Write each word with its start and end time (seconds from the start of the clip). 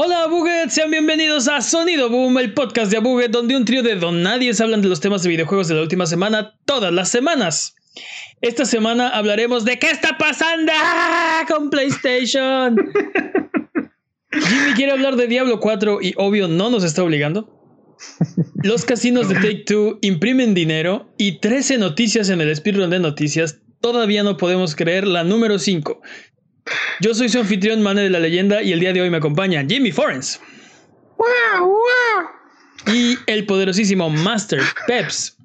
Hola 0.00 0.28
Buget, 0.28 0.70
sean 0.70 0.92
bienvenidos 0.92 1.48
a 1.48 1.60
Sonido 1.60 2.08
Boom, 2.08 2.38
el 2.38 2.54
podcast 2.54 2.88
de 2.88 2.98
Abuget, 2.98 3.32
donde 3.32 3.56
un 3.56 3.64
trío 3.64 3.82
de 3.82 3.96
don 3.96 4.22
nadies 4.22 4.60
hablan 4.60 4.80
de 4.80 4.86
los 4.86 5.00
temas 5.00 5.24
de 5.24 5.28
videojuegos 5.28 5.66
de 5.66 5.74
la 5.74 5.82
última 5.82 6.06
semana 6.06 6.54
todas 6.66 6.92
las 6.92 7.08
semanas. 7.08 7.74
Esta 8.40 8.64
semana 8.64 9.08
hablaremos 9.08 9.64
de 9.64 9.80
qué 9.80 9.90
está 9.90 10.16
pasando 10.16 10.72
con 11.48 11.68
PlayStation. 11.68 12.76
Jimmy 14.30 14.74
quiere 14.76 14.92
hablar 14.92 15.16
de 15.16 15.26
Diablo 15.26 15.58
4 15.58 15.98
y 16.00 16.14
obvio 16.16 16.46
no 16.46 16.70
nos 16.70 16.84
está 16.84 17.02
obligando. 17.02 17.52
Los 18.62 18.84
casinos 18.84 19.28
de 19.28 19.34
Take 19.34 19.64
Two 19.66 19.98
imprimen 20.02 20.54
dinero 20.54 21.12
y 21.18 21.40
13 21.40 21.76
noticias 21.78 22.28
en 22.28 22.40
el 22.40 22.54
speedrun 22.54 22.90
de 22.90 23.00
noticias. 23.00 23.58
Todavía 23.80 24.22
no 24.22 24.36
podemos 24.36 24.76
creer 24.76 25.08
la 25.08 25.24
número 25.24 25.58
5. 25.58 26.00
Yo 27.00 27.14
soy 27.14 27.28
su 27.28 27.38
anfitrión, 27.38 27.82
Mane 27.82 28.02
de 28.02 28.10
la 28.10 28.20
Leyenda, 28.20 28.62
y 28.62 28.72
el 28.72 28.80
día 28.80 28.92
de 28.92 29.00
hoy 29.00 29.10
me 29.10 29.18
acompaña 29.18 29.64
Jimmy 29.66 29.92
Forens. 29.92 30.40
Y 32.86 33.18
el 33.26 33.46
poderosísimo 33.46 34.08
Master 34.10 34.60
Peps. 34.86 35.36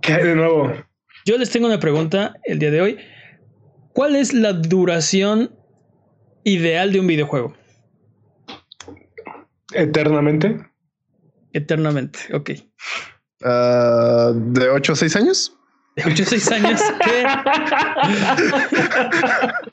¿Qué 0.00 0.14
hay 0.14 0.24
de 0.24 0.34
nuevo? 0.34 0.72
Yo 1.24 1.38
les 1.38 1.50
tengo 1.50 1.66
una 1.66 1.78
pregunta 1.78 2.34
el 2.44 2.58
día 2.58 2.70
de 2.70 2.80
hoy. 2.80 2.98
¿Cuál 3.92 4.16
es 4.16 4.32
la 4.32 4.52
duración 4.52 5.54
ideal 6.44 6.92
de 6.92 7.00
un 7.00 7.06
videojuego? 7.06 7.54
Eternamente. 9.72 10.58
Eternamente, 11.52 12.18
ok. 12.32 12.50
Ah, 13.44 14.32
¿De 14.34 14.68
8 14.68 14.92
a 14.92 14.96
6 14.96 15.16
años? 15.16 15.58
De 15.94 16.04
8 16.06 16.22
a 16.22 16.26
6 16.26 16.52
años. 16.52 16.80
¿Qué? 17.04 17.24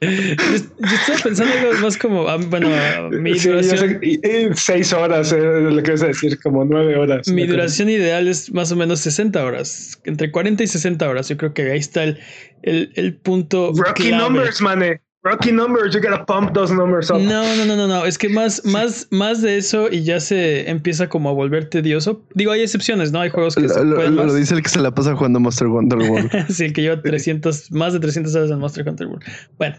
yo, 0.02 0.58
yo 0.80 0.96
estaba 0.96 1.20
pensando 1.24 1.54
algo 1.54 1.82
más 1.82 1.98
como, 1.98 2.28
ah, 2.28 2.38
bueno, 2.38 2.70
mi 3.12 3.34
Sí, 3.40 3.46
yo 3.48 3.52
duración, 3.52 3.78
sé- 3.80 4.00
y- 4.02 4.28
y 4.28 4.50
seis 4.54 4.92
horas, 4.94 5.32
eh, 5.32 5.38
lo 5.40 5.82
que 5.82 5.92
vas 5.92 6.04
a 6.04 6.08
decir, 6.08 6.38
como 6.42 6.66
nueve 6.66 6.98
horas. 6.98 7.28
mi 7.30 7.46
duración 7.46 7.90
ideal 7.90 8.28
es 8.28 8.54
más 8.54 8.72
o 8.72 8.76
menos 8.76 9.00
60 9.00 9.44
horas. 9.44 10.00
Entre 10.04 10.32
40 10.32 10.64
y 10.64 10.68
60 10.68 11.08
horas. 11.08 11.30
Yo 11.30 11.38
creo 11.38 11.54
que 11.54 11.72
ahí 11.72 11.80
está 11.80 12.04
el, 12.04 12.20
el, 12.64 12.92
el 12.96 13.16
punto. 13.16 13.72
Rocky 13.76 14.10
clave. 14.10 14.24
numbers, 14.24 14.62
mane. 14.62 15.02
Rocky 15.22 15.52
numbers. 15.52 15.94
You 15.94 16.00
gotta 16.02 16.26
pump 16.26 16.54
those 16.54 16.74
numbers 16.74 17.12
up. 17.12 17.20
No, 17.20 17.44
no, 17.56 17.66
no, 17.66 17.76
no, 17.76 17.88
no. 17.88 18.06
Es 18.06 18.18
que 18.18 18.30
más, 18.30 18.64
más, 18.64 19.08
más 19.12 19.42
de 19.42 19.58
eso 19.58 19.90
y 19.92 20.04
ya 20.04 20.20
se 20.22 20.70
empieza 20.70 21.10
como 21.10 21.30
a 21.30 21.34
volver 21.34 21.70
tedioso. 21.70 22.24
Digo, 22.36 22.52
hay 22.54 22.62
excepciones, 22.62 23.12
¿no? 23.12 23.20
Hay 23.20 23.30
juegos 23.30 23.56
que 23.56 23.68
se 23.68 23.84
Lo, 23.84 23.96
pueden 23.96 24.16
lo- 24.16 24.24
más. 24.24 24.32
lo 24.32 24.38
dice 24.40 24.56
el 24.56 24.64
que 24.64 24.70
se 24.70 24.80
la 24.80 24.92
pasa 24.96 25.16
jugando 25.16 25.40
Monster 25.42 25.68
Wonder 25.68 26.00
World. 26.00 26.32
sí, 26.50 26.64
el 26.66 26.74
que 26.74 26.84
lleva 26.84 27.02
300, 27.02 27.72
más 27.72 27.92
de 27.94 28.00
300 28.00 28.34
horas 28.36 28.52
en 28.52 28.60
Monster 28.60 28.88
Hunter 28.88 29.08
World. 29.08 29.24
Bueno, 29.58 29.76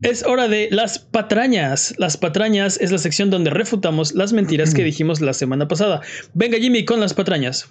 es 0.00 0.22
hora 0.24 0.48
de 0.48 0.68
las 0.70 0.98
patrañas. 0.98 1.94
Las 1.98 2.16
patrañas 2.16 2.78
es 2.80 2.90
la 2.90 2.98
sección 2.98 3.28
donde 3.30 3.50
refutamos 3.50 4.14
las 4.14 4.32
mentiras 4.32 4.72
que 4.72 4.82
dijimos 4.84 5.20
la 5.20 5.34
semana 5.34 5.68
pasada. 5.68 6.00
Venga, 6.32 6.56
Jimmy, 6.58 6.86
con 6.86 7.00
las 7.00 7.12
patrañas. 7.12 7.68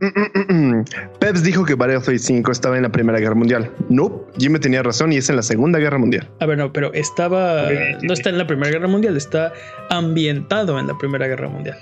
Peps 1.20 1.42
dijo 1.42 1.64
que 1.64 1.74
Battlefield 1.74 2.20
5 2.20 2.52
estaba 2.52 2.76
en 2.76 2.82
la 2.82 2.90
Primera 2.90 3.18
Guerra 3.18 3.34
Mundial. 3.34 3.70
No, 3.88 4.24
Jimmy 4.38 4.58
tenía 4.58 4.82
razón 4.82 5.12
y 5.12 5.16
es 5.16 5.28
en 5.30 5.36
la 5.36 5.42
Segunda 5.42 5.78
Guerra 5.78 5.98
Mundial. 5.98 6.28
A 6.40 6.46
ver, 6.46 6.58
no, 6.58 6.72
pero 6.72 6.92
estaba. 6.92 7.68
No 8.02 8.12
está 8.12 8.30
en 8.30 8.38
la 8.38 8.46
Primera 8.46 8.70
Guerra 8.70 8.88
Mundial, 8.88 9.16
está 9.16 9.52
ambientado 9.90 10.78
en 10.78 10.86
la 10.86 10.98
Primera 10.98 11.26
Guerra 11.26 11.48
Mundial. 11.48 11.78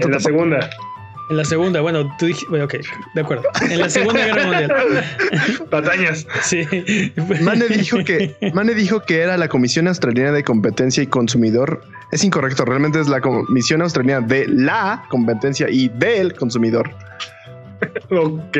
En 0.00 0.10
la 0.10 0.20
segunda. 0.20 0.70
En 1.30 1.36
la 1.36 1.44
segunda, 1.44 1.80
bueno, 1.80 2.14
tú 2.18 2.26
dijiste. 2.26 2.48
bueno, 2.48 2.64
Ok, 2.64 2.76
de 3.14 3.20
acuerdo. 3.20 3.44
En 3.70 3.78
la 3.78 3.90
Segunda 3.90 4.24
Guerra 4.24 4.44
Mundial. 4.46 4.72
Patañas. 5.70 6.26
Sí. 6.42 6.66
Mane 7.42 7.68
dijo 7.68 7.98
que 8.04 8.34
Mane 8.54 8.74
dijo 8.74 9.00
que 9.00 9.20
era 9.20 9.36
la 9.36 9.48
Comisión 9.48 9.88
Australiana 9.88 10.32
de 10.32 10.42
Competencia 10.42 11.02
y 11.02 11.06
Consumidor. 11.06 11.82
Es 12.12 12.24
incorrecto, 12.24 12.64
realmente 12.64 13.00
es 13.00 13.08
la 13.08 13.20
Comisión 13.20 13.82
Australiana 13.82 14.26
de 14.26 14.46
la 14.48 15.04
Competencia 15.10 15.68
y 15.68 15.88
del 15.88 16.34
Consumidor. 16.34 16.90
Ok. 18.10 18.56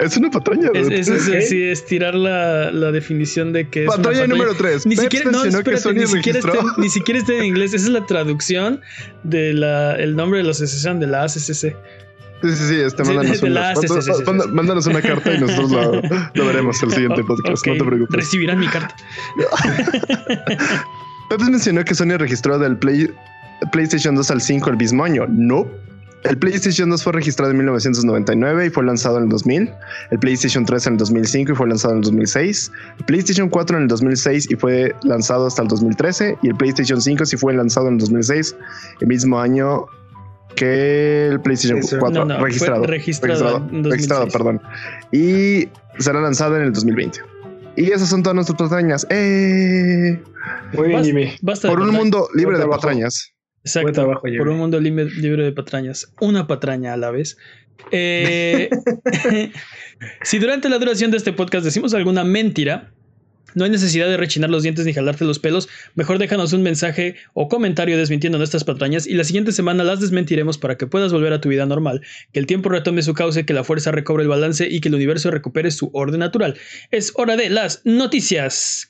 Es 0.00 0.16
una 0.16 0.30
patraña. 0.30 0.70
Es, 0.74 0.88
es, 0.88 1.08
es- 1.28 1.48
sí, 1.48 1.62
estirar 1.62 2.14
la, 2.14 2.70
la 2.72 2.90
definición 2.92 3.52
de 3.52 3.68
que 3.68 3.84
es. 3.84 3.88
una 3.88 3.96
Patraña 3.96 4.26
número 4.26 4.54
3. 4.54 4.86
Ni 4.86 4.96
siquiera, 4.96 5.30
no, 5.30 5.44
espérate, 5.44 5.70
que 5.72 5.76
Sony 5.76 5.92
ni, 5.94 6.06
siquiera 6.06 6.38
está, 6.38 6.50
registró. 6.52 6.82
ni 6.82 6.88
siquiera 6.88 7.20
está 7.20 7.32
en 7.34 7.44
inglés. 7.44 7.74
Esa 7.74 7.84
es 7.86 7.90
la 7.92 8.06
traducción 8.06 8.80
del 9.24 9.62
el 9.62 10.16
nombre 10.16 10.38
de 10.38 10.44
la 10.44 10.50
asociación 10.52 11.00
de 11.00 11.06
la 11.06 11.24
ACCC. 11.24 11.76
Sí, 12.42 12.48
sí, 12.56 12.68
sí, 12.70 12.80
este, 12.80 13.04
mándanos, 13.04 13.40
de 13.42 13.50
una, 13.50 13.60
la- 13.60 13.76
sí, 13.76 13.86
sí, 13.86 13.94
sí, 14.00 14.12
sí, 14.14 14.22
manda- 14.24 14.44
sí. 14.44 14.50
mándanos 14.50 14.86
una 14.86 15.02
carta 15.02 15.34
y 15.34 15.40
nosotros 15.40 15.70
lo, 15.72 16.00
lo 16.34 16.46
veremos 16.46 16.82
el 16.82 16.90
siguiente 16.92 17.22
podcast. 17.22 17.66
No 17.66 17.72
te 17.74 17.84
preocupes. 17.84 18.16
Recibirán 18.16 18.58
mi 18.58 18.66
carta. 18.68 18.96
Pepe 21.28 21.44
mencionó 21.50 21.84
que 21.84 21.94
Sony 21.94 22.16
registró 22.18 22.58
del 22.58 22.76
Play- 22.78 23.10
PlayStation 23.72 24.14
2 24.14 24.30
al 24.30 24.40
5 24.40 24.70
el 24.70 24.76
mismo 24.76 25.04
año. 25.04 25.26
No. 25.28 25.68
El 26.24 26.36
PlayStation 26.38 26.90
2 26.90 27.02
fue 27.02 27.12
registrado 27.14 27.50
en 27.50 27.56
1999 27.58 28.66
y 28.66 28.70
fue 28.70 28.84
lanzado 28.84 29.16
en 29.18 29.24
el 29.24 29.28
2000. 29.30 29.70
El 30.10 30.18
PlayStation 30.18 30.66
3 30.66 30.86
en 30.88 30.92
el 30.94 30.98
2005 30.98 31.52
y 31.52 31.54
fue 31.54 31.66
lanzado 31.68 31.94
en 31.94 31.98
el 32.00 32.04
2006. 32.04 32.72
El 32.98 33.04
PlayStation 33.06 33.48
4 33.48 33.76
en 33.78 33.82
el 33.84 33.88
2006 33.88 34.50
y 34.50 34.56
fue 34.56 34.94
lanzado 35.02 35.46
hasta 35.46 35.62
el 35.62 35.68
2013. 35.68 36.36
Y 36.42 36.48
el 36.48 36.56
PlayStation 36.56 37.00
5 37.00 37.24
sí 37.24 37.36
fue 37.38 37.54
lanzado 37.54 37.88
en 37.88 37.94
el 37.94 38.00
2006, 38.00 38.54
el 39.00 39.08
mismo 39.08 39.40
año 39.40 39.86
que 40.56 41.28
el 41.28 41.40
PlayStation 41.40 41.82
Sí, 41.82 41.88
sí. 41.90 41.96
4 41.98 42.24
No, 42.26 42.34
no, 42.34 42.38
fue 42.40 42.48
registrado. 42.48 42.84
registrado 42.84 43.56
en 43.56 43.82
2006. 43.82 43.92
registrado, 43.92 44.28
perdón. 44.28 44.60
Y 45.12 45.68
será 45.98 46.20
lanzado 46.20 46.56
en 46.56 46.62
el 46.64 46.72
2020. 46.74 47.18
Y 47.76 47.92
esas 47.92 48.08
son 48.10 48.22
todas 48.22 48.34
nuestras 48.34 48.58
patrañas. 48.58 49.06
¡Eh! 49.08 50.22
Muy 50.74 50.88
bien, 50.88 51.02
Jimmy. 51.04 51.32
Basta 51.40 51.68
Por 51.68 51.80
un 51.80 51.92
mundo 51.94 52.28
libre 52.34 52.56
de 52.56 52.62
trabajo. 52.64 52.82
patrañas. 52.82 53.32
Exacto. 53.64 53.92
Trabajo, 53.92 54.22
por 54.38 54.48
un 54.48 54.58
mundo 54.58 54.80
libre, 54.80 55.10
libre 55.16 55.44
de 55.44 55.52
patrañas. 55.52 56.12
Una 56.20 56.46
patraña 56.46 56.94
a 56.94 56.96
la 56.96 57.10
vez. 57.10 57.36
Eh, 57.90 58.70
si 60.22 60.38
durante 60.38 60.68
la 60.68 60.78
duración 60.78 61.10
de 61.10 61.16
este 61.16 61.32
podcast 61.32 61.64
decimos 61.64 61.94
alguna 61.94 62.24
mentira, 62.24 62.92
no 63.54 63.64
hay 63.64 63.70
necesidad 63.70 64.08
de 64.08 64.16
rechinar 64.16 64.50
los 64.50 64.62
dientes 64.62 64.84
ni 64.86 64.92
jalarte 64.92 65.24
los 65.24 65.38
pelos. 65.38 65.68
Mejor 65.94 66.18
déjanos 66.18 66.52
un 66.52 66.62
mensaje 66.62 67.16
o 67.34 67.48
comentario 67.48 67.96
desmintiendo 67.96 68.38
nuestras 68.38 68.64
patrañas 68.64 69.06
y 69.06 69.14
la 69.14 69.24
siguiente 69.24 69.52
semana 69.52 69.84
las 69.84 70.00
desmentiremos 70.00 70.58
para 70.58 70.76
que 70.76 70.86
puedas 70.86 71.12
volver 71.12 71.32
a 71.32 71.40
tu 71.40 71.48
vida 71.48 71.66
normal, 71.66 72.00
que 72.32 72.40
el 72.40 72.46
tiempo 72.46 72.68
retome 72.68 73.02
su 73.02 73.14
cauce, 73.14 73.44
que 73.44 73.54
la 73.54 73.64
fuerza 73.64 73.90
recobre 73.90 74.22
el 74.22 74.28
balance 74.28 74.68
y 74.68 74.80
que 74.80 74.88
el 74.88 74.94
universo 74.94 75.30
recupere 75.30 75.70
su 75.70 75.90
orden 75.92 76.20
natural. 76.20 76.56
Es 76.90 77.12
hora 77.16 77.36
de 77.36 77.50
las 77.50 77.82
noticias. 77.84 78.89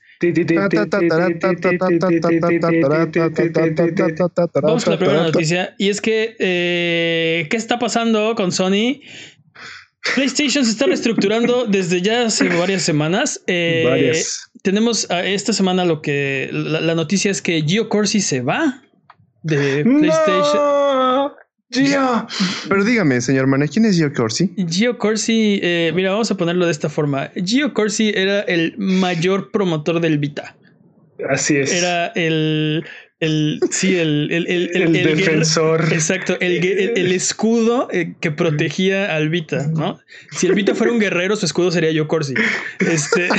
Vamos 4.62 4.84
con 4.84 4.92
la 4.92 4.98
primera 4.98 5.22
noticia 5.22 5.75
y 5.78 5.88
es 5.88 6.00
que 6.00 6.36
eh, 6.38 7.47
¿qué 7.50 7.56
está 7.56 7.78
pasando 7.78 8.34
con 8.34 8.53
Sony? 8.53 9.00
PlayStation 10.14 10.64
se 10.64 10.72
está 10.72 10.86
reestructurando 10.86 11.66
desde 11.66 12.03
ya 12.03 12.26
hace 12.26 12.48
varias 12.48 12.82
semanas. 12.82 13.42
Eh, 13.47 13.84
Varias. 13.86 14.50
Tenemos 14.62 15.09
esta 15.10 15.53
semana 15.53 15.84
lo 15.84 16.03
que 16.03 16.50
la, 16.53 16.80
la 16.80 16.94
noticia 16.94 17.30
es 17.30 17.41
que 17.41 17.62
Gio 17.62 17.88
Corsi 17.88 18.20
se 18.20 18.42
va 18.42 18.82
de 19.42 19.84
PlayStation. 19.84 20.56
¡No! 20.56 20.79
Gio. 21.70 22.26
Pero 22.69 22.84
dígame, 22.84 23.20
señor 23.20 23.47
Mane, 23.47 23.69
¿quién 23.69 23.84
es 23.84 23.97
Gio 23.97 24.12
Corsi? 24.12 24.53
Gio 24.69 24.98
Corsi, 24.98 25.60
eh, 25.62 25.92
mira, 25.94 26.10
vamos 26.10 26.31
a 26.31 26.36
ponerlo 26.36 26.66
de 26.66 26.72
esta 26.72 26.88
forma. 26.88 27.31
Gio 27.44 27.72
Corsi 27.72 28.12
era 28.14 28.41
el 28.41 28.75
mayor 28.78 29.50
promotor 29.50 30.00
del 30.00 30.19
Vita. 30.19 30.56
Así 31.28 31.56
es. 31.56 31.72
Era 31.72 32.09
el, 32.09 32.84
el 33.20 33.60
sí, 33.70 33.97
el, 33.97 34.28
el, 34.32 34.47
el, 34.48 34.70
el, 34.75 34.92
defensor. 34.92 35.84
Exacto, 35.92 36.36
el, 36.41 37.12
escudo 37.12 37.88
eh, 37.92 38.14
que 38.20 38.31
protegía 38.31 39.14
al 39.14 39.28
Vita, 39.28 39.66
¿no? 39.66 40.00
Si 40.32 40.47
el 40.47 40.54
Vita 40.54 40.75
fuera 40.75 40.92
un 40.92 40.98
guerrero, 40.98 41.36
su 41.36 41.44
escudo 41.47 41.70
sería 41.70 41.91
yo 41.92 42.09
Corsi. 42.09 42.34
Este. 42.80 43.28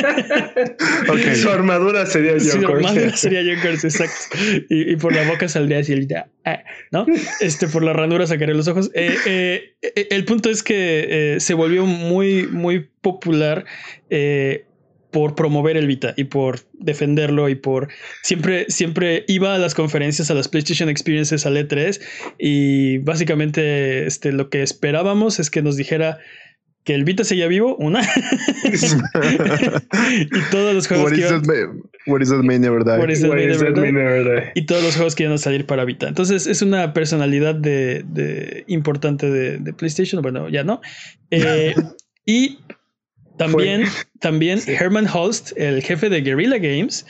Su 1.34 1.50
armadura 1.50 2.06
sería 2.06 2.38
Gio 2.38 2.60
normal 2.60 2.94
Corsi. 2.94 3.16
sería 3.16 3.42
yo 3.42 3.60
Corsi, 3.62 3.86
exacto. 3.86 4.36
Y, 4.68 4.92
y 4.92 4.96
por 4.96 5.14
la 5.14 5.26
boca 5.28 5.48
saldría 5.48 5.78
así 5.78 5.92
el 5.92 6.00
Vita, 6.00 6.28
ah, 6.44 6.62
¿no? 6.90 7.06
Este, 7.40 7.68
por 7.68 7.82
la 7.82 7.92
ranura 7.92 8.26
sacaría 8.26 8.54
los 8.54 8.68
ojos. 8.68 8.90
Eh, 8.94 9.16
eh, 9.26 9.74
eh, 9.82 10.08
el 10.10 10.24
punto 10.24 10.50
es 10.50 10.62
que 10.62 11.34
eh, 11.36 11.40
se 11.40 11.54
volvió 11.54 11.86
muy, 11.86 12.46
muy 12.48 12.88
popular. 13.00 13.64
eh, 14.10 14.64
por 15.10 15.34
promover 15.34 15.76
el 15.76 15.86
Vita 15.86 16.14
y 16.16 16.24
por 16.24 16.60
defenderlo 16.72 17.48
y 17.48 17.54
por 17.54 17.88
siempre, 18.22 18.66
siempre 18.68 19.24
iba 19.28 19.54
a 19.54 19.58
las 19.58 19.74
conferencias, 19.74 20.30
a 20.30 20.34
las 20.34 20.48
PlayStation 20.48 20.88
Experiences, 20.88 21.46
al 21.46 21.56
E3 21.56 22.00
y 22.38 22.98
básicamente 22.98 24.06
este, 24.06 24.32
lo 24.32 24.48
que 24.50 24.62
esperábamos 24.62 25.38
es 25.40 25.50
que 25.50 25.62
nos 25.62 25.76
dijera 25.76 26.18
que 26.82 26.94
el 26.94 27.04
Vita 27.04 27.24
seguía 27.24 27.46
vivo, 27.46 27.76
una, 27.76 28.00
y 30.30 30.40
todos 30.50 30.74
los 30.74 30.88
juegos 30.88 31.10
What 31.10 31.14
que 31.14 31.20
is, 31.20 31.30
iban, 31.30 31.42
that 31.42 31.46
may, 31.48 31.64
what 32.06 32.22
is 32.22 32.30
that 32.30 32.42
may 32.42 32.58
never 32.58 32.82
die? 32.82 32.98
What 32.98 33.10
is 33.10 33.20
that 33.20 33.28
What 33.28 33.36
may 33.36 33.50
is 33.50 33.60
never 33.60 33.74
that 33.74 33.80
die? 33.80 33.92
may 33.92 33.92
never 33.92 34.24
die? 34.24 34.52
y 34.54 34.64
todos 34.66 34.82
los 34.82 34.94
juegos 34.96 35.14
que 35.14 35.24
iban 35.24 35.34
a 35.34 35.38
salir 35.38 35.66
para 35.66 35.84
Vita. 35.84 36.08
Entonces 36.08 36.46
es 36.46 36.62
una 36.62 36.92
personalidad 36.94 37.54
de, 37.54 38.02
de- 38.06 38.64
importante 38.66 39.28
de, 39.30 39.58
de 39.58 39.72
PlayStation, 39.72 40.22
bueno, 40.22 40.48
ya 40.48 40.64
no. 40.64 40.80
Eh, 41.30 41.74
y 42.26 42.58
también, 43.40 43.84
también 44.18 44.60
Herman 44.66 45.06
Holst, 45.06 45.52
el 45.56 45.82
jefe 45.82 46.08
de 46.10 46.20
Guerrilla 46.20 46.58
Games, 46.58 47.06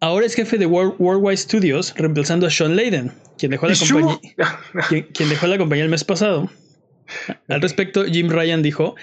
Ahora 0.00 0.26
es 0.26 0.34
jefe 0.34 0.58
de 0.58 0.66
World, 0.66 0.94
Worldwide 1.00 1.36
Studios, 1.36 1.92
reemplazando 1.96 2.46
a 2.46 2.50
Sean 2.50 2.76
Layden, 2.76 3.10
quien 3.36 3.50
dejó 3.50 3.66
la 3.66 3.74
compañía, 3.74 4.20
quien, 4.88 5.02
quien 5.12 5.28
dejó 5.28 5.48
la 5.48 5.58
compañía 5.58 5.82
el 5.82 5.90
mes 5.90 6.04
pasado. 6.04 6.48
Al 7.48 7.60
respecto, 7.60 8.04
Jim 8.04 8.28
Ryan 8.28 8.62
dijo, 8.62 8.94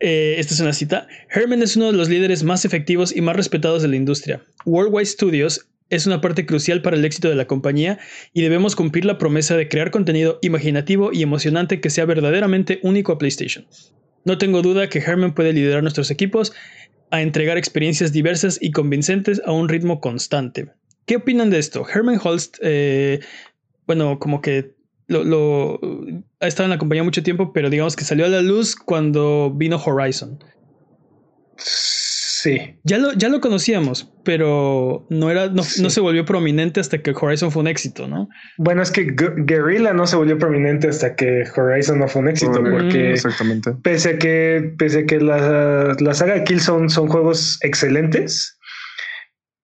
eh, 0.00 0.34
esta 0.36 0.52
es 0.52 0.60
una 0.60 0.74
cita, 0.74 1.06
Herman 1.30 1.62
es 1.62 1.76
uno 1.76 1.86
de 1.86 1.92
los 1.94 2.10
líderes 2.10 2.42
más 2.42 2.66
efectivos 2.66 3.16
y 3.16 3.22
más 3.22 3.34
respetados 3.34 3.80
de 3.80 3.88
la 3.88 3.96
industria. 3.96 4.42
Worldwide 4.66 5.06
Studios 5.06 5.68
es 5.88 6.06
una 6.06 6.20
parte 6.20 6.44
crucial 6.44 6.82
para 6.82 6.96
el 6.96 7.04
éxito 7.06 7.30
de 7.30 7.36
la 7.36 7.46
compañía 7.46 7.98
y 8.34 8.42
debemos 8.42 8.76
cumplir 8.76 9.06
la 9.06 9.16
promesa 9.16 9.56
de 9.56 9.68
crear 9.68 9.90
contenido 9.90 10.38
imaginativo 10.42 11.12
y 11.14 11.22
emocionante 11.22 11.80
que 11.80 11.88
sea 11.88 12.04
verdaderamente 12.04 12.78
único 12.82 13.12
a 13.12 13.18
PlayStation. 13.18 13.64
No 14.26 14.36
tengo 14.38 14.60
duda 14.60 14.88
que 14.88 14.98
Herman 14.98 15.34
puede 15.34 15.52
liderar 15.54 15.82
nuestros 15.82 16.10
equipos 16.10 16.52
a 17.10 17.22
entregar 17.22 17.56
experiencias 17.56 18.12
diversas 18.12 18.58
y 18.60 18.72
convincentes 18.72 19.40
a 19.46 19.52
un 19.52 19.68
ritmo 19.68 20.00
constante. 20.00 20.66
¿Qué 21.06 21.16
opinan 21.16 21.48
de 21.50 21.58
esto? 21.60 21.86
Herman 21.88 22.20
Holst, 22.22 22.58
eh, 22.60 23.20
bueno, 23.86 24.18
como 24.18 24.42
que 24.42 24.74
lo, 25.06 25.22
lo- 25.22 25.80
ha 26.40 26.48
estado 26.48 26.64
en 26.64 26.70
la 26.70 26.78
compañía 26.78 27.04
mucho 27.04 27.22
tiempo, 27.22 27.52
pero 27.52 27.70
digamos 27.70 27.94
que 27.94 28.04
salió 28.04 28.26
a 28.26 28.28
la 28.28 28.42
luz 28.42 28.74
cuando 28.74 29.52
vino 29.54 29.76
Horizon. 29.76 30.40
Sí. 32.46 32.78
Ya 32.84 32.98
lo, 32.98 33.12
ya 33.14 33.28
lo 33.28 33.40
conocíamos, 33.40 34.12
pero 34.24 35.06
no, 35.10 35.30
era, 35.30 35.48
no, 35.48 35.62
Sí. 35.64 35.82
no 35.82 35.90
se 35.90 36.00
volvió 36.00 36.24
prominente 36.24 36.78
hasta 36.80 36.98
que 37.02 37.12
Horizon 37.20 37.50
fue 37.50 37.62
un 37.62 37.68
éxito, 37.68 38.06
¿no? 38.06 38.28
Bueno, 38.56 38.82
es 38.82 38.90
que 38.92 39.06
Gu- 39.08 39.44
Guerrilla 39.46 39.92
no 39.92 40.06
se 40.06 40.14
volvió 40.16 40.38
prominente 40.38 40.88
hasta 40.88 41.16
que 41.16 41.42
Horizon 41.56 41.98
no 41.98 42.06
fue 42.08 42.22
un 42.22 42.28
éxito, 42.28 42.62
Mm, 42.62 42.70
porque 42.70 43.10
Exactamente. 43.12 43.72
pese 43.82 44.10
a 44.10 44.18
que, 44.18 44.74
pese 44.78 45.00
a 45.00 45.06
que 45.06 45.20
la, 45.20 45.96
la 45.98 46.14
saga 46.14 46.34
de 46.34 46.44
Killzone 46.44 46.88
son 46.88 47.08
juegos 47.08 47.58
excelentes, 47.62 48.52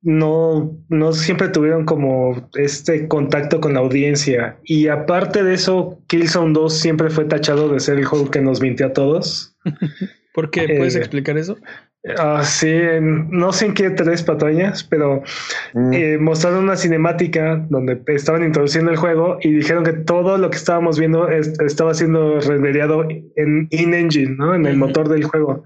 no, 0.04 0.76
no 0.88 1.12
siempre 1.12 1.48
tuvieron 1.48 1.84
como 1.84 2.48
este 2.54 3.06
contacto 3.06 3.60
con 3.60 3.74
la 3.74 3.80
audiencia. 3.80 4.58
Y 4.64 4.88
aparte 4.88 5.44
de 5.44 5.54
eso, 5.54 6.02
Killzone 6.08 6.52
2 6.54 6.76
siempre 6.76 7.08
fue 7.10 7.24
tachado 7.26 7.68
de 7.72 7.78
ser 7.78 7.98
el 7.98 8.04
juego 8.06 8.28
que 8.30 8.40
nos 8.40 8.60
mintió 8.60 8.86
a 8.86 8.92
todos. 8.92 9.56
¿Por 10.34 10.50
qué? 10.50 10.74
¿Puedes 10.76 10.96
Eh, 10.96 10.98
explicar 10.98 11.38
eso? 11.38 11.56
Ah, 12.18 12.42
sí, 12.44 12.68
en- 12.68 13.30
no 13.30 13.52
sé 13.52 13.66
en 13.66 13.74
qué 13.74 13.90
tres 13.90 14.24
patañas, 14.24 14.82
pero 14.82 15.22
Mm, 15.74 15.92
eh, 15.92 16.18
mostraron 16.18 16.64
una 16.64 16.76
cinemática 16.76 17.64
donde 17.70 18.02
estaban 18.08 18.42
introduciendo 18.42 18.90
el 18.90 18.96
juego 18.96 19.38
y 19.40 19.52
dijeron 19.52 19.84
que 19.84 19.92
todo 19.92 20.36
lo 20.36 20.50
que 20.50 20.56
estábamos 20.56 20.98
viendo 20.98 21.28
es- 21.28 21.58
estaba 21.60 21.94
siendo 21.94 22.40
rendereado 22.40 23.06
en 23.36 23.68
in-engine, 23.70 24.34
¿no? 24.36 24.52
En 24.54 24.66
el 24.66 24.76
motor 24.76 25.08
del 25.08 25.22
juego. 25.24 25.64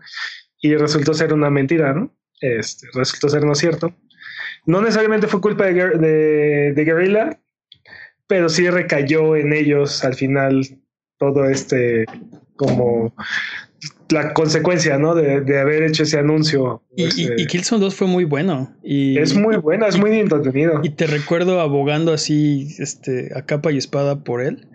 Y 0.60 0.74
resultó 0.76 1.14
ser 1.14 1.32
una 1.32 1.48
mentira, 1.48 1.94
¿no? 1.94 2.14
Este, 2.40 2.86
resultó 2.92 3.30
ser 3.30 3.44
no 3.44 3.54
cierto. 3.54 3.94
No 4.66 4.82
necesariamente 4.82 5.28
fue 5.28 5.40
culpa 5.40 5.64
de, 5.66 5.72
de, 5.98 6.72
de 6.74 6.84
Guerrilla, 6.84 7.40
pero 8.26 8.48
sí 8.50 8.68
recayó 8.68 9.36
en 9.36 9.52
ellos 9.54 10.04
al 10.04 10.14
final 10.14 10.60
todo 11.18 11.46
este 11.48 12.04
como 12.56 13.14
la 14.10 14.32
consecuencia, 14.34 14.98
¿no? 14.98 15.14
De, 15.14 15.40
de 15.40 15.58
haber 15.60 15.82
hecho 15.82 16.04
ese 16.04 16.18
anuncio. 16.18 16.82
Y, 16.96 17.04
Este, 17.04 17.34
y 17.42 17.46
Killzone 17.46 17.80
2 17.80 17.94
fue 17.94 18.06
muy 18.06 18.24
bueno. 18.24 18.76
Y, 18.82 19.18
es 19.18 19.34
muy 19.36 19.56
bueno, 19.56 19.86
es 19.86 19.98
muy 19.98 20.10
entretenido. 20.18 20.80
Y 20.82 20.90
te 20.90 21.06
recuerdo 21.06 21.60
abogando 21.60 22.12
así, 22.12 22.68
este, 22.78 23.30
a 23.34 23.42
capa 23.46 23.72
y 23.72 23.78
espada 23.78 24.22
por 24.22 24.40
él. 24.42 24.68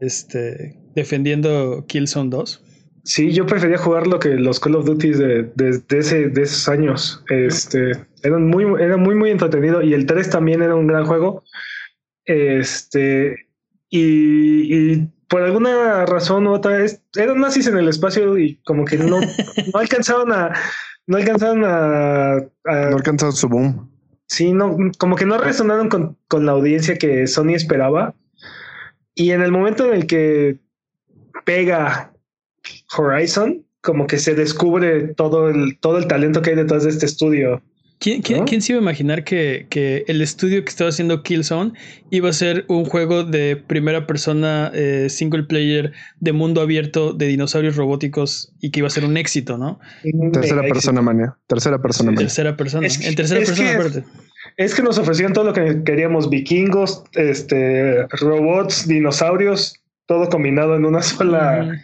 Este, 0.00 0.76
defendiendo 0.94 1.84
Killzone 1.88 2.30
2. 2.30 2.64
Sí, 3.04 3.32
yo 3.32 3.46
prefería 3.46 3.78
jugar 3.78 4.06
lo 4.06 4.20
que 4.20 4.28
los 4.30 4.60
Call 4.60 4.76
of 4.76 4.84
Duty 4.86 5.10
de, 5.10 5.42
de- 5.56 5.78
de 5.88 5.98
ese, 5.98 6.28
de 6.28 6.42
esos 6.42 6.68
años. 6.68 7.24
Este, 7.30 7.92
eran 8.22 8.46
muy, 8.48 8.64
era 8.80 8.96
muy, 8.96 9.16
muy 9.16 9.30
entretenido. 9.30 9.82
Y 9.82 9.92
el 9.92 10.06
3 10.06 10.30
también 10.30 10.62
era 10.62 10.76
un 10.76 10.86
gran 10.86 11.04
juego. 11.04 11.42
Este, 12.24 13.48
y, 13.88 14.92
y 14.92 15.08
por 15.32 15.42
alguna 15.42 16.04
razón 16.04 16.46
u 16.46 16.52
otra 16.52 16.76
vez, 16.76 17.00
eran 17.16 17.40
nazis 17.40 17.66
en 17.66 17.78
el 17.78 17.88
espacio 17.88 18.36
y 18.36 18.56
como 18.64 18.84
que 18.84 18.98
no, 18.98 19.18
no 19.72 19.80
alcanzaban 19.80 20.30
a, 20.30 20.52
no 21.06 21.16
alcanzaban 21.16 21.64
a, 21.64 22.32
a- 22.34 22.90
No 22.90 22.96
alcanzó 22.98 23.32
su 23.32 23.48
boom. 23.48 23.90
Sí, 24.26 24.52
no, 24.52 24.76
como 24.98 25.16
que 25.16 25.24
no 25.24 25.38
resonaron 25.38 25.88
con, 25.88 26.18
con 26.28 26.44
la 26.44 26.52
audiencia 26.52 26.98
que 26.98 27.26
Sony 27.26 27.54
esperaba. 27.54 28.14
Y 29.14 29.30
en 29.30 29.40
el 29.40 29.52
momento 29.52 29.86
en 29.86 29.94
el 29.94 30.06
que 30.06 30.58
pega 31.46 32.12
Horizon, 32.94 33.64
como 33.80 34.06
que 34.06 34.18
se 34.18 34.34
descubre 34.34 35.14
todo 35.14 35.48
el, 35.48 35.78
todo 35.80 35.96
el 35.96 36.08
talento 36.08 36.42
que 36.42 36.50
hay 36.50 36.56
detrás 36.56 36.84
de 36.84 36.90
este 36.90 37.06
estudio. 37.06 37.62
¿Quién, 38.02 38.20
quién, 38.20 38.40
¿No? 38.40 38.44
quién 38.46 38.60
se 38.60 38.72
iba 38.72 38.80
a 38.80 38.82
imaginar 38.82 39.22
que, 39.22 39.66
que 39.70 40.04
el 40.08 40.20
estudio 40.22 40.64
que 40.64 40.70
estaba 40.70 40.90
haciendo 40.90 41.22
Killzone 41.22 41.72
iba 42.10 42.28
a 42.28 42.32
ser 42.32 42.64
un 42.66 42.84
juego 42.84 43.22
de 43.22 43.54
primera 43.56 44.08
persona 44.08 44.72
eh, 44.74 45.06
single 45.08 45.44
player 45.44 45.92
de 46.18 46.32
mundo 46.32 46.60
abierto 46.62 47.12
de 47.12 47.26
dinosaurios 47.28 47.76
robóticos 47.76 48.52
y 48.60 48.72
que 48.72 48.80
iba 48.80 48.88
a 48.88 48.90
ser 48.90 49.04
un 49.04 49.16
éxito, 49.16 49.56
¿no? 49.56 49.78
Tercera 50.32 50.62
Mega 50.62 50.74
persona, 50.74 51.00
mania. 51.00 51.36
Tercera 51.46 51.80
persona, 51.80 52.08
En 52.10 52.14
mania. 52.16 52.26
tercera 52.26 52.56
persona. 52.56 52.86
Es 52.88 52.98
que- 52.98 53.06
en 53.08 53.14
tercera 53.14 53.40
es 53.40 53.48
persona, 53.48 53.68
que- 53.70 53.76
aparte. 53.76 53.98
éxito. 54.00 54.22
Es 54.56 54.74
que 54.74 54.82
nos 54.82 54.98
ofrecían 54.98 55.32
todo 55.32 55.44
lo 55.44 55.52
que 55.52 55.82
queríamos: 55.84 56.28
vikingos, 56.28 57.04
este, 57.14 58.04
robots, 58.08 58.88
dinosaurios, 58.88 59.76
todo 60.06 60.28
combinado 60.28 60.74
en 60.74 60.84
una 60.84 61.02
sola. 61.02 61.80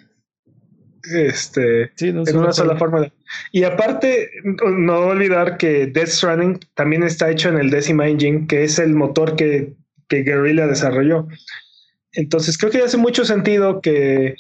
Este, 1.15 1.91
Sí, 1.97 2.13
no, 2.13 2.23
en 2.27 2.37
una 2.37 2.53
sola 2.53 2.71
fue- 2.73 2.79
fórmula. 2.79 3.13
Y 3.53 3.65
aparte, 3.65 4.31
no 4.45 4.71
no 4.71 4.99
olvidar 5.09 5.57
que 5.57 5.87
Death 5.87 6.09
Stranding 6.09 6.61
también 6.75 7.03
está 7.03 7.31
hecho 7.31 7.49
en 7.49 7.59
el 7.59 7.71
Decima 7.71 8.09
Engine, 8.09 8.47
que 8.47 8.65
es 8.65 8.79
el 8.79 8.95
motor 8.95 9.37
que, 9.37 9.75
que 10.09 10.23
Guerrilla 10.23 10.67
desarrolló. 10.67 11.29
Entonces, 12.13 12.57
creo 12.59 12.73
que 12.73 12.83
hace 12.83 12.97
mucho 12.97 13.25
sentido 13.25 13.81
que, 13.81 14.35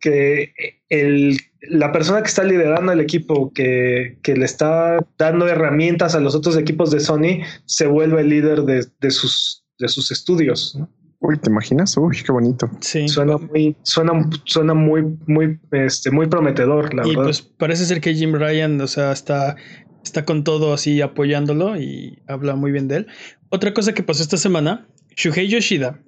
que 0.00 0.52
el, 0.88 1.38
la 1.62 1.92
persona 1.92 2.20
que 2.22 2.28
está 2.28 2.42
liderando 2.44 2.92
el 2.92 3.00
equipo, 3.00 3.52
que, 3.52 4.18
que 4.22 4.34
le 4.36 4.44
está 4.44 4.98
dando 5.18 5.46
herramientas 5.48 6.14
a 6.14 6.20
los 6.20 6.34
otros 6.34 6.56
equipos 6.56 6.90
de 6.90 7.00
Sony, 7.00 7.42
se 7.64 7.86
vuelva 7.86 8.20
el 8.20 8.28
líder 8.28 8.62
de, 8.62 8.86
de 9.00 9.10
sus, 9.10 9.64
de 9.78 9.88
sus 9.88 10.10
estudios. 10.10 10.74
¿no? 10.76 10.90
Uy, 11.20 11.36
¿te 11.38 11.50
imaginas? 11.50 11.96
Uy, 11.98 12.16
qué 12.24 12.32
bonito. 12.32 12.70
Sí. 12.80 13.06
Suena 13.08 13.36
muy, 13.36 13.76
suena, 13.82 14.12
suena 14.44 14.72
muy, 14.74 15.02
muy, 15.26 15.60
este, 15.72 16.10
muy 16.10 16.26
prometedor, 16.26 16.94
la 16.94 17.06
y 17.06 17.10
verdad. 17.10 17.24
pues 17.24 17.42
parece 17.42 17.84
ser 17.84 18.00
que 18.00 18.14
Jim 18.14 18.34
Ryan, 18.34 18.80
o 18.80 18.86
sea, 18.86 19.12
está, 19.12 19.56
está 20.02 20.24
con 20.24 20.44
todo 20.44 20.72
así 20.72 21.00
apoyándolo 21.02 21.78
y 21.78 22.22
habla 22.26 22.56
muy 22.56 22.72
bien 22.72 22.88
de 22.88 22.96
él. 22.96 23.06
Otra 23.50 23.74
cosa 23.74 23.92
que 23.92 24.02
pasó 24.02 24.22
esta 24.22 24.38
semana, 24.38 24.88
Shuhei 25.14 25.48
Yoshida, 25.48 26.00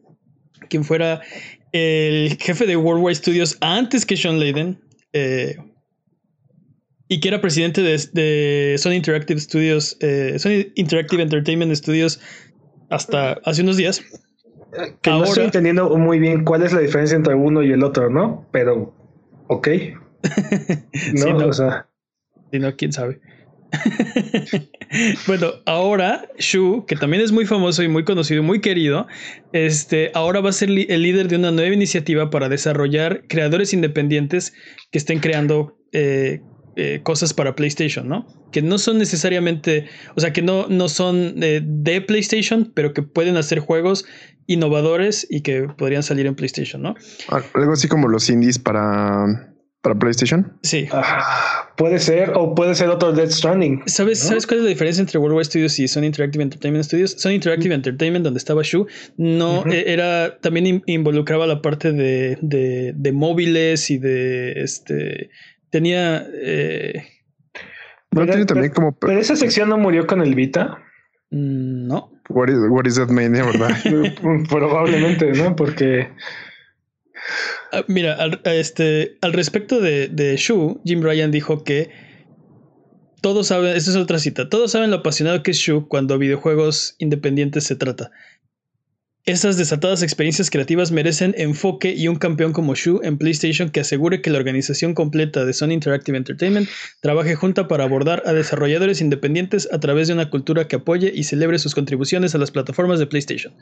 quien 0.71 0.83
fuera 0.83 1.21
el 1.73 2.39
jefe 2.41 2.67
de 2.67 2.77
Worldwide 2.77 3.15
Studios 3.17 3.59
antes 3.61 4.07
que 4.07 4.17
Sean 4.17 4.41
Layden, 4.41 4.81
eh, 5.13 5.57
y 7.09 7.21
que 7.21 7.29
era 7.29 7.43
presidente 7.43 7.83
de, 7.83 7.99
de 8.15 8.77
Sony 8.79 8.93
Interactive 8.93 9.39
Studios, 9.39 9.99
eh, 10.01 10.39
Sony 10.39 10.73
Interactive 10.75 11.23
Entertainment 11.23 11.75
Studios 11.75 12.19
hasta 12.89 13.33
hace 13.45 13.61
unos 13.61 13.77
días. 13.77 14.03
Que 15.00 15.11
no 15.11 15.25
estoy 15.25 15.45
entendiendo 15.45 15.88
muy 15.97 16.19
bien 16.19 16.45
cuál 16.45 16.62
es 16.62 16.73
la 16.73 16.81
diferencia 16.81 17.17
entre 17.17 17.35
uno 17.35 17.62
y 17.62 17.73
el 17.73 17.83
otro, 17.83 18.11
¿no? 18.11 18.47
Pero, 18.52 18.95
ok. 19.49 19.69
No, 21.14 21.49
o 21.49 21.52
sea, 21.52 21.88
Si 22.52 22.59
no, 22.59 22.75
quién 22.76 22.93
sabe. 22.93 23.21
bueno, 25.26 25.49
ahora 25.64 26.29
Shu, 26.38 26.85
que 26.87 26.97
también 26.97 27.23
es 27.23 27.33
muy 27.33 27.47
famoso 27.47 27.83
y 27.83 27.88
muy 27.88 28.05
conocido 28.05 28.43
y 28.43 28.45
muy 28.45 28.61
querido, 28.61 29.07
este, 29.52 30.11
ahora 30.14 30.41
va 30.41 30.50
a 30.50 30.52
ser 30.52 30.69
el 30.71 31.02
líder 31.02 31.29
de 31.29 31.37
una 31.37 31.50
nueva 31.50 31.75
iniciativa 31.75 32.31
para 32.31 32.49
desarrollar 32.49 33.25
creadores 33.29 33.73
independientes 33.73 34.52
que 34.91 34.99
estén 34.99 35.21
creando 35.21 35.79
eh, 35.93 36.43
eh, 36.76 37.00
cosas 37.02 37.35
para 37.35 37.55
PlayStation, 37.55 38.09
¿no? 38.09 38.26
Que 38.50 38.62
no 38.62 38.79
son 38.79 38.99
necesariamente, 38.99 39.88
o 40.14 40.21
sea, 40.21 40.33
que 40.33 40.43
no, 40.43 40.69
no 40.69 40.88
son 40.88 41.43
eh, 41.43 41.61
de 41.62 42.00
PlayStation, 42.00 42.73
pero 42.75 42.95
que 42.95 43.02
pueden 43.02 43.37
hacer 43.37 43.59
juegos 43.59 44.07
innovadores 44.47 45.27
y 45.31 45.43
que 45.43 45.63
podrían 45.77 46.03
salir 46.03 46.27
en 46.27 46.35
PlayStation, 46.35 46.83
¿no? 46.83 46.95
Ah, 47.29 47.41
Algo 47.55 47.73
así 47.73 47.89
como 47.89 48.09
los 48.09 48.29
indies 48.31 48.59
para, 48.59 49.55
para 49.83 49.99
PlayStation. 49.99 50.59
Sí. 50.63 50.89
ah, 50.93 51.73
puede 51.77 51.99
ser, 51.99 52.33
o 52.35 52.55
puede 52.55 52.75
ser 52.75 52.89
otro 52.89 53.13
Death 53.13 53.31
Stranding. 53.31 53.83
¿Sabes, 53.87 54.23
¿no? 54.25 54.29
¿Sabes 54.31 54.47
cuál 54.47 54.59
es 54.59 54.65
la 54.65 54.69
diferencia 54.71 55.01
entre 55.01 55.19
Worldwide 55.19 55.45
Studios 55.45 55.79
y 55.79 55.89
Sony 55.89 56.05
Interactive 56.05 56.43
Entertainment 56.43 56.85
Studios? 56.85 57.13
Sony 57.13 57.33
Interactive 57.33 57.75
Entertainment, 57.75 58.25
donde 58.25 58.39
estaba 58.39 58.63
Shu, 58.63 58.87
no 59.17 59.65
eh, 59.67 59.85
era 59.89 60.39
también 60.41 60.67
in- 60.67 60.83
involucraba 60.87 61.47
la 61.47 61.61
parte 61.63 61.93
de, 61.93 62.39
de, 62.43 62.93
de 62.95 63.13
móviles 63.13 63.91
y 63.91 63.99
de 63.99 64.53
este 64.63 65.31
tenía 65.71 66.27
eh, 66.35 66.95
No 68.11 68.21
Pero- 68.21 68.27
tiene 68.27 68.45
también 68.45 68.73
como 68.73 68.97
Pero 68.99 69.19
esa 69.19 69.37
sección 69.37 69.69
no 69.71 69.79
murió 69.79 70.07
con 70.07 70.21
el 70.21 70.35
Vita. 70.35 70.79
mm, 71.31 71.87
no 71.87 72.12
What 72.29 72.49
is, 72.50 72.59
what 72.69 72.87
is 72.87 72.97
that 72.97 73.09
mania, 73.09 73.45
¿verdad? 73.45 73.76
Probablemente, 74.49 75.33
¿no? 75.33 75.57
Porque 75.57 76.09
Ah, 77.73 77.85
mira 77.88 78.14
al, 78.14 78.41
este 78.45 79.17
al 79.21 79.33
respecto 79.33 79.81
de, 79.81 80.09
de 80.09 80.37
Shu 80.37 80.81
Jim 80.85 81.02
Ryan 81.02 81.31
dijo 81.31 81.64
que 81.64 81.91
todos 83.23 83.47
saben, 83.47 83.76
esta 83.76 83.93
es 83.93 83.97
otra 83.97 84.19
cita, 84.19 84.49
todos 84.49 84.73
saben 84.73 84.91
lo 84.91 84.97
apasionado 84.97 85.43
que 85.43 85.52
es 85.52 85.57
Shu 85.57 85.87
cuando 85.87 86.19
videojuegos 86.19 86.97
independientes 86.99 87.64
se 87.64 87.76
trata. 87.76 88.11
Estas 89.25 89.57
desatadas 89.57 90.02
experiencias 90.02 90.50
creativas 90.50 90.91
merecen 90.91 91.33
enfoque 91.38 91.95
y 91.95 92.09
un 92.09 92.17
campeón 92.17 92.52
como 92.52 92.75
Shu 92.75 93.00
en 93.05 93.19
PlayStation 93.19 93.71
que 93.71 93.79
asegure 93.79 94.21
que 94.21 94.31
la 94.31 94.38
organización 94.38 94.95
completa 94.95 95.45
de 95.45 95.52
Sony 95.52 95.71
Interactive 95.71 96.19
Entertainment 96.19 96.69
trabaje 97.00 97.37
junta 97.37 97.69
para 97.69 97.85
abordar 97.85 98.25
a 98.26 98.33
desarrolladores 98.33 99.00
independientes 99.00 99.69
a 99.71 99.79
través 99.79 100.09
de 100.09 100.14
una 100.14 100.29
cultura 100.29 100.67
que 100.67 100.75
apoye 100.75 101.12
y 101.14 101.23
celebre 101.23 101.61
sus 101.61 101.76
contribuciones 101.76 102.35
a 102.35 102.38
las 102.38 102.50
plataformas 102.50 102.99
de 102.99 103.07
PlayStation. 103.07 103.55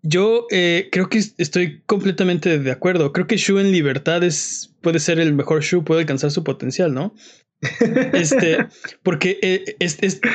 Yo 0.00 0.46
eh, 0.50 0.88
creo 0.90 1.10
que 1.10 1.18
estoy 1.36 1.82
completamente 1.84 2.58
de 2.58 2.70
acuerdo. 2.70 3.12
Creo 3.12 3.26
que 3.26 3.36
Shu 3.36 3.58
en 3.58 3.72
libertad 3.72 4.24
es, 4.24 4.74
puede 4.80 5.00
ser 5.00 5.20
el 5.20 5.34
mejor 5.34 5.62
Shu, 5.62 5.84
puede 5.84 6.00
alcanzar 6.00 6.30
su 6.30 6.44
potencial, 6.44 6.94
¿no? 6.94 7.14
Este, 8.12 8.66
porque 9.02 9.38
eh, 9.42 9.76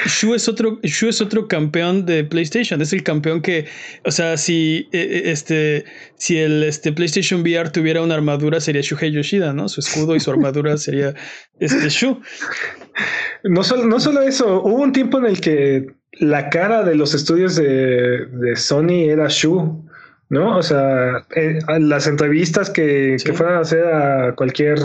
Shu, 0.05 0.35
es 0.35 0.47
otro, 0.47 0.79
Shu 0.83 1.09
es 1.09 1.21
otro 1.21 1.47
campeón 1.47 2.05
de 2.05 2.23
PlayStation. 2.23 2.81
Es 2.81 2.93
el 2.93 3.03
campeón 3.03 3.41
que, 3.41 3.65
o 4.03 4.11
sea, 4.11 4.37
si 4.37 4.87
eh, 4.91 4.99
eh, 5.01 5.21
este, 5.31 5.85
si 6.17 6.37
el 6.37 6.63
este, 6.63 6.91
PlayStation 6.91 7.41
VR 7.41 7.71
tuviera 7.71 8.01
una 8.01 8.15
armadura, 8.15 8.59
sería 8.59 8.81
Shuhei 8.81 9.11
Yoshida, 9.11 9.53
¿no? 9.53 9.69
Su 9.69 9.79
escudo 9.79 10.15
y 10.15 10.19
su 10.19 10.31
armadura 10.31 10.77
sería 10.77 11.15
este 11.59 11.89
Shu. 11.89 12.21
No 13.43 13.63
solo, 13.63 13.85
no 13.85 13.99
solo 13.99 14.21
eso, 14.21 14.61
hubo 14.63 14.81
un 14.81 14.91
tiempo 14.91 15.17
en 15.17 15.25
el 15.25 15.41
que 15.41 15.87
la 16.13 16.49
cara 16.49 16.83
de 16.83 16.95
los 16.95 17.13
estudios 17.13 17.55
de, 17.55 18.25
de 18.27 18.55
Sony 18.55 19.09
era 19.09 19.27
Shu. 19.27 19.83
¿No? 20.27 20.57
O 20.57 20.63
sea, 20.63 21.27
las 21.77 22.07
entrevistas 22.07 22.71
que, 22.71 23.15
que 23.23 23.33
fueran 23.33 23.57
a 23.57 23.59
hacer 23.59 23.85
a 23.85 24.33
cualquier 24.35 24.79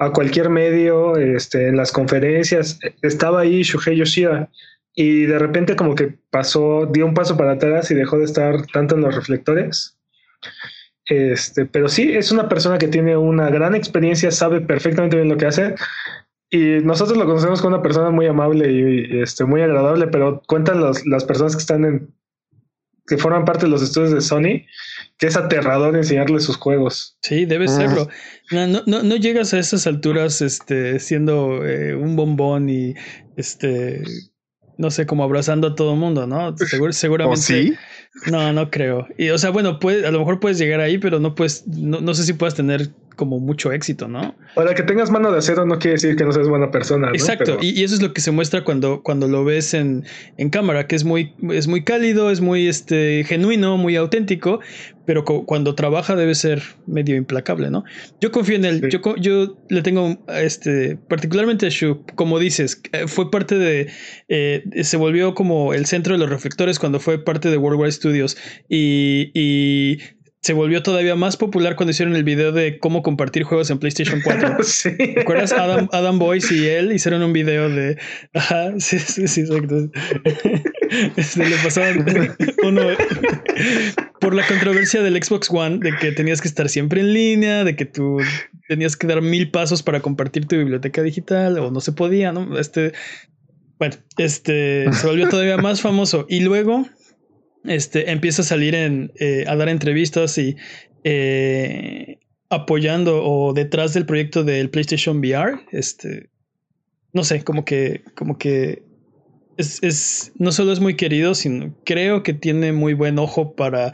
a 0.00 0.10
cualquier 0.12 0.48
medio, 0.48 1.16
este, 1.16 1.68
en 1.68 1.76
las 1.76 1.92
conferencias, 1.92 2.78
estaba 3.02 3.40
ahí 3.42 3.62
Shuhei 3.62 3.98
Yoshida 3.98 4.50
y 4.94 5.26
de 5.26 5.38
repente 5.38 5.76
como 5.76 5.94
que 5.94 6.18
pasó, 6.30 6.86
dio 6.86 7.04
un 7.04 7.12
paso 7.12 7.36
para 7.36 7.52
atrás 7.52 7.90
y 7.90 7.94
dejó 7.94 8.18
de 8.18 8.24
estar 8.24 8.66
tanto 8.72 8.94
en 8.94 9.02
los 9.02 9.14
reflectores. 9.14 9.98
Este, 11.04 11.66
pero 11.66 11.88
sí, 11.88 12.12
es 12.12 12.32
una 12.32 12.48
persona 12.48 12.78
que 12.78 12.88
tiene 12.88 13.14
una 13.14 13.50
gran 13.50 13.74
experiencia, 13.74 14.30
sabe 14.30 14.62
perfectamente 14.62 15.16
bien 15.16 15.28
lo 15.28 15.36
que 15.36 15.46
hace. 15.46 15.74
Y 16.48 16.82
nosotros 16.82 17.18
lo 17.18 17.26
conocemos 17.26 17.60
como 17.60 17.74
una 17.74 17.82
persona 17.82 18.08
muy 18.08 18.26
amable 18.26 18.72
y, 18.72 19.20
este, 19.20 19.44
muy 19.44 19.60
agradable, 19.60 20.06
pero 20.06 20.40
cuentan 20.46 20.80
las 20.80 21.24
personas 21.24 21.54
que 21.54 21.60
están 21.60 21.84
en, 21.84 22.14
que 23.06 23.18
forman 23.18 23.44
parte 23.44 23.66
de 23.66 23.70
los 23.70 23.82
estudios 23.82 24.12
de 24.12 24.22
Sony, 24.22 24.64
que 25.20 25.26
es 25.26 25.36
aterrador 25.36 25.96
enseñarles 25.96 26.44
sus 26.44 26.56
juegos. 26.56 27.18
Sí, 27.20 27.44
debe 27.44 27.68
serlo. 27.68 28.08
No, 28.50 28.66
no, 28.66 29.02
no, 29.02 29.16
llegas 29.16 29.52
a 29.52 29.58
esas 29.58 29.86
alturas 29.86 30.40
este, 30.40 30.98
siendo 30.98 31.64
eh, 31.66 31.94
un 31.94 32.16
bombón 32.16 32.70
y 32.70 32.94
este 33.36 34.02
no 34.80 34.90
sé, 34.90 35.04
como 35.04 35.24
abrazando 35.24 35.68
a 35.68 35.74
todo 35.74 35.92
el 35.92 35.98
mundo, 35.98 36.26
¿no? 36.26 36.56
seguramente. 36.92 37.42
sí? 37.42 37.74
No, 38.30 38.50
no 38.54 38.70
creo. 38.70 39.06
Y, 39.18 39.28
o 39.28 39.36
sea, 39.36 39.50
bueno, 39.50 39.78
puede, 39.78 40.06
a 40.06 40.10
lo 40.10 40.20
mejor 40.20 40.40
puedes 40.40 40.56
llegar 40.56 40.80
ahí, 40.80 40.96
pero 40.96 41.20
no 41.20 41.34
puedes, 41.34 41.66
no, 41.66 42.00
no 42.00 42.14
sé 42.14 42.24
si 42.24 42.32
puedes 42.32 42.54
tener 42.54 42.88
como 43.20 43.38
mucho 43.38 43.70
éxito, 43.70 44.08
¿no? 44.08 44.34
Para 44.54 44.74
que 44.74 44.82
tengas 44.82 45.10
mano 45.10 45.30
de 45.30 45.36
acero 45.36 45.66
no 45.66 45.78
quiere 45.78 45.96
decir 45.96 46.16
que 46.16 46.24
no 46.24 46.32
seas 46.32 46.48
buena 46.48 46.70
persona. 46.70 47.08
¿no? 47.08 47.12
Exacto, 47.12 47.58
y, 47.60 47.84
eso 47.84 47.94
es 47.94 48.00
lo 48.00 48.14
que 48.14 48.22
se 48.22 48.30
muestra 48.30 48.64
cuando, 48.64 49.02
cuando 49.02 49.28
lo 49.28 49.44
ves 49.44 49.74
en, 49.74 50.06
en 50.38 50.48
cámara, 50.48 50.86
que 50.86 50.96
es 50.96 51.04
muy, 51.04 51.34
es 51.50 51.68
muy 51.68 51.84
cálido, 51.84 52.30
es 52.30 52.40
muy 52.40 52.66
este, 52.66 53.22
genuino, 53.24 53.76
muy 53.76 53.94
auténtico, 53.96 54.60
pero 55.04 55.26
cuando 55.26 55.74
trabaja 55.74 56.16
debe 56.16 56.34
ser 56.34 56.62
medio 56.86 57.14
implacable, 57.16 57.70
¿no? 57.70 57.84
Yo 58.22 58.32
confío 58.32 58.56
en 58.56 58.64
él, 58.64 58.88
yo, 58.88 59.16
yo 59.16 59.58
le 59.68 59.82
tengo, 59.82 60.16
este, 60.28 60.96
particularmente 60.96 61.66
a 61.66 61.68
Shu, 61.68 62.02
como 62.14 62.38
dices, 62.38 62.80
eh, 62.92 63.06
fue 63.06 63.30
parte 63.30 63.58
de, 63.58 63.90
eh, 64.28 64.64
se 64.82 64.96
volvió 64.96 65.34
como 65.34 65.74
el 65.74 65.84
centro 65.84 66.14
de 66.14 66.20
los 66.20 66.30
reflectores 66.30 66.78
cuando 66.78 67.00
fue 67.00 67.22
parte 67.22 67.50
de 67.50 67.58
Worldwide 67.58 67.92
Studios 67.92 68.38
y, 68.66 69.30
y 69.34 69.98
se 70.42 70.54
volvió 70.54 70.82
todavía 70.82 71.14
más 71.16 71.36
popular 71.36 71.76
cuando 71.76 71.90
hicieron 71.90 72.16
el 72.16 72.24
video 72.24 72.50
de 72.50 72.78
cómo 72.78 73.02
compartir 73.02 73.42
juegos 73.42 73.70
en 73.70 73.78
PlayStation 73.78 74.20
4. 74.24 74.62
sí. 74.62 74.96
¿Te 74.96 75.20
acuerdas? 75.20 75.52
Adam, 75.52 75.88
Adam 75.92 76.18
Boyce 76.18 76.54
y 76.54 76.66
él 76.66 76.92
hicieron 76.92 77.22
un 77.22 77.32
video 77.32 77.68
de. 77.68 77.98
Ajá, 78.32 78.72
sí, 78.78 78.98
sí, 78.98 79.28
sí, 79.28 79.42
exacto. 79.42 79.90
Este, 81.16 81.48
le 81.48 81.56
pasaron 81.56 82.04
uno 82.64 82.82
por 84.18 84.34
la 84.34 84.46
controversia 84.46 85.02
del 85.02 85.22
Xbox 85.22 85.50
One, 85.50 85.78
de 85.78 85.94
que 85.96 86.12
tenías 86.12 86.40
que 86.40 86.48
estar 86.48 86.68
siempre 86.68 87.00
en 87.00 87.12
línea, 87.12 87.64
de 87.64 87.76
que 87.76 87.84
tú 87.84 88.18
tenías 88.66 88.96
que 88.96 89.06
dar 89.06 89.20
mil 89.20 89.50
pasos 89.50 89.82
para 89.82 90.00
compartir 90.00 90.46
tu 90.46 90.56
biblioteca 90.56 91.02
digital, 91.02 91.58
o 91.58 91.70
no 91.70 91.80
se 91.80 91.92
podía, 91.92 92.32
¿no? 92.32 92.58
Este. 92.58 92.92
Bueno, 93.78 93.96
este 94.18 94.92
se 94.92 95.06
volvió 95.06 95.28
todavía 95.28 95.56
más 95.56 95.80
famoso. 95.80 96.26
Y 96.28 96.40
luego 96.40 96.86
este, 97.64 98.10
empieza 98.10 98.42
a 98.42 98.44
salir 98.44 98.74
en, 98.74 99.12
eh, 99.16 99.44
a 99.46 99.56
dar 99.56 99.68
entrevistas 99.68 100.38
y 100.38 100.56
eh, 101.04 102.18
apoyando 102.48 103.22
o 103.24 103.52
detrás 103.52 103.94
del 103.94 104.06
proyecto 104.06 104.44
del 104.44 104.70
PlayStation 104.70 105.18
VR. 105.18 105.60
Este, 105.72 106.30
no 107.12 107.24
sé, 107.24 107.42
como 107.42 107.64
que, 107.64 108.02
como 108.14 108.38
que 108.38 108.82
es, 109.56 109.82
es, 109.82 110.32
no 110.36 110.52
solo 110.52 110.72
es 110.72 110.80
muy 110.80 110.96
querido, 110.96 111.34
sino 111.34 111.74
creo 111.84 112.22
que 112.22 112.32
tiene 112.32 112.72
muy 112.72 112.94
buen 112.94 113.18
ojo 113.18 113.54
para, 113.54 113.92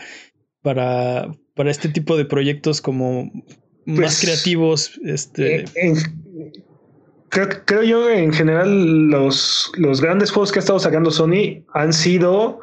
para, 0.63 1.35
para 1.55 1.71
este 1.71 1.89
tipo 1.89 2.17
de 2.17 2.25
proyectos 2.25 2.81
como 2.81 3.31
más 3.85 4.17
pues, 4.17 4.21
creativos. 4.21 5.01
Este. 5.05 5.65
creo, 7.29 7.49
creo, 7.65 7.83
yo 7.83 8.11
en 8.11 8.33
general 8.33 9.09
los, 9.09 9.73
los 9.77 10.01
grandes 10.01 10.31
juegos 10.31 10.53
que 10.53 10.59
ha 10.59 10.61
estado 10.61 10.79
sacando 10.79 11.11
Sony 11.11 11.65
han 11.73 11.93
sido 11.93 12.61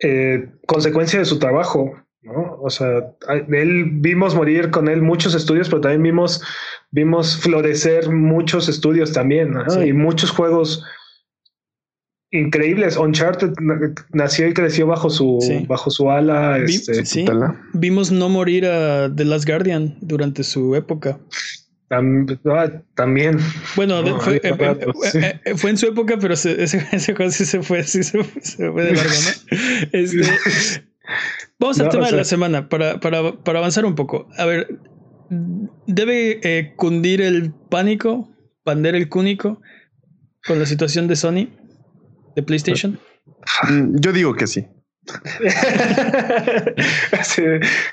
eh, 0.00 0.48
consecuencia 0.66 1.18
de 1.18 1.24
su 1.24 1.38
trabajo, 1.38 1.94
¿no? 2.22 2.58
O 2.62 2.70
sea, 2.70 3.14
él 3.48 3.90
vimos 3.94 4.34
morir 4.34 4.70
con 4.70 4.88
él 4.88 5.02
muchos 5.02 5.34
estudios, 5.34 5.68
pero 5.68 5.80
también 5.80 6.02
vimos, 6.02 6.42
vimos 6.90 7.36
florecer 7.36 8.10
muchos 8.10 8.68
estudios 8.68 9.12
también, 9.12 9.54
y 9.84 9.92
muchos 9.92 10.30
juegos 10.30 10.84
increíbles. 12.30 12.96
Uncharted 12.96 13.52
nació 14.12 14.48
y 14.48 14.54
creció 14.54 14.86
bajo 14.86 15.10
su, 15.10 15.38
bajo 15.66 15.90
su 15.90 16.10
ala. 16.10 16.58
Este, 16.58 17.24
vimos 17.72 18.10
no 18.12 18.28
morir 18.28 18.66
a 18.66 19.12
The 19.14 19.24
Last 19.24 19.46
Guardian 19.46 19.96
durante 20.00 20.44
su 20.44 20.74
época. 20.74 21.18
También. 21.88 23.38
Bueno, 23.76 24.04
fue, 24.20 24.36
eh, 24.36 24.40
eh, 24.44 25.40
eh, 25.44 25.56
fue, 25.56 25.70
en 25.70 25.78
su 25.78 25.86
época, 25.86 26.18
pero 26.20 26.34
ese, 26.34 26.62
ese 26.92 27.14
juego 27.14 27.30
sí 27.30 27.44
se 27.44 27.62
fue, 27.62 27.82
sí 27.84 28.02
se, 28.02 28.22
fue 28.22 28.84
de 28.84 28.92
largo, 28.92 29.10
¿no? 29.10 29.58
Este, 29.92 30.20
vamos 31.58 31.80
al 31.80 31.88
tema 31.88 32.06
de 32.06 32.16
la 32.16 32.24
semana 32.24 32.68
para, 32.68 33.00
para, 33.00 33.32
para, 33.32 33.58
avanzar 33.58 33.86
un 33.86 33.94
poco. 33.94 34.28
A 34.36 34.44
ver, 34.44 34.78
¿debe 35.86 36.74
cundir 36.76 37.22
el 37.22 37.52
pánico, 37.70 38.28
pander 38.64 38.94
el 38.94 39.08
cúnico 39.08 39.62
con 40.46 40.58
la 40.58 40.66
situación 40.66 41.08
de 41.08 41.16
Sony, 41.16 41.48
de 42.36 42.42
PlayStation? 42.42 43.00
Mm, 43.68 43.98
yo 44.00 44.12
digo 44.12 44.34
que 44.34 44.46
sí. 44.46 44.66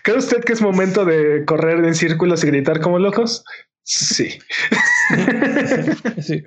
¿Cree 0.03 0.17
usted 0.17 0.43
que 0.43 0.51
es 0.51 0.61
momento 0.61 1.05
de 1.05 1.45
correr 1.45 1.85
en 1.85 1.95
círculos 1.95 2.43
y 2.43 2.47
gritar 2.47 2.81
como 2.81 2.99
locos? 2.99 3.45
Sí. 6.17 6.43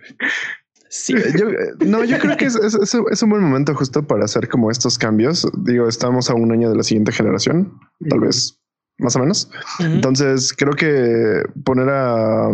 sí. 0.91 1.15
Yo, 1.39 1.47
no, 1.87 2.03
yo 2.03 2.19
creo 2.19 2.37
que 2.37 2.47
es, 2.47 2.57
es, 2.57 3.23
un 3.23 3.31
buen 3.31 3.43
momento 3.43 3.75
justo 3.75 4.05
para 4.07 4.25
hacer 4.25 4.49
como 4.49 4.71
estos 4.71 4.99
cambios. 4.99 5.47
Digo, 5.59 5.89
estamos 5.89 6.31
a 6.31 6.35
un 6.35 6.51
año 6.51 6.69
de 6.69 6.77
la 6.77 6.83
siguiente 6.83 7.13
generación, 7.13 7.79
tal 8.09 8.21
vez 8.21 8.59
más 8.99 9.15
o 9.17 9.21
menos. 9.21 9.51
Entonces, 9.79 10.53
creo 10.53 10.73
que 10.73 11.45
poner 11.65 11.89
a, 11.91 12.51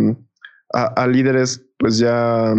a, 0.73 1.07
líderes, 1.07 1.65
pues 1.79 1.97
ya, 1.97 2.53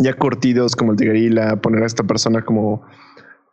ya 0.00 0.12
curtidos 0.14 0.76
como 0.76 0.92
el 0.92 0.98
de 0.98 1.06
Guerrilla, 1.06 1.56
poner 1.56 1.82
a 1.82 1.86
esta 1.86 2.04
persona 2.04 2.44
como 2.44 2.84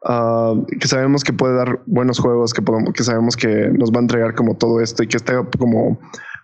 ah, 0.06 0.56
que 0.80 0.88
sabemos 0.88 1.24
que 1.24 1.34
puede 1.34 1.56
dar 1.56 1.82
buenos 1.86 2.20
juegos, 2.20 2.54
que 2.54 2.62
podemos, 2.62 2.94
que 2.94 3.04
sabemos 3.04 3.38
que 3.38 3.70
nos 3.70 3.92
va 3.92 4.00
a 4.00 4.02
entregar 4.02 4.36
como 4.36 4.58
todo 4.58 4.82
esto 4.82 5.04
y 5.04 5.08
que 5.08 5.18
está 5.18 5.42
como 5.58 6.00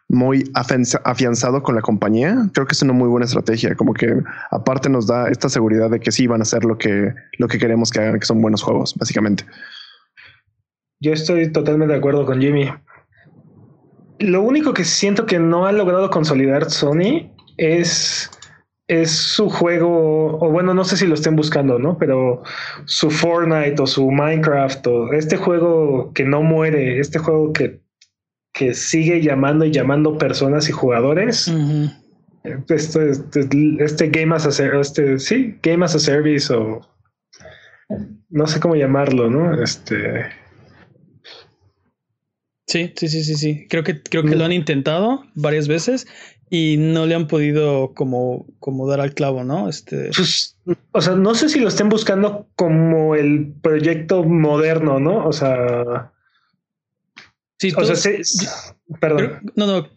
muy 0.09 0.51
afianzado 0.55 1.61
con 1.61 1.75
la 1.75 1.81
compañía, 1.81 2.49
creo 2.53 2.65
que 2.65 2.73
es 2.73 2.81
una 2.81 2.93
muy 2.93 3.07
buena 3.07 3.27
estrategia. 3.27 3.75
Como 3.75 3.93
que 3.93 4.11
aparte 4.49 4.89
nos 4.89 5.05
da 5.05 5.29
esta 5.29 5.49
seguridad 5.49 5.91
de 5.91 5.99
que 5.99 6.11
sí 6.11 6.25
van 6.25 6.41
a 6.41 6.43
hacer 6.43 6.65
lo 6.65 6.77
que, 6.77 7.13
lo 7.37 7.47
que 7.47 7.59
queremos 7.59 7.91
que 7.91 7.99
hagan, 7.99 8.19
que 8.19 8.25
son 8.25 8.41
buenos 8.41 8.63
juegos, 8.63 8.95
básicamente. 8.95 9.45
Yo 10.99 11.13
estoy 11.13 11.51
totalmente 11.51 11.93
de 11.93 11.99
acuerdo 11.99 12.25
con 12.25 12.41
Jimmy. 12.41 12.69
Lo 14.17 14.41
único 14.41 14.73
que 14.73 14.83
siento 14.83 15.27
que 15.27 15.39
no 15.39 15.67
ha 15.67 15.71
logrado 15.71 16.09
consolidar 16.09 16.71
Sony 16.71 17.31
es, 17.57 18.31
es 18.87 19.11
su 19.11 19.47
juego, 19.47 20.39
o 20.39 20.51
bueno, 20.51 20.73
no 20.73 20.83
sé 20.83 20.97
si 20.97 21.05
lo 21.05 21.13
estén 21.13 21.35
buscando, 21.35 21.77
¿no? 21.77 21.99
Pero 21.99 22.41
su 22.85 23.11
Fortnite 23.11 23.79
o 23.79 23.85
su 23.85 24.09
Minecraft 24.09 24.87
o 24.87 25.13
este 25.13 25.37
juego 25.37 26.11
que 26.13 26.25
no 26.25 26.41
muere, 26.41 26.99
este 26.99 27.19
juego 27.19 27.53
que 27.53 27.79
que 28.59 28.73
sigue 28.73 29.21
llamando 29.21 29.63
y 29.63 29.71
llamando 29.71 30.17
personas 30.17 30.67
y 30.67 30.73
jugadores. 30.73 31.49
Este, 32.67 33.09
este, 33.09 33.47
este 33.79 34.09
Game 34.09 34.35
as 34.35 34.45
a 34.45 34.51
Service, 34.51 34.81
este, 34.81 35.17
sí, 35.17 35.57
Game 35.63 35.85
as 35.85 35.95
a 35.95 35.99
Service 35.99 36.53
o 36.53 36.81
no 38.29 38.47
sé 38.47 38.59
cómo 38.59 38.75
llamarlo, 38.75 39.29
¿no? 39.29 39.63
Este. 39.63 40.25
Sí, 42.67 42.91
sí, 42.97 43.07
sí, 43.07 43.23
sí, 43.23 43.35
sí. 43.35 43.65
Creo 43.69 43.85
que, 43.85 44.03
creo 44.03 44.23
que 44.23 44.35
lo 44.35 44.43
han 44.43 44.51
intentado 44.51 45.23
varias 45.35 45.69
veces 45.69 46.05
y 46.49 46.75
no 46.77 47.05
le 47.05 47.15
han 47.15 47.27
podido 47.27 47.93
como, 47.93 48.45
como 48.59 48.89
dar 48.89 48.99
al 48.99 49.13
clavo, 49.13 49.45
¿no? 49.45 49.69
Este. 49.69 50.11
Pues, 50.13 50.57
o 50.91 50.99
sea, 50.99 51.15
no 51.15 51.33
sé 51.33 51.47
si 51.47 51.61
lo 51.61 51.69
estén 51.69 51.87
buscando 51.87 52.49
como 52.57 53.15
el 53.15 53.53
proyecto 53.61 54.25
moderno, 54.25 54.99
¿no? 54.99 55.25
O 55.25 55.31
sea. 55.31 56.11
Sí, 57.59 57.73
o 57.75 57.83
sea, 57.83 57.95
sí, 57.95 58.45
perdón. 58.99 59.17
creo- 59.17 59.39
no, 59.55 59.67
no. 59.67 59.89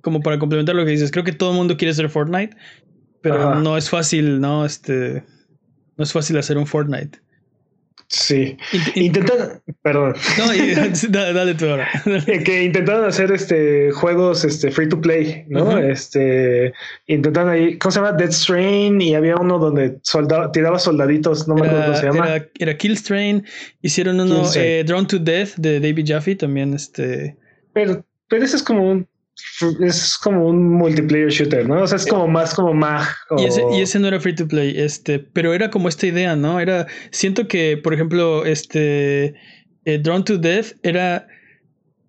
Como 0.00 0.20
para 0.20 0.38
complementar 0.38 0.74
lo 0.74 0.84
que 0.84 0.92
dices, 0.92 1.10
creo 1.10 1.24
que 1.24 1.32
todo 1.32 1.50
el 1.50 1.56
mundo 1.56 1.76
quiere 1.76 1.92
ser 1.92 2.08
Fortnite, 2.08 2.56
pero 3.20 3.50
Ajá. 3.50 3.60
no 3.60 3.76
es 3.76 3.90
fácil, 3.90 4.40
¿no? 4.40 4.64
Este. 4.64 5.24
No 5.96 6.04
es 6.04 6.12
fácil 6.12 6.38
hacer 6.38 6.56
un 6.56 6.66
Fortnite. 6.66 7.18
Sí. 8.10 8.56
Int- 8.72 8.94
int- 8.94 9.06
Intentan, 9.06 9.62
perdón. 9.82 10.14
no, 10.38 10.54
y- 10.54 10.74
da- 11.10 11.32
dale 11.34 11.54
tú 11.54 11.66
ahora. 11.68 11.88
Eh, 12.26 12.42
que 12.42 12.64
intentaron 12.64 13.04
hacer 13.04 13.30
este 13.32 13.90
juegos 13.92 14.44
este 14.46 14.70
free 14.70 14.88
to 14.88 14.98
play, 15.00 15.44
¿no? 15.48 15.76
Este 15.76 16.72
intentaron 17.06 17.50
ahí, 17.50 17.76
¿cómo 17.76 17.92
se 17.92 18.00
llama? 18.00 18.12
Dead 18.12 18.30
Strain 18.32 18.98
y 19.02 19.14
había 19.14 19.36
uno 19.36 19.58
donde 19.58 19.98
soldado, 20.02 20.50
tiraba 20.52 20.78
soldaditos, 20.78 21.46
no 21.48 21.54
me 21.54 21.66
acuerdo 21.66 21.84
cómo 21.84 21.96
se 21.98 22.06
llama. 22.06 22.34
era, 22.36 22.48
era 22.58 22.76
Killstrain. 22.78 23.44
Hicieron 23.82 24.18
uno, 24.20 24.42
eh, 24.56 24.84
Drawn 24.86 25.06
to 25.06 25.18
Death 25.18 25.56
de 25.56 25.78
David 25.78 26.06
Jaffe, 26.08 26.34
también 26.34 26.72
este. 26.72 27.36
Pero, 27.74 28.04
pero 28.28 28.42
ese 28.44 28.56
es 28.56 28.62
como 28.62 28.90
un 28.90 29.06
es 29.80 30.16
como 30.18 30.46
un 30.48 30.68
multiplayer 30.74 31.28
shooter, 31.30 31.68
¿no? 31.68 31.82
O 31.82 31.86
sea, 31.86 31.96
es 31.96 32.06
como 32.06 32.26
más 32.28 32.54
como 32.54 32.72
mag. 32.74 33.06
Y 33.38 33.44
ese, 33.44 33.62
o- 33.64 33.76
y 33.76 33.82
ese 33.82 33.98
no 33.98 34.08
era 34.08 34.20
free 34.20 34.34
to 34.34 34.46
play, 34.46 34.74
este, 34.78 35.18
pero 35.18 35.52
era 35.54 35.70
como 35.70 35.88
esta 35.88 36.06
idea, 36.06 36.36
¿no? 36.36 36.60
Era, 36.60 36.86
siento 37.10 37.48
que, 37.48 37.76
por 37.76 37.94
ejemplo, 37.94 38.44
este, 38.46 39.34
eh, 39.84 39.98
Drawn 40.00 40.24
to 40.24 40.38
Death 40.38 40.72
era 40.82 41.26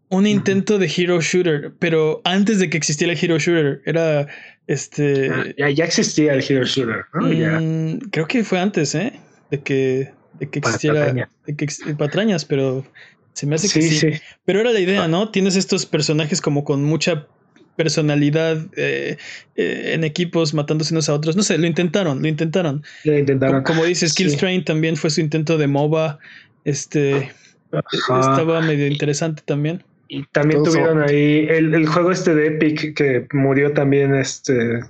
un 0.10 0.26
intento 0.26 0.80
de 0.80 0.92
hero 0.96 1.22
shooter, 1.22 1.74
pero 1.80 2.22
antes 2.24 2.60
de 2.60 2.70
que 2.70 2.78
existiera 2.78 3.14
el 3.14 3.20
hero 3.22 3.38
shooter, 3.38 3.82
era, 3.86 4.28
este, 4.68 5.30
Ah, 5.32 5.44
ya, 5.58 5.70
ya 5.70 5.86
existía 5.86 6.34
el 6.34 6.44
hero 6.48 6.66
shooter, 6.66 7.06
¿no? 7.14 7.32
Ya. 7.32 7.60
mm, 7.60 8.00
creo 8.12 8.28
que 8.28 8.44
fue 8.44 8.60
antes, 8.60 8.96
¿eh? 8.96 9.14
De 9.52 9.62
que, 9.62 10.12
de 10.34 10.50
que 10.50 10.60
existiera, 10.60 11.00
Patraña. 11.02 11.30
de 11.46 11.56
que 11.56 11.66
ex- 11.66 11.84
patrañas, 11.98 12.46
pero 12.46 12.86
se 13.34 13.46
me 13.48 13.56
hace 13.56 13.70
que 13.70 13.82
Sí. 13.82 14.12
Pero 14.46 14.62
era 14.62 14.72
la 14.72 14.80
idea, 14.80 15.08
¿no? 15.08 15.30
Tienes 15.32 15.56
estos 15.56 15.86
personajes 15.86 16.42
como 16.42 16.64
con 16.64 16.84
mucha 16.84 17.28
personalidad 17.76 18.58
eh, 18.76 19.16
eh, 19.56 19.92
en 19.94 20.04
equipos 20.04 20.54
matándose 20.54 20.94
unos 20.94 21.08
a 21.08 21.14
otros. 21.14 21.38
No 21.38 21.44
sé, 21.44 21.58
lo 21.58 21.66
intentaron, 21.66 22.22
lo 22.22 22.28
intentaron. 22.28 22.84
Como, 23.04 23.64
como 23.64 23.86
dices, 23.86 24.12
Sí. 24.12 24.24
Killstrain 24.24 24.66
también 24.66 24.98
fue 24.98 25.10
su 25.10 25.22
intento 25.22 25.58
de 25.58 25.68
MOBA. 25.68 26.20
Este 26.66 27.32
Ajá. 27.72 28.20
estaba 28.20 28.60
medio 28.62 28.86
interesante 28.88 29.44
también. 29.46 29.84
Y 30.10 30.26
también 30.28 30.64
Todo 30.64 30.74
tuvieron 30.74 31.02
ahí 31.04 31.48
el, 31.50 31.74
el 31.74 31.88
juego 31.88 32.12
este 32.12 32.36
de 32.36 32.48
Epic 32.48 32.98
que 32.98 33.28
murió 33.32 33.72
también 33.74 34.14
este. 34.14 34.82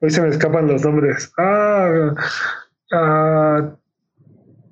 Hoy 0.00 0.10
se 0.10 0.20
me 0.20 0.28
escapan 0.28 0.66
los 0.66 0.84
nombres. 0.84 1.32
Ah, 1.38 2.14
ah, 2.92 3.76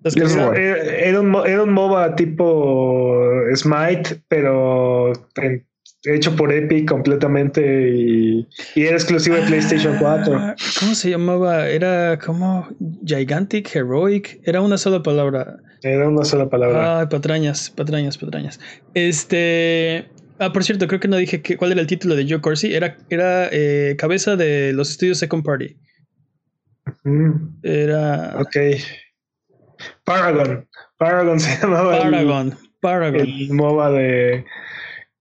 War. 0.05 0.59
era, 0.59 0.83
era 0.83 1.21
un, 1.21 1.35
era 1.47 1.63
un 1.63 1.73
MOBA 1.73 2.17
tipo 2.17 3.23
Smite, 3.55 4.23
pero 4.29 5.13
hecho 6.05 6.35
por 6.35 6.53
Epic 6.53 6.89
completamente 6.89 7.91
y, 7.97 8.49
y 8.75 8.83
era 8.83 8.97
exclusivo 8.97 9.37
de 9.37 9.43
PlayStation 9.43 9.97
4. 10.01 10.37
Ah, 10.37 10.57
¿Cómo 10.81 10.95
se 10.95 11.11
llamaba? 11.11 11.69
Era 11.69 12.19
como 12.19 12.69
Gigantic, 13.05 13.75
Heroic. 13.75 14.41
Era 14.45 14.61
una 14.61 14.79
sola 14.79 15.03
palabra. 15.03 15.59
Era 15.83 16.09
una 16.09 16.25
sola 16.25 16.49
palabra. 16.49 17.01
Ay, 17.01 17.07
patrañas, 17.07 17.71
patrañas, 17.71 18.19
patrañas. 18.19 18.61
Este. 18.95 20.09
Ah, 20.38 20.53
por 20.53 20.65
cierto, 20.65 20.88
creo 20.88 20.99
que 20.99 21.09
no 21.09 21.17
dije 21.17 21.41
que, 21.41 21.57
cuál 21.57 21.73
era 21.73 21.81
el 21.81 21.87
título 21.87 22.17
de 22.17 22.27
Joe 22.29 22.41
Corsi. 22.41 22.75
Era, 22.75 22.97
era 23.11 23.49
eh, 23.53 23.95
cabeza 23.97 24.35
de 24.37 24.73
los 24.73 24.91
estudios 24.91 25.19
Second 25.19 25.45
Party. 25.45 25.77
Mm, 27.05 27.61
Era 27.62 28.37
ok. 28.41 28.57
Paragon. 30.05 30.67
Paragon 30.99 31.41
se 31.41 31.59
llamaba. 31.61 31.97
el- 31.99 32.03
Paragon. 32.11 32.55
Paragon. 32.81 33.21
el 33.21 33.53
MOBA 33.53 33.91
de. 33.93 34.45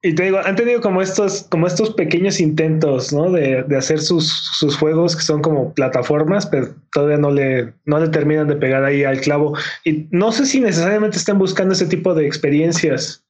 Y 0.04 0.15
te 0.15 0.24
digo, 0.24 0.39
han 0.44 0.56
tenido 0.56 0.82
como 0.82 1.00
estos, 1.04 1.44
como 1.52 1.67
estos 1.67 1.91
pequeños 1.91 2.39
intentos, 2.39 3.13
¿no? 3.13 3.32
De, 3.32 3.62
de 3.67 3.78
hacer 3.78 4.00
sus, 4.00 4.28
sus 4.58 4.76
juegos 4.76 5.15
que 5.15 5.22
son 5.22 5.44
como 5.44 5.76
plataformas, 5.76 6.48
pero 6.48 6.74
todavía 6.91 7.17
no 7.17 7.30
le, 7.30 7.76
no 7.86 8.00
le 8.00 8.08
terminan 8.10 8.48
de 8.48 8.56
pegar 8.56 8.84
ahí 8.84 9.04
al 9.04 9.22
clavo. 9.22 9.56
Y 9.84 10.08
no 10.10 10.32
sé 10.32 10.48
si 10.48 10.60
necesariamente 10.60 11.17
estén 11.17 11.38
buscando 11.38 11.74
ese 11.76 11.86
tipo 11.86 12.15
de 12.15 12.26
experiencias. 12.26 13.24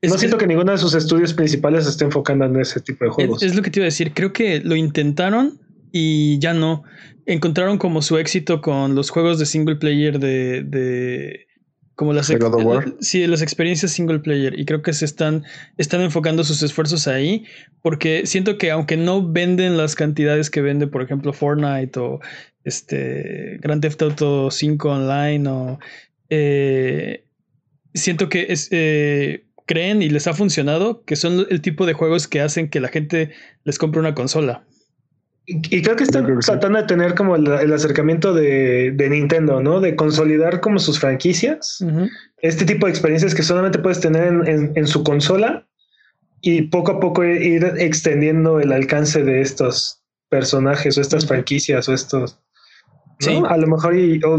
Es- 0.00 0.10
no 0.10 0.18
siento 0.18 0.38
que 0.38 0.48
ninguno 0.48 0.72
de 0.72 0.78
sus 0.78 0.94
estudios 0.94 1.32
principales 1.34 1.84
se 1.84 1.90
esté 1.90 2.04
enfocando 2.04 2.46
en 2.46 2.56
ese 2.58 2.80
tipo 2.80 3.04
de 3.04 3.10
Es, 3.10 3.14
juegos. 3.14 3.42
es 3.44 3.54
lo 3.54 3.62
que 3.62 3.70
te 3.70 3.78
iba 3.78 3.84
a 3.84 3.92
decir. 3.92 4.12
Creo 4.12 4.32
que 4.32 4.58
lo 4.58 4.74
intentaron 4.74 5.60
y 5.92 6.40
ya 6.40 6.52
no. 6.52 6.82
Encontraron 7.28 7.76
como 7.76 8.00
su 8.00 8.16
éxito 8.16 8.62
con 8.62 8.94
los 8.94 9.10
juegos 9.10 9.38
de 9.38 9.44
single 9.44 9.76
player 9.76 10.18
de. 10.18 10.62
de 10.62 11.46
como 11.94 12.14
las, 12.14 12.28
¿De 12.28 12.36
God 12.36 12.54
of 12.54 12.64
War? 12.64 12.94
sí, 13.00 13.26
las 13.26 13.42
experiencias 13.42 13.92
single 13.92 14.20
player. 14.20 14.58
Y 14.58 14.64
creo 14.64 14.80
que 14.80 14.94
se 14.94 15.04
están, 15.04 15.44
están 15.76 16.00
enfocando 16.00 16.42
sus 16.42 16.62
esfuerzos 16.62 17.06
ahí. 17.06 17.44
Porque 17.82 18.24
siento 18.24 18.56
que 18.56 18.70
aunque 18.70 18.96
no 18.96 19.30
venden 19.30 19.76
las 19.76 19.94
cantidades 19.94 20.48
que 20.48 20.62
vende, 20.62 20.86
por 20.86 21.02
ejemplo, 21.02 21.34
Fortnite 21.34 22.00
o 22.00 22.20
este 22.64 23.58
Grand 23.60 23.82
Theft 23.82 24.00
Auto 24.00 24.50
5 24.50 24.88
online 24.88 25.48
o 25.50 25.78
eh, 26.30 27.24
siento 27.92 28.30
que 28.30 28.46
es, 28.48 28.68
eh, 28.70 29.44
creen 29.66 30.00
y 30.00 30.08
les 30.08 30.26
ha 30.28 30.32
funcionado 30.32 31.04
que 31.04 31.14
son 31.14 31.46
el 31.50 31.60
tipo 31.60 31.84
de 31.84 31.92
juegos 31.92 32.26
que 32.26 32.40
hacen 32.40 32.70
que 32.70 32.80
la 32.80 32.88
gente 32.88 33.32
les 33.64 33.78
compre 33.78 34.00
una 34.00 34.14
consola. 34.14 34.64
Y, 35.50 35.80
creo 35.82 35.96
que 35.96 36.04
están 36.04 36.22
Yo 36.22 36.26
creo 36.26 36.36
que 36.38 36.42
sí. 36.42 36.50
tratando 36.52 36.78
de 36.78 36.84
tener 36.86 37.14
como 37.14 37.34
el, 37.36 37.46
el 37.46 37.72
acercamiento 37.72 38.34
de, 38.34 38.92
de 38.94 39.08
Nintendo, 39.08 39.62
¿no? 39.62 39.80
De 39.80 39.96
consolidar 39.96 40.60
como 40.60 40.78
sus 40.78 41.00
franquicias. 41.00 41.82
Este 42.42 42.66
tipo 42.66 42.84
de 42.86 42.90
experiencias 42.92 43.34
que 43.34 43.42
solamente 43.42 43.78
puedes 43.78 44.00
tener 44.00 44.24
en, 44.28 44.46
en- 44.46 44.72
en 44.74 44.86
su 44.86 45.02
consola 45.02 45.66
y 46.42 46.62
poco 46.62 46.92
a 46.92 47.00
poco 47.00 47.24
ir 47.24 47.64
extendiendo 47.78 48.60
el 48.60 48.72
alcance 48.72 49.22
de 49.24 49.40
estos 49.40 50.02
personajes 50.28 50.98
o 50.98 51.00
estas 51.00 51.26
franquicias 51.26 51.88
o 51.88 51.94
estos. 51.94 52.34
¿no? 52.34 52.38
Sí. 53.20 53.42
A 53.48 53.56
lo 53.56 53.66
mejor 53.66 53.96
y, 53.96 54.20
o- 54.22 54.34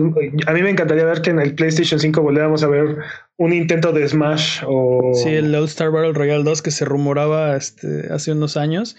a 0.46 0.54
mí 0.54 0.62
me 0.62 0.70
encantaría 0.70 1.04
ver 1.06 1.22
que 1.22 1.32
en 1.32 1.40
el 1.40 1.56
PlayStation 1.56 2.00
5 2.00 2.22
volviéramos 2.22 2.64
a 2.64 2.68
ver 2.68 2.98
un 3.38 3.52
intento 3.52 3.92
de 3.92 4.08
Smash 4.08 4.62
o 4.68 5.12
Sí, 5.16 5.30
el 5.30 5.54
All 5.56 5.66
Star 5.66 5.90
Battle 5.92 6.14
Royale 6.14 6.44
2 6.44 6.62
que 6.62 6.72
se 6.72 6.86
rumoraba 6.86 7.58
este, 7.58 8.14
hace 8.14 8.32
unos 8.32 8.56
años. 8.58 8.96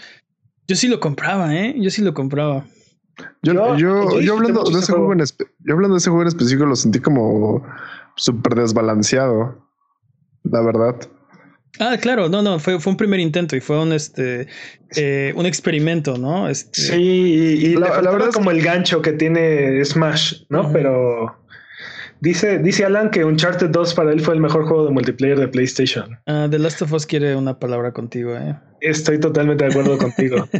Yo 0.70 0.76
sí 0.76 0.86
lo 0.86 1.00
compraba, 1.00 1.52
¿eh? 1.56 1.74
Yo 1.76 1.90
sí 1.90 2.00
lo 2.00 2.14
compraba. 2.14 2.64
Yo, 3.42 3.52
Yo- 3.52 3.76
yo, 3.76 4.20
yo 4.20 4.34
hablando 4.34 4.62
de 4.62 4.78
ese 4.78 4.92
juego 4.92 5.06
juego. 5.08 5.20
en 5.20 5.26
yo 5.66 5.74
hablando 5.74 5.96
de 5.96 5.98
ese 5.98 6.10
juego 6.10 6.22
en 6.22 6.28
específico 6.28 6.64
lo 6.64 6.76
sentí 6.76 7.00
como 7.00 7.66
súper 8.14 8.54
desbalanceado. 8.54 9.66
La 10.44 10.60
verdad. 10.60 10.94
Ah, 11.80 11.96
claro, 12.00 12.28
no, 12.28 12.40
no, 12.40 12.60
fue, 12.60 12.78
fue 12.78 12.92
un 12.92 12.96
primer 12.96 13.18
intento 13.18 13.56
y 13.56 13.60
fue 13.60 13.82
un 13.82 13.92
este 13.92 14.46
eh, 14.94 15.32
un 15.34 15.44
experimento, 15.44 16.16
¿no? 16.18 16.48
Este, 16.48 16.82
Sí, 16.82 16.94
y, 17.02 17.66
y 17.66 17.74
La- 17.74 18.00
verdad 18.00 18.28
es 18.28 18.34
como 18.36 18.52
el 18.52 18.62
gancho 18.62 19.02
que 19.02 19.12
tiene 19.12 19.84
Smash, 19.84 20.42
¿no? 20.50 20.70
Pero 20.72 21.36
dice, 22.20 22.58
dice 22.58 22.84
Alan 22.84 23.10
que 23.10 23.24
Uncharted 23.24 23.70
2 23.70 23.94
para 23.94 24.12
él 24.12 24.20
fue 24.20 24.34
el 24.34 24.40
mejor 24.40 24.64
juego 24.66 24.84
de 24.86 24.90
multiplayer 24.92 25.38
de 25.38 25.48
PlayStation. 25.48 26.18
ah, 26.26 26.48
The 26.50 26.58
Last 26.58 26.82
of 26.82 26.92
Us 26.92 27.06
quiere 27.06 27.34
una 27.36 27.58
palabra 27.58 27.92
contigo, 27.92 28.36
¿eh? 28.36 28.56
Estoy 28.80 29.18
totalmente 29.20 29.64
de 29.64 29.70
acuerdo 29.70 29.98
contigo. 29.98 30.48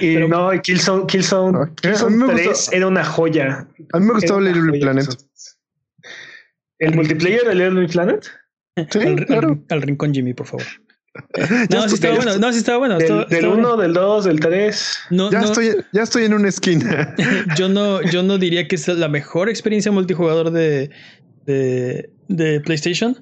Y 0.00 0.14
Pero- 0.14 0.28
no, 0.28 0.50
Killzone, 0.62 1.04
Killzone, 1.06 1.58
Ah, 1.58 1.62
a 1.64 1.74
Killzone 1.74 2.16
mí 2.16 2.24
me 2.24 2.32
3 2.32 2.46
gustó- 2.48 2.72
era 2.72 2.86
una 2.86 3.04
joya. 3.04 3.68
A 3.92 3.98
mí 4.00 4.06
me 4.06 4.14
gustaba 4.14 4.40
Little 4.40 4.78
Planet. 4.80 5.04
Killzone. 5.06 5.28
¿El 6.78 6.94
multiplayer 6.94 7.44
de 7.44 7.54
Little 7.54 7.86
Planet? 7.88 8.24
Sí, 8.90 8.98
al, 9.00 9.08
al- 9.08 9.26
claro. 9.26 9.62
al 9.68 9.82
rincón 9.82 10.14
Jimmy, 10.14 10.32
por 10.32 10.46
favor. 10.46 10.64
No, 11.70 11.88
sí 11.88 11.94
estaba 11.94 12.14
bueno, 12.16 12.38
no, 12.38 12.52
sí 12.52 12.58
estaba 12.58 12.78
bueno. 12.78 12.98
estaba- 12.98 13.20
Del, 13.20 13.28
del 13.28 13.38
estaba 13.38 13.54
1, 13.54 13.68
bueno. 13.68 13.82
del 13.82 13.92
2, 13.92 14.24
del 14.24 14.40
3. 14.40 14.98
No, 15.10 15.30
Ya 15.30 15.40
no, 15.40 15.44
estoy, 15.46 15.70
ya 15.92 16.02
estoy 16.02 16.24
en 16.24 16.34
una 16.34 16.48
esquina. 16.48 17.14
yo 17.56 17.68
no, 17.68 18.02
yo 18.02 18.22
no 18.22 18.38
diría 18.38 18.68
que 18.68 18.76
es 18.76 18.86
la 18.88 19.08
mejor 19.08 19.48
experiencia 19.48 19.90
multijugador 19.90 20.50
de, 20.52 20.90
de, 21.46 22.10
de 22.28 22.60
PlayStation, 22.60 23.16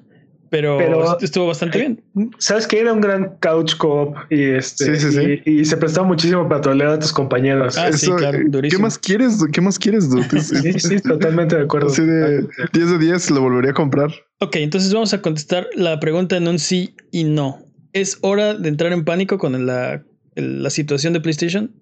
pero, 0.49 0.77
Pero- 0.77 1.17
estuvo 1.19 1.47
bastante 1.47 1.79
bien. 1.79 2.03
¿Sabes 2.37 2.67
que 2.67 2.79
Era 2.79 2.93
un 2.93 3.01
gran 3.01 3.35
couch 3.41 3.75
co-op 3.77 4.15
y, 4.29 4.43
este, 4.43 4.95
Sí, 4.97 5.11
sí, 5.11 5.11
sí. 5.17 5.41
y, 5.45 5.59
y 5.61 5.65
se 5.65 5.75
prestaba 5.75 6.07
muchísimo 6.07 6.47
para 6.47 6.61
trolear 6.61 6.91
a 6.91 6.99
tus 6.99 7.11
compañeros. 7.11 7.77
Ah, 7.77 7.91
sí, 7.91 8.09
claro, 8.11 8.37
eh, 8.37 8.69
¿Qué 8.69 8.77
más 8.77 8.97
quieres? 8.99 9.43
¿Qué 9.51 9.59
más 9.59 9.77
quieres? 9.79 10.07
Sí, 10.41 10.73
sí, 10.79 10.99
totalmente 11.01 11.55
de 11.57 11.63
acuerdo. 11.63 11.87
Así 11.87 12.05
de 12.05 12.47
10 12.73 12.91
de 12.91 12.97
10 12.99 13.31
lo 13.31 13.41
volvería 13.41 13.71
a 13.71 13.73
comprar. 13.73 14.11
Ok, 14.39 14.57
entonces 14.57 14.93
vamos 14.93 15.13
a 15.13 15.21
contestar 15.21 15.67
la 15.75 15.99
pregunta 15.99 16.37
en 16.37 16.47
un 16.47 16.59
sí 16.59 16.95
y 17.11 17.23
no. 17.25 17.63
¿Es 18.01 18.19
hora 18.21 18.53
de 18.53 18.69
entrar 18.69 18.93
en 18.93 19.05
pánico 19.05 19.37
con 19.37 19.65
la, 19.65 20.03
la 20.35 20.69
situación 20.69 21.13
de 21.13 21.21
PlayStation? 21.21 21.73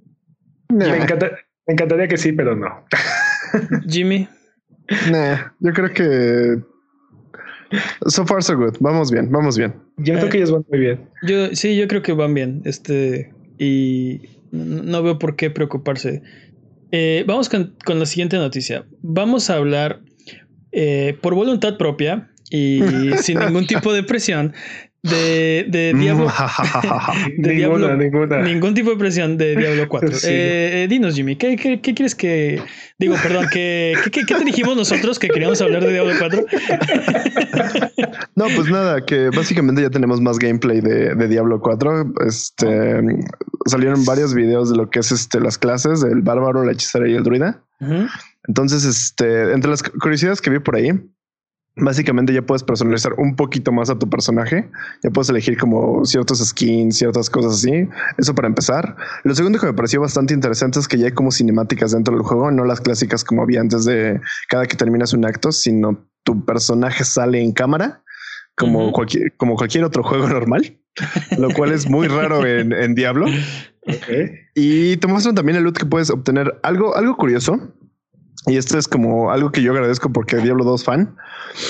Me, 0.70 0.86
encantaría 1.68 2.08
que 2.08 2.18
sí, 2.18 2.32
pero 2.32 2.56
no. 2.56 2.86
Jimmy. 3.90 4.28
Nah, 5.12 5.52
yo 5.60 5.74
creo 5.74 5.94
que 5.94 6.62
So 8.08 8.26
far 8.26 8.44
so 8.44 8.56
good. 8.56 8.76
Vamos 8.80 9.12
bien, 9.12 9.30
vamos 9.32 9.58
bien. 9.58 9.74
Yo 9.98 10.14
creo 10.14 10.30
que 10.30 10.38
ellos 10.38 10.52
van 10.52 10.66
muy 10.70 10.80
bien. 10.80 11.10
Yo 11.24 11.54
sí, 11.54 11.76
yo 11.76 11.88
creo 11.88 12.02
que 12.02 12.14
van 12.14 12.34
bien. 12.34 12.62
Este 12.66 13.34
y 13.58 14.22
no 14.52 15.04
veo 15.04 15.20
por 15.20 15.36
qué 15.36 15.50
preocuparse. 15.50 16.22
Eh, 16.92 17.26
vamos 17.28 17.50
con, 17.50 17.76
con, 17.84 18.00
la 18.00 18.06
siguiente 18.06 18.38
noticia. 18.38 18.86
Vamos 19.02 19.50
a 19.50 19.56
hablar 19.56 20.02
eh, 20.72 21.18
por 21.22 21.36
voluntad 21.36 21.78
propia 21.78 22.32
y 22.50 22.82
sin 23.22 23.40
ningún 23.40 23.68
tipo 23.68 23.92
de 23.94 24.04
presión 24.04 24.54
de, 25.10 25.66
de 25.70 25.94
mm, 25.94 26.00
Diablo. 26.00 26.28
de 27.38 27.56
ninguna, 27.56 27.96
ninguna. 27.96 28.42
Ningún 28.42 28.74
tipo 28.74 28.90
de 28.90 28.98
presión 28.98 29.38
de 29.38 29.56
Diablo 29.56 29.88
4. 29.90 30.10
Eh, 30.10 30.84
eh, 30.84 30.88
dinos, 30.90 31.16
Jimmy, 31.16 31.36
¿qué, 31.36 31.56
¿qué, 31.56 31.80
qué, 31.82 31.94
quieres 31.94 32.16
que. 32.16 32.62
Digo, 32.98 33.16
perdón, 33.22 33.48
¿qué, 33.52 33.94
qué, 34.12 34.26
qué 34.26 34.36
te 34.36 34.44
dijimos 34.44 34.76
nosotros 34.76 35.20
que 35.20 35.28
queríamos 35.28 35.62
hablar 35.62 35.84
de 35.84 35.94
Diablo 35.94 36.14
4? 36.18 36.46
no, 38.36 38.46
pues 38.56 38.70
nada, 38.70 39.06
que 39.06 39.30
básicamente 39.30 39.82
ya 39.82 39.90
tenemos 39.90 40.22
más 40.22 40.40
gameplay 40.40 40.82
de, 40.82 41.14
de 41.14 41.28
Diablo 41.28 41.60
4. 41.60 42.14
Este 42.26 43.02
salieron 43.66 44.06
varios 44.06 44.34
videos 44.34 44.70
de 44.70 44.78
lo 44.78 44.90
que 44.90 45.00
es 45.00 45.12
este 45.12 45.40
las 45.40 45.58
clases, 45.58 46.04
el 46.04 46.22
bárbaro, 46.22 46.64
la 46.64 46.72
hechicera 46.72 47.08
y 47.08 47.16
el 47.16 47.24
druida. 47.24 47.62
Entonces, 48.48 48.86
este, 48.86 49.54
entre 49.54 49.72
las 49.72 49.84
curiosidades 49.84 50.42
que 50.42 50.50
vi 50.50 50.60
por 50.60 50.76
ahí, 50.76 50.92
Básicamente 51.78 52.34
ya 52.34 52.42
puedes 52.42 52.64
personalizar 52.64 53.14
un 53.18 53.36
poquito 53.36 53.72
más 53.74 53.90
a 53.90 54.00
tu 54.00 54.10
personaje. 54.10 54.70
Ya 55.04 55.10
puedes 55.10 55.30
elegir 55.30 55.58
como 55.58 56.06
ciertos 56.06 56.40
skins, 56.40 56.98
ciertas 56.98 57.30
cosas 57.30 57.56
así. 57.56 57.90
Eso 58.18 58.34
para 58.34 58.48
empezar. 58.48 58.96
Lo 59.24 59.36
segundo 59.36 59.60
que 59.60 59.66
me 59.66 59.74
pareció 59.74 60.00
bastante 60.00 60.34
interesante 60.34 60.80
es 60.80 60.88
que 60.88 60.98
ya 60.98 61.08
hay 61.08 61.12
como 61.12 61.32
cinemáticas 61.32 61.92
dentro 61.92 62.16
del 62.16 62.24
juego, 62.24 62.50
no 62.50 62.64
las 62.64 62.80
clásicas 62.80 63.26
como 63.26 63.42
había 63.42 63.60
antes 63.60 63.84
de 63.84 64.22
cada 64.48 64.68
que 64.68 64.78
terminas 64.78 65.14
un 65.14 65.26
acto, 65.26 65.52
sino 65.52 66.08
tu 66.24 66.46
personaje 66.46 67.04
sale 67.04 67.42
en 67.42 67.52
cámara 67.52 68.04
como, 68.56 68.92
cualquier, 68.92 69.36
como 69.36 69.56
cualquier 69.56 69.84
otro 69.84 70.02
juego 70.02 70.30
normal, 70.30 70.78
lo 71.38 71.50
cual 71.52 71.72
es 71.72 71.90
muy 71.90 72.08
raro 72.08 72.46
en, 72.46 72.96
Diablo. 72.96 73.26
Y 74.56 74.98
te 74.98 75.08
muestran 75.08 75.36
también 75.36 75.58
el 75.58 75.64
loot 75.64 75.78
que 75.78 75.86
puedes 75.86 76.10
obtener. 76.10 76.58
Algo, 76.64 76.96
algo 76.96 77.18
curioso 77.18 77.74
y 78.48 78.58
esto 78.58 78.78
es 78.78 78.88
como 78.88 79.32
algo 79.32 79.52
que 79.52 79.62
yo 79.62 79.72
agradezco 79.72 80.12
porque 80.12 80.38
Diablo 80.38 80.64
2 80.64 80.84
fan. 80.84 81.16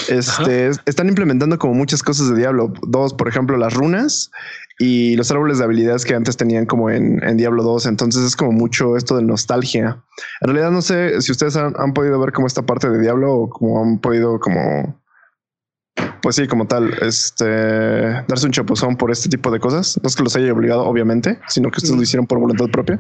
Este 0.09 0.71
están 0.85 1.07
implementando 1.07 1.57
como 1.57 1.73
muchas 1.73 2.03
cosas 2.03 2.29
de 2.29 2.35
Diablo 2.35 2.73
2, 2.87 3.13
por 3.13 3.27
ejemplo, 3.27 3.57
las 3.57 3.73
runas 3.73 4.31
y 4.77 5.15
los 5.15 5.31
árboles 5.31 5.59
de 5.59 5.63
habilidades 5.63 6.03
que 6.03 6.15
antes 6.15 6.35
tenían 6.35 6.65
como 6.65 6.89
en, 6.89 7.37
Diablo 7.37 7.63
2. 7.63 7.85
Entonces 7.85 8.23
es 8.23 8.35
como 8.35 8.51
mucho 8.51 8.97
esto 8.97 9.15
de 9.15 9.23
nostalgia. 9.23 10.03
En 10.41 10.47
realidad 10.47 10.71
no 10.71 10.81
sé 10.81 11.21
si 11.21 11.31
ustedes 11.31 11.55
han, 11.55 11.93
podido 11.93 12.19
ver 12.19 12.33
como 12.33 12.47
esta 12.47 12.63
parte 12.63 12.89
de 12.89 12.99
Diablo 12.99 13.33
o 13.33 13.49
como 13.49 13.81
han 13.81 13.99
podido 13.99 14.39
como 14.39 15.01
pues 16.21 16.35
sí, 16.35 16.47
como 16.47 16.67
tal, 16.67 16.91
este 17.03 17.45
darse 17.45 18.47
un 18.47 18.51
chapuzón 18.51 18.97
por 18.97 19.11
este 19.11 19.29
tipo 19.29 19.49
de 19.51 19.59
cosas. 19.59 19.97
No 20.01 20.07
es 20.07 20.15
que 20.15 20.23
los 20.23 20.35
haya 20.35 20.51
obligado, 20.51 20.83
obviamente, 20.83 21.39
sino 21.47 21.69
que 21.71 21.77
ustedes 21.77 21.95
lo 21.95 22.01
hicieron 22.01 22.27
por 22.27 22.39
voluntad 22.39 22.65
propia. 22.71 22.99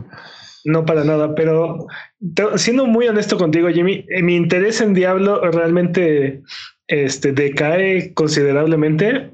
No 0.65 0.83
para 0.83 1.03
nada, 1.03 1.35
pero 1.35 1.87
siendo 2.57 2.87
muy 2.87 3.07
honesto 3.07 3.37
contigo, 3.37 3.69
Jimmy, 3.69 4.05
eh, 4.09 4.23
mi 4.23 4.35
interés 4.35 4.81
en 4.81 4.95
Diablo 4.95 5.39
realmente 5.51 6.41
este, 6.87 7.31
decae 7.31 8.13
considerablemente 8.15 9.31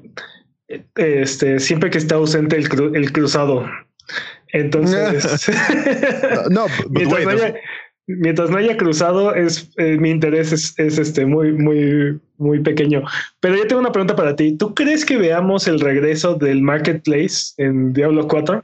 este, 0.94 1.58
siempre 1.58 1.90
que 1.90 1.98
está 1.98 2.16
ausente 2.16 2.56
el, 2.56 2.68
el 2.94 3.12
cruzado. 3.12 3.66
Entonces, 4.52 5.48
no, 6.50 6.66
mientras, 8.06 8.50
no 8.50 8.58
haya, 8.58 8.76
cruzado, 8.76 9.34
es 9.34 9.70
eh, 9.78 9.96
mi 9.98 10.10
interés 10.10 10.52
es, 10.52 10.78
es, 10.78 10.98
este 10.98 11.24
muy, 11.24 11.52
muy, 11.52 12.20
muy 12.36 12.60
pequeño. 12.60 13.02
Pero 13.40 13.56
yo 13.56 13.66
tengo 13.66 13.80
una 13.80 13.92
pregunta 13.92 14.14
para 14.14 14.36
ti. 14.36 14.56
¿Tú 14.56 14.74
crees 14.74 15.04
que 15.04 15.16
veamos 15.16 15.66
el 15.66 15.80
regreso 15.80 16.34
del 16.34 16.60
marketplace 16.60 17.54
en 17.56 17.92
Diablo 17.92 18.28
4? 18.28 18.62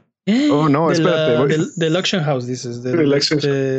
Oh, 0.51 0.67
no, 0.69 0.91
espérate. 0.91 1.57
del, 1.75 1.95
Auction 1.95 2.23
House, 2.23 2.45
dices. 2.45 2.81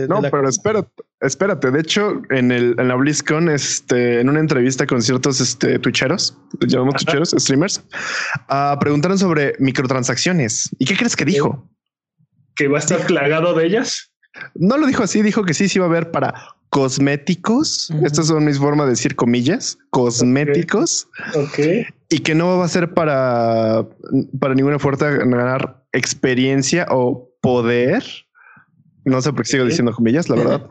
no, 0.09 0.23
pero 0.23 0.49
espérate, 0.49 0.91
espérate. 1.21 1.71
De 1.71 1.81
hecho, 1.81 2.23
en, 2.31 2.53
el, 2.53 2.75
en 2.79 2.89
la 2.89 2.95
BlizzCon, 2.95 3.49
este, 3.49 4.21
en 4.21 4.29
una 4.29 4.41
entrevista 4.41 4.87
con 4.87 5.03
ciertos 5.03 5.41
este, 5.41 5.79
twitcheros, 5.79 6.37
llamamos 6.67 6.95
twitcheros, 6.97 7.35
streamers, 7.37 7.83
uh, 8.49 8.79
preguntaron 8.79 9.19
sobre 9.19 9.55
microtransacciones. 9.59 10.71
¿Y 10.79 10.87
qué 10.87 10.97
crees 10.97 11.17
que 11.17 11.25
dijo? 11.25 11.69
¿Que 12.57 12.69
va 12.69 12.79
a 12.79 12.81
estar 12.81 13.07
plagado 13.07 13.55
de 13.55 13.67
ellas? 13.67 14.11
No 14.55 14.77
lo 14.79 14.87
dijo 14.87 15.03
así, 15.03 15.23
dijo 15.23 15.45
que 15.45 15.55
sí, 15.55 15.69
sí 15.69 15.79
va 15.79 15.87
a 15.87 15.89
haber 15.89 16.11
para 16.11 16.35
cosméticos. 16.71 17.91
Estas 18.05 18.29
son 18.29 18.45
mis 18.45 18.59
formas 18.59 18.87
de 18.87 18.93
decir 18.93 19.17
comillas, 19.17 19.79
cosméticos. 19.91 21.09
Ok. 21.35 21.59
Y 22.09 22.21
que 22.21 22.35
no 22.35 22.59
va 22.59 22.65
a 22.65 22.69
ser 22.69 22.95
para, 22.95 23.87
para 24.39 24.55
ninguna 24.55 24.79
fuerza 24.79 25.11
ganar 25.11 25.80
experiencia 25.93 26.87
o 26.91 27.31
poder. 27.41 28.05
No 29.05 29.23
sé 29.23 29.33
por 29.33 29.43
qué 29.43 29.53
sigo 29.53 29.65
diciendo 29.65 29.93
comillas, 29.93 30.29
la 30.29 30.37
verdad. 30.37 30.69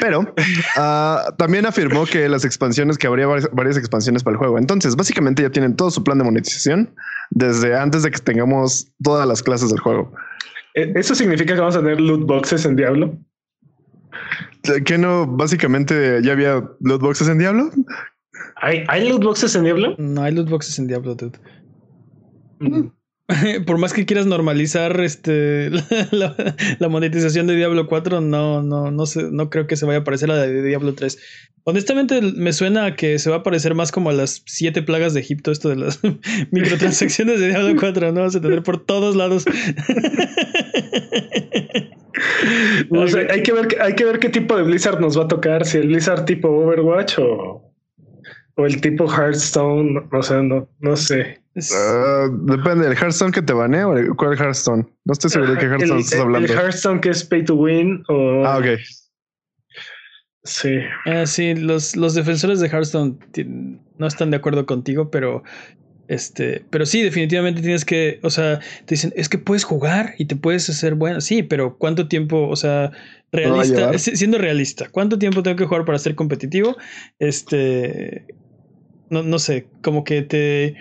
Pero 0.00 0.32
ah, 0.76 1.34
también 1.36 1.66
afirmó 1.66 2.06
que 2.06 2.28
las 2.28 2.44
expansiones, 2.44 2.96
que 2.96 3.08
habría 3.08 3.26
varias, 3.26 3.76
expansiones 3.76 4.22
para 4.22 4.34
el 4.34 4.38
juego. 4.38 4.58
Entonces, 4.58 4.94
básicamente 4.94 5.42
ya 5.42 5.50
tienen 5.50 5.74
todo 5.74 5.90
su 5.90 6.04
plan 6.04 6.18
de 6.18 6.24
monetización 6.24 6.94
desde 7.30 7.76
antes 7.76 8.04
de 8.04 8.10
que 8.10 8.18
tengamos 8.18 8.92
todas 9.02 9.26
las 9.26 9.42
clases 9.42 9.70
del 9.70 9.80
juego. 9.80 10.12
¿E-, 10.74 10.92
¿Eso 10.94 11.14
significa 11.14 11.54
que 11.54 11.60
vamos 11.60 11.76
a 11.76 11.80
tener 11.80 12.00
loot 12.00 12.24
boxes 12.24 12.64
en 12.64 12.76
Diablo? 12.76 13.18
¿Qué 14.84 14.96
no? 14.96 15.26
Básicamente 15.26 16.20
ya 16.22 16.32
había 16.32 16.62
loot 16.80 17.02
boxes 17.02 17.28
en 17.28 17.38
Diablo. 17.38 17.70
¿Hay, 18.56 18.84
¿Hay 18.88 19.08
loot 19.08 19.24
boxes 19.24 19.56
en 19.56 19.64
Diablo? 19.64 19.96
No 19.98 20.22
hay 20.22 20.32
loot 20.32 20.48
boxes 20.48 20.78
en 20.78 20.86
Diablo, 20.86 21.16
dude. 21.16 21.38
Mm. 22.60 22.92
Por 23.66 23.78
más 23.78 23.92
que 23.92 24.04
quieras 24.04 24.26
normalizar 24.26 25.00
este 25.00 25.70
la, 26.10 26.88
monetización 26.88 27.46
de 27.46 27.56
Diablo 27.56 27.86
4, 27.86 28.20
no, 28.20 28.62
no, 28.62 28.90
no 28.90 29.06
sé, 29.06 29.30
no 29.30 29.50
creo 29.50 29.66
que 29.66 29.76
se 29.76 29.86
vaya 29.86 30.00
a 30.00 30.04
parecer 30.04 30.30
a 30.30 30.34
la 30.34 30.42
de 30.42 30.62
Diablo 30.62 30.94
3. 30.94 31.18
Honestamente, 31.64 32.20
me 32.20 32.52
suena 32.52 32.86
a 32.86 32.96
que 32.96 33.18
se 33.18 33.30
va 33.30 33.36
a 33.36 33.42
parecer 33.42 33.74
más 33.74 33.92
como 33.92 34.10
a 34.10 34.12
las 34.12 34.42
siete 34.46 34.82
plagas 34.82 35.14
de 35.14 35.20
Egipto, 35.20 35.52
esto 35.52 35.68
de 35.68 35.76
las 35.76 36.00
microtransacciones 36.50 37.38
de 37.40 37.48
Diablo 37.48 37.76
4, 37.78 38.12
¿no? 38.12 38.22
Vas 38.22 38.34
a 38.36 38.40
tener 38.40 38.62
por 38.62 38.84
todos 38.84 39.14
lados. 39.14 39.44
hay, 43.30 43.42
que 43.42 43.52
ver, 43.52 43.68
hay 43.80 43.94
que 43.94 44.04
ver 44.04 44.18
qué 44.18 44.28
tipo 44.28 44.56
de 44.56 44.64
Blizzard 44.64 45.00
nos 45.00 45.16
va 45.16 45.24
a 45.24 45.28
tocar, 45.28 45.64
si 45.64 45.78
el 45.78 45.86
Blizzard 45.86 46.24
tipo 46.24 46.48
Overwatch 46.48 47.20
o, 47.20 47.72
o 48.56 48.66
el 48.66 48.80
tipo 48.80 49.06
Hearthstone, 49.06 50.08
o 50.10 50.22
sea, 50.22 50.42
no, 50.42 50.68
no 50.80 50.96
sé. 50.96 51.41
Ah, 51.54 52.28
depende 52.30 52.88
del 52.88 52.96
Hearthstone 52.96 53.32
que 53.32 53.42
te 53.42 53.52
banee 53.52 53.84
o 53.84 54.16
cuál 54.16 54.38
Hearthstone. 54.38 54.86
No 55.04 55.12
estoy 55.12 55.30
seguro 55.30 55.52
de 55.52 55.58
qué 55.58 55.66
Hearthstone 55.66 56.00
estás 56.00 56.20
hablando. 56.20 56.52
El 56.52 56.58
Hearthstone 56.58 57.00
que 57.00 57.10
es 57.10 57.24
pay 57.24 57.44
to 57.44 57.54
win 57.54 58.02
o. 58.08 58.44
Ah, 58.44 58.58
ok. 58.58 58.78
Sí. 60.44 60.78
Ah, 61.06 61.26
sí, 61.26 61.54
los, 61.54 61.94
los 61.94 62.14
defensores 62.14 62.60
de 62.60 62.68
Hearthstone 62.68 63.18
no 63.98 64.06
están 64.06 64.30
de 64.30 64.38
acuerdo 64.38 64.66
contigo, 64.66 65.10
pero 65.10 65.44
este, 66.08 66.64
pero 66.68 66.84
sí, 66.84 67.00
definitivamente 67.00 67.62
tienes 67.62 67.84
que, 67.84 68.18
o 68.22 68.30
sea, 68.30 68.58
te 68.58 68.94
dicen, 68.94 69.12
es 69.16 69.28
que 69.28 69.38
puedes 69.38 69.64
jugar 69.64 70.14
y 70.18 70.26
te 70.26 70.36
puedes 70.36 70.68
hacer 70.68 70.94
bueno. 70.94 71.20
Sí, 71.20 71.42
pero 71.42 71.78
¿cuánto 71.78 72.08
tiempo, 72.08 72.48
o 72.48 72.56
sea, 72.56 72.90
realista, 73.30 73.96
siendo 73.98 74.36
realista, 74.36 74.88
cuánto 74.90 75.18
tiempo 75.18 75.42
tengo 75.42 75.56
que 75.56 75.64
jugar 75.64 75.84
para 75.84 75.98
ser 75.98 76.14
competitivo? 76.14 76.76
Este, 77.18 78.26
no, 79.10 79.22
no 79.22 79.38
sé, 79.38 79.66
como 79.80 80.04
que 80.04 80.22
te, 80.22 80.74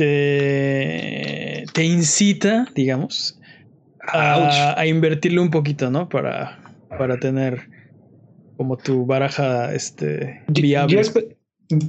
te, 0.00 1.66
te 1.74 1.84
incita, 1.84 2.66
digamos, 2.74 3.38
a, 4.00 4.80
a, 4.80 4.86
invertirle 4.86 5.40
un 5.40 5.50
poquito, 5.50 5.90
¿no? 5.90 6.08
Para, 6.08 6.58
para 6.88 7.20
tener 7.20 7.68
como 8.56 8.78
tu 8.78 9.04
baraja 9.04 9.74
este, 9.74 10.42
viable. 10.48 11.02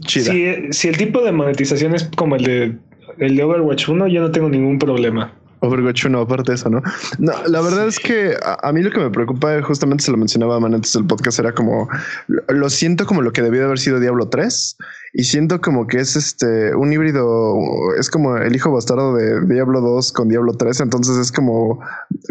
Si, 0.07 0.87
el 0.87 0.97
tipo 0.97 1.23
de 1.23 1.31
monetización 1.31 1.95
es 1.95 2.03
como 2.17 2.35
el 2.35 2.43
de, 2.43 2.77
el 3.19 3.37
de 3.37 3.43
Overwatch 3.43 3.87
1, 3.87 4.07
yo 4.09 4.19
no 4.19 4.31
tengo 4.31 4.49
ningún 4.49 4.77
problema. 4.77 5.33
Overwatch 5.61 6.05
1, 6.05 6.19
aparte 6.19 6.51
de 6.51 6.55
eso, 6.55 6.69
¿no? 6.69 6.81
No, 7.19 7.33
la 7.47 7.61
verdad 7.61 7.87
es 7.87 7.99
que 7.99 8.35
a, 8.41 8.71
mí 8.73 8.81
lo 8.81 8.91
que 8.91 8.99
me 8.99 9.09
preocupa, 9.09 9.61
justamente 9.61 10.03
se 10.03 10.11
lo 10.11 10.17
mencionaba 10.17 10.59
Man 10.59 10.73
antes 10.73 10.93
del 10.93 11.05
podcast, 11.05 11.39
era 11.39 11.53
como 11.53 11.87
lo 12.27 12.69
siento 12.69 13.05
como 13.05 13.21
lo 13.21 13.31
que 13.31 13.41
debió 13.41 13.61
de 13.61 13.65
haber 13.67 13.79
sido 13.79 13.99
Diablo 13.99 14.27
3 14.29 14.77
y 15.13 15.25
siento 15.25 15.59
como 15.61 15.87
que 15.87 15.99
es 15.99 16.15
este 16.15 16.73
un 16.75 16.93
híbrido, 16.93 17.55
es 17.99 18.09
como 18.09 18.37
el 18.37 18.55
hijo 18.55 18.71
bastardo 18.71 19.13
de 19.15 19.45
Diablo 19.45 19.81
2 19.81 20.13
con 20.13 20.29
Diablo 20.29 20.53
3. 20.53 20.79
Entonces 20.81 21.17
es 21.17 21.31
como, 21.31 21.79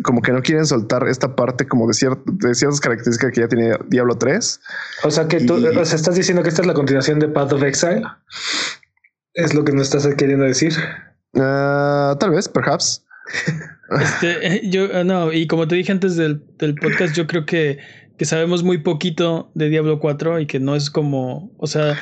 como 0.03 0.23
que 0.23 0.33
no 0.33 0.43
quieren 0.43 0.67
soltar 0.67 1.07
esta 1.07 1.37
parte 1.37 1.69
como 1.69 1.87
de, 1.87 2.17
de 2.25 2.55
ciertas 2.55 2.81
características 2.81 3.33
que 3.33 3.41
ya 3.43 3.49
tiene 3.49 3.77
Diablo 3.89 4.17
3. 4.17 4.61
O 5.05 5.11
sea 5.11 5.29
que 5.29 5.41
tú 5.41 5.55
o 5.55 5.85
sea, 5.85 5.97
estás 5.97 6.15
diciendo 6.15 6.43
que 6.43 6.49
esta 6.49 6.63
es 6.63 6.67
la 6.67 6.75
continuación 6.75 7.19
de 7.19 7.29
Path 7.29 7.53
of 7.53 7.63
Exile. 7.63 8.03
Es 9.35 9.55
lo 9.55 9.65
que 9.65 9.73
nos 9.73 9.95
estás 9.95 10.13
queriendo 10.15 10.45
decir. 10.45 10.75
Ah, 11.37 12.17
tal 12.19 12.31
vez, 12.31 12.49
perhaps. 12.49 13.05
Este, 14.01 14.69
yo, 14.69 14.89
ah, 14.95 15.05
no, 15.05 15.33
y 15.33 15.47
como 15.47 15.67
te 15.67 15.75
dije 15.75 15.91
antes 15.91 16.17
del, 16.17 16.43
del 16.59 16.75
podcast, 16.77 17.15
yo 17.17 17.27
creo 17.27 17.45
que, 17.45 17.79
que, 18.17 18.25
sabemos 18.25 18.63
muy 18.63 18.79
poquito 18.79 19.51
de 19.55 19.69
Diablo 19.69 19.99
4 19.99 20.41
y 20.41 20.47
que 20.47 20.61
no 20.61 20.77
es 20.77 20.91
como, 20.91 21.53
o 21.59 21.67
sea, 21.67 21.99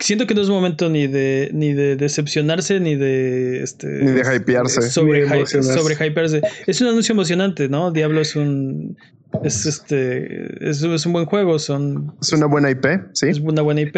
siento 0.00 0.26
que 0.26 0.34
no 0.34 0.42
es 0.42 0.48
momento 0.48 0.88
ni 0.88 1.06
de, 1.06 1.50
ni 1.52 1.74
de 1.74 1.94
decepcionarse, 1.94 2.80
ni 2.80 2.96
de, 2.96 3.62
este, 3.62 3.86
ni 3.86 4.10
de 4.10 4.36
hypearse. 4.36 4.82
Sobre, 4.82 5.46
sobre 5.46 5.94
hypearse. 5.94 6.42
Es 6.66 6.80
un 6.80 6.88
anuncio 6.88 7.12
emocionante, 7.12 7.68
¿no? 7.68 7.92
Diablo 7.92 8.20
es 8.20 8.34
un, 8.34 8.96
es 9.44 9.64
este, 9.64 10.68
es, 10.68 10.82
es 10.82 11.06
un 11.06 11.12
buen 11.12 11.26
juego, 11.26 11.58
son... 11.60 12.16
Es 12.20 12.32
una 12.32 12.46
buena 12.46 12.70
IP, 12.70 12.84
sí. 13.12 13.28
Es 13.28 13.38
una 13.38 13.62
buena 13.62 13.82
IP. 13.82 13.96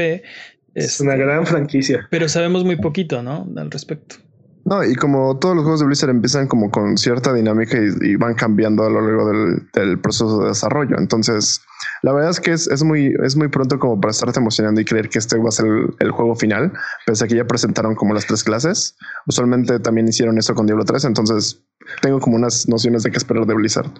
Es 0.75 1.01
una 1.01 1.12
este, 1.14 1.25
gran 1.25 1.47
franquicia. 1.47 2.07
Pero 2.11 2.29
sabemos 2.29 2.64
muy 2.64 2.77
poquito, 2.77 3.23
¿no? 3.23 3.49
Al 3.57 3.71
respecto. 3.71 4.16
No, 4.64 4.85
y 4.85 4.94
como 4.94 5.38
todos 5.38 5.55
los 5.55 5.64
juegos 5.64 5.81
de 5.81 5.87
Blizzard 5.87 6.11
empiezan 6.11 6.46
como 6.46 6.70
con 6.70 6.99
cierta 6.99 7.33
dinámica 7.33 7.79
y, 7.79 8.16
van 8.16 8.35
cambiando 8.35 8.85
a 8.85 8.90
lo 8.90 9.01
largo 9.01 9.31
del, 9.73 9.99
proceso 10.01 10.42
de 10.42 10.49
desarrollo. 10.49 10.96
Entonces, 10.99 11.62
la 12.03 12.12
verdad 12.12 12.31
es 12.31 12.40
que 12.40 12.53
es, 12.53 12.85
muy, 12.85 13.14
es 13.25 13.37
muy 13.37 13.49
pronto 13.49 13.79
como 13.79 14.01
para 14.01 14.11
estarte 14.11 14.38
emocionando 14.38 14.81
y 14.81 14.85
creer 14.85 15.09
que 15.09 15.18
este 15.18 15.38
va 15.38 15.49
a 15.49 15.53
ser 15.53 15.66
el, 15.99 16.11
juego 16.11 16.35
final, 16.35 16.73
pese 17.07 17.25
a 17.25 17.29
que 17.29 17.37
ya 17.37 17.46
presentaron 17.46 17.94
como 17.94 18.12
las 18.12 18.27
tres 18.27 18.44
clases. 18.44 18.96
Usualmente 19.27 19.81
también 19.81 20.09
hicieron 20.09 20.37
eso 20.38 20.55
con 20.55 20.66
Diablo 20.66 20.85
3, 20.85 21.05
entonces 21.07 21.62
tengo 22.03 22.20
como 22.20 22.37
unas 22.37 22.68
nociones 22.68 23.03
de 23.03 23.11
qué 23.11 23.16
esperar 23.16 23.46
de 23.46 23.55
Blizzard. 23.55 23.90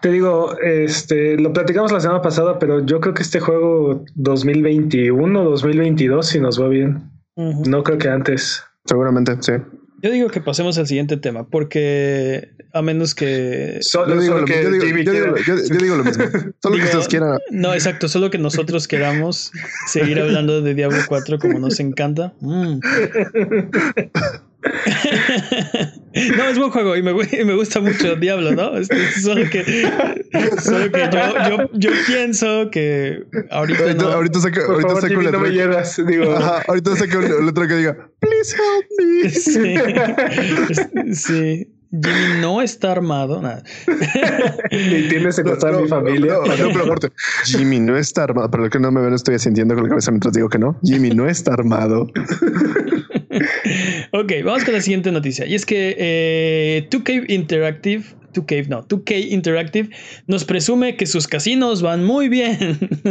Te 0.00 0.10
digo, 0.10 0.56
este, 0.58 1.36
lo 1.36 1.52
platicamos 1.52 1.92
la 1.92 2.00
semana 2.00 2.22
pasada, 2.22 2.58
pero 2.58 2.84
yo 2.84 3.00
creo 3.00 3.14
que 3.14 3.22
este 3.22 3.40
juego 3.40 4.04
2021, 4.14 5.44
2022, 5.44 6.26
si 6.26 6.40
nos 6.40 6.60
va 6.60 6.68
bien. 6.68 7.10
No 7.36 7.82
creo 7.82 7.98
que 7.98 8.08
antes. 8.08 8.62
Seguramente, 8.84 9.36
sí. 9.40 9.52
Yo 10.02 10.10
digo 10.10 10.28
que 10.30 10.40
pasemos 10.40 10.76
al 10.78 10.88
siguiente 10.88 11.16
tema, 11.16 11.46
porque 11.48 12.50
a 12.72 12.82
menos 12.82 13.14
que. 13.14 13.78
Solo, 13.82 14.16
yo, 14.16 14.20
digo 14.20 14.38
lo, 14.38 14.44
que 14.44 14.62
yo, 14.62 14.70
digo, 14.70 15.36
yo, 15.46 15.54
digo, 15.78 15.96
lo 15.96 16.04
mismo. 16.04 16.24
Solo 16.62 16.76
que 16.76 16.82
ustedes 16.82 17.08
quieran. 17.08 17.38
No, 17.52 17.72
exacto. 17.72 18.08
Solo 18.08 18.28
que 18.30 18.38
nosotros 18.38 18.88
queramos 18.88 19.52
seguir 19.86 20.18
hablando 20.18 20.60
de 20.60 20.74
Diablo 20.74 20.98
4 21.06 21.38
como 21.38 21.60
nos 21.60 21.78
encanta. 21.78 22.34
Mm. 22.40 22.80
No, 26.36 26.44
es 26.44 26.58
buen 26.58 26.70
juego 26.70 26.94
y 26.94 27.02
me, 27.02 27.14
me 27.14 27.54
gusta 27.54 27.80
mucho 27.80 28.16
Diablo, 28.16 28.52
¿no? 28.52 28.72
solo 29.22 29.48
que, 29.50 29.64
solo 30.62 30.92
que 30.92 31.08
yo, 31.10 31.48
yo, 31.48 31.70
yo, 31.72 31.90
pienso 32.06 32.70
que 32.70 33.24
ahorita. 33.50 33.94
No. 33.94 34.08
Ahorita 34.08 34.40
saco, 34.40 34.60
ahorita 34.60 34.88
favor, 34.88 35.08
saco 35.08 35.22
no 35.22 35.40
me 35.40 35.50
llevas, 35.50 36.00
digo. 36.06 36.32
Ajá, 36.32 36.62
ahorita 36.68 36.96
saco 36.96 37.18
el 37.20 37.48
otro 37.48 37.66
que 37.66 37.74
diga, 37.76 38.10
please 38.20 38.54
help 38.54 38.86
me. 38.98 39.30
Sí. 41.14 41.14
sí. 41.14 41.72
Jimmy 41.92 42.40
no 42.40 42.62
está 42.62 42.92
armado. 42.92 43.42
Nada. 43.42 43.62
Ni 44.70 45.08
tiene 45.08 45.30
secuestrado 45.30 45.78
a 45.78 45.82
mi 45.82 45.88
familia. 45.88 46.34
No, 46.34 46.46
no, 46.46 46.72
pero 46.72 46.84
aparte, 46.84 47.12
Jimmy 47.44 47.80
no 47.80 47.96
está 47.98 48.24
armado. 48.24 48.50
Para 48.50 48.64
lo 48.64 48.70
que 48.70 48.78
no 48.78 48.90
me 48.90 49.02
ven, 49.02 49.12
estoy 49.12 49.38
sintiendo 49.38 49.74
con 49.74 49.84
la 49.84 49.90
cabeza 49.90 50.10
mientras 50.10 50.32
digo 50.32 50.48
que 50.48 50.58
no. 50.58 50.78
Jimmy 50.82 51.10
no 51.10 51.28
está 51.28 51.52
armado. 51.52 52.06
ok, 54.12 54.32
vamos 54.44 54.64
con 54.64 54.74
la 54.74 54.80
siguiente 54.80 55.12
noticia. 55.12 55.46
Y 55.46 55.54
es 55.54 55.64
que 55.66 55.96
eh, 55.98 56.88
2K 56.90 57.30
Interactive 57.30 58.04
2K, 58.32 58.68
no, 58.68 58.86
2K 58.86 59.30
Interactive 59.30 59.90
nos 60.26 60.44
presume 60.44 60.96
que 60.96 61.06
sus 61.06 61.28
casinos 61.28 61.82
van 61.82 62.04
muy 62.04 62.28
bien. 62.28 62.78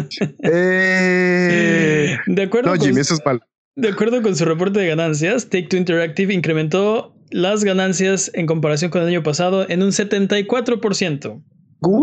Eh, 0.43 2.17
de 2.25 2.41
acuerdo 2.41 2.75
no, 2.75 2.81
Jimmy, 2.81 3.01
eso 3.01 3.13
es 3.13 3.21
mal. 3.25 3.41
De 3.75 3.89
acuerdo 3.89 4.21
con 4.21 4.35
su 4.35 4.45
reporte 4.45 4.79
de 4.79 4.87
ganancias, 4.87 5.49
Take 5.49 5.67
Two 5.67 5.77
Interactive 5.77 6.33
incrementó 6.33 7.15
las 7.29 7.63
ganancias 7.63 8.31
en 8.33 8.47
comparación 8.47 8.91
con 8.91 9.01
el 9.01 9.07
año 9.07 9.23
pasado 9.23 9.65
en 9.69 9.81
un 9.83 9.91
74%. 9.91 11.41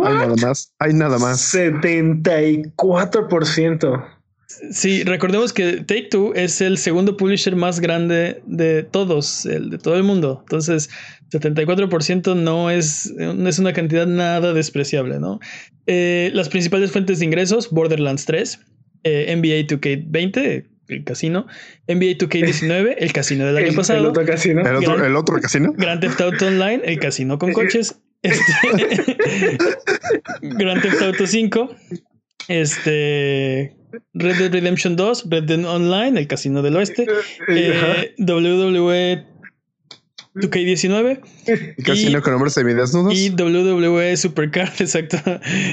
Hay 0.04 0.14
nada 0.14 0.34
más. 0.36 0.72
Hay 0.78 0.94
nada 0.94 1.18
más. 1.18 1.54
74%. 1.54 4.17
Sí, 4.48 5.04
recordemos 5.04 5.52
que 5.52 5.82
Take 5.82 6.08
Two 6.10 6.32
es 6.34 6.62
el 6.62 6.78
segundo 6.78 7.18
publisher 7.18 7.54
más 7.54 7.80
grande 7.80 8.40
de 8.46 8.82
todos, 8.82 9.44
el 9.44 9.68
de 9.68 9.76
todo 9.76 9.96
el 9.96 10.04
mundo. 10.04 10.38
Entonces, 10.40 10.88
74% 11.30 12.34
no 12.34 12.70
es, 12.70 13.12
no 13.14 13.46
es 13.46 13.58
una 13.58 13.74
cantidad 13.74 14.06
nada 14.06 14.54
despreciable, 14.54 15.20
¿no? 15.20 15.38
Eh, 15.86 16.30
las 16.32 16.48
principales 16.48 16.92
fuentes 16.92 17.18
de 17.18 17.26
ingresos, 17.26 17.68
Borderlands 17.70 18.24
3, 18.24 18.60
eh, 19.04 19.36
NBA 19.36 19.66
2K20, 19.66 20.64
el 20.88 21.04
casino, 21.04 21.46
NBA 21.86 22.16
2K19, 22.16 22.94
el 22.96 23.12
casino 23.12 23.44
del 23.44 23.56
año 23.58 23.72
pasado. 23.76 24.00
El 24.00 24.06
otro 24.06 24.24
casino. 24.24 24.62
El 24.62 25.14
otro, 25.16 25.40
casino. 25.42 25.74
Grand 25.76 26.00
Theft 26.00 26.20
Auto 26.22 26.46
Online, 26.46 26.80
el 26.84 26.98
casino 26.98 27.38
con 27.38 27.52
coches. 27.54 28.00
Este, 28.22 28.42
Grand 30.40 30.80
Theft 30.80 31.02
Auto 31.02 31.26
5. 31.26 31.76
Este. 32.48 33.77
Red 34.14 34.38
Dead 34.38 34.52
Redemption 34.52 34.96
2, 34.96 35.30
Red 35.30 35.44
Dead 35.44 35.64
Online, 35.64 36.18
el 36.18 36.26
casino 36.26 36.62
del 36.62 36.76
oeste. 36.76 37.06
Eh, 37.48 38.14
WWE 38.18 39.24
2K19. 40.34 41.20
El 41.46 41.84
casino 41.84 42.22
con 42.22 42.34
hombres 42.34 42.54
semidesnudos. 42.54 43.14
Y 43.14 43.30
WWE 43.30 44.16
Supercard, 44.16 44.72
exacto. 44.80 45.18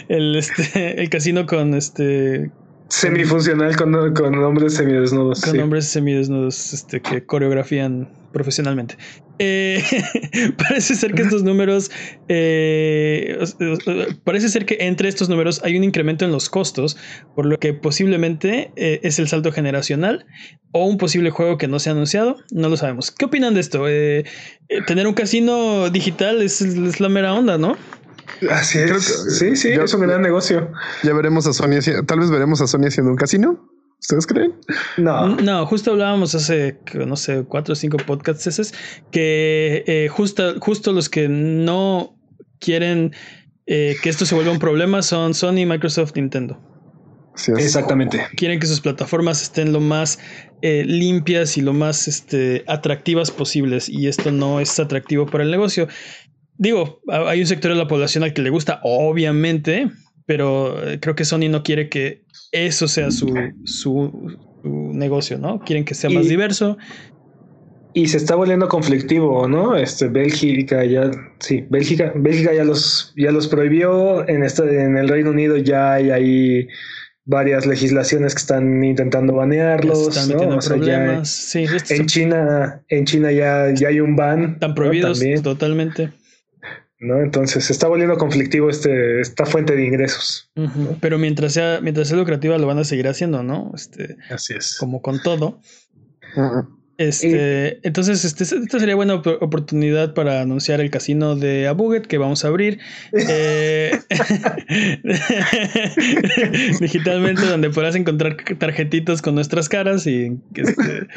El, 0.08 0.36
este, 0.36 1.02
el 1.02 1.10
casino 1.10 1.46
con 1.46 1.74
este 1.74 2.52
Semifuncional 2.90 3.76
con, 3.76 4.14
con 4.14 4.36
hombres 4.44 4.76
semidesnudos. 4.76 5.42
Con 5.42 5.60
hombres 5.60 5.88
semidesnudos 5.88 6.74
este, 6.74 7.02
que 7.02 7.26
coreografían 7.26 8.08
profesionalmente. 8.32 8.98
Eh, 9.40 9.84
parece 10.58 10.96
ser 10.96 11.14
que 11.14 11.24
estos 11.24 11.44
números, 11.44 11.90
eh, 12.28 13.38
parece 14.24 14.50
ser 14.50 14.66
que 14.66 14.78
entre 14.82 15.10
estos 15.10 15.30
números 15.30 15.62
hay 15.64 15.78
un 15.78 15.84
incremento 15.84 16.26
en 16.26 16.32
los 16.32 16.50
costos, 16.50 16.98
por 17.34 17.46
lo 17.46 17.58
que 17.60 17.74
posiblemente 17.74 18.72
eh, 18.76 19.00
es 19.04 19.20
el 19.20 19.28
salto 19.28 19.52
generacional 19.52 20.26
o 20.72 20.86
un 20.86 20.98
posible 20.98 21.32
juego 21.32 21.58
que 21.58 21.68
no 21.68 21.80
se 21.80 21.90
ha 21.90 21.94
anunciado, 21.94 22.38
no 22.52 22.70
lo 22.70 22.78
sabemos. 22.78 23.10
¿Qué 23.12 23.26
opinan 23.26 23.54
de 23.54 23.62
esto? 23.62 23.86
tener 24.88 25.08
un 25.08 25.14
casino 25.14 25.90
digital 25.90 26.42
es, 26.42 26.62
es 26.62 27.00
la 27.00 27.08
mera 27.08 27.34
onda, 27.34 27.58
¿no? 27.58 27.78
Así 28.50 28.80
es. 28.80 29.38
sí, 29.38 29.56
sí, 29.56 29.70
es 29.70 29.94
un 29.94 30.02
gran 30.02 30.22
negocio. 30.22 30.72
Ya 31.04 31.14
veremos 31.14 31.48
a 31.48 31.54
Sony, 31.54 31.80
tal 32.06 32.20
vez 32.20 32.30
veremos 32.30 32.62
a 32.62 32.68
Sony 32.68 32.88
haciendo 32.88 33.12
un 33.12 33.18
casino. 33.18 33.70
¿Ustedes 34.00 34.28
creen? 34.28 34.54
No. 34.98 35.36
No, 35.38 35.66
justo 35.66 35.92
hablábamos 35.92 36.36
hace, 36.36 36.78
no 36.94 37.16
sé, 37.16 37.44
cuatro 37.48 37.74
o 37.74 37.76
cinco 37.76 37.98
podcasts 37.98 38.74
que 39.12 39.84
eh, 39.88 40.10
justo, 40.10 40.60
justo 40.60 40.94
los 40.94 41.10
que 41.10 41.28
no 41.28 42.16
quieren 42.60 43.14
eh, 43.68 43.96
que 44.02 44.10
esto 44.10 44.26
se 44.26 44.36
vuelva 44.36 44.52
un 44.52 44.60
problema 44.60 45.02
son 45.02 45.34
Sony, 45.34 45.66
Microsoft, 45.66 46.14
Nintendo. 46.16 46.60
Exactamente. 47.58 48.26
Quieren 48.38 48.60
que 48.60 48.68
sus 48.68 48.80
plataformas 48.80 49.42
estén 49.42 49.74
lo 49.74 49.82
más 49.82 50.20
eh, 50.62 50.86
limpias 50.86 51.58
y 51.58 51.62
lo 51.62 51.74
más 51.74 52.08
este, 52.08 52.64
atractivas 52.68 53.32
posibles. 53.32 53.90
Y 53.90 54.08
esto 54.08 54.32
no 54.32 54.60
es 54.60 54.80
atractivo 54.80 55.26
para 55.26 55.44
el 55.44 55.52
negocio. 55.52 55.88
Digo, 56.58 57.02
hay 57.08 57.42
un 57.42 57.48
sector 57.48 57.72
de 57.72 57.78
la 57.78 57.88
población 57.88 58.24
al 58.24 58.34
que 58.34 58.42
le 58.42 58.50
gusta, 58.50 58.80
obviamente, 58.84 59.90
pero 60.26 60.88
eh, 60.88 61.00
creo 61.00 61.16
que 61.16 61.26
Sony 61.26 61.50
no 61.50 61.64
quiere 61.64 61.90
que 61.90 62.24
eso 62.52 62.88
sea 62.88 63.12
su, 63.12 63.34
su, 63.66 64.38
negocio, 64.64 65.38
¿no? 65.38 65.60
Quieren 65.60 65.86
que 65.86 65.94
sea 65.94 66.10
más 66.10 66.28
diverso. 66.28 66.78
Y 67.94 68.08
se 68.08 68.18
está 68.18 68.36
volviendo 68.36 68.68
conflictivo, 68.68 69.48
¿no? 69.48 69.76
Este, 69.76 70.08
Bélgica 70.08 70.84
ya, 70.84 71.12
sí, 71.40 71.66
Bélgica, 71.70 72.12
Bélgica 72.16 72.54
ya 72.54 72.64
los, 72.64 73.14
ya 73.16 73.32
los 73.32 73.48
prohibió. 73.48 74.28
En 74.28 74.44
este, 74.44 74.84
en 74.84 74.98
el 74.98 75.08
Reino 75.08 75.32
Unido 75.32 75.58
ya 75.58 75.94
hay 75.94 76.10
ahí 76.10 76.68
varias 77.26 77.66
legislaciones 77.66 78.34
que 78.34 78.40
están 78.40 78.84
intentando 78.84 79.34
banearlos. 79.34 80.28
¿no? 80.28 80.60
problemas. 80.60 81.56
en 81.56 82.06
China, 82.06 82.82
en 82.90 83.06
China 83.06 83.32
ya, 83.32 83.74
ya 83.74 83.90
hay 83.90 84.00
un 84.00 84.16
ban. 84.16 84.54
Están 84.54 84.76
prohibidos 84.76 85.22
totalmente. 85.42 86.12
¿No? 87.00 87.22
Entonces 87.22 87.66
se 87.66 87.74
está 87.74 87.88
volviendo 87.88 88.18
conflictivo 88.18 88.70
este, 88.70 89.22
esta 89.22 89.46
fuente 89.46 89.76
de 89.76 89.86
ingresos. 89.86 90.52
Pero 91.02 91.18
mientras 91.18 91.54
sea, 91.54 91.80
mientras 91.82 92.08
sea 92.08 92.18
lucrativa 92.18 92.58
lo 92.58 92.68
van 92.68 92.80
a 92.80 92.84
seguir 92.84 93.08
haciendo, 93.08 93.44
¿no? 93.44 93.72
Este, 93.76 94.18
Así 94.30 94.54
es. 94.54 94.78
Como 94.80 95.02
con 95.02 95.22
todo. 95.22 95.62
Este, 96.98 97.86
entonces, 97.86 98.24
este, 98.24 98.46
esta 98.46 98.80
sería 98.80 98.96
buena 98.96 99.16
oportunidad 99.16 100.14
para 100.14 100.40
anunciar 100.40 100.80
el 100.80 100.90
casino 100.90 101.36
de 101.36 101.68
Abuget 101.68 102.08
que 102.08 102.18
vamos 102.18 102.46
a 102.46 102.48
abrir 102.48 102.80
eh, 103.12 104.00
digitalmente, 106.80 107.46
donde 107.46 107.70
podrás 107.70 107.96
encontrar 107.96 108.38
tarjetitos 108.58 109.22
con 109.22 109.36
nuestras 109.36 109.68
caras 109.68 110.08
y 110.08 110.38
este, 110.54 111.08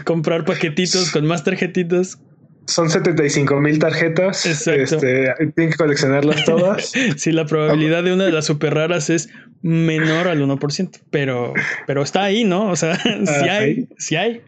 comprar 0.04 0.46
paquetitos 0.46 1.10
con 1.10 1.26
más 1.26 1.44
tarjetitos 1.44 2.18
son 2.66 2.90
75 2.90 3.60
mil 3.60 3.78
tarjetas. 3.78 4.46
Exacto. 4.46 4.96
Este, 4.96 5.34
tienen 5.54 5.70
que 5.72 5.76
coleccionarlas 5.76 6.44
todas. 6.44 6.92
sí, 7.16 7.32
la 7.32 7.46
probabilidad 7.46 8.04
de 8.04 8.12
una 8.12 8.24
de 8.24 8.32
las 8.32 8.46
super 8.46 8.74
raras 8.74 9.10
es 9.10 9.28
menor 9.62 10.28
al 10.28 10.42
1%, 10.42 11.00
pero, 11.10 11.54
pero 11.86 12.02
está 12.02 12.22
ahí, 12.24 12.44
¿no? 12.44 12.68
O 12.70 12.76
sea, 12.76 12.96
sí 13.02 13.48
hay, 13.48 13.88
sí 13.96 14.16
hay. 14.16 14.42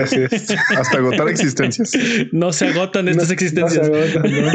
Así 0.00 0.20
es. 0.30 0.50
Hasta 0.76 0.98
agotar 0.98 1.28
existencias. 1.30 1.92
No 2.30 2.52
se 2.52 2.68
agotan 2.68 3.08
estas 3.08 3.26
No- 3.28 3.34
existencias. 3.34 3.88
no 3.88 3.94
se 3.94 4.18
agotan, 4.18 4.42
¿no? 4.44 4.52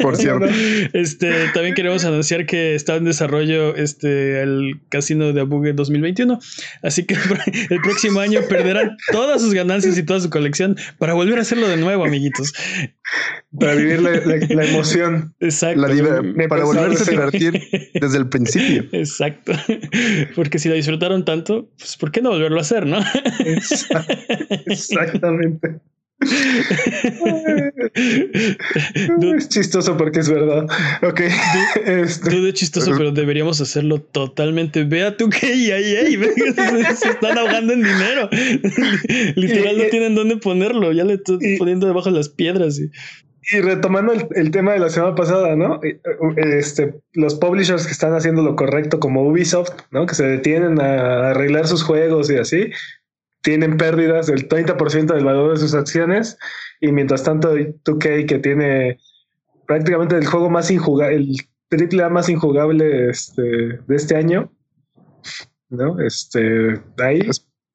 Por 0.00 0.16
cierto. 0.16 0.46
Este, 0.92 1.48
también 1.52 1.74
queremos 1.74 2.04
anunciar 2.04 2.46
que 2.46 2.74
está 2.74 2.96
en 2.96 3.04
desarrollo 3.04 3.74
este, 3.74 4.42
el 4.42 4.80
casino 4.88 5.32
de 5.32 5.40
Abugue 5.40 5.72
2021. 5.72 6.38
Así 6.82 7.04
que 7.04 7.14
el 7.68 7.80
próximo 7.82 8.20
año 8.20 8.40
perderán 8.48 8.96
todas 9.10 9.42
sus 9.42 9.52
ganancias 9.54 9.98
y 9.98 10.02
toda 10.04 10.20
su 10.20 10.30
colección 10.30 10.76
para 10.98 11.14
volver 11.14 11.38
a 11.38 11.42
hacerlo 11.42 11.68
de 11.68 11.76
nuevo, 11.76 11.99
amiguitos. 12.04 12.52
Para 13.58 13.74
vivir 13.74 14.00
la, 14.02 14.10
la- 14.12 14.36
la 14.48 14.64
emoción. 14.64 15.34
Exacto. 15.40 15.80
La 15.80 16.22
Me 16.22 16.48
para 16.48 16.64
volverse 16.64 17.02
a 17.10 17.10
divertir 17.12 17.60
desde 17.94 18.18
el 18.18 18.28
principio. 18.28 18.84
Exacto. 18.92 19.52
Porque 20.34 20.58
si 20.58 20.68
la 20.68 20.74
disfrutaron 20.76 21.24
tanto, 21.24 21.70
pues 21.78 21.96
¿por 21.96 22.12
qué 22.12 22.20
no 22.22 22.30
volverlo 22.30 22.58
a 22.58 22.62
hacer, 22.62 22.86
no? 22.86 23.00
Exa- 23.00 24.06
Exactamente. 24.66 25.80
Es 29.36 29.48
chistoso 29.48 29.96
porque 29.96 30.20
es 30.20 30.28
verdad. 30.28 30.66
Ok. 31.02 31.20
Este, 31.86 32.30
Dude 32.30 32.52
chistoso, 32.52 32.92
pero 32.96 33.12
deberíamos 33.12 33.60
hacerlo 33.60 34.00
totalmente. 34.00 34.84
Vea 34.84 35.16
tú 35.16 35.28
que 35.28 35.46
ahí, 35.46 35.70
ahí, 35.70 35.96
ahí, 35.96 36.16
se 36.96 37.08
están 37.10 37.38
ahogando 37.38 37.72
en 37.72 37.82
dinero. 37.82 38.28
Literal, 39.36 39.78
no 39.78 39.84
Y- 39.84 39.90
tienen 39.90 40.14
dónde 40.14 40.36
ponerlo. 40.36 40.92
Ya 40.92 41.04
le 41.04 41.14
estoy 41.14 41.38
y- 41.40 41.56
poniendo 41.58 41.86
debajo 41.86 42.10
de 42.10 42.16
las 42.16 42.28
piedras. 42.28 42.78
y- 42.78 42.90
Y 43.56 43.60
retomando 43.60 44.12
el, 44.12 44.26
el 44.34 44.50
tema 44.50 44.72
de 44.74 44.80
la 44.80 44.90
semana 44.90 45.14
pasada, 45.14 45.56
¿no? 45.56 45.80
Eh, 45.82 46.00
Este, 46.36 46.94
los 47.14 47.34
publishers 47.36 47.86
que 47.86 47.92
están 47.92 48.14
haciendo 48.14 48.42
lo 48.42 48.54
correcto, 48.56 49.00
como 49.00 49.22
Ubisoft, 49.26 49.70
¿no? 49.90 50.06
Que 50.06 50.14
se 50.14 50.24
detienen 50.26 50.80
a 50.80 51.30
arreglar 51.30 51.66
sus 51.66 51.82
juegos 51.82 52.30
y 52.30 52.36
así, 52.36 52.70
tienen 53.42 53.76
pérdidas 53.76 54.26
del 54.26 54.48
30% 54.48 55.14
del 55.14 55.24
valor 55.24 55.52
de 55.52 55.58
sus 55.58 55.74
acciones. 55.74 56.38
Y 56.80 56.92
mientras 56.92 57.22
tanto, 57.22 57.54
2K, 57.54 58.26
que 58.26 58.38
tiene 58.38 58.98
prácticamente 59.66 60.16
el 60.16 60.26
juego 60.26 60.50
más 60.50 60.70
injugable, 60.70 61.16
el 61.16 61.36
triple 61.68 62.02
A 62.02 62.08
más 62.08 62.28
injugable 62.28 63.10
este, 63.10 63.42
de 63.42 63.96
este 63.96 64.16
año, 64.16 64.52
¿no? 65.68 66.00
Este, 66.00 66.80
ahí, 66.98 67.20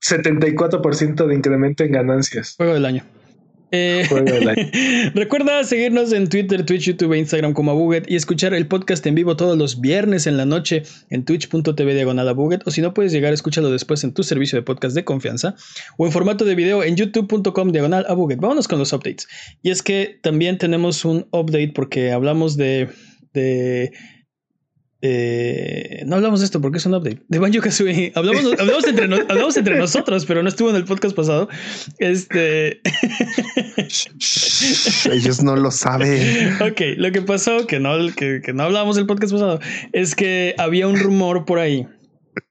74% 0.02 1.26
de 1.26 1.36
incremento 1.36 1.84
en 1.84 1.92
ganancias. 1.94 2.56
Juego 2.58 2.74
del 2.74 2.86
año. 2.86 3.04
Eh. 3.76 5.12
Recuerda 5.16 5.64
seguirnos 5.66 6.14
en 6.14 6.30
Twitter, 6.30 6.66
Twitch, 6.66 6.84
YouTube 6.84 7.14
e 7.14 7.18
Instagram 7.18 7.54
como 7.54 7.72
Abuget 7.72 8.10
y 8.10 8.16
escuchar 8.16 8.54
el 8.54 8.68
podcast 8.68 9.06
en 9.06 9.16
vivo 9.16 9.36
todos 9.36 9.58
los 9.58 9.82
viernes 9.82 10.28
en 10.28 10.38
la 10.38 10.46
noche 10.46 10.84
en 11.10 11.26
twitch.tv 11.26 11.94
diagonal 11.94 12.30
Abuget 12.30 12.66
o 12.66 12.72
si 12.72 12.82
no 12.82 12.94
puedes 12.94 13.12
llegar, 13.12 13.34
escúchalo 13.34 13.70
después 13.70 14.04
en 14.06 14.14
tu 14.14 14.24
servicio 14.24 14.58
de 14.58 14.64
podcast 14.64 14.96
de 14.96 15.04
confianza 15.04 15.56
o 15.98 16.06
en 16.06 16.14
formato 16.14 16.46
de 16.46 16.56
video 16.56 16.84
en 16.84 16.96
youtube.com 16.96 17.72
diagonal 17.72 18.06
Abuget. 18.08 18.40
Vámonos 18.40 18.70
con 18.70 18.80
los 18.80 18.94
updates. 18.94 19.28
Y 19.62 19.72
es 19.72 19.84
que 19.84 20.20
también 20.22 20.58
tenemos 20.58 21.04
un 21.04 21.28
update 21.32 21.74
porque 21.76 22.12
hablamos 22.12 22.56
de... 22.56 22.90
de 23.34 23.92
eh, 25.08 26.02
no 26.08 26.16
hablamos 26.16 26.40
de 26.40 26.46
esto 26.48 26.60
porque 26.62 26.80
es 26.80 26.86
un 26.88 26.96
update 26.96 27.22
de 27.28 27.38
Banjo 27.40 27.62
Kazooie. 27.62 28.12
Hablamos, 28.16 28.44
hablamos, 28.60 28.88
entre, 28.88 29.08
no- 29.08 29.18
hablamos 29.30 29.56
entre 29.56 29.78
nosotros, 29.78 30.26
pero 30.26 30.42
no 30.42 30.50
estuvo 30.50 30.72
en 30.72 30.78
el 30.78 30.86
podcast 30.86 31.16
pasado. 31.16 31.48
Este. 32.00 32.82
Ellos 35.12 35.44
no 35.44 35.56
lo 35.56 35.70
saben. 35.72 36.54
Ok, 36.62 36.82
lo 36.98 37.12
que 37.12 37.22
pasó, 37.22 37.68
que 37.68 37.80
no, 37.80 37.94
que, 38.16 38.42
que 38.44 38.54
no 38.54 38.64
hablamos 38.64 38.96
del 38.96 39.06
podcast 39.06 39.34
pasado, 39.34 39.60
es 39.94 40.16
que 40.16 40.56
había 40.58 40.88
un 40.88 40.98
rumor 40.98 41.46
por 41.46 41.60
ahí 41.60 41.86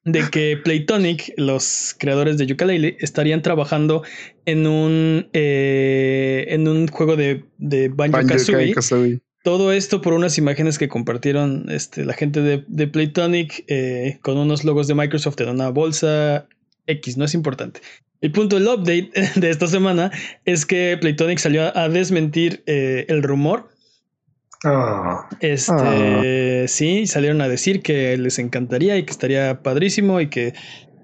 de 0.05 0.23
que 0.31 0.57
Playtonic, 0.63 1.33
los 1.37 1.95
creadores 1.99 2.39
de 2.39 2.47
Yooka-Laylee, 2.47 2.97
estarían 3.01 3.43
trabajando 3.43 4.03
en 4.47 4.67
un, 4.67 5.29
eh, 5.33 6.47
en 6.49 6.69
un 6.69 6.87
juego 6.89 7.17
de, 7.17 7.45
de 7.59 7.89
Banjo-Kazooie. 7.89 8.75
Banjo-Kazooie. 8.75 9.21
Todo 9.45 9.73
esto 9.73 10.01
por 10.01 10.15
unas 10.15 10.39
imágenes 10.39 10.79
que 10.79 10.89
compartieron 10.89 11.67
este, 11.69 12.07
la 12.07 12.15
gente 12.15 12.41
de, 12.41 12.65
de 12.67 12.89
Playtonic 12.89 13.63
eh, 13.69 14.19
con 14.23 14.39
unos 14.39 14.65
logos 14.65 14.87
de 14.87 14.95
Microsoft 14.95 15.39
en 15.43 15.51
una 15.51 15.69
bolsa 15.69 16.49
X, 16.87 17.19
no 17.19 17.27
es 17.27 17.35
importante. 17.35 17.81
El 18.23 18.33
punto 18.33 18.57
del 18.57 18.67
update 18.67 19.11
de 19.39 19.51
esta 19.51 19.67
semana 19.67 20.11
es 20.47 20.65
que 20.65 20.97
Playtonic 20.99 21.39
salió 21.39 21.77
a, 21.77 21.91
desmentir 21.91 22.63
eh, 22.65 23.05
el 23.09 23.23
rumor. 23.23 23.69
Ah. 24.65 25.29
Este, 25.41 26.65
Ah. 26.65 26.67
sí, 26.67 27.07
salieron 27.07 27.43
a 27.43 27.49
decir 27.49 27.83
que 27.83 28.17
les 28.17 28.39
encantaría 28.39 28.97
y 28.97 29.05
que 29.05 29.13
estaría 29.13 29.63
padrísimo 29.63 30.23
y 30.23 30.31
que, 30.31 30.55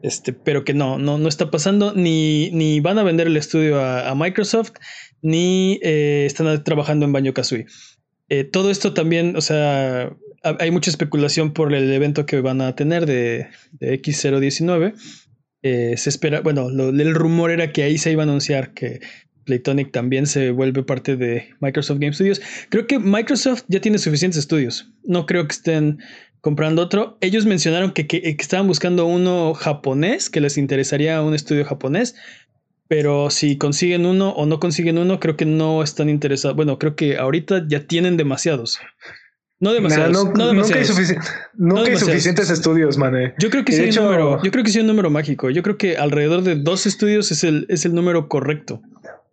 este, 0.02 0.32
pero 0.32 0.64
que 0.64 0.72
no, 0.72 0.98
no, 0.98 1.18
no 1.18 1.28
está 1.28 1.50
pasando, 1.50 1.92
ni, 1.94 2.50
ni 2.52 2.80
van 2.80 2.98
a 2.98 3.02
vender 3.02 3.26
el 3.26 3.36
estudio 3.36 3.82
a, 3.82 4.08
a 4.08 4.14
Microsoft, 4.14 4.72
ni 5.20 5.78
eh, 5.82 6.24
están 6.24 6.64
trabajando 6.64 7.04
en 7.04 7.12
Banjo 7.12 7.34
Kazooie. 7.34 7.66
Eh, 8.30 8.44
todo 8.44 8.70
esto 8.70 8.94
también, 8.94 9.36
o 9.36 9.40
sea, 9.42 10.12
ha- 10.42 10.56
hay 10.58 10.70
mucha 10.70 10.90
especulación 10.90 11.52
por 11.52 11.74
el 11.74 11.92
evento 11.92 12.24
que 12.26 12.40
van 12.40 12.60
a 12.62 12.74
tener 12.74 13.04
de, 13.04 13.48
de 13.72 14.00
X019. 14.00 14.94
Eh, 15.62 15.94
se 15.98 16.08
espera, 16.08 16.40
bueno, 16.40 16.68
el 16.70 17.14
rumor 17.14 17.50
era 17.50 17.70
que 17.72 17.82
ahí 17.82 17.98
se 17.98 18.10
iba 18.12 18.22
a 18.22 18.24
anunciar 18.24 18.72
que 18.72 19.00
Playtonic 19.44 19.90
también 19.92 20.26
se 20.26 20.52
vuelve 20.52 20.82
parte 20.84 21.16
de 21.16 21.48
Microsoft 21.60 21.98
Game 21.98 22.14
Studios. 22.14 22.40
Creo 22.70 22.86
que 22.86 22.98
Microsoft 22.98 23.64
ya 23.68 23.80
tiene 23.80 23.98
suficientes 23.98 24.38
estudios. 24.38 24.90
No 25.04 25.26
creo 25.26 25.46
que 25.46 25.52
estén 25.52 25.98
comprando 26.40 26.80
otro. 26.82 27.18
Ellos 27.20 27.44
mencionaron 27.46 27.92
que, 27.92 28.06
que- 28.06 28.22
que 28.22 28.30
estaban 28.42 28.66
buscando 28.66 29.04
uno 29.06 29.52
japonés, 29.54 30.30
que 30.30 30.40
les 30.40 30.56
interesaría 30.56 31.20
un 31.20 31.34
estudio 31.34 31.64
japonés. 31.66 32.14
Pero 32.90 33.30
si 33.30 33.56
consiguen 33.56 34.04
uno 34.04 34.30
o 34.30 34.46
no 34.46 34.58
consiguen 34.58 34.98
uno, 34.98 35.20
creo 35.20 35.36
que 35.36 35.44
no 35.46 35.84
están 35.84 36.08
interesados. 36.08 36.56
Bueno, 36.56 36.76
creo 36.76 36.96
que 36.96 37.18
ahorita 37.18 37.64
ya 37.68 37.86
tienen 37.86 38.16
demasiados. 38.16 38.80
No 39.60 39.72
demasiados. 39.72 40.10
Nah, 40.12 40.24
no, 40.24 40.24
no, 40.32 40.52
nunca 40.54 40.74
hay, 40.74 40.82
demasiados. 40.82 40.98
sufici- 40.98 41.14
nunca 41.54 41.80
hay 41.82 41.86
demasiados. 41.86 42.00
suficientes 42.00 42.50
estudios, 42.50 42.98
mané. 42.98 43.34
Yo 43.38 43.48
creo 43.48 43.64
que 43.64 43.70
sí 43.72 43.82
hecho- 43.84 44.00
un 44.00 44.06
número. 44.06 44.42
Yo 44.42 44.50
creo 44.50 44.64
que 44.64 44.70
sí 44.72 44.78
hay 44.78 44.82
un 44.82 44.88
número 44.88 45.08
mágico. 45.08 45.50
Yo 45.50 45.62
creo 45.62 45.78
que 45.78 45.98
alrededor 45.98 46.42
de 46.42 46.56
dos 46.56 46.84
estudios 46.86 47.30
es 47.30 47.44
el, 47.44 47.64
es 47.68 47.84
el 47.84 47.94
número 47.94 48.26
correcto. 48.28 48.82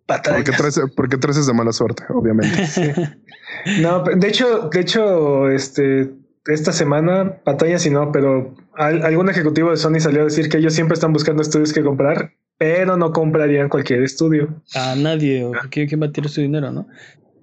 Porque 0.06 0.52
tres, 0.56 0.80
porque 0.94 1.16
tres 1.18 1.36
es 1.36 1.46
de 1.48 1.52
mala 1.52 1.72
suerte, 1.72 2.04
obviamente. 2.10 2.56
No, 3.80 4.04
de 4.04 4.28
hecho, 4.28 4.68
de 4.72 4.80
hecho, 4.80 5.50
este, 5.50 6.10
esta 6.46 6.72
semana, 6.72 7.38
batalla 7.44 7.78
si 7.78 7.90
no, 7.90 8.12
pero 8.12 8.54
al- 8.74 9.02
algún 9.04 9.28
ejecutivo 9.30 9.70
de 9.70 9.76
Sony 9.78 9.98
salió 10.00 10.20
a 10.20 10.24
decir 10.24 10.48
que 10.48 10.58
ellos 10.58 10.74
siempre 10.74 10.94
están 10.94 11.12
buscando 11.12 11.42
estudios 11.42 11.72
que 11.72 11.82
comprar, 11.82 12.32
pero 12.58 12.96
no 12.96 13.12
comprarían 13.12 13.68
cualquier 13.68 14.02
estudio. 14.02 14.62
A 14.74 14.94
nadie. 14.96 15.44
o 15.44 15.52
¿Quién, 15.70 15.88
quién 15.88 16.02
va 16.02 16.06
a 16.06 16.12
tirar 16.12 16.28
su 16.28 16.40
dinero, 16.40 16.70
no? 16.72 16.88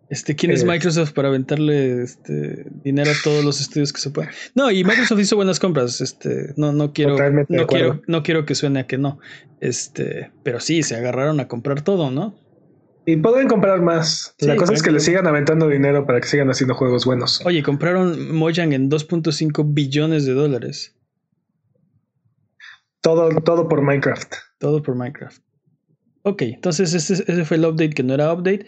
Este, 0.09 0.35
¿Quién 0.35 0.51
es 0.51 0.61
Eh. 0.61 0.65
Microsoft 0.67 1.13
para 1.13 1.29
aventarle 1.29 2.03
este, 2.03 2.65
dinero 2.83 3.09
a 3.09 3.15
todos 3.23 3.43
los 3.43 3.59
estudios 3.59 3.91
que 3.91 3.99
se 3.99 4.11
puedan? 4.11 4.29
No, 4.53 4.69
y 4.69 4.83
Microsoft 4.83 5.19
hizo 5.19 5.35
buenas 5.35 5.59
compras. 5.59 5.99
Este, 5.99 6.53
no, 6.57 6.73
no 6.73 6.93
quiero, 6.93 7.17
no 7.49 7.65
quiero, 7.65 8.01
no 8.05 8.21
quiero 8.21 8.45
que 8.45 8.53
suene 8.53 8.81
a 8.81 8.87
que 8.87 8.97
no. 8.99 9.19
Este, 9.61 10.31
pero 10.43 10.59
sí, 10.59 10.83
se 10.83 10.95
agarraron 10.95 11.39
a 11.39 11.47
comprar 11.47 11.81
todo, 11.81 12.11
¿no? 12.11 12.35
Y 13.07 13.17
pueden 13.17 13.47
comprar 13.47 13.81
más. 13.81 14.35
Sí, 14.37 14.47
La 14.47 14.55
cosa 14.55 14.73
es 14.73 14.83
que 14.83 14.91
le 14.91 14.99
sigan 14.99 15.27
aventando 15.27 15.69
dinero 15.69 16.05
para 16.05 16.19
que 16.21 16.27
sigan 16.27 16.49
haciendo 16.49 16.73
juegos 16.75 17.05
buenos. 17.05 17.43
Oye, 17.45 17.61
compraron 17.63 18.35
Mojang 18.35 18.73
en 18.73 18.89
2.5 18.89 19.63
billones 19.73 20.25
de 20.25 20.33
dólares. 20.33 20.95
Todo, 23.05 23.29
todo 23.41 23.67
por 23.69 23.83
Minecraft. 23.83 24.33
Todo 24.57 24.81
por 24.81 24.95
Minecraft. 24.95 25.37
Ok, 26.23 26.41
entonces 26.41 26.91
ese, 26.95 27.13
ese 27.31 27.45
fue 27.45 27.57
el 27.57 27.65
update 27.65 27.91
que 27.91 28.01
no 28.01 28.15
era 28.15 28.33
update. 28.33 28.65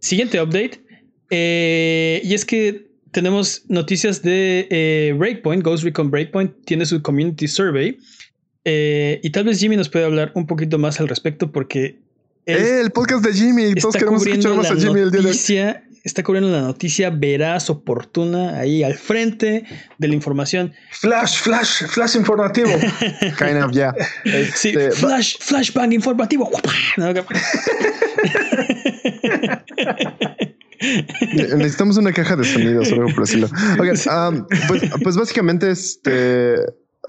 Siguiente 0.00 0.38
update. 0.42 0.84
eh, 1.30 2.20
y 2.22 2.34
es 2.34 2.44
que 2.44 2.90
tenemos 3.10 3.64
noticias 3.68 4.20
de 4.22 4.66
eh, 4.70 5.14
Breakpoint. 5.16 5.62
Ghost 5.64 5.82
Recon 5.84 6.10
Breakpoint 6.10 6.52
tiene 6.66 6.84
su 6.84 7.00
community 7.00 7.48
survey. 7.48 7.96
eh, 8.66 9.18
y 9.22 9.30
tal 9.30 9.44
vez 9.44 9.58
Jimmy 9.60 9.76
nos 9.76 9.88
puede 9.88 10.04
hablar 10.04 10.30
un 10.34 10.46
poquito 10.46 10.78
más 10.78 11.00
al 11.00 11.08
respecto 11.08 11.50
porque 11.50 12.00
él 12.44 12.58
Eh, 12.58 12.80
el 12.82 12.90
podcast 12.90 13.24
de 13.24 13.32
Jimmy. 13.32 13.74
Todos 13.76 13.94
queremos 13.96 14.26
escuchar 14.26 14.54
más 14.56 14.70
a 14.70 14.76
Jimmy 14.76 15.00
el 15.00 15.10
día 15.10 15.22
de 15.22 15.28
hoy. 15.28 15.34
Está 16.04 16.22
cubriendo 16.22 16.50
la 16.50 16.60
noticia 16.60 17.08
veraz, 17.08 17.70
oportuna, 17.70 18.58
ahí 18.58 18.82
al 18.84 18.92
frente 18.94 19.64
de 19.96 20.08
la 20.08 20.14
información. 20.14 20.74
Flash, 20.90 21.38
flash, 21.40 21.84
flash 21.86 22.14
informativo. 22.16 22.68
Kind 23.38 23.62
of, 23.64 23.72
ya. 23.72 23.94
Sí, 24.54 24.68
Este, 24.68 24.88
va- 24.90 24.94
flash, 24.96 25.36
flashbang 25.40 25.92
informativo. 25.94 26.50
Necesitamos 31.56 31.96
una 31.96 32.12
caja 32.12 32.36
de 32.36 32.44
sonidos 32.44 32.90
o 32.92 32.94
algo 32.96 33.08
por 33.14 33.20
decirlo. 33.24 33.48
Oigan, 33.80 33.96
um, 34.34 34.46
pues, 34.68 34.82
pues 35.02 35.16
básicamente 35.16 35.70
este 35.70 36.56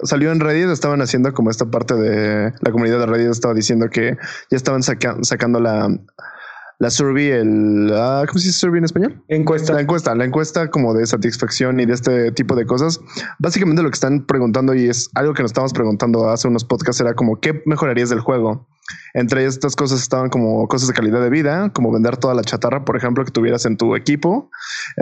salió 0.02 0.30
en 0.30 0.40
Reddit, 0.40 0.68
estaban 0.70 1.00
haciendo 1.00 1.32
como 1.32 1.50
esta 1.50 1.64
parte 1.70 1.94
de 1.94 2.52
la 2.60 2.70
comunidad 2.70 2.98
de 3.00 3.06
Reddit 3.06 3.30
estaba 3.30 3.54
diciendo 3.54 3.88
que 3.90 4.16
ya 4.50 4.56
estaban 4.56 4.82
saca- 4.82 5.16
sacando 5.22 5.58
la 5.60 5.88
la 6.78 6.90
survey, 6.90 7.30
el 7.30 7.90
ah, 7.94 8.24
¿cómo 8.26 8.38
se 8.38 8.48
dice 8.48 8.58
survey 8.58 8.78
en 8.78 8.84
español? 8.84 9.22
Encuesta. 9.28 9.72
La 9.72 9.80
encuesta, 9.80 10.14
la 10.14 10.24
encuesta 10.24 10.70
como 10.70 10.92
de 10.92 11.06
satisfacción 11.06 11.80
y 11.80 11.86
de 11.86 11.94
este 11.94 12.32
tipo 12.32 12.54
de 12.54 12.66
cosas. 12.66 13.00
Básicamente 13.38 13.82
lo 13.82 13.90
que 13.90 13.94
están 13.94 14.26
preguntando 14.26 14.74
y 14.74 14.88
es 14.88 15.08
algo 15.14 15.32
que 15.32 15.42
nos 15.42 15.50
estábamos 15.50 15.72
preguntando 15.72 16.28
hace 16.28 16.48
unos 16.48 16.64
podcasts 16.64 17.00
era 17.00 17.14
como 17.14 17.40
qué 17.40 17.62
mejorarías 17.64 18.10
del 18.10 18.20
juego. 18.20 18.68
Entre 19.14 19.46
estas 19.46 19.74
cosas 19.74 20.00
estaban 20.00 20.28
como 20.28 20.68
cosas 20.68 20.88
de 20.88 20.94
calidad 20.94 21.20
de 21.20 21.30
vida, 21.30 21.70
como 21.72 21.90
vender 21.90 22.18
toda 22.18 22.34
la 22.34 22.42
chatarra, 22.42 22.84
por 22.84 22.96
ejemplo, 22.96 23.24
que 23.24 23.32
tuvieras 23.32 23.64
en 23.64 23.78
tu 23.78 23.96
equipo. 23.96 24.50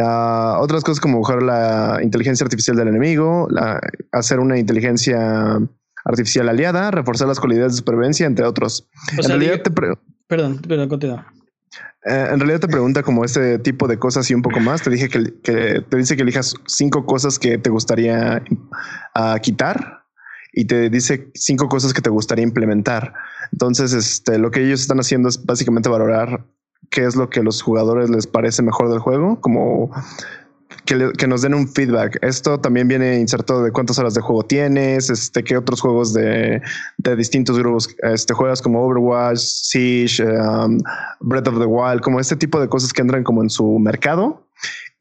Ah, 0.00 0.58
otras 0.60 0.84
cosas 0.84 1.00
como 1.00 1.18
mejorar 1.18 1.42
la 1.42 1.98
inteligencia 2.02 2.44
artificial 2.44 2.76
del 2.76 2.88
enemigo, 2.88 3.48
hacer 4.12 4.38
una 4.38 4.58
inteligencia 4.58 5.58
artificial 6.04 6.48
aliada, 6.48 6.92
reforzar 6.92 7.26
las 7.26 7.40
cualidades 7.40 7.72
de 7.72 7.78
supervivencia, 7.78 8.26
entre 8.26 8.44
otros. 8.46 8.88
en 9.18 9.28
realidad 9.28 9.60
te 9.62 9.70
Perdón, 10.26 10.60
perdón, 10.66 10.88
continúa. 10.88 11.26
Eh, 12.04 12.28
en 12.32 12.38
realidad 12.38 12.60
te 12.60 12.68
pregunta 12.68 13.02
como 13.02 13.24
este 13.24 13.58
tipo 13.58 13.88
de 13.88 13.98
cosas 13.98 14.30
y 14.30 14.34
un 14.34 14.42
poco 14.42 14.60
más. 14.60 14.82
Te 14.82 14.90
dije 14.90 15.08
que, 15.08 15.20
te 15.88 15.96
dice 15.96 16.16
que 16.16 16.22
elijas 16.22 16.54
cinco 16.66 17.06
cosas 17.06 17.38
que 17.38 17.58
te 17.58 17.70
gustaría 17.70 18.42
uh, 19.16 19.40
quitar 19.40 20.04
y 20.52 20.66
te 20.66 20.90
dice 20.90 21.30
cinco 21.34 21.68
cosas 21.68 21.92
que 21.92 22.02
te 22.02 22.10
gustaría 22.10 22.44
implementar. 22.44 23.14
Entonces, 23.52 23.92
este, 23.92 24.38
lo 24.38 24.50
que 24.50 24.64
ellos 24.64 24.80
están 24.80 25.00
haciendo 25.00 25.28
es 25.28 25.44
básicamente 25.44 25.88
valorar 25.88 26.44
qué 26.90 27.04
es 27.04 27.16
lo 27.16 27.30
que 27.30 27.42
los 27.42 27.62
jugadores 27.62 28.10
les 28.10 28.26
parece 28.26 28.62
mejor 28.62 28.90
del 28.90 29.00
juego, 29.00 29.40
como 29.40 29.90
que, 30.84 31.26
nos 31.26 31.42
den 31.42 31.54
un 31.54 31.68
feedback. 31.68 32.18
Esto 32.22 32.60
también 32.60 32.88
viene 32.88 33.18
insertado 33.18 33.62
de 33.62 33.72
cuántas 33.72 33.98
horas 33.98 34.14
de 34.14 34.20
juego 34.20 34.44
tienes, 34.44 35.10
este, 35.10 35.42
qué 35.42 35.56
otros 35.56 35.80
juegos 35.80 36.12
de, 36.12 36.60
distintos 37.16 37.58
grupos 37.58 37.94
este, 38.02 38.34
juegas 38.34 38.60
como 38.60 38.84
Overwatch, 38.84 39.38
Siege, 39.38 40.22
um, 40.24 40.78
Breath 41.20 41.48
of 41.48 41.58
the 41.58 41.66
Wild, 41.66 42.00
como 42.00 42.20
este 42.20 42.36
tipo 42.36 42.60
de 42.60 42.68
cosas 42.68 42.92
que 42.92 43.02
entran 43.02 43.24
como 43.24 43.42
en 43.42 43.50
su 43.50 43.78
mercado. 43.78 44.46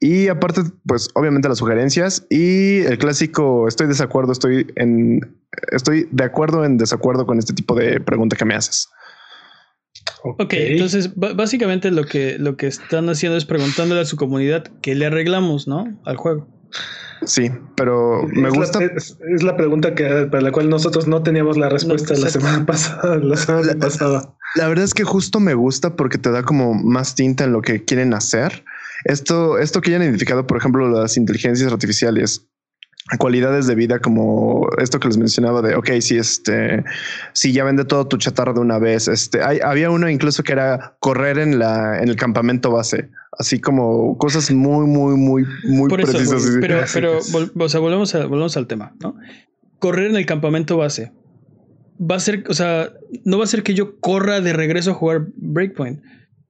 Y 0.00 0.28
aparte, 0.28 0.62
pues 0.86 1.08
obviamente 1.14 1.48
las 1.48 1.58
sugerencias 1.58 2.26
y 2.28 2.80
el 2.80 2.98
clásico, 2.98 3.68
estoy 3.68 3.86
desacuerdo, 3.86 4.32
estoy 4.32 4.66
en, 4.76 5.20
estoy 5.72 6.08
de 6.10 6.24
acuerdo 6.24 6.64
en 6.64 6.76
desacuerdo 6.76 7.26
con 7.26 7.38
este 7.38 7.54
tipo 7.54 7.74
de 7.74 8.00
pregunta 8.00 8.36
que 8.36 8.44
me 8.44 8.54
haces. 8.54 8.88
Ok, 10.24 10.54
entonces 10.54 11.10
básicamente 11.14 11.90
lo 11.90 12.04
que, 12.04 12.38
lo 12.38 12.56
que 12.56 12.66
están 12.66 13.10
haciendo 13.10 13.36
es 13.36 13.44
preguntándole 13.44 14.00
a 14.00 14.04
su 14.06 14.16
comunidad 14.16 14.64
qué 14.80 14.94
le 14.94 15.06
arreglamos, 15.06 15.68
¿no? 15.68 16.00
Al 16.04 16.16
juego. 16.16 16.48
Sí, 17.26 17.50
pero 17.76 18.22
me 18.32 18.48
gusta. 18.48 18.82
es, 18.82 19.16
la 19.42 19.56
pregunta 19.56 19.94
que, 19.94 20.26
para 20.30 20.42
la 20.42 20.50
cual 20.50 20.70
nosotros 20.70 21.06
no 21.06 21.22
teníamos 21.22 21.58
la 21.58 21.68
respuesta 21.68 22.14
la 22.14 22.30
semana 22.30 22.64
pasada. 22.66 23.16
La 23.16 23.36
semana 23.36 23.74
pasada. 23.78 24.34
La 24.56 24.68
verdad 24.68 24.84
es 24.84 24.94
que 24.94 25.04
justo 25.04 25.40
me 25.40 25.54
gusta 25.54 25.94
porque 25.94 26.16
te 26.16 26.30
da 26.30 26.42
como 26.42 26.74
más 26.74 27.14
tinta 27.14 27.44
en 27.44 27.52
lo 27.52 27.60
que 27.60 27.84
quieren 27.84 28.14
hacer. 28.14 28.64
Esto, 29.04 29.58
esto 29.58 29.82
que 29.82 29.90
ya 29.90 29.96
han 29.96 30.02
identificado, 30.02 30.46
por 30.46 30.56
ejemplo, 30.56 30.88
las 30.88 31.18
inteligencias 31.18 31.70
artificiales 31.70 32.48
cualidades 33.18 33.66
de 33.66 33.74
vida 33.74 33.98
como 33.98 34.66
esto 34.78 34.98
que 34.98 35.08
les 35.08 35.18
mencionaba 35.18 35.60
de 35.60 35.74
ok 35.74 35.90
si 36.00 36.16
este 36.16 36.84
si 37.34 37.52
ya 37.52 37.62
vende 37.62 37.84
todo 37.84 38.08
tu 38.08 38.16
chatarra 38.16 38.54
de 38.54 38.60
una 38.60 38.78
vez 38.78 39.08
este 39.08 39.42
hay, 39.42 39.60
había 39.62 39.90
uno 39.90 40.08
incluso 40.08 40.42
que 40.42 40.52
era 40.52 40.96
correr 41.00 41.38
en 41.38 41.58
la 41.58 42.00
en 42.00 42.08
el 42.08 42.16
campamento 42.16 42.70
base 42.70 43.10
así 43.38 43.60
como 43.60 44.16
cosas 44.16 44.50
muy 44.50 44.86
muy 44.86 45.16
muy 45.16 45.44
muy 45.64 45.90
precisas. 45.90 46.56
pero 46.60 46.80
pero 46.94 47.18
o 47.58 47.68
sea 47.68 47.80
volvemos 47.80 48.14
a, 48.14 48.24
volvemos 48.26 48.56
al 48.56 48.66
tema 48.66 48.94
no 49.00 49.16
correr 49.78 50.10
en 50.10 50.16
el 50.16 50.24
campamento 50.24 50.78
base 50.78 51.12
va 52.00 52.16
a 52.16 52.20
ser 52.20 52.44
o 52.48 52.54
sea 52.54 52.90
no 53.24 53.38
va 53.38 53.44
a 53.44 53.48
ser 53.48 53.62
que 53.62 53.74
yo 53.74 53.98
corra 54.00 54.40
de 54.40 54.52
regreso 54.52 54.92
a 54.92 54.94
jugar 54.94 55.26
breakpoint. 55.36 56.02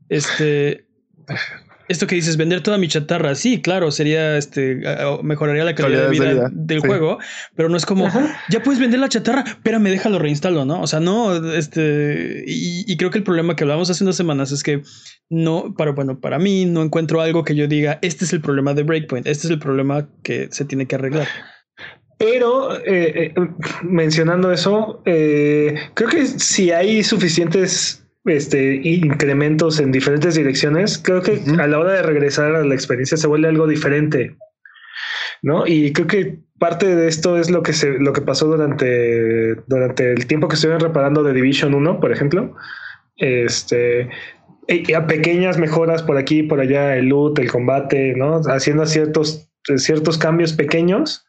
Este 0.09 0.87
esto 1.89 2.07
que 2.07 2.14
dices, 2.14 2.37
vender 2.37 2.62
toda 2.62 2.78
mi 2.78 2.89
chatarra, 2.89 3.35
sí, 3.35 3.61
claro, 3.61 3.91
sería 3.91 4.37
este, 4.37 4.80
mejoraría 5.22 5.64
la 5.64 5.74
calidad, 5.74 6.05
de 6.05 6.11
vida, 6.11 6.51
del 6.53 6.80
juego, 6.80 7.18
pero 7.55 7.68
no 7.68 7.76
es 7.76 7.85
como, 7.87 8.09
ya 8.49 8.62
puedes 8.62 8.80
vender 8.80 9.01
la 9.01 9.09
chatarra, 9.09 9.45
espérame, 9.47 9.91
déjalo 9.91 10.18
reinstalo, 10.18 10.64
¿no? 10.64 10.80
O 10.80 10.87
sea, 10.87 11.01
no, 11.01 11.35
este, 11.55 12.45
y, 12.47 12.97
creo 12.97 13.11
que 13.11 13.18
el 13.18 13.24
problema 13.24 13.57
que 13.57 13.64
hablamos 13.64 13.91
hace 13.91 14.05
unas 14.05 14.16
semanas 14.16 14.53
es 14.53 14.62
que 14.62 14.82
no, 15.28 15.74
para, 15.76 15.93
bueno, 15.93 16.20
para 16.20 16.39
mí 16.39 16.64
no 16.64 16.82
encuentro 16.82 17.20
algo 17.20 17.45
que 17.45 17.55
yo 17.55 17.66
diga, 17.66 17.99
este 18.03 18.24
es 18.24 18.32
el 18.32 18.41
problema 18.41 18.74
de 18.74 18.82
Breakpoint, 18.82 19.26
este 19.26 19.47
es 19.47 19.51
el 19.51 19.59
problema 19.59 20.09
que 20.22 20.49
se 20.51 20.64
tiene 20.64 20.87
que 20.87 20.95
arreglar. 20.95 21.28
Pero 22.18 22.76
eh, 22.76 22.82
eh, 22.87 23.35
mencionando 23.82 24.53
eso, 24.53 25.03
eh, 25.05 25.74
creo 25.95 26.09
que 26.09 26.26
si 26.26 26.70
hay 26.70 27.03
suficientes 27.03 28.04
este, 28.25 28.81
incrementos 28.83 29.81
en 29.81 29.93
diferentes 29.93 30.35
direcciones, 30.35 30.99
creo 30.99 31.22
que 31.22 31.43
a 31.59 31.66
la 31.66 31.79
hora 31.79 31.93
de 31.93 32.03
regresar 32.03 32.55
a 32.55 32.64
la 32.64 32.75
experiencia 32.75 33.16
se 33.16 33.27
vuelve 33.27 33.49
algo 33.49 33.66
diferente. 33.66 34.37
¿No? 35.43 35.66
Y 35.66 35.93
creo 35.93 36.07
que 36.07 36.39
parte 36.59 36.97
de 36.97 37.07
esto 37.07 37.37
es 37.37 37.51
lo 37.51 37.62
que 37.62 37.75
se, 37.75 37.99
lo 37.99 38.14
que 38.14 38.22
pasó 38.22 38.47
durante, 38.47 39.57
durante 39.66 40.12
el 40.12 40.27
tiempo 40.27 40.49
que 40.49 40.55
estuvieron 40.55 40.81
reparando 40.81 41.22
de 41.22 41.35
Division 41.35 41.75
1, 41.75 42.01
por 42.01 42.12
ejemplo. 42.12 42.55
Este, 43.16 44.09
a 44.97 45.07
pequeñas 45.07 45.59
mejoras 45.59 46.03
por 46.03 46.16
aquí, 46.16 46.43
por 46.43 46.61
allá, 46.61 46.97
el 46.97 47.09
loot, 47.09 47.39
el 47.39 47.51
combate, 47.51 48.14
¿no? 48.16 48.41
Haciendo 48.47 48.87
ciertos, 48.87 49.51
ciertos 49.77 50.16
cambios 50.16 50.55
pequeños. 50.55 51.27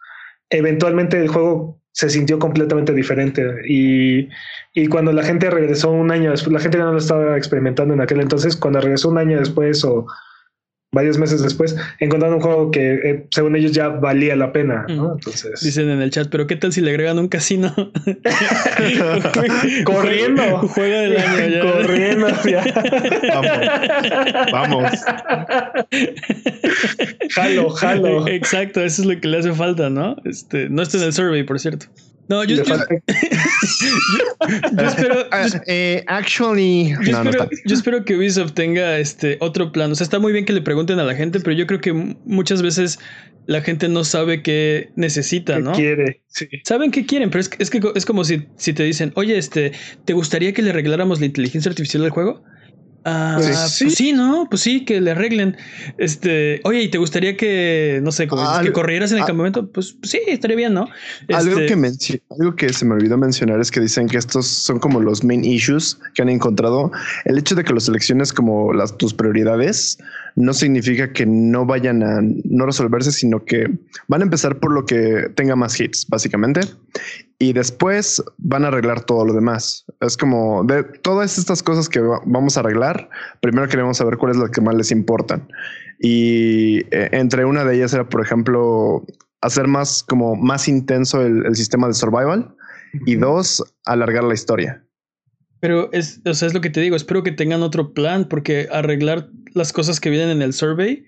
Eventualmente 0.49 1.19
el 1.19 1.27
juego 1.27 1.81
se 1.95 2.09
sintió 2.09 2.37
completamente 2.39 2.93
diferente. 2.93 3.41
Y, 3.69 4.27
y, 4.73 4.87
cuando 4.87 5.13
la 5.13 5.23
gente 5.23 5.49
regresó 5.49 5.91
un 5.91 6.11
año 6.11 6.31
después, 6.31 6.51
la 6.51 6.59
gente 6.59 6.77
ya 6.77 6.83
no 6.83 6.91
lo 6.91 6.97
estaba 6.97 7.37
experimentando 7.37 7.93
en 7.93 8.01
aquel 8.01 8.19
entonces, 8.19 8.57
cuando 8.57 8.81
regresó 8.81 9.07
un 9.09 9.17
año 9.17 9.39
después 9.39 9.83
o 9.85 10.05
varios 10.95 11.17
meses 11.17 11.43
después, 11.43 11.75
encontraron 11.99 12.37
un 12.37 12.41
juego 12.41 12.71
que 12.71 12.93
eh, 12.93 13.25
según 13.29 13.57
ellos 13.57 13.73
ya 13.73 13.89
valía 13.89 14.37
la 14.37 14.53
pena. 14.53 14.85
Entonces... 14.87 15.59
Dicen 15.61 15.89
en 15.89 16.01
el 16.01 16.09
chat, 16.09 16.29
pero 16.31 16.47
¿qué 16.47 16.55
tal 16.55 16.71
si 16.71 16.79
le 16.79 16.91
agregan 16.91 17.19
un 17.19 17.27
casino? 17.27 17.75
Corriendo. 19.83 20.59
Juega 20.69 21.01
del 21.01 21.17
año 21.17 21.47
ya. 21.49 21.59
Corriendo. 21.59 22.27
Vamos. 23.33 23.51
Vamos. 24.53 24.91
jalo, 27.35 27.69
jalo. 27.71 28.25
Exacto, 28.29 28.81
eso 28.81 29.01
es 29.01 29.07
lo 29.07 29.19
que 29.19 29.27
le 29.27 29.39
hace 29.39 29.51
falta, 29.53 29.89
¿no? 29.89 30.15
Este, 30.23 30.69
no 30.69 30.81
está 30.81 30.95
en 30.97 31.03
el 31.03 31.11
survey, 31.13 31.43
por 31.43 31.59
cierto. 31.59 31.87
No, 32.27 32.43
yo, 32.43 32.55
yo, 32.63 32.63
espero. 32.63 32.85
Eh, 35.67 36.03
actually, 36.07 36.95
yo, 37.65 37.75
espero 37.75 38.03
que 38.03 38.15
Ubisoft 38.15 38.53
tenga 38.53 38.97
este 38.97 39.37
otro 39.41 39.71
plan. 39.71 39.91
O 39.91 39.95
sea, 39.95 40.05
está 40.05 40.19
muy 40.19 40.33
bien 40.33 40.45
que 40.45 40.53
le 40.53 40.61
pregunten 40.61 40.99
a 40.99 41.03
la 41.03 41.15
gente, 41.15 41.39
pero 41.39 41.55
yo 41.55 41.67
creo 41.67 41.81
que 41.81 41.93
muchas 41.93 42.61
veces 42.61 42.99
la 43.45 43.61
gente 43.61 43.89
no 43.89 44.03
sabe 44.03 44.41
qué 44.41 44.89
necesita, 44.95 45.59
¿no? 45.59 45.73
quiere? 45.73 46.23
Saben 46.63 46.91
qué 46.91 47.05
quieren, 47.05 47.29
pero 47.29 47.41
es, 47.41 47.51
es 47.59 47.69
que 47.69 47.79
es 47.93 48.05
como 48.05 48.23
si, 48.23 48.47
si 48.57 48.73
te 48.73 48.83
dicen, 48.83 49.11
oye, 49.15 49.37
este, 49.37 49.73
¿te 50.05 50.13
gustaría 50.13 50.53
que 50.53 50.63
le 50.63 50.71
arregláramos 50.71 51.19
la 51.19 51.27
inteligencia 51.27 51.69
artificial 51.69 52.01
del 52.01 52.11
juego? 52.11 52.43
Ah, 53.07 53.35
pues, 53.37 53.77
pues 53.79 53.93
sí. 53.93 54.13
¿no? 54.13 54.47
Pues 54.49 54.61
sí, 54.63 54.83
que 54.83 54.99
le 54.99 55.11
arreglen. 55.11 55.55
Este, 55.99 56.59
oye, 56.63 56.81
¿y 56.81 56.89
te 56.89 56.97
gustaría 56.97 57.37
que, 57.37 57.99
no 58.03 58.11
sé, 58.11 58.27
que 58.27 58.71
corrieras 58.71 59.11
en 59.11 59.19
el 59.19 59.25
campamento? 59.25 59.69
Pues, 59.71 59.93
pues, 59.93 60.11
sí, 60.11 60.19
estaría 60.25 60.57
bien, 60.57 60.73
¿no? 60.73 60.87
Algo, 61.31 61.59
este 61.59 61.75
que 61.75 62.21
algo 62.31 62.55
que 62.55 62.73
se 62.73 62.83
me 62.83 62.95
olvidó 62.95 63.17
mencionar 63.17 63.59
es 63.61 63.69
que 63.69 63.79
dicen 63.79 64.07
que 64.07 64.17
estos 64.17 64.47
son 64.47 64.79
como 64.79 64.99
los 64.99 65.23
main 65.23 65.45
issues 65.45 65.99
que 66.15 66.23
han 66.23 66.29
encontrado. 66.29 66.91
El 67.25 67.37
hecho 67.37 67.53
de 67.53 67.63
que 67.63 67.73
lo 67.73 67.79
selecciones 67.79 68.33
como 68.33 68.73
las, 68.73 68.97
tus 68.97 69.13
prioridades 69.13 69.99
no 70.35 70.53
significa 70.53 71.13
que 71.13 71.25
no 71.25 71.65
vayan 71.65 72.03
a 72.03 72.19
no 72.21 72.65
resolverse, 72.65 73.11
sino 73.11 73.45
que 73.45 73.67
van 74.07 74.21
a 74.21 74.25
empezar 74.25 74.59
por 74.59 74.71
lo 74.71 74.85
que 74.85 75.29
tenga 75.35 75.55
más 75.55 75.79
hits, 75.79 76.07
básicamente 76.07 76.61
y 77.37 77.53
después 77.53 78.23
van 78.37 78.63
a 78.63 78.69
arreglar 78.69 79.01
todo 79.01 79.25
lo 79.25 79.33
demás. 79.33 79.85
Es 79.99 80.15
como 80.17 80.63
de 80.63 80.83
todas 80.83 81.37
estas 81.37 81.61
cosas 81.61 81.89
que 81.89 81.99
vamos 81.99 82.57
a 82.57 82.61
arreglar, 82.61 83.09
primero 83.41 83.67
queremos 83.67 83.97
saber 83.97 84.17
cuál 84.17 84.31
es 84.31 84.37
lo 84.37 84.49
que 84.49 84.61
más 84.61 84.75
les 84.75 84.91
importan. 84.91 85.47
Y 85.99 86.79
eh, 86.91 87.09
entre 87.11 87.45
una 87.45 87.65
de 87.65 87.75
ellas 87.75 87.93
era, 87.93 88.07
por 88.07 88.21
ejemplo, 88.21 89.05
hacer 89.41 89.67
más 89.67 90.03
como 90.03 90.35
más 90.35 90.67
intenso 90.67 91.21
el, 91.21 91.55
sistema 91.55 91.87
de 91.87 91.93
survival 91.93 92.55
y 93.05 93.15
dos, 93.15 93.63
alargar 93.85 94.23
la 94.23 94.33
historia. 94.33 94.84
Pero 95.65 95.91
es, 95.93 96.21
o 96.25 96.33
sea, 96.35 96.47
es 96.47 96.53
lo 96.53 96.61
que 96.61 96.69
te 96.69 96.79
digo, 96.79 96.95
espero 96.95 97.23
que 97.23 97.31
tengan 97.31 97.63
otro 97.63 97.91
plan 97.91 98.29
porque 98.29 98.67
arreglar 98.71 99.31
las 99.55 99.73
cosas 99.73 99.99
que 99.99 100.11
vienen 100.11 100.29
en 100.29 100.43
el 100.43 100.53
survey, 100.53 101.05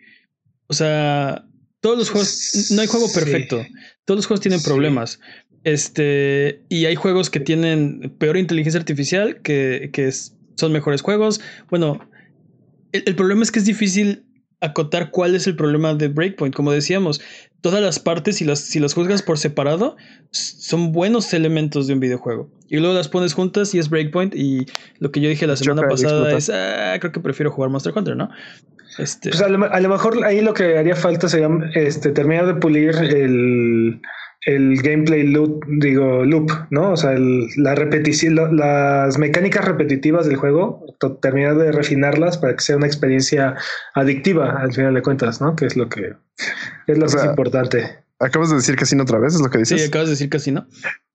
o 0.65 0.73
sea, 0.73 1.45
todos 1.79 1.95
los 1.95 2.09
juegos, 2.09 2.71
no 2.71 2.81
hay 2.81 2.87
juego 2.87 3.05
perfecto, 3.13 3.63
todos 4.05 4.17
los 4.17 4.25
juegos 4.25 4.41
tienen 4.41 4.63
problemas, 4.63 5.19
este, 5.63 6.63
y 6.69 6.85
hay 6.85 6.95
juegos 6.95 7.29
que 7.29 7.39
tienen 7.39 8.15
peor 8.17 8.35
inteligencia 8.35 8.79
artificial, 8.79 9.43
que, 9.43 9.91
que 9.93 10.11
son 10.11 10.71
mejores 10.71 11.03
juegos. 11.03 11.39
Bueno, 11.69 11.99
el, 12.93 13.15
problema 13.15 13.43
es 13.43 13.51
que 13.51 13.59
es 13.59 13.65
difícil 13.65 14.23
acotar 14.61 15.11
cuál 15.11 15.35
es 15.35 15.47
el 15.47 15.55
problema 15.55 15.93
de 15.93 16.07
Breakpoint. 16.07 16.55
Como 16.55 16.71
decíamos, 16.71 17.21
todas 17.61 17.81
las 17.81 17.99
partes, 17.99 18.37
si 18.37 18.45
las, 18.45 18.59
si 18.59 18.79
las 18.79 18.93
juzgas 18.93 19.21
por 19.21 19.37
separado, 19.37 19.97
son 20.31 20.91
buenos 20.91 21.33
elementos 21.33 21.87
de 21.87 21.93
un 21.93 21.99
videojuego. 21.99 22.49
Y 22.67 22.77
luego 22.77 22.95
las 22.95 23.07
pones 23.07 23.33
juntas 23.33 23.73
y 23.75 23.79
es 23.79 23.89
Breakpoint. 23.89 24.33
Y 24.35 24.65
lo 24.99 25.11
que 25.11 25.21
yo 25.21 25.29
dije 25.29 25.47
la 25.47 25.55
semana 25.55 25.87
pasada 25.87 26.35
es, 26.35 26.49
ah, 26.49 26.97
creo 26.99 27.11
que 27.11 27.19
prefiero 27.19 27.51
jugar 27.51 27.69
Monster 27.69 27.93
Hunter, 27.95 28.15
¿no? 28.15 28.29
Este... 28.97 29.29
Pues 29.29 29.41
a 29.41 29.47
lo, 29.47 29.71
a 29.71 29.79
lo, 29.79 29.89
mejor 29.89 30.23
ahí 30.25 30.41
lo 30.41 30.53
que 30.53 30.77
haría 30.77 30.95
falta 30.95 31.29
sería 31.29 31.49
este, 31.75 32.11
terminar 32.11 32.47
de 32.47 32.55
pulir 32.55 32.95
el 32.95 34.01
el 34.47 34.81
gameplay 34.81 35.23
loop, 35.23 35.65
digo, 35.67 36.23
loop, 36.23 36.49
¿no? 36.69 36.93
O 36.93 36.97
sea, 36.97 37.15
la 37.57 37.75
repetición, 37.75 38.55
las 38.55 39.17
mecánicas 39.17 39.65
repetitivas 39.65 40.25
del 40.25 40.37
juego, 40.37 40.85
terminar 41.21 41.57
de 41.57 41.73
refinarlas 41.73 42.37
para 42.37 42.55
que 42.55 42.61
sea 42.61 42.77
una 42.77 42.87
experiencia 42.87 43.55
adictiva 43.93 44.61
al 44.61 44.73
final 44.73 44.93
de 44.93 45.01
cuentas, 45.01 45.41
¿no? 45.41 45.57
Que 45.57 45.65
es 45.65 45.75
lo 45.75 45.89
que 45.89 46.13
es 46.87 46.97
lo 46.97 47.07
que 47.07 47.17
es 47.17 47.25
importante. 47.25 47.97
Acabas 48.19 48.49
de 48.49 48.55
decir 48.55 48.77
casino 48.77 49.03
otra 49.03 49.19
vez, 49.19 49.35
es 49.35 49.41
lo 49.41 49.49
que 49.49 49.57
dices. 49.57 49.81
Sí, 49.81 49.87
acabas 49.89 50.07
de 50.07 50.13
decir 50.13 50.29
casino. 50.29 50.65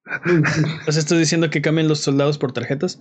o 0.86 0.92
sea, 0.92 1.00
estás 1.00 1.18
diciendo 1.18 1.48
que 1.48 1.62
cambien 1.62 1.88
los 1.88 2.00
soldados 2.00 2.36
por 2.36 2.52
tarjetas. 2.52 3.00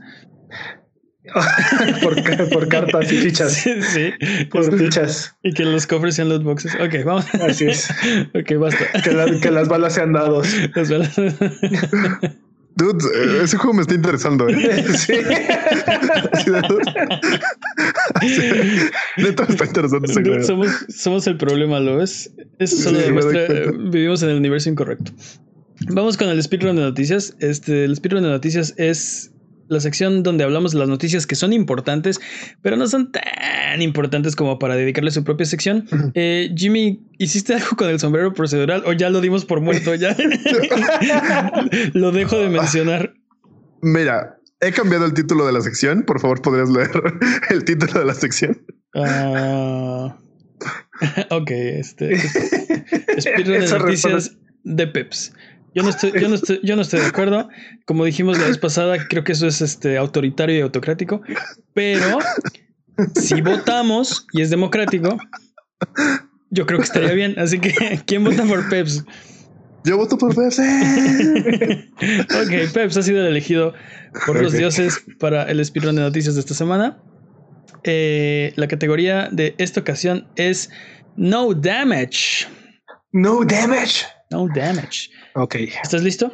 por, 2.02 2.50
por, 2.50 2.68
cartas 2.68 3.12
y 3.12 3.18
fichas. 3.18 3.54
Sí, 3.54 3.72
Por 4.50 4.76
fichas. 4.78 5.36
Y 5.44 5.54
que 5.54 5.66
los 5.66 5.86
cofres 5.86 6.16
sean 6.16 6.30
los 6.30 6.44
boxes. 6.44 6.74
Ok, 6.76 7.06
vamos. 7.06 7.26
Así 7.36 7.66
es. 7.66 7.90
ok, 8.34 8.60
basta. 8.60 8.86
Que, 9.04 9.40
que 9.40 9.52
las 9.52 9.68
balas 9.68 9.94
sean 9.94 10.14
dados. 10.14 10.48
Las 10.76 10.90
balas. 10.90 11.16
Dude, 12.76 13.04
eh, 13.04 13.44
ese 13.44 13.58
juego 13.58 13.74
me 13.74 13.82
está 13.82 13.94
interesando, 13.94 14.48
¿eh? 14.48 14.86
Sí. 14.98 15.14
Neta 19.18 19.44
está 19.44 19.66
interesante 19.66 20.10
ese 20.10 20.22
juego. 20.24 20.44
Somos, 20.44 20.86
somos 20.88 21.28
el 21.28 21.38
problema, 21.38 21.82
¿lo 21.82 21.98
ves? 21.98 22.32
Eso 22.60 22.78
solo 22.78 23.00
sí, 23.00 23.06
demuestra. 23.06 23.72
Vivimos 23.72 24.24
en 24.24 24.30
el 24.30 24.38
universo 24.38 24.70
incorrecto. 24.70 25.12
Vamos 25.90 26.16
con 26.16 26.30
el 26.30 26.42
speedrun 26.42 26.78
de 26.78 26.84
noticias. 26.84 27.36
Este, 27.40 27.84
el 27.84 27.96
speedrun 27.98 28.24
de 28.24 28.30
noticias 28.30 28.74
es 28.78 29.32
la 29.68 29.80
sección 29.80 30.24
donde 30.24 30.44
hablamos 30.44 30.72
de 30.74 30.80
las 30.80 30.90
noticias 30.90 31.26
que 31.26 31.36
son 31.36 31.54
importantes, 31.54 32.20
pero 32.62 32.78
no 32.78 32.88
son 32.88 33.12
tan 33.12 33.82
importantes 33.82 34.36
como 34.36 34.60
para 34.60 34.76
dedicarle 34.76 35.12
su 35.12 35.24
propia 35.24 35.46
sección. 35.46 35.86
Eh, 36.14 36.54
Jimmy, 36.56 37.02
¿hiciste 37.18 37.54
algo 37.56 37.76
con 37.78 37.90
el 37.90 38.00
sombrero 38.00 38.34
procedural 38.34 38.84
o 38.86 38.94
ya 38.94 39.10
lo 39.10 39.22
dimos 39.22 39.46
por 39.46 39.62
muerto? 39.62 39.96
Ya 39.96 40.16
lo 41.94 42.12
dejo 42.12 42.38
de 42.38 42.50
mencionar. 42.50 43.14
Mira, 43.82 44.38
he 44.62 44.72
cambiado 44.72 45.06
el 45.06 45.14
título 45.14 45.46
de 45.46 45.54
la 45.54 45.62
sección. 45.62 46.04
Por 46.04 46.20
favor, 46.20 46.42
¿podrías 46.42 46.70
leer 46.70 46.92
el 47.50 47.64
título 47.64 48.00
de 48.00 48.06
la 48.06 48.14
sección? 48.14 48.62
Uh, 48.94 50.12
ok, 51.30 51.52
este. 51.52 52.14
Espíritu 53.18 53.52
de 53.52 53.68
noticias 53.68 54.38
de 54.64 54.88
Peps. 54.88 55.34
Yo 55.74 55.84
no 55.84 55.90
estoy, 55.90 56.12
yo 56.20 56.28
no 56.28 56.36
estoy, 56.36 56.60
yo 56.64 56.76
no 56.76 56.82
estoy 56.82 57.00
de 57.00 57.08
acuerdo. 57.08 57.48
Como 57.86 58.04
dijimos 58.04 58.38
la 58.38 58.48
vez 58.48 58.58
pasada, 58.58 59.08
creo 59.08 59.24
que 59.24 59.32
eso 59.32 59.48
es 59.48 59.62
este 59.62 59.98
autoritario 59.98 60.58
y 60.58 60.62
autocrático. 60.62 61.22
Pero 61.74 62.20
si 63.16 63.42
votamos 63.42 64.28
y 64.34 64.42
es 64.42 64.50
democrático, 64.50 65.18
yo 66.50 66.66
creo 66.66 66.80
que 66.80 66.86
estaría 66.86 67.14
bien. 67.14 67.40
Así 67.40 67.60
que, 67.60 68.02
¿quién 68.06 68.24
vota 68.24 68.44
por 68.44 68.68
Peps? 68.70 69.06
Yo 69.86 69.98
voto 69.98 70.18
por 70.18 70.36
Peps. 70.36 70.60
ok, 70.60 72.74
Peps 72.74 72.98
ha 72.98 73.02
sido 73.02 73.26
elegido 73.26 73.74
por 74.26 74.42
los 74.42 74.54
dioses 74.54 75.04
para 75.20 75.44
el 75.44 75.64
speedrun 75.64 75.96
de 75.96 76.02
noticias 76.02 76.36
de 76.36 76.42
esta 76.42 76.54
semana. 76.54 77.02
Eh, 77.84 78.54
la 78.58 78.68
categoría 78.68 79.30
de 79.32 79.56
esta 79.58 79.80
ocasión 79.80 80.28
es 80.36 80.70
No 81.16 81.54
Damage. 81.54 82.48
No 83.12 83.44
Damage. 83.44 84.06
No 84.32 84.48
Damage. 84.48 85.10
Ok. 85.36 85.56
¿Estás 85.84 86.04
listo? 86.04 86.34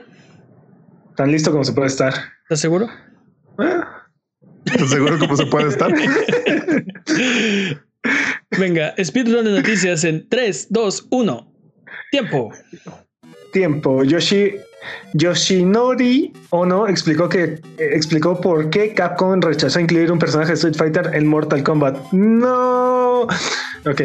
Tan 1.15 1.31
listo 1.31 1.51
como 1.51 1.63
se 1.63 1.73
puede 1.73 1.87
estar. 1.87 2.13
¿Estás 2.43 2.59
seguro? 2.59 2.87
¿Estás 4.65 4.89
seguro 4.89 5.17
como 5.17 5.35
se 5.35 5.47
puede 5.47 5.69
estar? 5.69 5.91
Venga, 8.59 8.93
speedrun 9.03 9.45
de 9.45 9.51
noticias 9.51 10.03
en 10.03 10.29
3, 10.29 10.67
2, 10.69 11.07
1. 11.09 11.53
Tiempo. 12.11 12.53
Tiempo. 13.51 14.03
Yoshi 14.03 14.53
Yoshinori 15.13 16.31
Ono 16.51 16.87
explicó 16.87 17.27
que 17.27 17.59
explicó 17.79 18.39
por 18.39 18.69
qué 18.69 18.93
Capcom 18.93 19.41
rechazó 19.41 19.79
incluir 19.79 20.11
un 20.11 20.19
personaje 20.19 20.49
de 20.49 20.55
Street 20.55 20.75
Fighter 20.75 21.09
en 21.13 21.27
Mortal 21.27 21.63
Kombat. 21.63 22.11
No. 22.11 23.27
Ok 23.89 24.01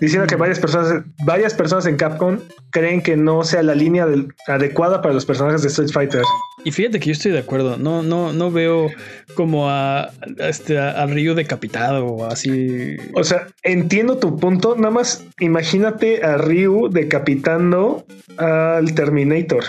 diciendo 0.00 0.26
que 0.26 0.36
varias 0.36 0.58
personas, 0.58 1.04
varias 1.24 1.54
personas 1.54 1.86
en 1.86 1.96
Capcom 1.96 2.38
creen 2.70 3.02
que 3.02 3.16
no 3.16 3.44
sea 3.44 3.62
la 3.62 3.74
línea 3.74 4.06
adecuada 4.48 5.02
para 5.02 5.14
los 5.14 5.24
personajes 5.24 5.62
de 5.62 5.68
Street 5.68 5.90
Fighter. 5.90 6.22
Y 6.64 6.70
fíjate 6.70 7.00
que 7.00 7.06
yo 7.06 7.12
estoy 7.12 7.32
de 7.32 7.40
acuerdo, 7.40 7.76
no, 7.76 8.02
no, 8.02 8.32
no 8.32 8.50
veo 8.50 8.90
como 9.34 9.68
a, 9.68 10.10
este, 10.38 10.78
a 10.78 11.06
Ryu 11.06 11.34
decapitado 11.34 12.06
o 12.06 12.24
así. 12.26 12.96
O 13.14 13.24
sea, 13.24 13.48
entiendo 13.62 14.18
tu 14.18 14.38
punto, 14.38 14.76
nada 14.76 14.90
más 14.90 15.24
imagínate 15.40 16.24
a 16.24 16.36
Ryu 16.36 16.88
decapitando 16.88 18.04
al 18.38 18.94
Terminator. 18.94 19.64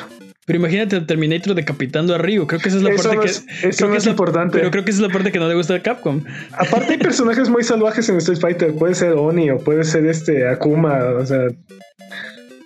Pero 0.45 0.59
imagínate 0.59 0.97
al 0.97 1.05
Terminator 1.05 1.55
decapitando 1.55 2.13
a 2.13 2.17
Ryu. 2.17 2.45
Creo 2.47 2.59
que 2.59 2.67
esa 2.67 2.77
es 2.77 2.83
la 2.83 2.93
parte 2.95 3.17
que. 3.19 3.67
eso 3.69 3.93
es, 3.93 4.07
importante. 4.07 4.57
Pero 4.57 4.71
creo 4.71 4.83
que 4.83 4.91
esa 4.91 5.01
es 5.01 5.07
la 5.07 5.13
parte 5.13 5.31
que 5.31 5.39
no 5.39 5.47
le 5.47 5.55
gusta 5.55 5.75
a 5.75 5.81
Capcom. 5.81 6.21
Aparte, 6.51 6.93
hay 6.93 6.97
personajes 6.97 7.49
muy 7.49 7.63
salvajes 7.63 8.09
en 8.09 8.17
Street 8.17 8.39
Fighter. 8.39 8.73
Puede 8.73 8.95
ser 8.95 9.13
Oni 9.13 9.51
o 9.51 9.57
puede 9.57 9.83
ser 9.85 10.05
este 10.05 10.47
Akuma. 10.47 10.99
O 11.17 11.25
sea. 11.25 11.47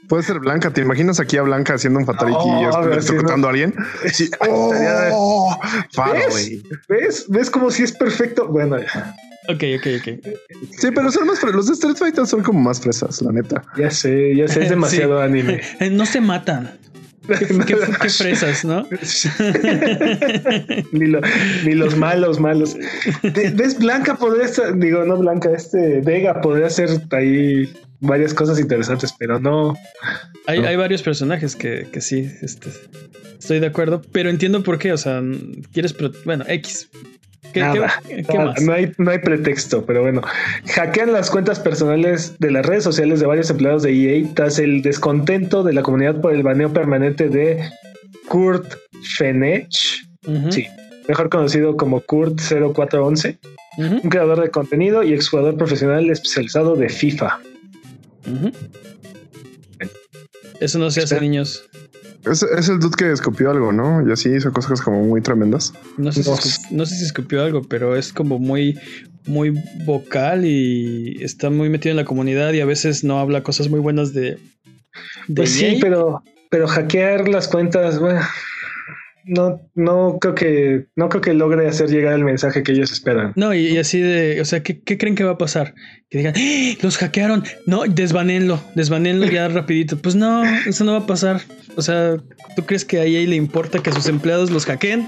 Puede 0.08 0.24
ser 0.24 0.40
Blanca. 0.40 0.72
¿Te 0.72 0.82
imaginas 0.82 1.20
aquí 1.20 1.38
a 1.38 1.44
Blanca 1.44 1.76
haciendo 1.76 2.00
un 2.00 2.06
fatality 2.06 2.48
y 2.48 2.66
oh, 2.66 2.76
a 2.76 3.50
alguien? 3.50 3.74
Sí. 4.12 4.30
Oh, 4.50 5.60
¿Ves? 6.14 6.64
¿Ves? 6.88 7.26
¿Ves 7.28 7.50
como 7.50 7.70
si 7.70 7.84
es 7.84 7.92
perfecto? 7.92 8.48
Bueno, 8.48 8.78
Ok, 9.50 9.64
ok, 9.78 9.88
ok. 10.00 10.36
Sí, 10.78 10.90
pero 10.94 11.10
son 11.10 11.28
más 11.28 11.42
Los 11.44 11.68
de 11.68 11.74
Street 11.74 11.96
Fighter 11.96 12.28
son 12.28 12.44
como 12.44 12.60
más 12.60 12.82
fresas, 12.82 13.22
la 13.22 13.32
neta. 13.32 13.64
Ya 13.78 13.90
sé, 13.90 14.36
ya 14.36 14.48
sé, 14.48 14.64
es 14.64 14.70
demasiado 14.76 15.22
anime. 15.22 15.62
No 15.92 16.06
se 16.06 16.20
matan. 16.20 16.78
Qué, 17.68 18.10
fresas, 18.10 18.64
¿no? 18.64 18.88
ni, 20.92 21.74
los 21.76 21.96
malos, 21.98 22.40
malos. 22.40 22.78
¿Ves? 23.24 23.78
Blanca 23.78 24.16
podría 24.16 24.46
estar, 24.46 24.78
digo, 24.78 25.04
no 25.04 25.18
Blanca, 25.18 25.52
este 25.52 26.02
Vega 26.02 26.42
podría 26.42 26.68
hacer 26.68 26.90
ahí 27.12 27.72
varias 28.00 28.34
cosas 28.34 28.60
interesantes, 28.60 29.14
pero 29.18 29.40
no. 29.40 29.76
Hay, 30.46 30.60
hay 30.60 30.76
varios 30.76 31.02
personajes 31.02 31.56
que, 31.56 31.88
que 31.92 32.02
sí, 32.02 32.32
este, 32.42 32.70
estoy 33.38 33.60
de 33.60 33.68
acuerdo, 33.68 34.02
pero 34.12 34.30
entiendo 34.30 34.64
por 34.64 34.78
qué, 34.78 34.94
o 34.94 34.98
sea, 34.98 35.22
quieres, 35.72 35.96
bueno, 36.26 36.46
X, 36.48 36.90
no, 37.60 38.74
hay, 38.74 38.92
no 38.98 39.12
hay 39.12 39.20
pretexto, 39.20 39.86
pero 39.86 40.02
bueno. 40.02 40.22
Hackean 40.68 41.14
las 41.14 41.30
cuentas 41.30 41.60
personales 41.60 42.38
de 42.40 42.52
las 42.52 42.66
redes 42.66 42.84
sociales 42.84 43.20
de 43.20 43.26
varios 43.26 43.50
empleados 43.50 43.84
de 43.84 43.92
EA 43.92 44.34
tras 44.34 44.60
el 44.60 44.82
descontento 44.82 45.64
de 45.64 45.74
la 45.74 45.82
comunidad 45.82 46.22
por 46.22 46.34
el 46.34 46.44
baneo 46.44 46.72
permanente 46.72 47.30
de 47.30 47.62
Kurt 48.28 48.74
Fenech. 49.18 49.70
Sí, 50.50 50.68
mejor 51.08 51.30
conocido 51.30 51.78
como 51.78 52.02
Kurt 52.02 52.40
0411, 52.40 53.40
un 53.78 54.10
creador 54.10 54.42
de 54.42 54.50
contenido 54.50 55.04
y 55.04 55.14
exjugador 55.14 55.56
profesional 55.58 56.10
especializado 56.10 56.76
de 56.76 56.90
FIFA. 56.90 57.40
Eso 60.60 60.80
no 60.80 60.92
se 60.92 61.04
hace, 61.04 61.22
niños. 61.22 61.64
Es, 62.32 62.70
el 62.70 62.80
dude 62.80 62.96
que 62.98 63.12
escupió 63.12 63.52
algo, 63.52 63.72
¿no? 63.72 64.08
Y 64.08 64.12
así 64.12 64.30
hizo 64.30 64.52
cosas 64.52 64.82
como 64.82 65.04
muy 65.04 65.22
tremendas. 65.22 65.74
No 65.98 66.12
sé, 66.12 66.24
si 66.24 67.04
escupió, 67.04 67.44
algo, 67.44 67.64
pero 67.64 67.96
es 67.96 68.14
como 68.14 68.40
muy, 68.40 68.80
muy 69.26 69.54
vocal 69.86 70.46
y 70.46 71.18
está 71.24 71.50
muy 71.50 71.70
metido 71.70 71.92
en 71.92 71.98
la 71.98 72.06
comunidad 72.06 72.54
y 72.54 72.62
a 72.62 72.66
veces 72.66 73.04
no 73.04 73.20
habla 73.20 73.44
cosas 73.44 73.70
muy 73.70 73.80
buenas 73.80 74.14
de. 74.14 74.38
pues 75.34 75.52
sí, 75.52 75.78
pero, 75.82 76.24
pero 76.50 76.68
hackear 76.68 77.28
las 77.28 77.48
cuentas, 77.48 78.00
bueno, 78.00 78.22
no, 79.28 79.62
no 79.76 80.18
creo 80.20 80.36
que, 80.36 80.86
no 80.96 81.10
creo 81.10 81.22
que 81.22 81.34
logre 81.34 81.68
hacer 81.68 81.90
llegar 81.90 82.14
el 82.14 82.24
mensaje 82.24 82.64
que 82.64 82.72
ellos 82.72 82.92
esperan. 82.92 83.34
No, 83.36 83.54
y, 83.54 83.78
así 83.78 84.00
de, 84.00 84.40
o 84.42 84.46
sea, 84.46 84.64
¿qué, 84.64 84.82
creen 84.98 85.16
que 85.16 85.24
va 85.24 85.32
a 85.32 85.38
pasar? 85.38 85.76
Que 86.10 86.20
digan, 86.20 86.34
¡Ah! 86.38 86.78
los 86.82 86.98
hackearon, 86.98 87.44
no, 87.66 87.84
desvanenlo, 87.86 88.62
desvanenlo 88.76 89.26
ya 89.26 89.48
rapidito. 89.50 89.98
Pues 89.98 90.16
no, 90.16 90.46
eso 90.46 90.86
no 90.86 90.94
va 90.94 91.00
a 91.00 91.06
pasar. 91.06 91.42
O 91.76 91.82
sea, 91.82 92.16
¿tú 92.56 92.66
crees 92.66 92.86
que 92.86 93.00
a 93.00 93.06
EA 93.06 93.28
le 93.28 93.36
importa 93.36 93.80
que 93.80 93.92
sus 93.92 94.08
empleados 94.08 94.50
los 94.50 94.66
hackeen? 94.66 95.08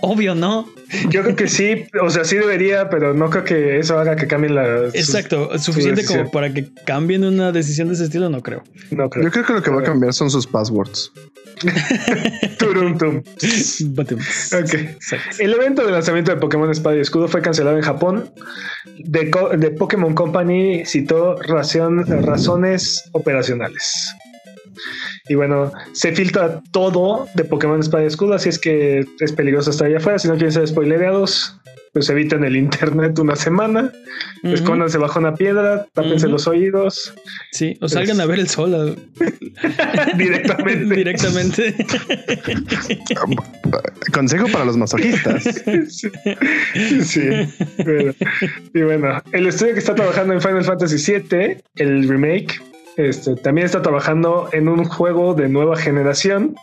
Obvio, 0.00 0.34
¿no? 0.34 0.68
Yo 1.08 1.22
creo 1.22 1.36
que 1.36 1.48
sí, 1.48 1.86
o 2.02 2.10
sea, 2.10 2.24
sí 2.24 2.36
debería, 2.36 2.90
pero 2.90 3.14
no 3.14 3.30
creo 3.30 3.44
que 3.44 3.78
eso 3.78 3.98
haga 3.98 4.16
que 4.16 4.26
cambien 4.26 4.54
la. 4.54 4.86
Exacto, 4.92 5.56
suficiente 5.58 6.04
como 6.04 6.30
para 6.30 6.52
que 6.52 6.68
cambien 6.84 7.24
una 7.24 7.52
decisión 7.52 7.88
de 7.88 7.94
ese 7.94 8.04
estilo, 8.04 8.28
no 8.28 8.42
creo. 8.42 8.62
No 8.90 9.08
creo. 9.08 9.24
Yo 9.24 9.30
creo 9.30 9.44
que 9.44 9.52
lo 9.52 9.62
que 9.62 9.70
va 9.70 9.80
a 9.80 9.84
cambiar 9.84 10.12
son 10.12 10.30
sus 10.30 10.46
passwords. 10.46 11.12
Turum 12.58 12.98
tum. 12.98 13.22
Batum. 13.94 14.18
Ok. 14.52 14.74
Exacto. 14.74 15.36
El 15.38 15.54
evento 15.54 15.86
de 15.86 15.92
lanzamiento 15.92 16.32
de 16.32 16.38
Pokémon 16.38 16.70
Espada 16.70 16.96
y 16.96 17.00
Escudo 17.00 17.28
fue 17.28 17.40
cancelado 17.42 17.76
en 17.76 17.82
Japón. 17.82 18.30
De, 18.98 19.30
de 19.58 19.70
Pokémon 19.70 20.14
Company 20.24 20.86
citó 20.86 21.36
razones 21.36 23.10
operacionales. 23.12 24.16
Y 25.28 25.34
bueno, 25.34 25.72
se 25.92 26.12
filtra 26.12 26.60
todo 26.72 27.26
de 27.34 27.44
Pokémon 27.44 27.80
Espada 27.80 28.04
y 28.04 28.06
Escudo, 28.06 28.34
así 28.34 28.48
es 28.48 28.58
que 28.58 29.04
es 29.20 29.32
peligroso 29.32 29.70
estar 29.70 29.86
allá 29.86 29.98
afuera. 29.98 30.18
Si 30.18 30.28
no 30.28 30.34
quieren 30.34 30.52
ser 30.52 30.66
spoilereados, 30.68 31.56
pues 31.92 32.08
eviten 32.10 32.42
el 32.44 32.56
internet 32.56 33.16
una 33.20 33.36
semana, 33.36 33.92
Ujú. 34.42 34.52
escóndanse 34.54 34.98
bajo 34.98 35.20
una 35.20 35.34
piedra, 35.36 35.86
tápense 35.92 36.26
los 36.26 36.48
oídos 36.48 37.14
Sí, 37.52 37.78
o 37.80 37.88
salgan 37.88 38.20
a 38.20 38.26
ver 38.26 38.40
el 38.40 38.48
sol 38.48 38.74
a- 38.74 38.94
directamente. 40.16 40.94
directamente. 40.96 41.74
Consejo 44.12 44.46
para 44.52 44.64
los 44.64 44.76
masoquistas. 44.76 45.44
Sí, 46.74 47.02
sí. 47.04 47.20
Bueno, 47.84 48.12
y 48.74 48.82
bueno, 48.82 49.22
el 49.32 49.46
estudio 49.46 49.74
que 49.74 49.78
está 49.78 49.94
trabajando 49.94 50.34
en 50.34 50.40
Final 50.40 50.64
Fantasy 50.64 51.12
VII, 51.12 51.56
el 51.76 52.08
remake, 52.08 52.60
este, 52.96 53.34
también 53.36 53.64
está 53.66 53.82
trabajando 53.82 54.48
en 54.52 54.68
un 54.68 54.84
juego 54.84 55.34
de 55.34 55.48
nueva 55.48 55.76
generación, 55.76 56.54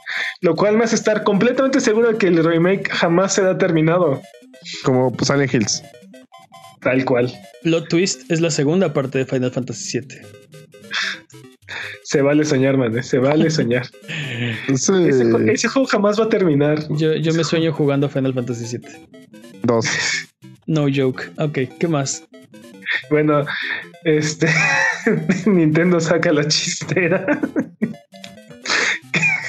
lo 0.42 0.56
cual 0.56 0.78
me 0.78 0.84
hace 0.86 0.96
estar 0.96 1.24
completamente 1.24 1.80
seguro 1.80 2.10
de 2.12 2.18
que 2.18 2.28
el 2.28 2.44
remake 2.44 2.90
jamás 2.92 3.34
será 3.34 3.58
terminado, 3.58 4.22
Como 4.84 5.12
pues, 5.12 5.28
Silent 5.28 5.54
Hills. 5.54 5.84
tal 6.82 7.04
cual. 7.06 7.32
Plot 7.64 7.90
Twist 7.90 8.32
es 8.32 8.42
la 8.42 8.50
segunda 8.52 8.92
parte 8.94 9.18
de 9.20 9.26
Final 9.26 9.52
Fantasy 9.52 10.00
VII. 10.00 10.18
Se 12.04 12.22
vale 12.22 12.44
soñar, 12.44 12.76
man, 12.78 12.98
¿eh? 12.98 13.04
se 13.04 13.18
vale 13.20 13.50
soñar. 13.52 13.86
Sí. 13.88 14.74
Ese, 14.74 15.26
ju- 15.26 15.50
ese 15.52 15.68
juego 15.68 15.88
jamás 15.88 16.20
va 16.20 16.26
a 16.26 16.30
terminar. 16.30 16.80
Yo, 16.90 17.14
yo 17.16 17.34
me 17.34 17.44
sueño 17.44 17.72
jugando 17.72 18.10
Final 18.10 18.34
Fantasy 18.34 18.78
VII. 18.78 19.08
Dos. 19.64 19.86
No 20.66 20.88
joke. 20.94 21.30
Ok, 21.38 21.60
¿qué 21.80 21.88
más? 21.88 22.24
Bueno, 23.10 23.46
este 24.04 24.48
Nintendo 25.46 26.00
saca 26.00 26.32
la 26.32 26.48
chistera. 26.48 27.40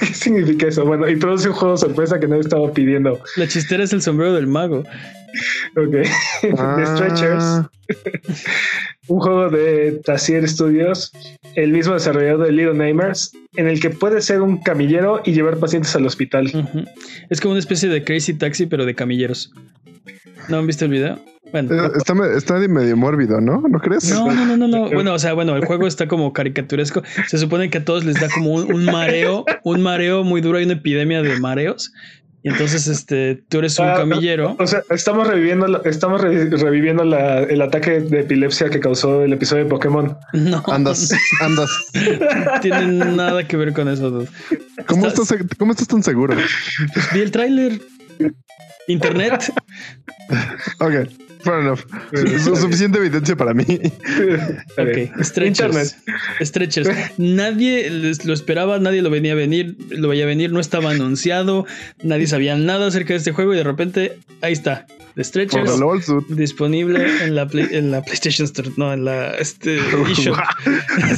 ¿Qué 0.00 0.07
significa 0.14 0.68
eso? 0.68 0.84
Bueno, 0.84 1.09
introduce 1.09 1.48
un 1.48 1.55
juego 1.55 1.76
sorpresa 1.76 2.18
que 2.18 2.26
nadie 2.26 2.42
estaba 2.42 2.72
pidiendo. 2.72 3.20
La 3.36 3.46
chistera 3.48 3.84
es 3.84 3.92
el 3.92 4.03
sombrero 4.03 4.34
del 4.34 4.46
mago. 4.46 4.84
Ok. 5.76 5.90
The 6.42 6.86
Stretchers, 6.86 7.42
Ah, 7.42 7.70
un 9.09 9.20
juego 9.20 9.50
de 9.50 10.00
Tassier 10.05 10.48
Studios, 10.48 11.12
el 11.55 11.72
mismo 11.72 11.94
desarrollador 11.94 12.46
de 12.46 12.53
Little 12.53 12.74
Nightmares, 12.74 13.32
en 13.57 13.68
el 13.68 13.80
que 13.80 13.90
puedes 13.90 14.24
ser 14.24 14.40
un 14.40 14.59
camillero 14.62 15.22
y 15.24 15.32
llevar 15.32 15.59
pacientes 15.59 15.94
al 15.96 16.07
hospital. 16.07 16.50
Es 17.28 17.40
como 17.40 17.53
una 17.53 17.61
especie 17.61 17.88
de 17.88 18.05
Crazy 18.05 18.34
Taxi, 18.34 18.66
pero 18.66 18.86
de 18.86 18.94
camilleros. 18.94 19.53
¿No 20.49 20.59
han 20.59 20.66
visto 20.66 20.84
el 20.84 20.90
video? 20.90 21.18
Bueno. 21.51 21.74
eh, 21.74 21.90
está, 21.97 22.14
está 22.36 22.59
de 22.59 22.68
medio 22.68 22.97
mórbido, 22.97 23.40
¿no? 23.40 23.62
¿No 23.68 23.78
crees? 23.80 24.09
No, 24.11 24.30
no, 24.32 24.47
no, 24.47 24.57
no, 24.57 24.68
no. 24.68 24.90
Bueno, 24.90 25.12
o 25.14 25.18
sea, 25.18 25.32
bueno, 25.34 25.55
el 25.57 25.64
juego 25.64 25.86
está 25.86 26.09
como 26.09 26.32
caricaturesco. 26.32 27.03
Se 27.26 27.36
supone 27.38 27.68
que 27.70 27.78
a 27.78 27.84
todos 27.84 28.05
les 28.05 28.20
da 28.20 28.28
como 28.28 28.53
un, 28.55 28.72
un 28.72 28.84
mareo, 28.86 29.45
un 29.64 29.82
mareo 29.82 30.24
muy 30.24 30.40
duro. 30.40 30.59
Hay 30.59 30.64
una 30.64 30.74
epidemia 30.74 31.20
de 31.22 31.38
mareos. 31.40 31.93
Y 32.45 32.49
entonces, 32.49 32.88
este, 32.88 33.40
tú 33.49 33.59
eres 33.59 33.78
un 33.78 33.86
Ah, 33.86 33.95
camillero. 33.99 34.57
O 34.59 34.66
sea, 34.66 34.82
estamos 34.90 35.28
reviviendo, 35.28 35.80
estamos 35.84 36.20
re- 36.22 36.51
reviviendo 36.51 37.05
la- 37.05 37.40
el 37.40 37.62
ataque 37.62 38.01
de 38.01 38.20
epilepsia 38.20 38.68
que 38.68 38.80
causó 38.80 39.22
el 39.22 39.32
episodio 39.32 39.62
de 39.64 39.70
Pokémon. 39.70 40.16
No, 40.32 40.61
Andas, 40.66 41.12
andas. 41.40 41.70
no 41.95 42.61
tiene 42.62 42.86
nada 43.14 43.47
que 43.47 43.57
ver 43.57 43.72
con 43.72 43.88
eso. 43.88 44.11
dude. 44.11 44.28
¿Cómo 44.86 45.07
Estás- 45.07 45.30
estás, 45.30 45.57
¿Cómo 45.57 45.70
estás 45.72 45.86
tan 45.86 46.03
seguro? 46.03 46.34
Pues 46.95 47.07
vi 47.14 47.20
el 47.20 47.30
tráiler. 47.30 47.80
Internet. 48.88 49.53
Ok, 50.78 50.92
fair 51.42 51.60
enough. 51.60 51.80
Su- 52.42 52.56
suficiente 52.56 52.98
evidencia 52.98 53.36
para 53.36 53.52
mí. 53.54 53.64
Ok, 54.78 55.22
stretchers. 55.24 55.96
Stretchers. 56.40 56.88
Nadie 57.18 57.90
lo 58.24 58.32
esperaba, 58.32 58.78
nadie 58.78 59.02
lo 59.02 59.10
venía 59.10 59.32
a 59.32 59.36
venir, 59.36 59.76
lo 59.90 60.08
veía 60.08 60.26
venir, 60.26 60.52
no 60.52 60.60
estaba 60.60 60.90
anunciado, 60.90 61.66
nadie 62.02 62.26
sabía 62.26 62.56
nada 62.56 62.86
acerca 62.88 63.12
de 63.14 63.18
este 63.18 63.32
juego 63.32 63.54
y 63.54 63.56
de 63.56 63.64
repente 63.64 64.18
ahí 64.40 64.52
está. 64.52 64.86
The 65.14 65.16
Por 65.16 65.24
Stretchers 65.26 66.06
disponible 66.30 67.06
en 67.22 67.34
la, 67.34 67.46
Play- 67.46 67.68
en 67.72 67.90
la 67.90 68.00
PlayStation 68.02 68.46
Store, 68.46 68.70
no, 68.78 68.94
en 68.94 69.04
la 69.04 69.32
este, 69.32 69.76
eShop. 70.10 70.34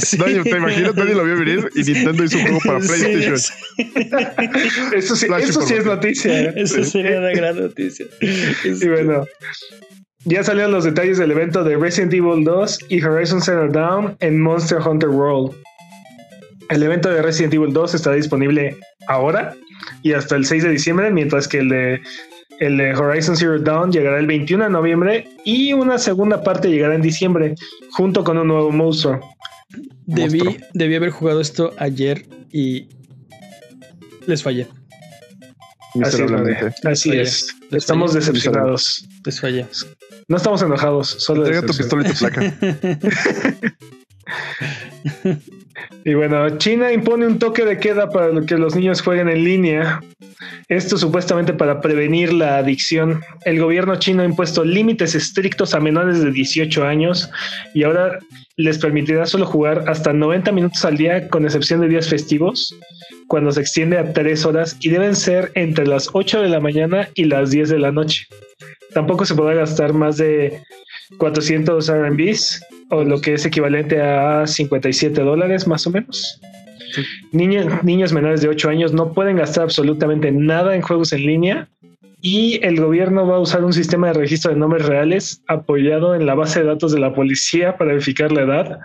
Sí. 0.00 0.18
Nadie, 0.18 0.42
¿Te 0.42 0.50
imaginas? 0.50 0.96
Nadie 0.96 1.14
lo 1.14 1.24
vio 1.24 1.36
venir 1.38 1.70
y 1.76 1.82
Nintendo 1.84 2.24
hizo 2.24 2.36
un 2.38 2.42
juego 2.42 2.60
para 2.64 2.80
PlayStation. 2.80 3.38
sí. 3.38 3.52
Eso 4.96 5.14
sí, 5.14 5.26
eso 5.40 5.62
sí 5.62 5.74
es 5.74 5.84
noticia. 5.84 6.40
¿eh? 6.42 6.54
Eso 6.56 6.82
sería 6.82 7.20
una 7.20 7.30
gran 7.30 7.56
noticia. 7.56 8.06
Y 8.64 8.88
bueno, 8.94 9.24
ya 10.24 10.42
salieron 10.42 10.72
los 10.72 10.84
detalles 10.84 11.18
del 11.18 11.30
evento 11.32 11.64
de 11.64 11.76
Resident 11.76 12.14
Evil 12.14 12.44
2 12.44 12.78
y 12.88 13.02
Horizon 13.02 13.42
Zero 13.42 13.68
Dawn 13.70 14.16
en 14.20 14.40
Monster 14.40 14.78
Hunter 14.78 15.10
World. 15.10 15.54
El 16.70 16.82
evento 16.82 17.10
de 17.10 17.20
Resident 17.20 17.52
Evil 17.54 17.72
2 17.72 17.94
estará 17.94 18.16
disponible 18.16 18.76
ahora 19.06 19.54
y 20.02 20.12
hasta 20.12 20.36
el 20.36 20.46
6 20.46 20.62
de 20.62 20.70
diciembre, 20.70 21.10
mientras 21.10 21.46
que 21.46 21.58
el 21.58 21.68
de, 21.68 22.00
el 22.58 22.78
de 22.78 22.94
Horizon 22.94 23.36
Zero 23.36 23.58
Dawn 23.58 23.92
llegará 23.92 24.18
el 24.18 24.26
21 24.26 24.64
de 24.64 24.70
noviembre 24.70 25.28
y 25.44 25.74
una 25.74 25.98
segunda 25.98 26.42
parte 26.42 26.70
llegará 26.70 26.94
en 26.94 27.02
diciembre, 27.02 27.54
junto 27.92 28.24
con 28.24 28.38
un 28.38 28.48
nuevo 28.48 28.70
monstruo. 28.70 29.20
Debí, 30.06 30.38
Monstruo. 30.38 30.68
debí 30.72 30.94
haber 30.94 31.10
jugado 31.10 31.40
esto 31.40 31.74
ayer 31.78 32.24
y 32.50 32.88
les 34.26 34.42
fallé. 34.42 34.66
Así 36.02 36.22
es. 36.22 36.84
Así 36.84 37.10
Falla. 37.10 37.24
Es. 37.76 37.84
Estamos 37.84 38.14
decepcionados. 38.14 39.06
Les 39.24 39.40
fallé. 39.40 39.66
No 40.28 40.36
estamos 40.36 40.62
enojados, 40.62 41.16
solo 41.18 41.42
Entrega 41.42 41.66
tu 41.66 41.76
pistola 41.76 42.08
y 42.08 42.12
tu 42.12 42.18
placa. 42.18 42.40
Y 46.04 46.14
bueno, 46.14 46.58
China 46.58 46.92
impone 46.92 47.26
un 47.26 47.38
toque 47.38 47.64
de 47.64 47.78
queda 47.78 48.10
para 48.10 48.28
que 48.46 48.56
los 48.56 48.74
niños 48.74 49.02
jueguen 49.02 49.28
en 49.28 49.44
línea. 49.44 50.00
Esto 50.68 50.96
supuestamente 50.96 51.52
para 51.52 51.80
prevenir 51.80 52.32
la 52.32 52.58
adicción. 52.58 53.20
El 53.44 53.60
gobierno 53.60 53.96
chino 53.96 54.22
ha 54.22 54.26
impuesto 54.26 54.64
límites 54.64 55.14
estrictos 55.14 55.74
a 55.74 55.80
menores 55.80 56.22
de 56.22 56.30
18 56.30 56.84
años 56.84 57.30
y 57.74 57.82
ahora 57.82 58.18
les 58.56 58.78
permitirá 58.78 59.26
solo 59.26 59.46
jugar 59.46 59.84
hasta 59.88 60.12
90 60.12 60.52
minutos 60.52 60.84
al 60.84 60.96
día 60.96 61.28
con 61.28 61.44
excepción 61.44 61.80
de 61.80 61.88
días 61.88 62.08
festivos, 62.08 62.78
cuando 63.26 63.50
se 63.50 63.60
extiende 63.60 63.98
a 63.98 64.12
3 64.12 64.44
horas 64.46 64.76
y 64.80 64.90
deben 64.90 65.16
ser 65.16 65.50
entre 65.54 65.86
las 65.86 66.08
8 66.12 66.40
de 66.40 66.48
la 66.48 66.60
mañana 66.60 67.08
y 67.14 67.24
las 67.24 67.50
10 67.50 67.70
de 67.70 67.78
la 67.78 67.90
noche. 67.90 68.26
Tampoco 68.92 69.24
se 69.24 69.34
podrá 69.34 69.54
gastar 69.54 69.92
más 69.92 70.18
de 70.18 70.62
400 71.18 71.90
RMBs 71.90 72.60
o 72.90 73.04
lo 73.04 73.20
que 73.20 73.34
es 73.34 73.46
equivalente 73.46 74.00
a 74.00 74.46
57 74.46 75.20
dólares 75.22 75.66
más 75.66 75.86
o 75.86 75.90
menos. 75.90 76.40
Niños, 77.32 77.82
niños 77.82 78.12
menores 78.12 78.40
de 78.40 78.48
8 78.48 78.68
años 78.68 78.92
no 78.92 79.12
pueden 79.12 79.36
gastar 79.36 79.64
absolutamente 79.64 80.30
nada 80.30 80.76
en 80.76 80.82
juegos 80.82 81.12
en 81.12 81.26
línea 81.26 81.68
y 82.20 82.58
el 82.64 82.80
gobierno 82.80 83.26
va 83.26 83.36
a 83.36 83.40
usar 83.40 83.64
un 83.64 83.72
sistema 83.72 84.08
de 84.08 84.14
registro 84.14 84.50
de 84.50 84.58
nombres 84.58 84.86
reales 84.86 85.42
apoyado 85.46 86.14
en 86.14 86.24
la 86.24 86.34
base 86.34 86.60
de 86.60 86.66
datos 86.66 86.92
de 86.92 87.00
la 87.00 87.14
policía 87.14 87.76
para 87.76 87.92
verificar 87.92 88.32
la 88.32 88.42
edad 88.42 88.78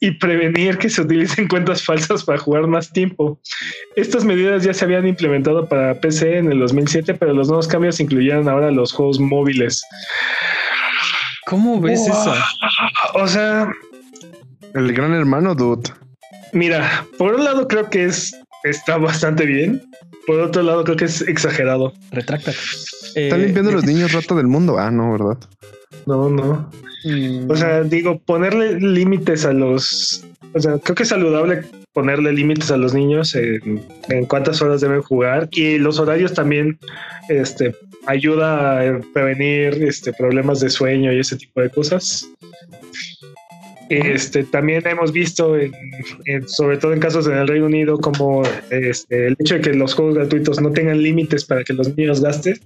y 0.00 0.12
prevenir 0.12 0.78
que 0.78 0.88
se 0.88 1.02
utilicen 1.02 1.46
cuentas 1.46 1.84
falsas 1.84 2.24
para 2.24 2.38
jugar 2.38 2.66
más 2.66 2.90
tiempo. 2.90 3.38
Estas 3.96 4.24
medidas 4.24 4.64
ya 4.64 4.72
se 4.72 4.86
habían 4.86 5.06
implementado 5.06 5.68
para 5.68 6.00
PC 6.00 6.38
en 6.38 6.50
el 6.50 6.58
2007, 6.58 7.14
pero 7.14 7.34
los 7.34 7.48
nuevos 7.48 7.68
cambios 7.68 8.00
incluyeron 8.00 8.48
ahora 8.48 8.70
los 8.70 8.92
juegos 8.92 9.20
móviles. 9.20 9.84
¿Cómo 11.50 11.80
ves 11.80 11.98
Wow. 12.00 12.08
eso? 12.08 12.34
O 13.14 13.26
sea, 13.28 13.70
El 14.74 14.92
gran 14.92 15.12
hermano, 15.12 15.54
dude. 15.54 15.90
mira, 16.52 17.04
por 17.18 17.34
un 17.34 17.44
lado 17.44 17.66
creo 17.68 17.90
que 17.90 18.04
es 18.06 18.34
está 18.64 18.96
bastante 18.98 19.44
bien, 19.46 19.82
por 20.26 20.38
otro 20.40 20.62
lado 20.62 20.84
creo 20.84 20.96
que 20.96 21.06
es 21.06 21.22
exagerado. 21.22 21.92
Retráctate. 22.12 22.56
Están 23.16 23.40
Eh, 23.40 23.44
limpiando 23.46 23.72
los 23.72 23.84
niños 23.90 24.12
rata 24.12 24.34
del 24.36 24.46
mundo. 24.46 24.78
Ah, 24.78 24.90
no, 24.90 25.12
¿verdad? 25.12 25.38
No, 26.06 26.28
no. 26.30 26.70
mm, 27.04 27.50
O 27.50 27.56
sea, 27.56 27.82
digo, 27.82 28.18
ponerle 28.20 28.78
límites 28.80 29.44
a 29.44 29.52
los, 29.52 30.24
o 30.54 30.60
sea, 30.60 30.78
creo 30.78 30.94
que 30.94 31.02
es 31.02 31.08
saludable 31.08 31.62
ponerle 31.92 32.32
límites 32.32 32.70
a 32.70 32.76
los 32.76 32.94
niños 32.94 33.34
en, 33.34 33.84
cuántas 34.28 34.60
horas 34.62 34.80
deben 34.80 35.02
jugar 35.02 35.48
y 35.52 35.78
los 35.78 35.98
horarios 35.98 36.34
también, 36.34 36.78
este, 37.28 37.74
ayuda 38.06 38.80
a 38.80 39.00
prevenir 39.12 39.82
este 39.82 40.12
problemas 40.12 40.60
de 40.60 40.70
sueño 40.70 41.12
y 41.12 41.20
ese 41.20 41.36
tipo 41.36 41.60
de 41.60 41.70
cosas. 41.70 42.28
Este, 43.90 44.44
también 44.44 44.86
hemos 44.86 45.12
visto, 45.12 45.56
en- 45.58 45.72
en- 46.26 46.48
sobre 46.48 46.78
todo 46.78 46.92
en 46.92 47.00
casos 47.00 47.26
en 47.26 47.34
el 47.34 47.48
Reino 47.48 47.66
Unido, 47.66 47.98
como 47.98 48.42
este, 48.70 49.26
el 49.26 49.36
hecho 49.38 49.56
de 49.56 49.60
que 49.60 49.74
los 49.74 49.94
juegos 49.94 50.14
gratuitos 50.14 50.60
no 50.60 50.70
tengan 50.70 51.02
límites 51.02 51.44
para 51.44 51.64
que 51.64 51.72
los 51.72 51.96
niños 51.96 52.22
gasten, 52.22 52.58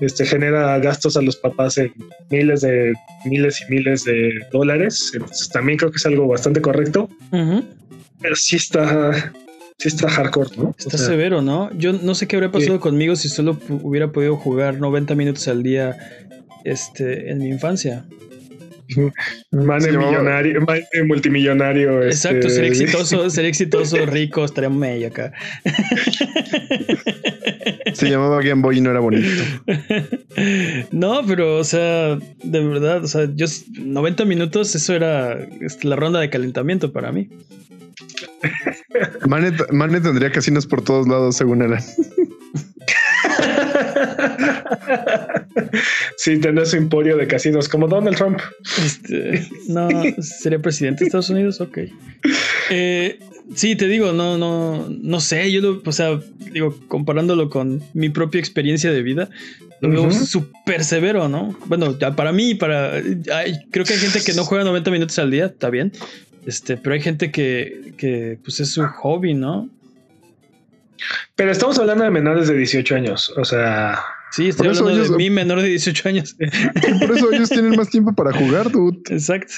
este, 0.00 0.26
genera 0.26 0.78
gastos 0.78 1.16
a 1.16 1.22
los 1.22 1.36
papás 1.36 1.78
en 1.78 1.92
miles 2.30 2.60
de 2.60 2.92
miles 3.24 3.62
y 3.66 3.72
miles 3.72 4.04
de 4.04 4.32
dólares. 4.52 5.10
Entonces 5.14 5.48
también 5.48 5.78
creo 5.78 5.90
que 5.90 5.96
es 5.96 6.06
algo 6.06 6.26
bastante 6.28 6.60
correcto, 6.60 7.08
pero 8.20 8.36
sí 8.36 8.56
está, 8.56 9.32
Sí 9.80 9.86
está 9.86 10.10
hardcore, 10.10 10.50
¿no? 10.56 10.74
Está 10.76 10.96
o 10.96 10.98
sea, 10.98 11.06
severo, 11.06 11.40
¿no? 11.40 11.70
Yo 11.78 11.92
no 11.92 12.16
sé 12.16 12.26
qué 12.26 12.34
habría 12.34 12.50
pasado 12.50 12.74
sí. 12.74 12.80
conmigo 12.80 13.14
si 13.14 13.28
solo 13.28 13.56
hubiera 13.68 14.10
podido 14.10 14.34
jugar 14.36 14.80
90 14.80 15.14
minutos 15.14 15.46
al 15.46 15.62
día 15.62 15.96
este, 16.64 17.30
en 17.30 17.38
mi 17.38 17.46
infancia. 17.48 18.04
Man 19.50 19.80
de 19.80 19.96
millonario, 19.96 20.60
man 20.62 20.80
de 20.92 21.04
multimillonario. 21.04 22.02
Exacto, 22.04 22.46
este... 22.46 22.50
ser 22.50 22.64
exitoso, 22.64 23.30
ser 23.38 23.44
exitoso, 23.44 24.06
rico, 24.06 24.44
estaría 24.44 24.70
medio 24.70 25.08
acá. 25.08 25.32
Se 27.92 28.08
llamaba 28.08 28.40
Game 28.42 28.62
Boy 28.62 28.78
y 28.78 28.80
no 28.80 28.90
era 28.90 29.00
bonito. 29.00 29.28
No, 30.92 31.26
pero, 31.26 31.58
o 31.58 31.64
sea, 31.64 32.16
de 32.16 32.64
verdad, 32.64 33.04
o 33.04 33.08
sea, 33.08 33.28
yo 33.34 33.46
90 33.78 34.24
minutos, 34.24 34.74
eso 34.74 34.94
era 34.94 35.36
la 35.82 35.96
ronda 35.96 36.20
de 36.20 36.30
calentamiento 36.30 36.92
para 36.92 37.12
mí. 37.12 37.28
Mane, 39.26 39.52
Mane 39.72 40.00
tendría 40.00 40.30
casinos 40.30 40.66
por 40.66 40.82
todos 40.82 41.08
lados, 41.08 41.36
según 41.36 41.62
él. 41.62 41.74
sí, 46.16 46.38
tendrá 46.38 46.64
su 46.66 46.76
emporio 46.76 47.16
de 47.16 47.26
casinos 47.26 47.68
como 47.68 47.88
Donald 47.88 48.16
Trump. 48.16 48.38
Este, 48.84 49.46
no, 49.68 49.88
sería 50.20 50.60
presidente 50.60 51.00
de 51.00 51.06
Estados 51.06 51.30
Unidos, 51.30 51.60
ok. 51.60 51.78
Eh, 52.70 53.18
sí, 53.54 53.76
te 53.76 53.88
digo, 53.88 54.12
no, 54.12 54.38
no, 54.38 54.88
no 54.88 55.20
sé. 55.20 55.50
Yo 55.52 55.60
lo, 55.60 55.82
o 55.84 55.92
sea, 55.92 56.20
digo, 56.52 56.78
comparándolo 56.88 57.50
con 57.50 57.82
mi 57.94 58.08
propia 58.08 58.38
experiencia 58.38 58.92
de 58.92 59.02
vida, 59.02 59.28
lo 59.80 59.90
veo 59.90 60.02
uh 60.02 60.08
-huh. 60.08 60.26
súper 60.26 60.84
severo, 60.84 61.28
¿no? 61.28 61.56
Bueno, 61.66 61.96
para 62.16 62.32
mí, 62.32 62.54
para. 62.54 62.94
Hay, 62.94 63.58
creo 63.70 63.84
que 63.84 63.94
hay 63.94 64.00
gente 64.00 64.20
que 64.24 64.34
no 64.34 64.44
juega 64.44 64.64
90 64.64 64.90
minutos 64.90 65.18
al 65.18 65.30
día, 65.30 65.46
está 65.46 65.70
bien. 65.70 65.92
Este, 66.46 66.76
pero 66.76 66.94
hay 66.94 67.00
gente 67.00 67.30
que, 67.30 67.92
que 67.96 68.38
pues 68.42 68.60
es 68.60 68.70
su 68.70 68.82
hobby, 68.82 69.34
¿no? 69.34 69.68
Pero 71.34 71.50
estamos 71.50 71.78
hablando 71.78 72.04
de 72.04 72.10
menores 72.10 72.48
de 72.48 72.56
18 72.56 72.94
años, 72.94 73.32
o 73.36 73.44
sea. 73.44 73.98
Sí, 74.30 74.48
estoy 74.48 74.68
hablando 74.68 74.90
ellos, 74.90 75.10
de 75.10 75.16
mi 75.16 75.30
menor 75.30 75.62
de 75.62 75.68
18 75.68 76.08
años. 76.08 76.36
Por 77.00 77.16
eso 77.16 77.32
ellos 77.32 77.48
tienen 77.48 77.76
más 77.76 77.88
tiempo 77.88 78.12
para 78.14 78.32
jugar, 78.32 78.70
dude. 78.70 79.00
Exacto. 79.10 79.54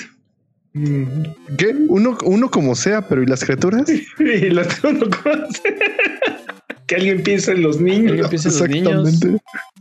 ¿Qué? 0.72 1.74
Uno, 1.88 2.16
uno 2.24 2.50
como 2.50 2.76
sea, 2.76 3.08
pero 3.08 3.22
¿y 3.22 3.26
las 3.26 3.44
criaturas? 3.44 3.90
y 4.18 4.50
las 4.50 4.82
uno 4.84 5.06
como 5.10 5.50
sea. 5.50 5.74
que 6.86 6.94
alguien 6.94 7.22
piense 7.22 7.52
en 7.52 7.62
los 7.62 7.80
niños. 7.80 8.16
Que 8.16 8.28
piense 8.28 8.48
en 8.48 8.58
los 8.58 8.68
niños. 8.68 9.20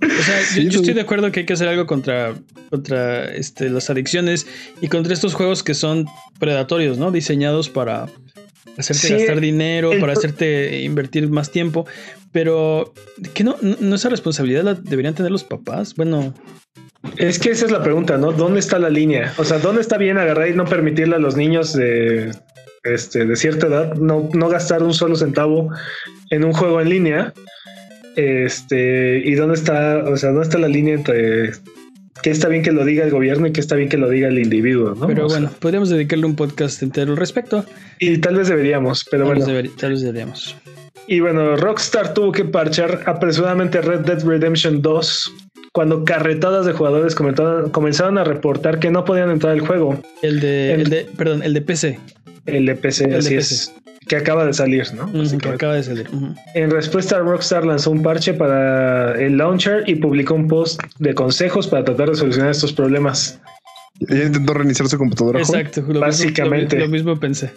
O 0.02 0.24
sea, 0.24 0.42
sí, 0.42 0.64
yo, 0.64 0.70
yo, 0.70 0.80
estoy 0.80 0.96
de 0.96 1.02
acuerdo 1.02 1.32
que 1.32 1.42
hay 1.42 1.46
que 1.46 1.54
hacer 1.54 1.68
algo 1.68 1.86
contra, 1.86 2.34
contra 2.72 3.26
este, 3.32 3.70
las 3.70 3.90
adicciones 3.92 4.48
y 4.82 4.88
contra 4.88 5.14
estos 5.14 5.36
juegos 5.36 5.62
que 5.62 5.76
son 5.76 6.08
predatorios, 6.40 6.98
¿no? 6.98 7.12
Diseñados 7.12 7.70
para 7.70 8.08
hacerte 8.78 9.08
sí, 9.08 9.14
gastar 9.14 9.40
dinero, 9.40 9.92
para 10.00 10.14
hacerte 10.14 10.82
invertir 10.82 11.30
más 11.30 11.52
tiempo. 11.52 11.86
Pero, 12.32 12.94
¿qué 13.34 13.44
no, 13.44 13.58
no 13.62 13.96
esa 13.96 14.10
responsabilidad 14.10 14.64
la 14.64 14.74
deberían 14.76 15.16
tener 15.16 15.32
los 15.32 15.44
papás? 15.44 15.96
Bueno, 15.96 16.34
es 17.18 17.40
que 17.40 17.52
esa 17.52 17.66
es 17.66 17.72
la 17.72 17.82
pregunta, 17.82 18.18
¿no? 18.18 18.32
¿Dónde 18.32 18.60
está 18.60 18.78
la 18.78 18.90
línea? 18.90 19.34
O 19.38 19.44
sea, 19.44 19.60
¿dónde 19.60 19.82
está 19.82 19.98
bien 19.98 20.18
agarrar 20.18 20.50
y 20.50 20.54
no 20.54 20.66
permitirle 20.66 21.16
a 21.16 21.20
los 21.20 21.36
niños 21.36 21.74
de, 21.74 22.32
este, 22.84 23.26
de 23.26 23.36
cierta 23.36 23.68
edad 23.68 23.96
no, 23.96 24.30
no 24.34 24.50
gastar 24.50 24.84
un 24.84 24.94
solo 24.94 25.16
centavo 25.16 25.70
en 26.30 26.44
un 26.44 26.54
juego 26.54 26.82
en 26.82 26.90
línea? 26.90 27.34
Este, 28.16 29.22
y 29.24 29.34
dónde 29.36 29.56
está, 29.56 30.00
o 30.00 30.18
sea, 30.18 30.30
dónde 30.30 30.44
está 30.44 30.58
la 30.58 30.68
línea 30.68 30.94
entre 30.94 31.52
que 32.22 32.32
está 32.32 32.48
bien 32.48 32.64
que 32.64 32.72
lo 32.72 32.86
diga 32.86 33.04
el 33.04 33.12
gobierno 33.12 33.48
y 33.48 33.52
que 33.52 33.60
está 33.60 33.76
bien 33.76 33.90
que 33.90 33.98
lo 33.98 34.10
diga 34.10 34.28
el 34.28 34.40
individuo, 34.40 34.96
¿no? 34.96 35.08
Pero 35.08 35.26
o 35.26 35.30
bueno, 35.30 35.50
sea, 35.50 35.60
podríamos 35.60 35.90
dedicarle 35.90 36.26
un 36.26 36.36
podcast 36.36 36.82
entero 36.84 37.12
al 37.12 37.18
respecto. 37.18 37.66
Y 38.00 38.18
tal 38.18 38.36
vez 38.36 38.48
deberíamos, 38.48 39.06
pero 39.10 39.26
tal 39.26 39.36
bueno. 39.36 39.46
Deber, 39.46 39.70
tal 39.78 39.92
vez 39.92 40.02
deberíamos. 40.02 40.56
Y 41.08 41.22
bueno, 41.22 41.56
Rockstar 41.56 42.14
tuvo 42.14 42.32
que 42.32 42.46
parchar 42.46 43.04
apresuradamente 43.06 43.82
Red 43.82 44.02
Dead 44.02 44.24
Redemption 44.24 44.82
2 44.82 45.34
cuando 45.72 46.04
carretadas 46.04 46.66
de 46.66 46.74
jugadores 46.74 47.16
comenzaron 47.16 48.18
a 48.18 48.24
reportar 48.24 48.80
que 48.80 48.92
no 48.92 49.06
podían 49.06 49.30
entrar 49.30 49.54
al 49.54 49.62
juego. 49.62 50.02
El 50.22 50.40
de, 50.40 50.74
el 50.74 50.90
de 50.90 51.08
perdón, 51.18 51.44
el 51.44 51.54
de 51.54 51.62
PC. 51.62 52.00
El 52.56 52.66
de 52.66 52.76
PC, 52.76 53.06
el 53.06 53.16
así 53.16 53.30
de 53.30 53.36
PC. 53.38 53.54
es. 53.54 53.76
Que 54.08 54.16
acaba 54.16 54.44
de 54.44 54.54
salir, 54.54 54.92
¿no? 54.96 55.04
Uh 55.06 55.24
-huh, 55.24 55.38
que 55.38 55.50
acaba 55.50 55.76
de 55.76 55.84
salir. 55.84 56.08
Uh 56.12 56.20
-huh. 56.20 56.36
En 56.56 56.72
respuesta, 56.72 57.20
Rockstar 57.20 57.66
lanzó 57.66 57.92
un 57.92 58.02
parche 58.02 58.34
para 58.34 59.20
el 59.22 59.38
launcher 59.38 59.84
y 59.88 59.96
publicó 59.96 60.34
un 60.34 60.48
post 60.48 60.82
de 60.98 61.14
consejos 61.14 61.68
para 61.68 61.84
tratar 61.86 62.10
de 62.10 62.16
solucionar 62.16 62.50
estos 62.52 62.74
problemas. 62.74 63.40
Ella 64.08 64.26
intentó 64.26 64.54
reiniciar 64.54 64.88
su 64.88 64.98
computadora. 64.98 65.40
Exacto, 65.40 65.84
lo 65.88 66.00
básicamente. 66.00 66.78
Mismo, 66.78 66.80
lo, 66.80 66.86
lo, 66.86 66.92
mismo 66.92 67.20
pensé. 67.20 67.52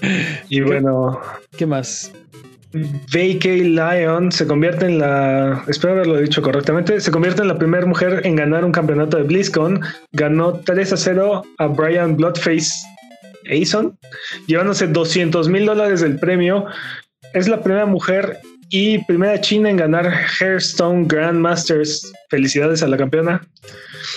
y 0.50 0.60
bueno. 0.60 1.20
¿Qué 1.56 1.64
más? 1.64 2.12
VK 2.74 3.44
Lion 3.44 4.30
se 4.32 4.46
convierte 4.46 4.86
en 4.86 4.98
la, 4.98 5.64
espero 5.68 5.94
haberlo 5.94 6.20
dicho 6.20 6.42
correctamente, 6.42 7.00
se 7.00 7.10
convierte 7.10 7.42
en 7.42 7.48
la 7.48 7.58
primera 7.58 7.86
mujer 7.86 8.20
en 8.24 8.36
ganar 8.36 8.64
un 8.64 8.72
campeonato 8.72 9.16
de 9.16 9.22
BlizzCon. 9.22 9.80
Ganó 10.12 10.60
3 10.60 10.92
a 10.92 10.96
0 10.96 11.42
a 11.58 11.66
Brian 11.68 12.16
Bloodface 12.16 12.70
Aison, 13.48 13.98
llevándose 14.46 14.86
200 14.86 15.48
mil 15.48 15.66
dólares 15.66 16.00
del 16.00 16.18
premio. 16.18 16.66
Es 17.32 17.48
la 17.48 17.62
primera 17.62 17.86
mujer 17.86 18.38
y 18.70 18.98
primera 19.04 19.40
china 19.40 19.70
en 19.70 19.76
ganar 19.76 20.12
Hearthstone 20.40 21.06
Grandmasters. 21.06 22.12
Felicidades 22.30 22.82
a 22.82 22.88
la 22.88 22.96
campeona. 22.96 23.46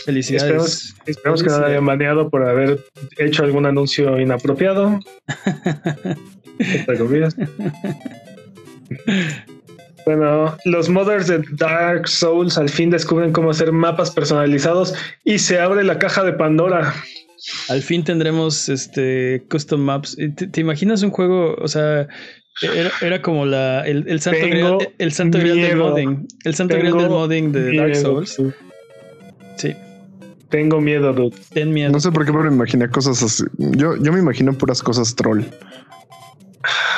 Felicidades. 0.06 0.44
Esperemos, 0.44 0.96
esperemos 1.06 1.44
que 1.44 1.50
no 1.50 1.60
la 1.60 1.68
hayan 1.68 1.86
baneado 1.86 2.30
por 2.30 2.48
haber 2.48 2.80
hecho 3.18 3.44
algún 3.44 3.66
anuncio 3.66 4.20
inapropiado. 4.20 5.00
Bueno, 10.06 10.58
los 10.66 10.90
modders 10.90 11.28
de 11.28 11.44
Dark 11.52 12.08
Souls 12.08 12.58
al 12.58 12.70
fin 12.70 12.90
descubren 12.90 13.32
cómo 13.32 13.52
hacer 13.52 13.72
mapas 13.72 14.10
personalizados 14.10 14.96
y 15.24 15.38
se 15.38 15.60
abre 15.60 15.84
la 15.84 16.00
caja 16.00 16.24
de 16.24 16.34
Pandora. 16.34 16.96
Al 17.70 17.82
fin 17.82 18.04
tendremos 18.04 18.70
este 18.70 19.44
custom 19.50 19.82
maps. 19.82 20.16
¿Te, 20.16 20.48
te 20.48 20.62
imaginas 20.62 21.04
un 21.04 21.12
juego? 21.12 21.56
O 21.56 21.68
sea, 21.68 22.08
era, 22.62 22.92
era 23.02 23.22
como 23.22 23.46
la, 23.46 23.86
el, 23.86 24.06
el 24.08 24.20
santo 24.20 24.46
grial, 24.48 24.78
el 24.98 25.12
santo 25.12 25.38
grial 25.40 25.62
del 25.62 25.78
modding. 25.78 26.28
El 26.44 26.56
santo 26.56 26.76
grial 26.78 26.98
del 26.98 27.10
modding 27.10 27.52
de 27.52 27.72
miedo, 27.72 27.84
Dark 27.84 27.96
Souls. 27.96 28.42
Sí. 29.58 29.76
Tengo 30.50 30.82
miedo, 30.82 31.14
dude. 31.14 31.36
Ten 31.54 31.72
miedo. 31.72 31.92
No 31.92 32.00
sé 32.00 32.12
por 32.12 32.26
qué, 32.26 32.32
pero 32.32 32.46
me 32.46 32.56
imaginé 32.56 32.90
cosas 32.90 33.22
así. 33.22 33.44
Yo, 33.58 33.96
yo 33.98 34.12
me 34.12 34.20
imagino 34.20 34.54
puras 34.54 34.82
cosas 34.82 35.16
troll. 35.16 35.44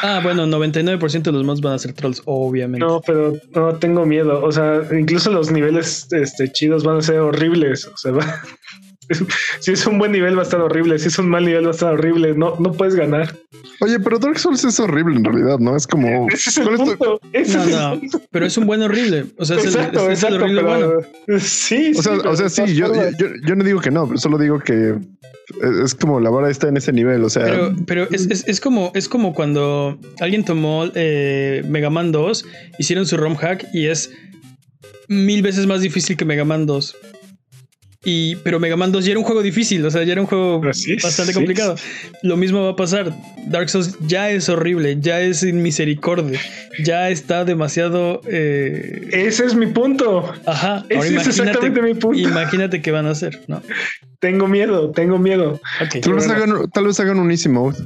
Ah, 0.03 0.19
bueno, 0.23 0.47
99% 0.47 1.21
de 1.21 1.31
los 1.31 1.43
mods 1.43 1.61
van 1.61 1.73
a 1.73 1.79
ser 1.79 1.93
trolls, 1.93 2.23
obviamente. 2.25 2.85
No, 2.85 3.01
pero 3.01 3.33
no 3.53 3.75
tengo 3.75 4.05
miedo. 4.05 4.43
O 4.43 4.51
sea, 4.51 4.81
incluso 4.97 5.31
los 5.31 5.51
niveles 5.51 6.07
este, 6.11 6.51
chidos 6.51 6.83
van 6.83 6.97
a 6.97 7.01
ser 7.01 7.19
horribles. 7.19 7.85
O 7.85 7.97
sea, 7.97 8.11
va... 8.13 8.41
si 9.59 9.71
es 9.71 9.85
un 9.87 9.97
buen 9.97 10.11
nivel 10.11 10.35
va 10.35 10.41
a 10.41 10.43
estar 10.43 10.61
horrible. 10.61 10.99
Si 10.99 11.07
es 11.07 11.19
un 11.19 11.29
mal 11.29 11.45
nivel 11.45 11.65
va 11.65 11.69
a 11.69 11.73
estar 11.73 11.93
horrible. 11.93 12.33
No, 12.35 12.55
no 12.59 12.71
puedes 12.71 12.95
ganar. 12.95 13.35
Oye, 13.81 13.99
pero 13.99 14.19
Dark 14.19 14.39
Souls 14.39 14.63
es 14.63 14.79
horrible 14.79 15.17
en 15.17 15.23
realidad, 15.23 15.59
¿no? 15.59 15.75
Es 15.75 15.87
como. 15.87 16.27
Ese 16.33 16.49
es 16.49 16.57
el 16.57 16.69
punto. 16.75 17.19
Ese 17.33 17.57
no, 17.57 17.63
es 17.63 17.71
no, 17.71 17.99
punto. 17.99 18.21
pero 18.31 18.45
es 18.45 18.57
un 18.57 18.67
buen 18.67 18.81
horrible. 18.81 19.25
O 19.37 19.45
sea, 19.45 19.57
exacto, 19.57 19.61
es, 19.61 19.75
el, 19.75 19.81
es, 19.81 19.85
exacto, 19.85 20.11
es 20.11 20.23
el 20.23 20.33
horrible 20.35 20.61
pero, 20.63 21.03
bueno. 21.27 21.39
Sí, 21.39 21.93
o 21.97 22.01
sea, 22.01 22.15
sí, 22.15 22.21
o 22.27 22.35
sea 22.35 22.49
sí, 22.49 22.75
yo, 22.75 22.93
yo, 22.93 23.27
yo, 23.45 23.55
no 23.55 23.63
digo 23.63 23.81
que 23.81 23.91
no, 23.91 24.17
solo 24.17 24.37
digo 24.37 24.59
que 24.59 24.95
es 25.83 25.95
como 25.95 26.19
la 26.19 26.29
vara 26.29 26.49
está 26.49 26.67
en 26.67 26.77
ese 26.77 26.93
nivel, 26.93 27.23
o 27.23 27.29
sea. 27.29 27.45
Pero, 27.45 27.75
pero 27.85 28.07
es, 28.11 28.27
es, 28.29 28.47
es, 28.47 28.59
como, 28.59 28.91
es 28.95 29.09
como 29.09 29.33
cuando 29.33 29.97
alguien 30.19 30.43
tomó 30.45 30.85
eh, 30.95 31.63
Mega 31.67 31.89
Man 31.89 32.11
2, 32.11 32.45
hicieron 32.79 33.05
su 33.05 33.17
ROM 33.17 33.35
hack 33.35 33.67
y 33.73 33.87
es 33.87 34.11
mil 35.07 35.41
veces 35.41 35.67
más 35.67 35.81
difícil 35.81 36.17
que 36.17 36.25
Mega 36.25 36.45
Man 36.45 36.65
2. 36.65 36.95
Y, 38.03 38.35
pero 38.37 38.59
Mega 38.59 38.75
Man 38.75 38.91
2 38.91 39.05
ya 39.05 39.11
era 39.11 39.19
un 39.19 39.25
juego 39.25 39.43
difícil, 39.43 39.85
o 39.85 39.91
sea, 39.91 40.03
ya 40.03 40.13
era 40.13 40.21
un 40.21 40.27
juego 40.27 40.59
sí, 40.73 40.95
bastante 40.95 41.33
sí. 41.33 41.37
complicado. 41.37 41.75
Lo 42.23 42.35
mismo 42.35 42.63
va 42.63 42.71
a 42.71 42.75
pasar. 42.75 43.15
Dark 43.45 43.69
Souls 43.69 43.95
ya 44.07 44.31
es 44.31 44.49
horrible, 44.49 44.97
ya 44.99 45.21
es 45.21 45.43
misericordia, 45.43 46.39
ya 46.83 47.11
está 47.11 47.45
demasiado. 47.45 48.21
Eh... 48.25 49.07
Ese 49.11 49.45
es 49.45 49.53
mi 49.53 49.67
punto. 49.67 50.33
Ajá. 50.47 50.83
Ese 50.89 51.15
es 51.15 51.27
exactamente 51.27 51.79
mi 51.79 51.93
punto. 51.93 52.17
Imagínate 52.17 52.81
qué 52.81 52.89
van 52.89 53.05
a 53.05 53.11
hacer, 53.11 53.39
¿no? 53.47 53.61
Tengo 54.19 54.47
miedo, 54.47 54.89
tengo 54.91 55.19
miedo. 55.19 55.61
Okay, 55.85 56.01
tal, 56.01 56.13
vez 56.13 56.27
hagan, 56.27 56.71
tal 56.71 56.87
vez 56.87 56.99
hagan 56.99 57.19
un 57.19 57.29
easy 57.29 57.49
mode. 57.49 57.77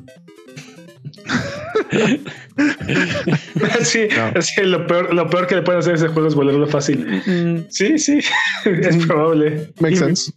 sí, 3.83 4.07
no. 4.15 4.41
sí 4.41 4.61
lo, 4.63 4.87
peor, 4.87 5.13
lo 5.13 5.29
peor 5.29 5.47
que 5.47 5.55
le 5.55 5.61
pueden 5.61 5.79
hacer 5.79 5.93
a 5.93 5.97
ese 5.97 6.07
juego 6.07 6.27
es 6.27 6.35
volverlo 6.35 6.67
fácil. 6.67 7.05
Mm. 7.25 7.65
Sí, 7.69 7.97
sí, 7.97 8.19
es 8.65 9.05
probable. 9.05 9.69
Makes 9.79 9.97
sense. 9.97 10.31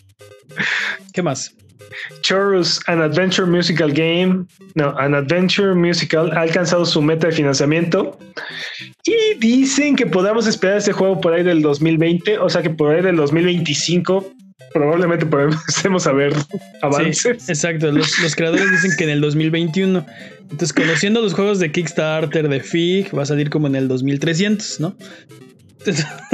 ¿Qué 1.12 1.22
más? 1.22 1.55
Chorus, 2.22 2.80
an 2.86 3.01
adventure 3.01 3.47
musical 3.47 3.93
game, 3.93 4.47
no, 4.74 4.97
an 4.99 5.14
adventure 5.14 5.74
musical 5.74 6.30
ha 6.36 6.43
alcanzado 6.43 6.84
su 6.84 7.01
meta 7.01 7.28
de 7.28 7.32
financiamiento 7.32 8.18
y 9.05 9.34
dicen 9.39 9.97
que 9.97 10.07
podamos 10.07 10.47
esperar 10.47 10.78
ese 10.78 10.93
juego 10.93 11.20
por 11.20 11.32
ahí 11.32 11.43
del 11.43 11.62
2020, 11.62 12.39
o 12.39 12.49
sea 12.49 12.62
que 12.62 12.70
por 12.70 12.95
ahí 12.95 13.03
del 13.03 13.16
2025 13.16 14.32
probablemente 14.72 15.26
podemos 15.26 16.06
a 16.06 16.12
ver 16.12 16.32
avances. 16.82 17.48
exacto, 17.48 17.90
los, 17.90 18.18
los, 18.20 18.34
creadores 18.34 18.70
dicen 18.70 18.92
que 18.96 19.04
en 19.04 19.10
el 19.10 19.20
2021. 19.20 20.04
Entonces, 20.42 20.72
conociendo 20.72 21.20
los 21.20 21.34
juegos 21.34 21.58
de 21.58 21.70
Kickstarter, 21.70 22.48
de 22.48 22.60
FIG, 22.60 23.16
va 23.16 23.22
a 23.22 23.26
salir 23.26 23.50
como 23.50 23.66
en 23.66 23.74
el 23.74 23.88
2300, 23.88 24.80
¿no? 24.80 24.94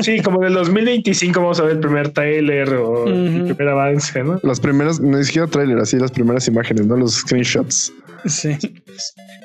Sí, 0.03 0.21
como 0.21 0.41
en 0.43 0.49
el 0.49 0.55
2025 0.55 1.41
vamos 1.41 1.61
a 1.61 1.65
ver 1.65 1.73
el 1.73 1.81
primer 1.81 2.11
trailer 2.11 2.69
o 2.75 3.07
el 3.07 3.55
primer 3.55 3.69
avance, 3.69 4.23
¿no? 4.23 4.41
Las 4.43 4.59
primeras, 4.59 5.01
no 5.01 5.19
ni 5.19 5.25
siquiera 5.25 5.47
trailer, 5.47 5.79
así 5.79 5.99
las 5.99 6.11
primeras 6.11 6.49
imágenes, 6.49 6.87
¿no? 6.87 6.97
Los 6.97 7.17
screenshots. 7.17 7.93
Sí. 8.27 8.57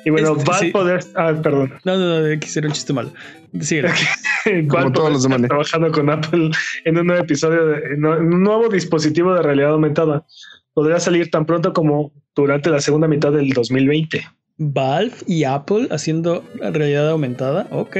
Y 0.04 0.10
bueno, 0.10 0.36
va 0.36 0.58
a 0.58 0.72
poder. 0.72 1.04
Ah, 1.14 1.34
perdón. 1.42 1.74
No, 1.84 1.96
no, 1.96 2.20
no, 2.20 2.40
quisiera 2.40 2.68
un 2.68 2.74
chiste 2.74 2.92
malo. 2.92 3.12
Sí, 3.60 3.80
Como 4.68 4.92
todos 4.92 5.12
los 5.12 5.22
demás. 5.22 5.42
Trabajando 5.42 5.92
con 5.92 6.08
Apple 6.10 6.50
en 6.84 6.98
un 6.98 7.06
nuevo 7.06 7.22
episodio, 7.22 7.66
de, 7.66 7.94
en 7.94 8.04
un 8.06 8.42
nuevo 8.42 8.68
dispositivo 8.68 9.34
de 9.34 9.42
realidad 9.42 9.72
aumentada. 9.72 10.24
Podría 10.72 11.00
salir 11.00 11.30
tan 11.30 11.46
pronto 11.46 11.72
como 11.72 12.12
durante 12.34 12.70
la 12.70 12.80
segunda 12.80 13.08
mitad 13.08 13.32
del 13.32 13.50
2020. 13.50 14.24
Valve 14.58 15.14
y 15.26 15.44
Apple 15.44 15.88
haciendo 15.90 16.44
realidad 16.60 17.10
aumentada. 17.10 17.66
Ok. 17.70 17.96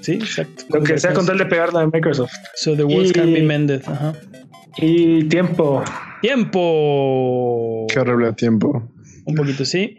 Sí, 0.00 0.12
exacto. 0.12 0.64
Lo 0.70 0.82
que 0.82 0.98
sea 0.98 1.12
con 1.12 1.26
tal 1.26 1.38
de 1.38 1.46
pegarla 1.46 1.80
a 1.80 1.86
Microsoft. 1.86 2.32
So 2.54 2.76
the 2.76 2.84
words 2.84 3.12
can 3.12 3.32
be 3.32 3.42
mended. 3.42 3.82
Y 4.78 5.24
tiempo. 5.24 5.82
Tiempo. 6.20 7.75
Qué 7.96 8.00
horrible 8.00 8.30
tiempo. 8.34 8.86
Un 9.24 9.34
poquito, 9.36 9.64
sí. 9.64 9.96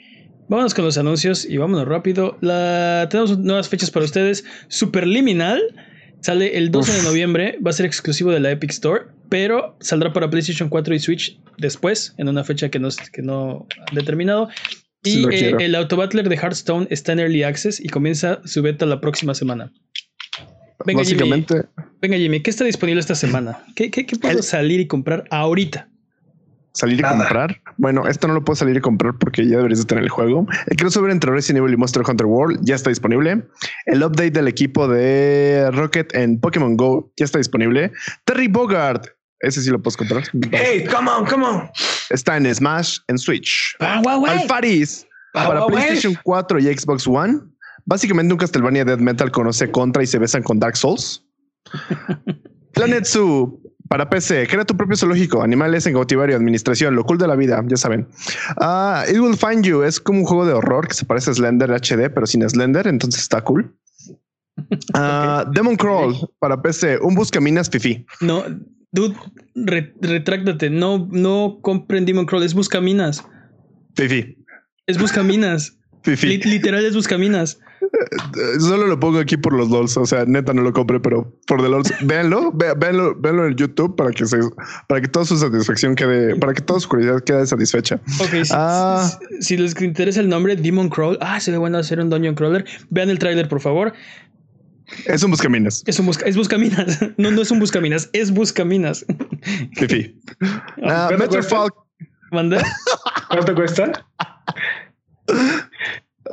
Vámonos 0.50 0.76
con 0.76 0.86
los 0.86 1.00
anuncios 1.00 1.46
y 1.50 1.58
vámonos 1.58 1.88
rápido. 1.88 2.38
La... 2.42 3.08
Tenemos 3.10 3.40
nuevas 3.40 3.70
fechas 3.70 3.90
para 3.90 4.06
ustedes. 4.06 4.46
Superliminal 4.68 5.60
sale 6.20 6.60
el 6.60 6.70
12 6.70 6.94
de 6.96 7.02
noviembre. 7.02 7.58
Va 7.66 7.72
a 7.72 7.74
ser 7.74 7.88
exclusivo 7.88 8.30
de 8.30 8.40
la 8.40 8.52
Epic 8.52 8.70
Store, 8.70 9.06
pero 9.30 9.76
saldrá 9.80 10.14
para 10.14 10.30
PlayStation 10.30 10.70
4 10.70 10.94
y 10.94 11.00
Switch 11.00 11.40
después, 11.58 12.14
en 12.20 12.30
una 12.30 12.44
fecha 12.44 12.70
que 12.70 12.78
no, 12.78 12.90
que 13.12 13.24
no 13.24 13.66
han 13.90 13.96
determinado. 13.96 14.50
Y 15.04 15.28
eh, 15.34 15.56
el 15.58 15.74
Autobattler 15.74 16.30
de 16.30 16.36
Hearthstone 16.36 16.86
está 16.92 17.14
en 17.14 17.20
Early 17.22 17.42
Access 17.42 17.84
y 17.84 17.90
comienza 17.90 18.42
su 18.46 18.62
beta 18.62 18.86
la 18.86 19.02
próxima 19.02 19.34
semana. 19.34 19.74
Venga, 20.86 21.00
Básicamente. 21.00 21.56
Jimmy, 21.56 21.90
venga, 22.00 22.18
Jimmy, 22.18 22.42
¿qué 22.44 22.52
está 22.52 22.64
disponible 22.64 23.00
esta 23.00 23.16
semana? 23.16 23.64
¿Qué, 23.76 23.90
qué, 23.90 24.06
puedo 24.22 24.44
salir 24.44 24.82
y 24.82 24.86
comprar 24.86 25.24
ahorita? 25.32 25.90
¿Salir 26.78 27.00
y 27.00 27.04
comprar? 27.04 27.60
Bueno, 27.78 28.08
esto 28.08 28.28
no 28.28 28.36
lo 28.36 28.46
puedo 28.46 28.56
salir 28.56 28.78
y 28.78 28.82
comprar 28.82 29.18
porque 29.18 29.48
ya 29.48 29.58
deberías 29.58 29.80
de 29.80 29.86
tener 29.86 30.04
el 30.04 30.10
juego. 30.12 30.46
El 30.68 30.78
crossover 30.78 31.10
entre 31.10 31.32
Resident 31.32 31.64
Evil 31.64 31.74
y 31.74 31.78
Monster 31.78 32.04
Hunter 32.08 32.28
World 32.28 32.60
ya 32.62 32.76
está 32.76 32.92
disponible. 32.92 33.44
El 33.88 34.04
update 34.04 34.30
del 34.30 34.48
equipo 34.48 34.88
de 34.88 35.72
Rocket 35.74 36.14
en 36.14 36.40
Pokémon 36.40 36.78
Go 36.78 37.12
ya 37.18 37.26
está 37.26 37.40
disponible. 37.40 37.92
Terry 38.26 38.48
Bogard, 38.48 39.02
ese 39.40 39.64
sí 39.64 39.72
lo 39.72 39.82
puedes 39.82 39.98
comprar. 39.98 40.24
Hey, 40.52 40.86
come 40.86 41.10
on, 41.10 41.26
come 41.26 41.46
on. 41.46 41.68
Está 42.12 42.38
en 42.38 42.54
Smash, 42.54 43.00
en 43.08 43.18
Switch. 43.18 43.76
Alfaris 43.80 45.08
para 45.34 45.66
PlayStation 45.66 46.16
4 46.24 46.60
y 46.60 46.78
Xbox 46.78 47.08
One 47.08 47.42
Básicamente 47.88 48.34
un 48.34 48.38
Castlevania 48.38 48.84
Death 48.84 49.00
Metal 49.00 49.32
conoce 49.32 49.72
Contra 49.72 50.04
y 50.04 50.08
se 50.08 50.20
besan 50.20 50.44
con 50.44 50.60
Dark 50.60 50.76
Souls. 50.76 51.24
Planet 52.74 53.06
Zoo 53.06 53.62
para 53.88 54.10
PC, 54.10 54.48
crea 54.48 54.66
tu 54.66 54.76
propio 54.76 54.96
zoológico, 54.96 55.42
animales 55.42 55.86
en 55.88 55.94
cautiverio, 55.94 56.36
administración, 56.36 56.96
lo 56.96 57.04
cool 57.04 57.18
de 57.18 57.28
la 57.28 57.36
vida, 57.36 57.64
ya 57.68 57.78
saben. 57.78 58.08
Ah, 58.60 59.06
It 59.10 59.20
Will 59.20 59.38
Find 59.38 59.66
You 59.66 59.84
es 59.84 60.00
como 60.00 60.20
un 60.20 60.26
juego 60.26 60.46
de 60.46 60.54
horror 60.54 60.88
que 60.88 60.94
se 60.94 61.06
parece 61.06 61.32
a 61.32 61.34
Slender 61.34 61.72
HD, 61.72 62.10
pero 62.14 62.28
sin 62.28 62.48
Slender, 62.48 62.88
entonces 62.88 63.22
está 63.22 63.42
cool. 63.42 63.74
Ah, 64.96 65.46
Demon 65.54 65.76
Crawl 65.76 66.16
para 66.40 66.60
PC, 66.60 66.98
un 67.04 67.14
buscaminas 67.14 67.70
fifi. 67.70 68.04
No, 68.22 68.44
dude, 68.92 69.16
retráctate, 69.54 70.72
no, 70.72 71.08
no 71.12 71.60
compren 71.62 72.06
Demon 72.06 72.26
Crawl, 72.26 72.44
es 72.44 72.56
buscaminas. 72.56 73.24
Fifi. 73.96 74.36
Es 74.88 74.98
buscaminas. 74.98 75.78
Fifi. 76.04 76.38
literal 76.38 76.84
es 76.84 76.96
buscaminas. 76.96 77.60
Solo 78.60 78.88
lo 78.88 79.00
pongo 79.00 79.20
aquí 79.20 79.38
por 79.38 79.54
los 79.54 79.70
LOLs. 79.70 79.98
O 79.98 80.06
sea, 80.06 80.26
neta 80.26 80.54
no 80.54 80.62
lo 80.62 80.74
compré, 80.74 81.00
pero 81.00 81.32
por 81.46 81.62
the 81.62 81.70
LOLs. 81.70 81.94
Véanlo, 82.02 82.52
véanlo, 82.78 83.16
véanlo 83.16 83.48
en 83.48 83.56
YouTube 83.56 83.96
para 83.96 84.12
que 84.12 84.26
se, 84.26 84.38
para 84.88 85.02
que 85.02 85.08
toda 85.08 85.26
su 85.26 85.38
satisfacción 85.38 85.96
quede, 85.96 86.36
para 86.36 86.54
que 86.54 86.62
toda 86.62 86.80
su 86.80 86.90
curiosidad 86.90 87.24
quede 87.24 87.46
satisfecha. 87.48 88.00
Ok, 88.20 88.48
ah. 88.52 89.10
si, 89.40 89.58
les 89.58 89.80
interesa 89.82 90.20
el 90.20 90.30
nombre, 90.30 90.56
Demon 90.56 90.90
Crawl. 90.90 91.18
Ah, 91.22 91.40
se 91.40 91.52
le 91.52 91.58
bueno 91.58 91.78
hacer 91.78 92.00
un 92.00 92.10
Dungeon 92.10 92.36
Crawler. 92.36 92.66
Vean 92.90 93.10
el 93.10 93.20
tráiler, 93.20 93.48
por 93.48 93.62
favor. 93.62 93.94
Es 95.06 95.24
un 95.24 95.32
buscaminas. 95.32 95.84
Es 95.86 96.00
un 96.00 96.06
busca, 96.06 96.26
es 96.26 96.38
buscaminas. 96.38 97.00
No, 97.18 97.32
no 97.32 97.42
es 97.42 97.52
un 97.52 97.60
buscaminas, 97.60 98.10
es 98.14 98.32
buscaminas. 98.32 99.06
Fifi. 99.76 100.16
Uh, 100.78 101.18
Metro 101.18 101.44
Falk. 101.44 101.74
¿Manda? 102.32 102.62
¿Cuánto 103.30 103.56
cuesta? 103.56 103.92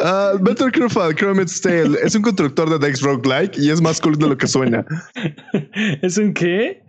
Uh, 0.00 0.38
Better 0.40 0.70
Crowfall, 0.72 1.14
Chromit's 1.14 1.60
Tale 1.60 1.96
es 2.02 2.14
un 2.14 2.22
constructor 2.22 2.68
de 2.68 2.84
Dex 2.84 3.00
Roguelike 3.00 3.56
y 3.58 3.70
es 3.70 3.80
más 3.80 4.00
cool 4.00 4.16
de 4.16 4.28
lo 4.28 4.36
que 4.36 4.46
suena. 4.46 4.84
¿Es 6.02 6.18
un 6.18 6.32
qué? 6.32 6.82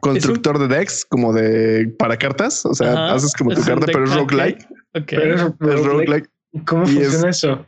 Constructor 0.00 0.58
de 0.58 0.68
Dex, 0.68 1.04
como 1.04 1.32
de 1.32 1.92
para 1.98 2.16
cartas. 2.16 2.64
O 2.66 2.74
sea, 2.74 3.14
haces 3.14 3.32
como 3.32 3.54
tu 3.54 3.62
carta, 3.62 3.86
pero 3.86 4.04
es 4.04 4.14
roguelike. 4.14 4.66
Okay. 4.94 5.30
Es, 5.30 5.40
roguelike. 5.60 6.28
¿Cómo 6.66 6.86
funciona 6.86 7.30
eso? 7.30 7.66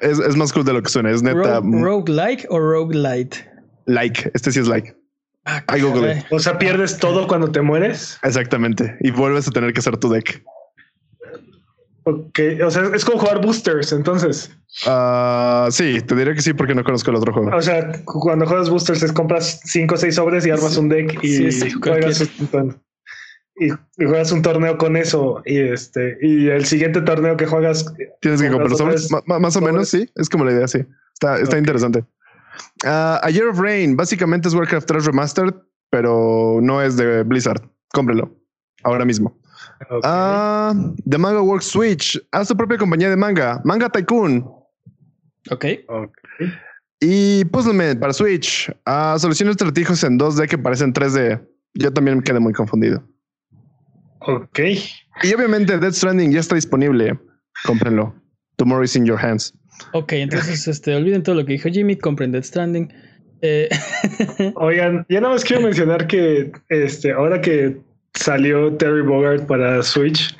Es, 0.00 0.18
es, 0.18 0.36
más 0.36 0.52
cool 0.52 0.64
de 0.64 0.74
lo 0.74 0.82
que 0.82 0.90
suena. 0.90 1.10
Es 1.10 1.22
neta. 1.22 1.60
¿Roguelike 1.60 2.46
o 2.50 2.60
roguelite? 2.60 3.38
Like. 3.86 4.30
Este 4.34 4.52
sí 4.52 4.60
es 4.60 4.68
like. 4.68 4.94
Ah, 5.46 5.64
o 6.30 6.38
sea, 6.38 6.58
pierdes 6.58 6.98
todo 6.98 7.26
cuando 7.26 7.50
te 7.50 7.62
mueres. 7.62 8.18
Exactamente. 8.22 8.98
Y 9.00 9.10
vuelves 9.10 9.48
a 9.48 9.50
tener 9.50 9.72
que 9.72 9.80
hacer 9.80 9.96
tu 9.96 10.10
deck. 10.10 10.44
Ok, 12.08 12.40
o 12.64 12.70
sea, 12.70 12.84
es 12.94 13.04
como 13.04 13.18
jugar 13.18 13.42
boosters, 13.42 13.92
entonces. 13.92 14.50
Uh, 14.86 15.70
sí, 15.70 16.00
te 16.00 16.14
diré 16.14 16.34
que 16.34 16.40
sí 16.40 16.54
porque 16.54 16.74
no 16.74 16.82
conozco 16.82 17.10
el 17.10 17.16
otro 17.16 17.34
juego. 17.34 17.54
O 17.54 17.60
sea, 17.60 18.02
cuando 18.04 18.46
juegas 18.46 18.70
boosters 18.70 19.02
es 19.02 19.12
compras 19.12 19.60
5 19.64 19.94
o 19.94 19.98
6 19.98 20.14
sobres 20.14 20.46
y 20.46 20.50
armas 20.50 20.78
un 20.78 20.88
deck 20.88 21.22
y, 21.22 21.50
juegas 21.82 22.22
un, 22.52 22.80
y, 23.56 23.68
juegas 23.98 24.32
un 24.32 24.40
torneo 24.40 24.78
con 24.78 24.96
eso 24.96 25.42
y 25.44 25.58
este 25.58 26.16
y 26.22 26.48
el 26.48 26.64
siguiente 26.64 27.02
torneo 27.02 27.36
que 27.36 27.44
juegas 27.44 27.92
tienes 28.22 28.40
que 28.40 28.50
comprar 28.50 28.74
sobres, 28.74 29.08
más 29.26 29.56
o 29.56 29.60
menos 29.60 29.90
sí, 29.90 30.08
es 30.14 30.30
como 30.30 30.46
la 30.46 30.52
idea, 30.52 30.68
sí. 30.68 30.78
Está, 31.12 31.38
está 31.38 31.58
interesante. 31.58 32.04
Uh, 32.84 33.20
A 33.22 33.30
Year 33.30 33.48
of 33.48 33.58
Rain, 33.58 33.96
básicamente 33.96 34.48
es 34.48 34.54
Warcraft 34.54 34.88
3 34.88 35.04
Remastered, 35.04 35.54
pero 35.90 36.60
no 36.62 36.80
es 36.80 36.96
de 36.96 37.22
Blizzard. 37.22 37.60
Cómprelo 37.92 38.34
ahora 38.82 39.04
mismo. 39.04 39.36
Ah, 40.02 40.74
The 41.08 41.18
Manga 41.18 41.40
Works 41.40 41.66
Switch. 41.66 42.20
Haz 42.32 42.48
tu 42.48 42.56
propia 42.56 42.78
compañía 42.78 43.10
de 43.10 43.16
manga. 43.16 43.60
Manga 43.64 43.88
Tycoon. 43.88 44.44
Ok. 45.50 45.64
okay. 45.88 46.52
Y 47.00 47.44
Puzzlement 47.46 47.98
para 48.00 48.12
Switch. 48.12 48.70
Ah, 48.84 49.16
soluciones 49.18 49.52
estrategias 49.52 50.02
en 50.04 50.18
2D 50.18 50.48
que 50.48 50.58
parecen 50.58 50.92
3D. 50.92 51.40
Yo 51.74 51.92
también 51.92 52.18
me 52.18 52.22
quedé 52.22 52.40
muy 52.40 52.52
confundido. 52.52 53.02
Ok. 54.20 54.58
Y 55.22 55.34
obviamente 55.34 55.78
Dead 55.78 55.92
Stranding 55.92 56.32
ya 56.32 56.40
está 56.40 56.54
disponible. 56.54 57.18
Cómprenlo. 57.64 58.14
Tomorrow 58.56 58.82
is 58.82 58.96
in 58.96 59.06
your 59.06 59.18
hands. 59.18 59.54
Ok, 59.92 60.12
entonces 60.14 60.66
este, 60.66 60.94
olviden 60.94 61.22
todo 61.22 61.36
lo 61.36 61.46
que 61.46 61.52
dijo 61.52 61.68
Jimmy, 61.68 61.96
compren 61.96 62.32
Dead 62.32 62.42
Stranding. 62.42 62.92
Eh, 63.42 63.68
Oigan, 64.56 65.06
ya 65.08 65.20
nada 65.20 65.34
más 65.34 65.44
quiero 65.44 65.62
mencionar 65.62 66.08
que 66.08 66.50
este, 66.68 67.12
ahora 67.12 67.40
que 67.40 67.80
salió 68.18 68.74
Terry 68.76 69.02
Bogard 69.02 69.46
para 69.46 69.82
Switch, 69.82 70.36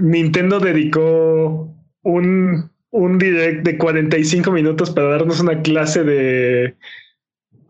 Nintendo 0.00 0.60
dedicó 0.60 1.68
un, 2.02 2.70
un 2.90 3.18
direct 3.18 3.64
de 3.64 3.76
45 3.76 4.50
minutos 4.52 4.90
para 4.90 5.08
darnos 5.08 5.40
una 5.40 5.60
clase 5.62 6.04
de 6.04 6.74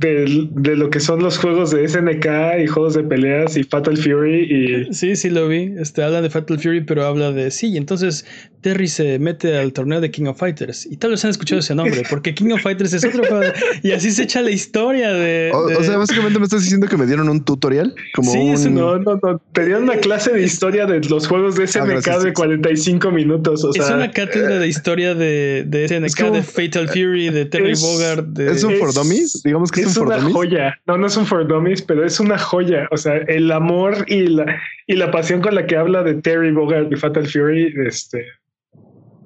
de, 0.01 0.77
lo 0.77 0.91
que 0.91 1.01
son 1.01 1.23
los 1.23 1.39
juegos 1.39 1.71
de 1.71 1.87
SNK 1.87 2.63
y 2.63 2.67
juegos 2.67 2.95
de 2.95 3.05
peleas 3.05 3.57
y 3.57 3.65
Fatal 3.65 3.97
Fury 3.97 4.89
y 4.91 4.95
sí 4.95 5.17
sí 5.17 5.31
lo 5.31 5.49
vi. 5.49 5.75
Este 5.79 6.03
habla 6.03 6.23
de 6.23 6.31
Fatal 6.31 6.59
Fury 6.59 6.83
pero 6.83 7.05
habla 7.05 7.33
de 7.33 7.51
sí 7.51 7.69
y 7.69 7.77
entonces 7.77 8.25
Terry 8.61 8.89
se 8.89 9.19
mete 9.19 9.57
al 9.57 9.73
torneo 9.73 10.01
de 10.01 10.11
King 10.11 10.27
of 10.27 10.39
Fighters. 10.39 10.87
Y 10.87 10.97
tal 10.97 11.13
vez 11.13 11.25
han 11.25 11.31
escuchado 11.31 11.61
ese 11.61 11.75
nombre 11.75 12.03
porque 12.09 12.35
King 12.35 12.53
of 12.53 12.63
Fighters 12.63 12.93
es 12.93 13.05
otro 13.05 13.25
juego 13.25 13.53
y 13.83 13.93
así 13.93 14.11
se 14.11 14.25
echa 14.25 14.43
la 14.43 14.51
historia 14.51 15.13
de 15.13 15.51
o, 15.53 15.83
sea 15.83 15.97
básicamente 15.97 16.39
me 16.39 16.45
estás 16.45 16.63
diciendo 16.63 16.87
que 16.87 16.97
me 16.97 17.07
dieron 17.07 17.29
un 17.29 17.45
tutorial 17.45 17.95
como 18.15 18.33
sí 18.33 18.71
no 18.71 18.99
no 18.99 19.19
no 19.23 19.41
te 19.53 19.65
dieron 19.65 19.85
una 19.85 19.97
clase 19.97 20.33
de 20.33 20.43
historia 20.43 20.87
de 20.87 21.01
los 21.01 21.27
juegos 21.27 21.57
de 21.57 21.67
SNK 21.67 22.09
ah, 22.09 22.19
de 22.19 22.33
45 22.33 23.11
minutos 23.11 23.65
o 23.65 23.73
sea 23.73 23.85
es 23.85 23.91
una 23.91 24.11
cátedra 24.11 24.59
de 24.59 24.69
historia 24.69 25.15
de, 25.15 25.65
de 25.67 25.89
SNK 25.89 26.33
de 26.33 26.43
Fatal 26.43 26.89
Fury 26.89 27.31
de 27.31 27.47
Terry 27.47 27.75
Bogard 27.75 28.39
es 28.41 28.65
un 28.65 28.75
for 28.77 28.93
dummies 28.93 29.43
digamos 29.43 29.71
que 29.71 29.83
es 29.83 29.90
una 29.97 30.21
joya. 30.21 30.79
No, 30.87 30.97
no 30.97 31.07
es 31.07 31.17
un 31.17 31.27
for 31.27 31.47
dummies, 31.47 31.83
pero 31.83 32.05
es 32.05 32.21
una 32.21 32.39
joya. 32.39 32.89
O 32.91 32.97
sea, 32.97 33.17
el 33.17 33.51
amor 33.51 34.05
y 34.09 34.27
la, 34.27 34.61
y 34.87 34.97
la 34.97 35.11
pasión 35.11 35.41
con 35.41 35.55
la 35.55 35.67
que 35.67 35.77
habla 35.77 36.03
de 36.03 36.15
Terry 36.15 36.53
Bogard 36.53 36.93
y 36.93 36.97
Fatal 36.97 37.27
Fury, 37.27 37.75
este, 37.87 38.25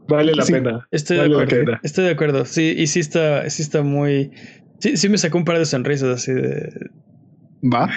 vale 0.09 0.35
la 0.35 0.45
pena. 0.45 0.87
Estoy 0.91 1.17
de 1.19 1.25
acuerdo. 1.25 1.79
Estoy 1.83 2.05
de 2.05 2.11
acuerdo. 2.11 2.45
Sí, 2.45 2.75
y 2.77 2.87
sí 2.87 3.01
está, 3.01 3.49
sí 3.51 3.63
está 3.63 3.83
muy. 3.83 4.31
Sí, 4.79 4.97
sí 4.97 5.09
me 5.09 5.19
sacó 5.19 5.39
un 5.39 5.45
par 5.45 5.59
de 5.59 5.65
sonrisas 5.65 6.09
así 6.09 6.33
de. 6.33 6.91
Va. 7.63 7.91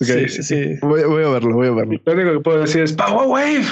Sí, 0.00 0.28
sí, 0.28 0.42
sí. 0.42 0.74
Voy, 0.82 1.04
voy 1.04 1.22
a 1.22 1.28
verlo, 1.28 1.54
voy 1.54 1.68
a 1.68 1.72
verlo. 1.72 2.00
Lo 2.04 2.12
único 2.12 2.32
que 2.32 2.40
puedo 2.40 2.60
decir 2.60 2.82
es 2.82 2.92
Power 2.92 3.28
Wave. 3.28 3.64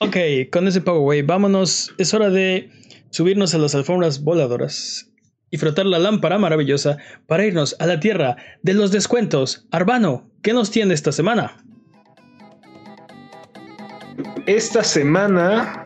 Ok, 0.00 0.16
con 0.52 0.68
ese 0.68 0.80
Power 0.80 1.02
Wave, 1.02 1.22
vámonos. 1.22 1.92
Es 1.98 2.14
hora 2.14 2.30
de 2.30 2.70
subirnos 3.10 3.54
a 3.54 3.58
las 3.58 3.74
alfombras 3.74 4.22
voladoras 4.22 5.09
y 5.50 5.58
frotar 5.58 5.86
la 5.86 5.98
lámpara 5.98 6.38
maravillosa 6.38 6.98
para 7.26 7.44
irnos 7.44 7.76
a 7.78 7.86
la 7.86 8.00
tierra 8.00 8.36
de 8.62 8.74
los 8.74 8.92
descuentos. 8.92 9.66
Arbano, 9.70 10.28
¿qué 10.42 10.52
nos 10.52 10.70
tiene 10.70 10.94
esta 10.94 11.12
semana? 11.12 11.56
Esta 14.46 14.82
semana, 14.82 15.84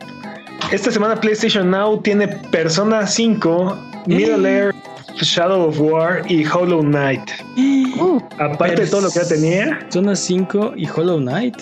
esta 0.71 0.91
semana 0.91 1.19
PlayStation 1.19 1.69
Now 1.71 2.01
tiene 2.01 2.27
Persona 2.27 3.05
5, 3.05 3.77
Middle 4.07 4.49
Air, 4.49 4.75
Shadow 5.21 5.69
of 5.69 5.79
War 5.79 6.23
y 6.29 6.45
Hollow 6.45 6.81
Knight. 6.81 7.29
Aparte 8.39 8.81
de 8.81 8.87
todo 8.87 9.01
lo 9.01 9.09
que 9.09 9.19
ya 9.19 9.27
tenía, 9.27 9.87
Zona 9.89 10.15
5 10.15 10.73
y 10.75 10.87
Hollow 10.87 11.19
Knight. 11.19 11.55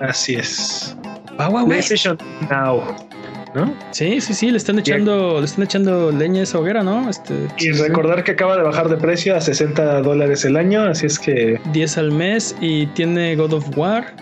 así 0.00 0.36
es. 0.36 0.96
Wow, 1.36 1.50
wow, 1.50 1.60
wow. 1.60 1.68
PlayStation 1.68 2.18
Now, 2.48 2.94
¿no? 3.54 3.74
Sí, 3.92 4.20
sí, 4.20 4.34
sí, 4.34 4.50
le 4.50 4.56
están 4.56 4.78
echando, 4.78 5.38
le 5.38 5.44
están 5.46 5.64
echando 5.64 6.10
leña 6.10 6.40
a 6.40 6.42
esa 6.44 6.58
hoguera, 6.58 6.82
¿no? 6.82 7.08
Este, 7.08 7.34
Y 7.58 7.70
recordar 7.72 8.24
que 8.24 8.32
acaba 8.32 8.56
de 8.56 8.62
bajar 8.62 8.88
de 8.88 8.96
precio 8.96 9.36
a 9.36 9.40
60 9.40 10.02
dólares 10.02 10.44
el 10.44 10.56
año, 10.56 10.82
así 10.82 11.06
es 11.06 11.18
que 11.18 11.60
10 11.72 11.98
al 11.98 12.10
mes 12.12 12.56
y 12.60 12.86
tiene 12.88 13.36
God 13.36 13.52
of 13.54 13.76
War. 13.78 14.14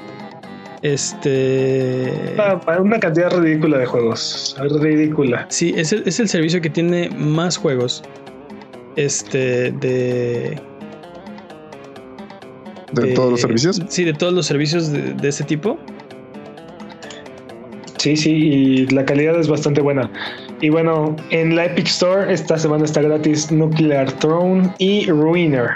Este. 0.82 2.34
pa- 2.36 2.60
pa- 2.60 2.80
una 2.80 2.98
cantidad 2.98 3.30
ridícula 3.30 3.78
de 3.78 3.86
juegos. 3.86 4.56
Ridícula. 4.80 5.46
Sí, 5.48 5.72
es 5.76 5.92
el, 5.92 6.02
es 6.06 6.18
el 6.20 6.28
servicio 6.28 6.60
que 6.60 6.70
tiene 6.70 7.08
más 7.10 7.56
juegos. 7.56 8.02
Este, 8.96 9.70
de. 9.72 10.60
De 12.92 13.12
todos 13.14 13.30
los 13.30 13.40
servicios. 13.40 13.80
Sí, 13.88 14.04
de 14.04 14.12
todos 14.12 14.32
los 14.34 14.44
servicios 14.46 14.90
de, 14.92 15.14
de 15.14 15.28
ese 15.28 15.44
tipo. 15.44 15.78
Sí, 18.02 18.16
sí, 18.16 18.30
y 18.32 18.86
la 18.88 19.04
calidad 19.04 19.38
es 19.38 19.46
bastante 19.46 19.80
buena. 19.80 20.10
Y 20.60 20.70
bueno, 20.70 21.14
en 21.30 21.54
la 21.54 21.66
Epic 21.66 21.86
Store 21.86 22.32
esta 22.32 22.58
semana 22.58 22.84
está 22.84 23.00
gratis 23.00 23.52
Nuclear 23.52 24.10
Throne 24.10 24.68
y 24.78 25.06
Ruiner. 25.08 25.68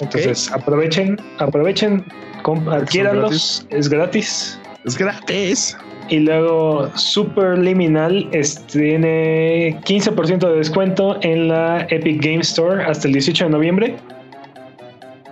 Entonces 0.00 0.50
aprovechen, 0.50 1.18
aprovechen, 1.38 2.02
com- 2.40 2.66
adquiéranlos, 2.70 3.66
es 3.68 3.90
gratis. 3.90 4.58
Es 4.86 4.96
gratis. 4.96 5.76
Y 6.08 6.20
luego 6.20 6.90
Superliminal 6.96 8.26
es- 8.32 8.66
tiene 8.66 9.78
15% 9.84 10.48
de 10.50 10.56
descuento 10.56 11.18
en 11.20 11.48
la 11.48 11.86
Epic 11.90 12.22
Game 12.24 12.40
Store 12.40 12.82
hasta 12.84 13.06
el 13.06 13.12
18 13.12 13.44
de 13.44 13.50
noviembre. 13.50 13.96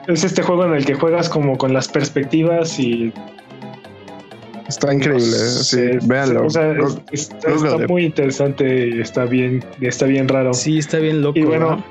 Es 0.09 0.25
este 0.25 0.43
juego 0.43 0.67
en 0.67 0.75
el 0.75 0.85
que 0.85 0.93
juegas 0.93 1.31
como 1.31 1.57
con 1.57 1.73
las 1.73 1.89
perspectivas 1.89 2.79
y 2.79 3.15
Está 4.69 4.93
increíble. 4.95 5.23
Sí, 5.23 5.77
Sí, 5.77 6.07
véanlo. 6.07 6.47
o 6.47 6.51
sea, 6.51 6.73
Go- 6.75 7.01
es- 7.13 7.31
está, 7.45 7.87
muy 7.89 8.05
interesante 8.05 8.89
y 8.89 9.01
está 9.01 9.25
bien, 9.25 9.65
está 9.81 10.07
bien 10.07 10.29
raro. 10.29 10.55
Sí, 10.55 10.79
está 10.79 10.99
bien 10.99 11.21
loco. 11.23 11.39
y 11.39 11.43
bueno, 11.43 11.77
¿no? 11.77 11.85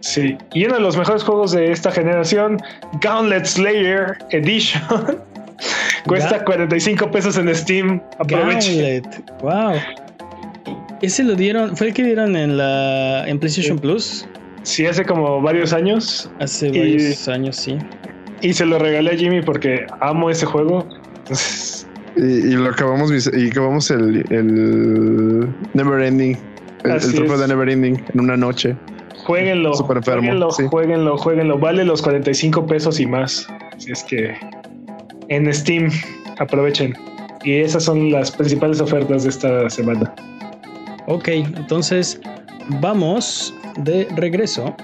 sí. 0.00 0.36
Y 0.54 0.64
uno 0.66 0.74
de 0.76 0.80
los 0.80 0.96
mejores 0.96 1.22
juegos 1.24 1.52
de 1.52 1.72
esta 1.72 1.90
generación, 1.90 2.58
Gauntlet 3.00 3.44
Slayer 3.44 4.16
Edition, 4.30 4.82
cuesta 6.06 6.40
Ga- 6.40 6.44
45 6.44 7.10
pesos 7.10 7.36
en 7.38 7.54
Steam. 7.54 8.00
Aprovechen. 8.18 9.02
Gauntlet. 9.02 9.42
Wow. 9.42 9.72
Ese 11.02 11.22
lo 11.24 11.34
dieron, 11.34 11.76
fue 11.76 11.88
el 11.88 11.94
que 11.94 12.02
dieron 12.02 12.36
en 12.36 12.56
la 12.56 13.28
en 13.28 13.38
PlayStation 13.38 13.76
Sí. 13.76 13.82
Plus 13.82 14.26
Sí, 14.62 14.86
hace 14.86 15.04
como 15.04 15.40
varios 15.42 15.72
años 15.72 16.30
hace 16.40 16.68
Y- 16.68 16.78
varios 16.78 17.28
años, 17.28 17.56
sí. 17.56 17.76
y 18.40 18.52
se 18.52 18.64
lo 18.66 18.78
regalé 18.78 19.10
a 19.12 19.16
Jimmy 19.16 19.42
porque 19.42 19.86
amo 20.00 20.30
ese 20.30 20.46
juego. 20.46 20.88
Entonces, 21.18 21.75
Y, 22.16 22.24
y 22.24 22.52
lo 22.52 22.70
acabamos 22.70 23.12
y 23.12 23.50
acabamos 23.50 23.90
el, 23.90 24.24
el 24.30 25.48
Never 25.74 26.00
Ending. 26.02 26.36
El, 26.84 26.90
el 26.90 26.96
es. 26.96 27.12
de 27.12 27.48
Never 27.48 27.68
Ending 27.68 28.02
en 28.14 28.20
una 28.20 28.36
noche. 28.36 28.76
jueguenlo, 29.24 29.72
enfermo, 29.72 30.22
jueguenlo, 30.22 30.50
sí. 30.50 30.64
jueguenlo, 30.70 31.18
jueguenlo. 31.18 31.58
Vale 31.58 31.84
los 31.84 32.00
45 32.02 32.66
pesos 32.66 33.00
y 33.00 33.06
más. 33.06 33.46
Así 33.76 33.92
es 33.92 34.02
que 34.04 34.34
en 35.28 35.52
Steam 35.52 35.90
aprovechen. 36.38 36.94
Y 37.44 37.56
esas 37.60 37.84
son 37.84 38.10
las 38.10 38.30
principales 38.30 38.80
ofertas 38.80 39.22
de 39.24 39.30
esta 39.30 39.70
semana. 39.70 40.14
Ok, 41.06 41.28
entonces 41.28 42.20
vamos 42.80 43.54
de 43.78 44.08
regreso. 44.16 44.74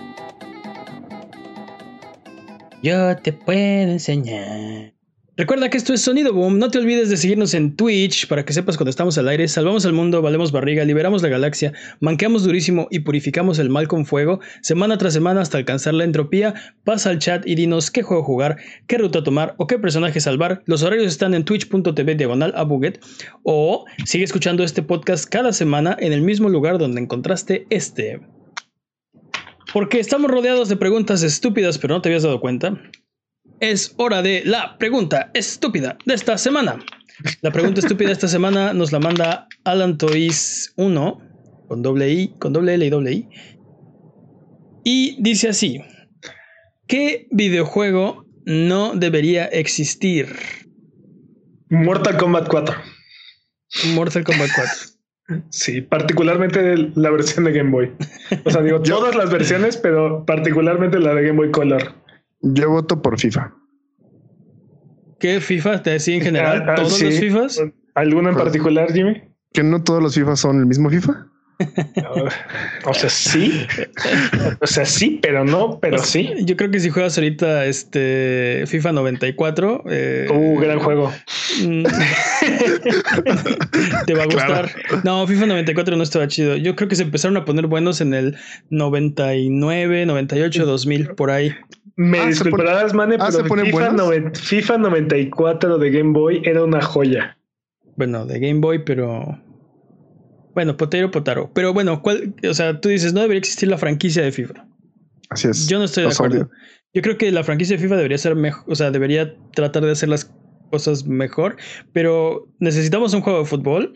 Yo 2.82 3.16
te 3.16 3.32
puedo 3.32 3.92
enseñar. 3.92 4.91
Recuerda 5.34 5.70
que 5.70 5.78
esto 5.78 5.94
es 5.94 6.02
Sonido 6.02 6.34
Boom. 6.34 6.58
No 6.58 6.70
te 6.70 6.76
olvides 6.76 7.08
de 7.08 7.16
seguirnos 7.16 7.54
en 7.54 7.74
Twitch 7.74 8.28
para 8.28 8.44
que 8.44 8.52
sepas 8.52 8.76
cuando 8.76 8.90
estamos 8.90 9.16
al 9.16 9.28
aire. 9.28 9.48
Salvamos 9.48 9.86
al 9.86 9.94
mundo, 9.94 10.20
valemos 10.20 10.52
barriga, 10.52 10.84
liberamos 10.84 11.22
la 11.22 11.30
galaxia, 11.30 11.72
manqueamos 12.00 12.44
durísimo 12.44 12.86
y 12.90 12.98
purificamos 12.98 13.58
el 13.58 13.70
mal 13.70 13.88
con 13.88 14.04
fuego. 14.04 14.40
Semana 14.60 14.98
tras 14.98 15.14
semana 15.14 15.40
hasta 15.40 15.56
alcanzar 15.56 15.94
la 15.94 16.04
entropía. 16.04 16.52
Pasa 16.84 17.08
al 17.08 17.18
chat 17.18 17.46
y 17.46 17.54
dinos 17.54 17.90
qué 17.90 18.02
juego 18.02 18.22
jugar, 18.22 18.58
qué 18.86 18.98
ruta 18.98 19.24
tomar 19.24 19.54
o 19.56 19.66
qué 19.66 19.78
personaje 19.78 20.20
salvar. 20.20 20.62
Los 20.66 20.82
horarios 20.82 21.06
están 21.06 21.32
en 21.32 21.46
twitch.tv 21.46 22.14
diagonal 22.14 22.52
a 22.54 22.64
Buget. 22.64 23.00
O 23.42 23.86
sigue 24.04 24.24
escuchando 24.24 24.62
este 24.62 24.82
podcast 24.82 25.26
cada 25.26 25.54
semana 25.54 25.96
en 25.98 26.12
el 26.12 26.20
mismo 26.20 26.50
lugar 26.50 26.76
donde 26.76 27.00
encontraste 27.00 27.66
este. 27.70 28.20
Porque 29.72 29.98
estamos 29.98 30.30
rodeados 30.30 30.68
de 30.68 30.76
preguntas 30.76 31.22
estúpidas, 31.22 31.78
pero 31.78 31.94
no 31.94 32.02
te 32.02 32.10
habías 32.10 32.22
dado 32.22 32.38
cuenta. 32.38 32.78
Es 33.62 33.94
hora 33.96 34.22
de 34.22 34.42
la 34.44 34.76
pregunta 34.76 35.30
estúpida 35.34 35.96
de 36.04 36.14
esta 36.14 36.36
semana. 36.36 36.80
La 37.42 37.52
pregunta 37.52 37.78
estúpida 37.78 38.08
de 38.08 38.14
esta 38.14 38.26
semana 38.26 38.74
nos 38.74 38.90
la 38.90 38.98
manda 38.98 39.46
Alan 39.62 39.98
Toys 39.98 40.72
1 40.74 41.20
con 41.68 41.80
doble 41.80 42.10
I, 42.10 42.34
con 42.40 42.52
doble 42.52 42.74
L 42.74 42.84
y 42.84 42.90
doble 42.90 43.12
I. 43.12 43.28
Y 44.82 45.22
dice 45.22 45.50
así: 45.50 45.80
¿Qué 46.88 47.28
videojuego 47.30 48.26
no 48.46 48.96
debería 48.96 49.44
existir? 49.44 50.26
Mortal 51.70 52.16
Kombat 52.16 52.48
4. 52.48 52.74
Mortal 53.94 54.24
Kombat 54.24 54.50
4. 54.56 55.42
Sí, 55.50 55.82
particularmente 55.82 56.90
la 56.96 57.10
versión 57.10 57.44
de 57.44 57.52
Game 57.52 57.70
Boy. 57.70 57.92
O 58.44 58.50
sea, 58.50 58.60
digo, 58.60 58.82
todas 58.82 59.14
las 59.14 59.30
versiones, 59.30 59.76
pero 59.76 60.24
particularmente 60.26 60.98
la 60.98 61.14
de 61.14 61.22
Game 61.22 61.36
Boy 61.36 61.52
Color. 61.52 62.01
Yo 62.42 62.70
voto 62.70 63.00
por 63.00 63.18
FIFA. 63.18 63.54
¿Qué 65.18 65.40
FIFA 65.40 65.82
te 65.82 65.90
decía 65.90 66.16
en 66.16 66.22
general? 66.22 66.64
Ah, 66.66 66.72
ah, 66.72 66.74
¿Todos 66.74 66.98
sí. 66.98 67.04
los 67.04 67.14
FIFAs? 67.14 67.62
¿Alguno 67.94 68.30
en 68.30 68.36
particular, 68.36 68.92
Jimmy? 68.92 69.22
¿Que 69.52 69.62
no 69.62 69.82
todos 69.82 70.02
los 70.02 70.14
FIFA 70.14 70.34
son 70.34 70.58
el 70.58 70.66
mismo 70.66 70.90
FIFA? 70.90 71.26
O 72.84 72.94
sea, 72.94 73.08
sí. 73.08 73.66
O 74.60 74.66
sea, 74.66 74.84
sí, 74.84 75.18
pero 75.22 75.44
no, 75.44 75.78
pero 75.80 75.98
sí. 75.98 76.30
Yo 76.44 76.56
creo 76.56 76.70
que 76.70 76.80
si 76.80 76.90
juegas 76.90 77.16
ahorita 77.16 77.64
este 77.66 78.64
FIFA 78.66 78.92
94, 78.92 79.84
eh, 79.88 80.28
Uh, 80.30 80.58
gran 80.58 80.80
juego. 80.80 81.12
mm, 81.64 81.84
te 84.06 84.14
va 84.14 84.24
a 84.24 84.26
Claro. 84.26 84.62
gustar. 84.62 84.70
No, 85.04 85.26
FIFA 85.26 85.46
94 85.46 85.96
no 85.96 86.02
estaba 86.02 86.28
chido. 86.28 86.56
Yo 86.56 86.74
creo 86.76 86.88
que 86.88 86.96
se 86.96 87.02
empezaron 87.02 87.36
a 87.36 87.44
poner 87.44 87.66
buenos 87.66 88.00
en 88.00 88.14
el 88.14 88.36
99, 88.70 90.06
98, 90.06 90.66
2000, 90.66 91.08
por 91.14 91.30
ahí. 91.30 91.52
Me 91.96 92.20
Ah, 92.20 92.26
disculparás, 92.26 92.94
Mane, 92.94 93.16
ah, 93.20 93.30
¿se 93.30 93.38
pero 93.38 93.48
ponen 93.48 93.66
FIFA, 93.66 93.90
noven- 93.90 94.34
FIFA 94.34 94.78
94 94.78 95.78
de 95.78 95.90
Game 95.90 96.12
Boy 96.12 96.40
era 96.44 96.64
una 96.64 96.80
joya. 96.80 97.36
Bueno, 97.96 98.24
de 98.26 98.38
Game 98.40 98.60
Boy, 98.60 98.82
pero. 98.84 99.38
Bueno, 100.54 100.76
potero, 100.76 101.10
potaro. 101.10 101.50
Pero 101.54 101.72
bueno, 101.72 102.02
¿cuál? 102.02 102.34
O 102.48 102.54
sea, 102.54 102.80
tú 102.80 102.88
dices, 102.88 103.12
no 103.12 103.20
debería 103.20 103.38
existir 103.38 103.68
la 103.68 103.78
franquicia 103.78 104.22
de 104.22 104.32
FIFA. 104.32 104.66
Así 105.30 105.48
es. 105.48 105.66
Yo 105.66 105.78
no 105.78 105.84
estoy 105.84 106.02
de 106.02 106.08
Los 106.08 106.20
acuerdo. 106.20 106.50
Yo 106.94 107.00
creo 107.00 107.16
que 107.16 107.30
la 107.32 107.42
franquicia 107.42 107.76
de 107.76 107.82
FIFA 107.82 107.96
debería 107.96 108.18
ser 108.18 108.36
mejor, 108.36 108.64
o 108.70 108.74
sea, 108.74 108.90
debería 108.90 109.34
tratar 109.54 109.84
de 109.84 109.92
hacer 109.92 110.10
las 110.10 110.30
cosas 110.70 111.06
mejor, 111.06 111.56
pero 111.92 112.48
necesitamos 112.58 113.14
un 113.14 113.22
juego 113.22 113.40
de 113.40 113.44
fútbol. 113.46 113.94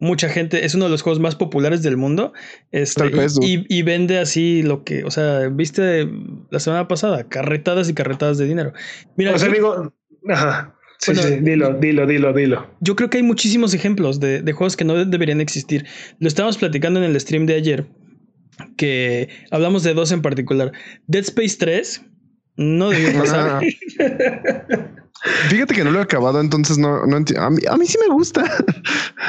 Mucha 0.00 0.28
gente, 0.28 0.64
es 0.64 0.74
uno 0.74 0.86
de 0.86 0.90
los 0.90 1.02
juegos 1.02 1.20
más 1.20 1.36
populares 1.36 1.82
del 1.82 1.96
mundo. 1.96 2.32
Este, 2.72 3.02
Tal 3.02 3.10
vez, 3.10 3.38
y, 3.40 3.82
vende 3.82 4.18
así 4.18 4.64
lo 4.64 4.82
que, 4.82 5.04
o 5.04 5.12
sea, 5.12 5.48
viste 5.48 6.08
la 6.50 6.58
semana 6.58 6.88
pasada, 6.88 7.28
carretadas 7.28 7.88
y 7.88 7.94
carretadas 7.94 8.36
de 8.38 8.46
dinero. 8.46 8.72
Mira, 9.16 9.32
o 9.32 9.38
sea, 9.38 9.46
yo, 9.46 9.54
digo, 9.54 9.94
ajá. 10.28 10.74
Sí, 11.04 11.12
Bueno, 11.12 11.28
sí, 11.28 11.36
dilo, 11.42 11.74
dilo, 11.80 12.06
dilo, 12.06 12.32
dilo. 12.32 12.70
yo 12.80 12.94
creo 12.94 13.10
que 13.10 13.16
hay 13.16 13.24
muchísimos 13.24 13.74
ejemplos 13.74 14.20
de, 14.20 14.40
de 14.40 14.52
juegos 14.52 14.76
que 14.76 14.84
no 14.84 15.04
deberían 15.04 15.40
existir. 15.40 15.84
Lo 16.20 16.28
estábamos 16.28 16.58
platicando 16.58 17.02
en 17.02 17.10
el 17.10 17.20
stream 17.20 17.44
de 17.46 17.54
ayer, 17.54 17.86
que 18.76 19.28
hablamos 19.50 19.82
de 19.82 19.94
dos 19.94 20.12
en 20.12 20.22
particular. 20.22 20.70
Dead 21.08 21.22
Space 21.24 21.56
3 21.58 22.02
no 22.56 22.90
debió 22.90 23.12
pasar. 23.18 23.60
Ah. 23.60 23.60
Fíjate 25.48 25.74
que 25.74 25.84
no 25.84 25.90
lo 25.92 25.98
he 26.00 26.02
acabado, 26.02 26.40
entonces 26.40 26.78
no, 26.78 27.06
no 27.06 27.16
entiendo. 27.16 27.46
A 27.46 27.50
mí, 27.50 27.58
a 27.68 27.76
mí 27.76 27.86
sí 27.86 27.96
me 28.06 28.12
gusta. 28.12 28.44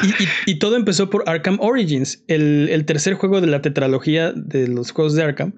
Y, 0.03 0.07
y- 0.23 0.27
y 0.47 0.59
todo 0.59 0.75
empezó 0.75 1.09
por 1.09 1.23
Arkham 1.27 1.57
Origins, 1.59 2.23
el, 2.27 2.67
el 2.71 2.85
tercer 2.85 3.13
juego 3.13 3.41
de 3.41 3.47
la 3.47 3.61
tetralogía 3.61 4.31
de 4.35 4.67
los 4.67 4.91
juegos 4.91 5.13
de 5.15 5.23
Arkham. 5.23 5.53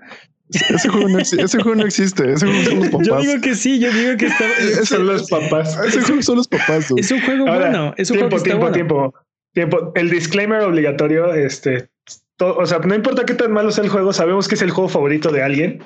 Ese 0.49 0.89
juego, 0.89 1.09
no, 1.09 1.19
ese 1.19 1.47
juego 1.61 1.75
no 1.75 1.85
existe. 1.85 2.33
Ese 2.33 2.45
juego 2.45 2.63
son 2.63 2.79
los 2.79 2.89
papás. 2.89 3.07
Yo 3.07 3.19
digo 3.19 3.41
que 3.41 3.55
sí, 3.55 3.79
yo 3.79 3.91
digo 3.91 4.15
que 4.17 4.27
está. 4.27 4.45
Son 4.85 5.07
los 5.07 5.29
papás. 5.29 5.77
ese 5.87 6.01
juego 6.01 6.21
son 6.21 6.35
los 6.37 6.47
papás. 6.47 6.87
dude. 6.89 7.01
Es 7.01 7.11
un 7.11 7.21
juego 7.21 7.47
Ahora, 7.47 7.69
bueno. 7.69 7.93
Es 7.97 8.11
un 8.11 8.17
tiempo, 8.17 8.37
juego 8.37 8.43
que 8.43 8.49
está 8.51 8.71
tiempo, 8.73 8.95
bueno. 8.95 9.13
tiempo, 9.53 9.77
tiempo. 9.79 9.91
El 9.95 10.09
disclaimer 10.11 10.61
obligatorio, 10.61 11.33
este, 11.33 11.89
to- 12.37 12.55
o 12.57 12.65
sea, 12.65 12.77
no 12.79 12.93
importa 12.93 13.25
qué 13.25 13.33
tan 13.33 13.51
malo 13.51 13.71
sea 13.71 13.83
el 13.83 13.89
juego, 13.89 14.13
sabemos 14.13 14.47
que 14.47 14.55
es 14.55 14.61
el 14.61 14.69
juego 14.69 14.87
favorito 14.89 15.31
de 15.31 15.41
alguien. 15.43 15.79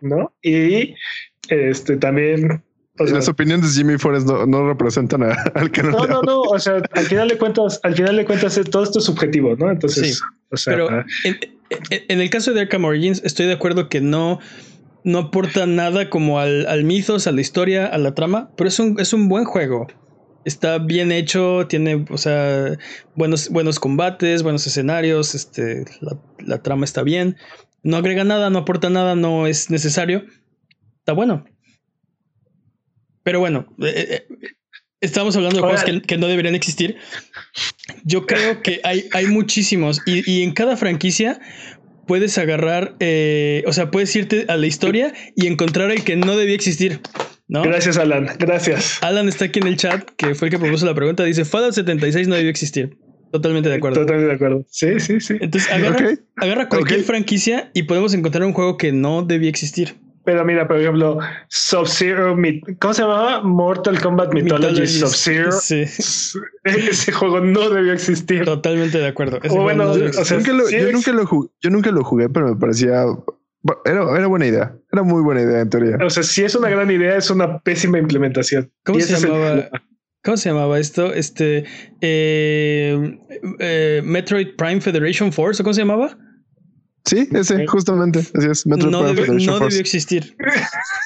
¿no? 0.00 0.32
Y 0.42 0.94
este 1.48 1.96
también, 1.98 2.62
o 2.98 3.06
sea, 3.06 3.16
Las 3.16 3.28
opiniones 3.28 3.74
de 3.74 3.82
Jimmy 3.82 3.98
Forrest 3.98 4.26
no, 4.26 4.46
no 4.46 4.66
representan 4.68 5.22
a- 5.24 5.32
al 5.54 5.70
que 5.70 5.82
no, 5.82 5.90
no, 5.90 6.06
no, 6.06 6.22
no, 6.22 6.40
o 6.42 6.58
sea, 6.58 6.82
al 6.92 7.04
final 7.06 7.28
de 7.28 7.36
cuentas, 7.38 7.80
al 7.82 7.94
final 7.94 8.16
de 8.16 8.24
cuentas, 8.24 8.56
eh, 8.58 8.64
todo 8.64 8.82
esto 8.84 8.98
es 9.00 9.04
subjetivo, 9.04 9.56
¿no? 9.56 9.70
Entonces, 9.70 10.16
Sí, 10.18 10.22
o 10.50 10.56
sea, 10.56 10.72
Pero 10.74 10.88
en, 10.90 11.04
en- 11.90 12.02
en 12.08 12.20
el 12.20 12.30
caso 12.30 12.52
de 12.52 12.60
Arkham 12.60 12.84
Origins, 12.84 13.20
estoy 13.24 13.46
de 13.46 13.52
acuerdo 13.54 13.88
que 13.88 14.00
no, 14.00 14.38
no 15.02 15.18
aporta 15.18 15.66
nada 15.66 16.08
como 16.10 16.38
al, 16.38 16.66
al 16.66 16.84
mythos, 16.84 17.26
a 17.26 17.32
la 17.32 17.40
historia, 17.40 17.86
a 17.86 17.98
la 17.98 18.14
trama, 18.14 18.50
pero 18.56 18.68
es 18.68 18.78
un, 18.78 18.98
es 19.00 19.12
un 19.12 19.28
buen 19.28 19.44
juego. 19.44 19.86
Está 20.44 20.76
bien 20.78 21.10
hecho, 21.10 21.66
tiene, 21.68 22.04
o 22.10 22.18
sea, 22.18 22.76
buenos, 23.16 23.48
buenos 23.48 23.80
combates, 23.80 24.42
buenos 24.42 24.66
escenarios, 24.66 25.34
este, 25.34 25.84
la, 26.02 26.18
la 26.38 26.62
trama 26.62 26.84
está 26.84 27.02
bien. 27.02 27.36
No 27.82 27.96
agrega 27.96 28.24
nada, 28.24 28.50
no 28.50 28.58
aporta 28.60 28.88
nada, 28.90 29.14
no 29.16 29.46
es 29.46 29.70
necesario. 29.70 30.24
Está 30.98 31.12
bueno. 31.14 31.44
Pero 33.24 33.40
bueno, 33.40 33.66
eh, 33.82 34.22
eh, 34.30 34.48
estamos 35.00 35.34
hablando 35.34 35.56
de 35.56 35.62
juegos 35.62 35.82
que, 35.82 36.02
que 36.02 36.16
no 36.16 36.28
deberían 36.28 36.54
existir. 36.54 36.96
Yo 38.04 38.26
creo 38.26 38.62
que 38.62 38.80
hay, 38.84 39.08
hay 39.12 39.26
muchísimos 39.26 40.00
y, 40.06 40.30
y 40.30 40.42
en 40.42 40.52
cada 40.52 40.76
franquicia 40.76 41.40
puedes 42.06 42.38
agarrar, 42.38 42.94
eh, 43.00 43.64
o 43.66 43.72
sea, 43.72 43.90
puedes 43.90 44.14
irte 44.14 44.44
a 44.48 44.56
la 44.56 44.66
historia 44.66 45.12
y 45.36 45.46
encontrar 45.46 45.90
el 45.90 46.04
que 46.04 46.16
no 46.16 46.36
debía 46.36 46.54
existir, 46.54 47.00
¿no? 47.48 47.62
gracias, 47.62 47.96
Alan, 47.96 48.28
gracias. 48.38 49.02
Alan 49.02 49.28
está 49.28 49.46
aquí 49.46 49.58
en 49.60 49.68
el 49.68 49.76
chat, 49.76 50.08
que 50.16 50.34
fue 50.34 50.48
el 50.48 50.52
que 50.52 50.58
propuso 50.58 50.86
la 50.86 50.94
pregunta, 50.94 51.24
dice, 51.24 51.44
Fallout 51.44 51.74
76 51.74 52.28
no 52.28 52.34
debió 52.34 52.50
existir. 52.50 52.98
Totalmente 53.32 53.68
de 53.68 53.76
acuerdo. 53.76 54.00
Totalmente 54.00 54.28
de 54.28 54.34
acuerdo. 54.34 54.64
Sí, 54.68 55.00
sí, 55.00 55.20
sí. 55.20 55.34
Entonces, 55.40 55.68
agarra, 55.72 56.14
agarra 56.36 56.68
cualquier 56.68 57.02
franquicia 57.02 57.68
y 57.74 57.82
podemos 57.82 58.14
encontrar 58.14 58.44
un 58.44 58.52
juego 58.52 58.76
que 58.76 58.92
no 58.92 59.22
debía 59.22 59.50
existir. 59.50 59.96
Pero 60.24 60.44
mira, 60.44 60.66
por 60.66 60.78
ejemplo, 60.80 61.18
Sub-Zero, 61.48 62.34
¿cómo 62.80 62.94
se 62.94 63.02
llamaba? 63.02 63.42
Mortal 63.42 64.00
Kombat 64.00 64.32
Mythology 64.32 64.80
Mythology, 64.80 64.86
Sub-Zero. 65.00 65.52
Sí, 65.52 65.82
Ese 66.64 67.12
juego 67.12 67.40
no 67.40 67.68
debió 67.70 67.92
existir. 67.92 68.44
totalmente 68.44 68.98
de 68.98 69.06
acuerdo. 69.06 69.38
Ese 69.38 69.48
O 69.48 69.50
juego 69.50 69.64
bueno, 69.64 69.84
no 69.84 69.94
debía 69.94 70.10
o 70.10 70.12
sea, 70.24 70.38
existir. 70.38 70.52
Nunca 70.54 70.62
lo- 70.62 70.68
sí 70.68 70.76
yo, 70.80 70.92
nunca 70.92 71.12
lo 71.12 71.26
jugué, 71.26 71.48
yo 71.62 71.70
nunca 71.70 71.90
lo 71.90 72.04
jugué, 72.04 72.28
pero 72.30 72.48
me 72.48 72.56
parecía. 72.56 73.04
Era, 73.84 74.02
era 74.16 74.26
buena 74.26 74.46
idea. 74.46 74.76
Era 74.92 75.02
muy 75.02 75.22
buena 75.22 75.42
idea 75.42 75.60
en 75.60 75.70
teoría. 75.70 75.98
O 76.04 76.10
sea, 76.10 76.22
si 76.22 76.42
es 76.44 76.54
una 76.54 76.68
gran 76.70 76.90
idea, 76.90 77.16
es 77.16 77.30
una 77.30 77.58
pésima 77.60 77.98
implementación. 77.98 78.70
¿Cómo 78.84 79.00
se 79.00 79.14
el 79.16 79.20
llamaba? 79.22 79.46
problema. 79.46 79.82
¿Cómo 80.22 80.36
se 80.38 80.48
llamaba 80.48 80.78
esto? 80.78 81.12
Este 81.12 81.64
eh, 82.00 83.18
eh, 83.58 84.00
Metroid 84.04 84.56
Prime 84.56 84.80
Federation 84.80 85.32
Force, 85.32 85.60
¿o 85.60 85.64
cómo 85.64 85.74
se 85.74 85.82
llamaba? 85.82 86.16
Sí, 87.06 87.28
ese, 87.32 87.66
justamente. 87.66 88.20
Así 88.20 88.48
es. 88.50 88.66
Metroid 88.66 88.90
no 88.90 89.00
Prime 89.02 89.14
debió, 89.14 89.46
no 89.46 89.58
debió 89.60 89.78
existir. 89.80 90.34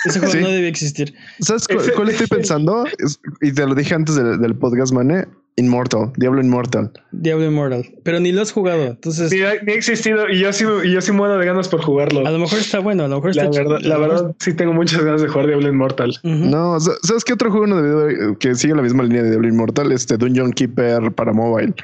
Ese 0.05 0.19
juego 0.21 0.33
Sí. 0.33 0.41
no 0.41 0.49
debió 0.49 0.69
existir. 0.69 1.13
¿Sabes 1.41 1.67
cu- 1.67 1.81
Ese- 1.81 1.93
cuál 1.93 2.09
estoy 2.11 2.27
pensando? 2.29 2.85
Es- 2.99 3.21
y 3.41 3.53
te 3.53 3.67
lo 3.67 3.75
dije 3.75 3.95
antes 3.95 4.15
del, 4.15 4.41
del 4.41 4.55
podcast, 4.57 4.93
Mane. 4.93 5.27
Immortal, 5.57 6.13
Diablo 6.17 6.41
Immortal. 6.41 6.93
Diablo 7.11 7.45
Immortal. 7.47 7.85
Pero 8.05 8.21
ni 8.21 8.31
lo 8.31 8.43
has 8.43 8.53
jugado. 8.53 8.85
Entonces, 8.87 9.33
Ni, 9.33 9.41
ha- 9.41 9.61
ni 9.67 9.73
ha 9.73 9.75
existido 9.75 10.29
y 10.31 10.39
yo 10.39 10.53
sí, 10.53 10.65
y 10.85 10.93
yo 10.93 11.01
sí 11.01 11.11
muero 11.11 11.37
de 11.37 11.45
ganas 11.45 11.67
por 11.67 11.83
jugarlo. 11.83 12.25
a 12.25 12.31
lo 12.31 12.39
mejor 12.39 12.61
está 12.61 12.79
bueno. 12.79 13.03
A 13.03 13.09
lo 13.09 13.17
mejor 13.17 13.35
La 13.35 13.43
está 13.47 13.59
verdad, 13.65 13.81
la 13.83 13.97
a 13.97 13.99
lo 13.99 14.05
mejor- 14.07 14.23
verdad, 14.25 14.37
sí 14.39 14.55
tengo 14.55 14.73
muchas 14.73 15.03
ganas 15.03 15.21
de 15.21 15.27
jugar 15.27 15.49
Diablo 15.49 15.67
Immortal. 15.69 16.11
Ujú. 16.23 16.33
No, 16.33 16.79
sa- 16.79 16.93
¿sabes 17.03 17.25
qué 17.25 17.33
otro 17.33 17.51
juego 17.51 17.67
no 17.67 17.83
debió 17.83 18.39
que 18.39 18.55
sigue 18.55 18.73
la 18.77 18.83
misma 18.83 19.03
línea 19.03 19.25
de 19.25 19.31
Diablo 19.31 19.49
Immortal? 19.49 19.91
Este 19.91 20.17
Dungeon 20.17 20.53
Keeper 20.53 21.11
para 21.11 21.33
mobile. 21.33 21.75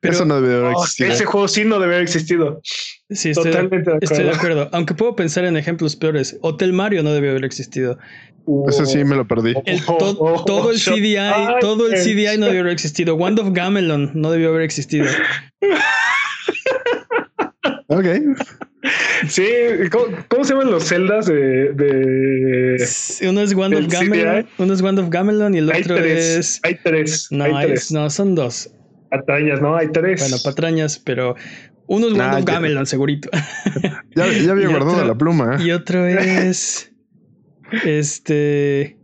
Pero- 0.00 0.14
Eso 0.14 0.24
no 0.26 0.40
debió 0.40 0.58
haber 0.58 0.74
Oh, 0.76 0.82
existido. 0.84 1.12
ese 1.12 1.24
juego 1.24 1.48
sí 1.48 1.64
no 1.64 1.80
debe 1.80 1.94
haber 1.94 2.02
existido. 2.04 2.60
Sí, 3.14 3.30
estoy, 3.30 3.44
de- 3.44 3.50
Totalmente 3.52 3.90
de 3.90 3.98
estoy 4.02 4.24
de 4.24 4.30
acuerdo. 4.30 4.68
Aunque 4.72 4.94
puedo 4.94 5.16
pensar 5.16 5.44
en 5.44 5.56
ejemplos 5.56 5.96
peores. 5.96 6.36
Hotel 6.42 6.72
Mario 6.72 7.02
no 7.02 7.12
debió 7.12 7.30
haber 7.30 7.44
existido. 7.44 7.98
Ese 8.68 8.84
sí 8.84 9.04
me 9.04 9.16
lo 9.16 9.26
perdí. 9.26 9.54
El- 9.64 9.80
Oh, 9.86 9.96
to- 9.96 10.16
oh, 10.20 10.44
todo 10.44 10.70
el. 10.70 10.78
CDI, 10.78 11.16
Ay, 11.16 11.54
todo 11.60 11.86
el 11.88 11.94
CDI 11.94 12.36
no 12.38 12.46
debió 12.46 12.60
haber 12.60 12.72
existido. 12.72 13.14
Wand 13.14 13.38
of 13.38 13.48
Gamelon 13.52 14.10
no 14.14 14.30
debió 14.30 14.50
haber 14.50 14.62
existido. 14.62 15.06
Ok. 17.86 18.06
Sí, 19.28 19.46
¿cómo, 19.90 20.04
cómo 20.28 20.44
se 20.44 20.52
llaman 20.54 20.70
los 20.70 20.84
celdas 20.84 21.26
de, 21.26 21.72
de... 21.72 22.86
Uno 23.28 23.40
es 23.40 23.54
Wand 23.54 23.74
of 23.74 23.80
¿El 23.80 23.86
Gamelon, 23.88 24.42
CDI? 24.42 24.48
uno 24.58 24.74
es 24.74 24.82
Wand 24.82 24.98
of 24.98 25.08
Gamelon 25.10 25.54
y 25.54 25.58
el 25.58 25.70
Hay 25.70 25.82
otro 25.82 25.96
tres, 25.96 26.24
es. 26.36 26.60
hay 26.62 26.76
tres, 26.82 27.28
No, 27.30 27.44
hay 27.44 27.52
hay- 27.54 27.66
tres. 27.68 27.92
no, 27.92 28.08
son 28.10 28.34
dos. 28.34 28.70
Patrañas, 29.10 29.60
¿no? 29.60 29.76
Hay 29.76 29.88
tres. 29.88 30.20
Bueno, 30.20 30.36
patrañas, 30.44 30.98
pero 30.98 31.36
uno 31.86 32.08
es 32.08 32.18
Ah, 32.20 32.38
ya. 32.40 32.44
Gamelon, 32.54 32.86
segurito. 32.86 33.28
Ya, 34.16 34.28
ya 34.28 34.52
había 34.52 34.68
guardado 34.68 34.92
otro- 34.94 35.06
la 35.08 35.14
pluma. 35.16 35.56
Y 35.60 35.72
otro 35.72 36.06
es. 36.06 36.92
Este. 37.84 38.96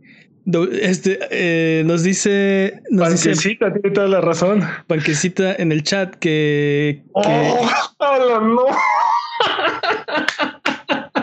Este 0.81 1.19
eh, 1.31 1.83
nos 1.85 2.03
dice. 2.03 2.81
Nos 2.89 3.11
dice 3.11 3.29
Panquecita, 3.31 3.73
tiene 3.73 3.91
toda 3.91 4.07
la 4.07 4.21
razón. 4.21 4.63
Panquecita 4.87 5.53
en 5.55 5.71
el 5.71 5.83
chat 5.83 6.15
que. 6.15 7.03
que 7.03 7.51
¡Oh! 7.59 7.69
¡Hala, 7.99 8.39
no! 8.39 8.65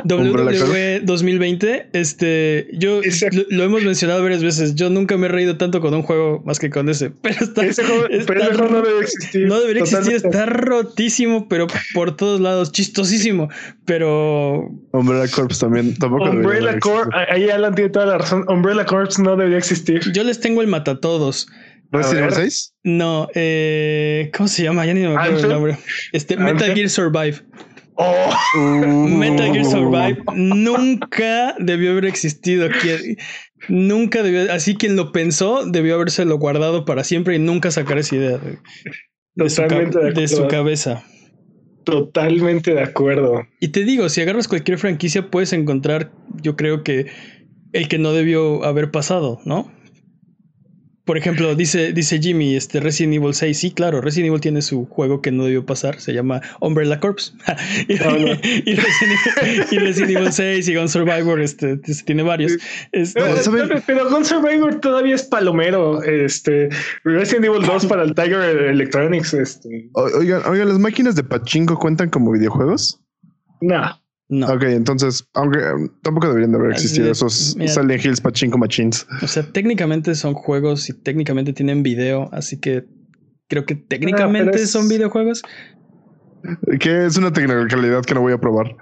WWE 0.09 1.00
2020, 1.02 1.90
este, 1.92 2.68
yo 2.72 3.00
lo, 3.02 3.44
lo 3.50 3.64
hemos 3.64 3.82
mencionado 3.82 4.22
varias 4.22 4.42
veces. 4.42 4.74
Yo 4.74 4.90
nunca 4.90 5.16
me 5.16 5.26
he 5.26 5.28
reído 5.28 5.56
tanto 5.56 5.80
con 5.80 5.94
un 5.94 6.02
juego 6.02 6.42
más 6.44 6.59
que 6.59 6.70
con 6.70 6.88
ese. 6.88 7.11
Pero 7.22 7.36
está, 7.40 7.64
Ese 7.64 7.84
juego, 7.84 8.06
está 8.09 8.26
pero 8.26 8.42
ese 8.42 8.54
juego 8.54 8.72
no 8.72 8.82
debe 8.82 9.00
existir. 9.00 9.46
no 9.46 9.61
debería 9.61 9.82
existir. 9.82 10.14
Está 10.16 10.46
rotísimo, 10.46 11.48
pero 11.48 11.66
por 11.94 12.16
todos 12.16 12.40
lados, 12.40 12.72
chistosísimo. 12.72 13.48
Pero 13.84 14.70
Umbrella 14.92 15.30
Corps 15.30 15.59
también. 15.59 15.94
Tampoco 15.96 16.24
debería 16.24 16.48
Umbrella 16.48 16.78
Corps, 16.80 17.11
ahí 17.30 17.48
Alan 17.50 17.74
tiene 17.74 17.90
toda 17.90 18.06
la 18.06 18.18
razón. 18.18 18.44
Umbrella 18.48 18.84
Corps 18.86 19.18
no 19.18 19.36
debería 19.36 19.59
existir. 19.59 20.00
yo 20.12 20.24
les 20.24 20.40
tengo 20.40 20.62
el 20.62 20.68
matatodos. 20.68 21.48
¿Resident 21.90 22.18
Evil 22.18 22.36
ver. 22.36 22.50
6? 22.50 22.74
No, 22.84 23.28
eh, 23.34 24.30
¿cómo 24.36 24.48
se 24.48 24.62
llama? 24.62 24.84
Ya 24.84 24.94
ni 24.94 25.00
me 25.00 25.16
acuerdo 25.16 25.38
el 25.38 25.48
nombre. 25.48 25.78
Este, 26.12 26.36
Metal. 26.36 26.74
Gear 26.74 26.90
Survive. 26.90 27.42
¡Oh! 28.01 28.30
Metal 29.09 29.53
Gear. 29.53 29.64
Survive 29.64 30.22
nunca 30.34 31.55
debió 31.59 31.90
haber 31.92 32.05
existido. 32.07 32.68
Quien- 32.80 33.16
nunca 33.68 34.22
debió, 34.22 34.53
así 34.53 34.76
quien 34.76 34.94
lo 34.96 35.11
pensó 35.11 35.66
debió 35.66 35.96
habérselo 35.96 36.38
guardado 36.38 36.84
para 36.84 37.03
siempre 37.03 37.34
y 37.34 37.38
nunca 37.40 37.70
sacar 37.72 37.99
esa 37.99 38.14
idea 38.14 38.38
de, 38.38 38.59
de 39.34 39.51
su, 39.51 39.62
de 39.62 40.12
de 40.12 40.49
cabeza. 40.49 41.05
Totalmente 41.84 42.74
de 42.74 42.82
acuerdo. 42.82 43.46
Y 43.61 43.68
te 43.68 43.84
digo, 43.84 44.09
si 44.09 44.20
agarras 44.20 44.46
cualquier 44.46 44.78
franquicia 44.78 45.30
puedes 45.30 45.53
encontrar, 45.53 46.12
yo 46.42 46.55
creo 46.55 46.84
que 46.84 47.07
el 47.72 47.88
que 47.88 47.99
no 47.99 48.12
debió 48.12 48.64
haber 48.64 48.90
pasado, 48.90 49.40
¿no? 49.44 49.72
Por 51.09 51.16
ejemplo, 51.16 51.54
dice, 51.54 51.94
dice 51.94 52.18
Jimmy, 52.20 52.54
este 52.54 52.80
Resident 52.80 53.14
Evil 53.14 53.32
6, 53.32 53.59
sí, 53.59 53.70
claro, 53.70 54.02
Resident 54.02 54.28
Evil 54.28 54.42
tiene 54.42 54.61
su 54.61 54.84
juego 54.84 55.22
que 55.22 55.32
no 55.32 55.44
debió 55.44 55.64
pasar, 55.64 55.98
se 56.00 56.12
llama 56.12 56.42
Umbrella 56.61 57.00
Corps. 57.00 57.34
y, 57.88 57.94
No, 57.94 58.11
no. 58.11 58.32
y 58.42 58.74
Resident, 58.74 59.20
Evil- 59.42 59.66
y 59.70 59.78
Resident 59.78 60.11
Evil 60.18 60.32
6 60.32 60.68
y 60.68 60.74
Gun 60.76 60.88
Survivor, 60.90 61.40
este, 61.40 61.80
este, 61.82 62.04
tiene 62.04 62.22
varios. 62.22 62.59
Este, 62.92 63.18
No, 63.20 63.26
Eh, 63.28 63.36
¿saben? 63.38 63.68
pero- 63.68 63.82
Pero 63.86 64.11
Gun 64.11 64.24
Survivor 64.26 64.80
todavía 64.80 65.14
es 65.14 65.22
palomero. 65.22 66.02
Este 66.02 66.68
Resident 67.04 67.46
Evil 67.46 67.62
2 67.66 67.86
para 67.86 68.02
el 68.02 68.14
Tiger 68.14 68.40
Electronics. 68.68 69.32
Este, 69.32 69.88
O- 69.94 70.02
Oigan, 70.18 70.42
oigan, 70.46 70.68
¿las 70.68 70.78
máquinas 70.78 71.14
de 71.16 71.24
pachinko 71.24 71.78
cuentan 71.78 72.11
como 72.11 72.32
videojuegos? 72.32 73.00
no. 73.62 73.98
No. 74.29 74.47
Ok, 74.47 74.62
entonces, 74.64 75.27
aunque 75.35 75.59
um, 75.59 75.89
tampoco 76.02 76.28
deberían 76.28 76.52
de 76.52 76.59
haber 76.59 76.73
existido 76.73 77.09
Eh, 77.09 77.12
esos 77.12 77.57
mira. 77.57 77.73
Silent 77.73 78.05
Hills 78.05 78.20
Pachinko 78.20 78.59
Machines. 78.59 79.07
O 79.23 79.27
sea, 79.27 79.43
técnicamente 79.51 80.15
son 80.15 80.35
juegos 80.35 80.89
y 80.90 80.93
técnicamente 80.93 81.52
tienen 81.52 81.82
video, 81.82 82.28
así 82.32 82.59
que 82.61 82.85
creo 83.48 83.65
que 83.65 83.74
técnicamente 83.74 84.59
es- 84.62 84.70
son 84.70 84.89
videojuegos. 84.89 85.43
Que 86.78 87.05
es 87.07 87.16
una 87.16 87.32
tecnicalidad 87.32 88.02
que 88.05 88.15
no 88.15 88.20
voy 88.20 88.32
a 88.32 88.39
probar. 88.39 88.77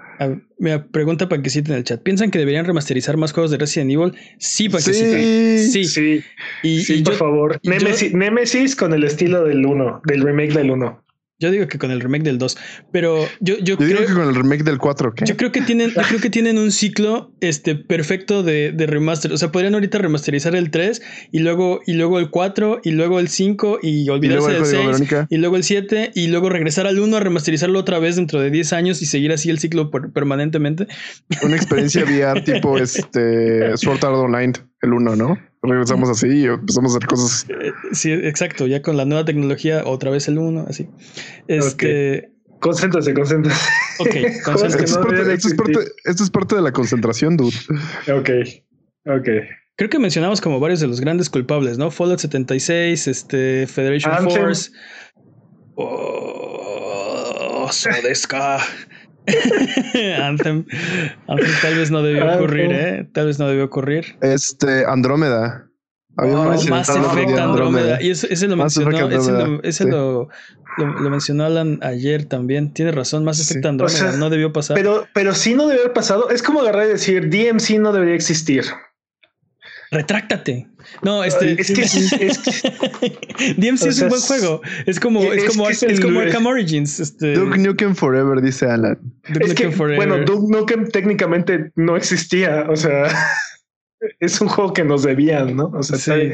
Mira, 0.59 0.85
pregunta 0.87 1.27
Panquecita 1.27 1.71
en 1.71 1.77
el 1.79 1.83
chat. 1.83 2.01
¿Piensan 2.03 2.29
que 2.29 2.37
deberían 2.37 2.65
remasterizar 2.65 3.17
más 3.17 3.33
juegos 3.33 3.49
de 3.51 3.57
Resident 3.57 3.91
Evil? 3.91 4.13
Sí, 4.37 4.69
Panquecita. 4.69 5.17
Sí. 5.17 5.67
Sí. 5.71 5.85
Sí, 5.85 6.23
Y, 6.63 6.81
sí, 6.81 6.93
y 6.99 7.03
por 7.03 7.13
yo, 7.13 7.19
favor. 7.19 7.59
yo- 7.63 7.71
Nemesis, 7.71 8.13
Nemesis 8.13 8.75
con 8.75 8.93
el 8.93 9.03
estilo 9.03 9.43
del 9.43 9.65
1, 9.65 10.01
del 10.05 10.21
remake 10.21 10.53
del 10.53 10.69
1. 10.71 11.03
Yo 11.39 11.51
digo 11.51 11.67
que 11.67 11.77
con 11.77 11.91
el 11.91 12.01
remake 12.01 12.23
del 12.23 12.39
2, 12.39 12.57
pero 12.91 13.19
yo, 13.41 13.57
yo, 13.59 13.77
Yo 13.77 13.85
digo 13.85 13.97
creo 13.99 14.07
que 14.07 14.13
con 14.15 14.27
el 14.27 14.33
remake 14.33 14.63
del 14.63 14.79
4, 14.79 15.13
¿qué? 15.13 15.25
yo 15.25 15.37
creo 15.37 15.51
que 15.51 15.61
tienen, 15.61 15.91
yo 15.91 16.01
creo 16.01 16.19
que 16.19 16.31
tienen 16.31 16.57
un 16.57 16.71
ciclo 16.71 17.31
este, 17.41 17.75
perfecto 17.75 18.41
de, 18.41 18.71
de 18.71 18.87
remaster. 18.87 19.31
O 19.31 19.37
sea, 19.37 19.51
podrían 19.51 19.75
ahorita 19.75 19.99
remasterizar 19.99 20.55
el 20.55 20.71
3 20.71 20.99
y 21.31 21.39
luego, 21.39 21.81
y 21.85 21.93
luego 21.93 22.17
el 22.17 22.31
4 22.31 22.81
y 22.83 22.89
luego 22.89 23.19
el 23.19 23.27
5 23.27 23.79
y 23.83 24.05
Y 24.05 24.09
olvidarse 24.09 24.47
el 24.47 24.53
del 24.53 24.61
código 24.63 24.77
6 24.81 24.85
Verónica. 24.87 25.27
y 25.29 25.37
luego 25.37 25.55
el 25.57 25.63
7 25.63 26.11
y 26.15 26.27
luego 26.27 26.49
regresar 26.49 26.87
al 26.87 26.97
1 26.99 27.17
a 27.17 27.19
remasterizarlo 27.19 27.77
otra 27.79 27.99
vez 27.99 28.15
dentro 28.15 28.41
de 28.41 28.49
10 28.49 28.73
años 28.73 29.01
y 29.03 29.05
seguir 29.05 29.31
así 29.31 29.51
el 29.51 29.59
ciclo 29.59 29.91
per- 29.91 30.09
permanentemente. 30.11 30.87
Una 31.43 31.55
experiencia 31.55 32.03
VR 32.09 32.41
tipo 32.41 32.79
este 32.79 33.77
Sword 33.77 34.03
Art 34.03 34.15
Online, 34.15 34.53
el 34.81 34.93
1, 34.93 35.15
¿no? 35.15 35.37
Regresamos 35.63 36.09
así 36.09 36.27
y 36.27 36.45
empezamos 36.45 36.93
a 36.93 36.97
hacer 36.97 37.07
cosas. 37.09 37.45
Eh, 37.49 37.71
Sí, 37.91 38.11
exacto, 38.11 38.67
ya 38.67 38.81
con 38.81 38.95
la 38.97 39.05
nueva 39.05 39.25
tecnología 39.25 39.83
otra 39.85 40.11
vez 40.11 40.27
el 40.27 40.37
1, 40.37 40.65
así. 40.69 40.87
Este, 41.47 42.31
Concéntrate, 42.59 43.13
concéntrate. 43.13 43.57
ok, 43.99 44.15
concéntrate. 44.43 44.83
Esto 44.85 45.01
es, 45.01 45.25
no 45.25 45.31
esto 45.31 45.47
es 45.47 45.53
parte- 45.55 45.91
esto 46.05 46.23
es 46.23 46.29
parte 46.29 46.55
de 46.55 46.61
la 46.61 46.71
concentración, 46.71 47.37
dude. 47.37 47.55
Ok, 48.11 48.29
ok. 49.05 49.29
Creo 49.75 49.89
que 49.91 49.99
mencionamos 49.99 50.41
como 50.41 50.59
varios 50.59 50.79
de 50.79 50.87
los 50.87 50.99
grandes 51.01 51.29
culpables, 51.29 51.77
¿no? 51.77 51.91
Fallout 51.91 52.19
76, 52.19 53.07
este, 53.07 53.67
Federation 53.67 54.11
Anthem. 54.13 54.41
Force. 54.41 54.71
Oh, 55.75 57.69
Sodeska. 57.71 58.59
Anthem. 60.23 60.65
Anthem 61.27 61.51
tal 61.61 61.75
vez 61.75 61.91
no 61.91 62.01
debió 62.01 62.33
ocurrir, 62.35 62.71
¿eh? 62.71 63.09
Tal 63.13 63.25
vez 63.27 63.39
no 63.39 63.47
debió 63.47 63.65
ocurrir. 63.65 64.17
Este, 64.21 64.85
Andrómeda. 64.85 65.63
Oh, 66.19 66.45
Mass 66.69 66.89
Effect 66.89 67.37
Andrómeda. 67.37 68.01
Y 68.01 68.09
ese, 68.09 68.33
ese 68.33 68.47
lo 68.47 68.55
Mass 68.57 68.75
mencionó, 68.77 69.09
ese, 69.09 69.31
lo, 69.31 69.61
ese 69.63 69.83
sí. 69.83 69.89
lo, 69.89 70.29
lo- 70.77 70.99
lo 70.99 71.09
mencionó 71.11 71.45
Alan 71.45 71.77
ayer 71.83 72.25
también. 72.25 72.73
Tiene 72.73 72.91
razón, 72.91 73.23
Mass 73.23 73.39
Effect 73.39 73.63
Sí. 73.63 73.67
Andrómeda 73.67 73.95
O 74.07 74.09
sea, 74.11 74.17
no 74.19 74.29
debió 74.31 74.51
pasar. 74.51 74.75
Pero, 74.75 75.05
pero 75.13 75.35
sí 75.35 75.53
no 75.53 75.63
debería 75.63 75.83
haber 75.83 75.93
pasado. 75.93 76.29
Es 76.31 76.41
como 76.41 76.61
agarrar 76.61 76.85
y 76.87 76.89
decir 76.89 77.29
DMC 77.29 77.79
no 77.79 77.93
debería 77.93 78.15
existir. 78.15 78.65
Retráctate. 79.91 80.67
No, 81.01 81.23
este. 81.23 81.59
Es 81.61 81.71
que 81.71 81.81
es, 81.81 81.95
es 82.13 82.37
que- 82.39 83.53
DMC 83.57 83.83
o 83.83 83.87
es 83.87 84.01
un 84.01 84.09
buen 84.09 84.21
juego. 84.21 84.61
Es 84.85 84.99
como, 84.99 85.21
es, 85.23 85.43
es 85.43 85.49
como, 85.55 85.69
es, 85.69 85.83
el- 85.83 86.01
como 86.01 86.19
Arkham 86.19 86.45
Origins. 86.45 86.99
Este, 86.99 87.33
Duke 87.33 87.57
Nukem 87.57 87.95
Forever, 87.95 88.41
dice 88.41 88.65
Alan. 88.65 88.99
Duke 89.29 89.45
es 89.45 89.53
que, 89.53 89.71
Forever. 89.71 89.97
bueno, 90.07 90.25
Duke 90.25 90.47
Nukem 90.49 90.89
técnicamente 90.89 91.71
no 91.75 91.95
existía. 91.95 92.65
O 92.69 92.75
sea, 92.75 93.07
es 94.19 94.41
un 94.41 94.47
juego 94.49 94.73
que 94.73 94.83
nos 94.83 95.03
debían, 95.03 95.55
¿no? 95.55 95.67
O 95.67 95.83
sea, 95.83 95.97
Sí. 95.97 96.33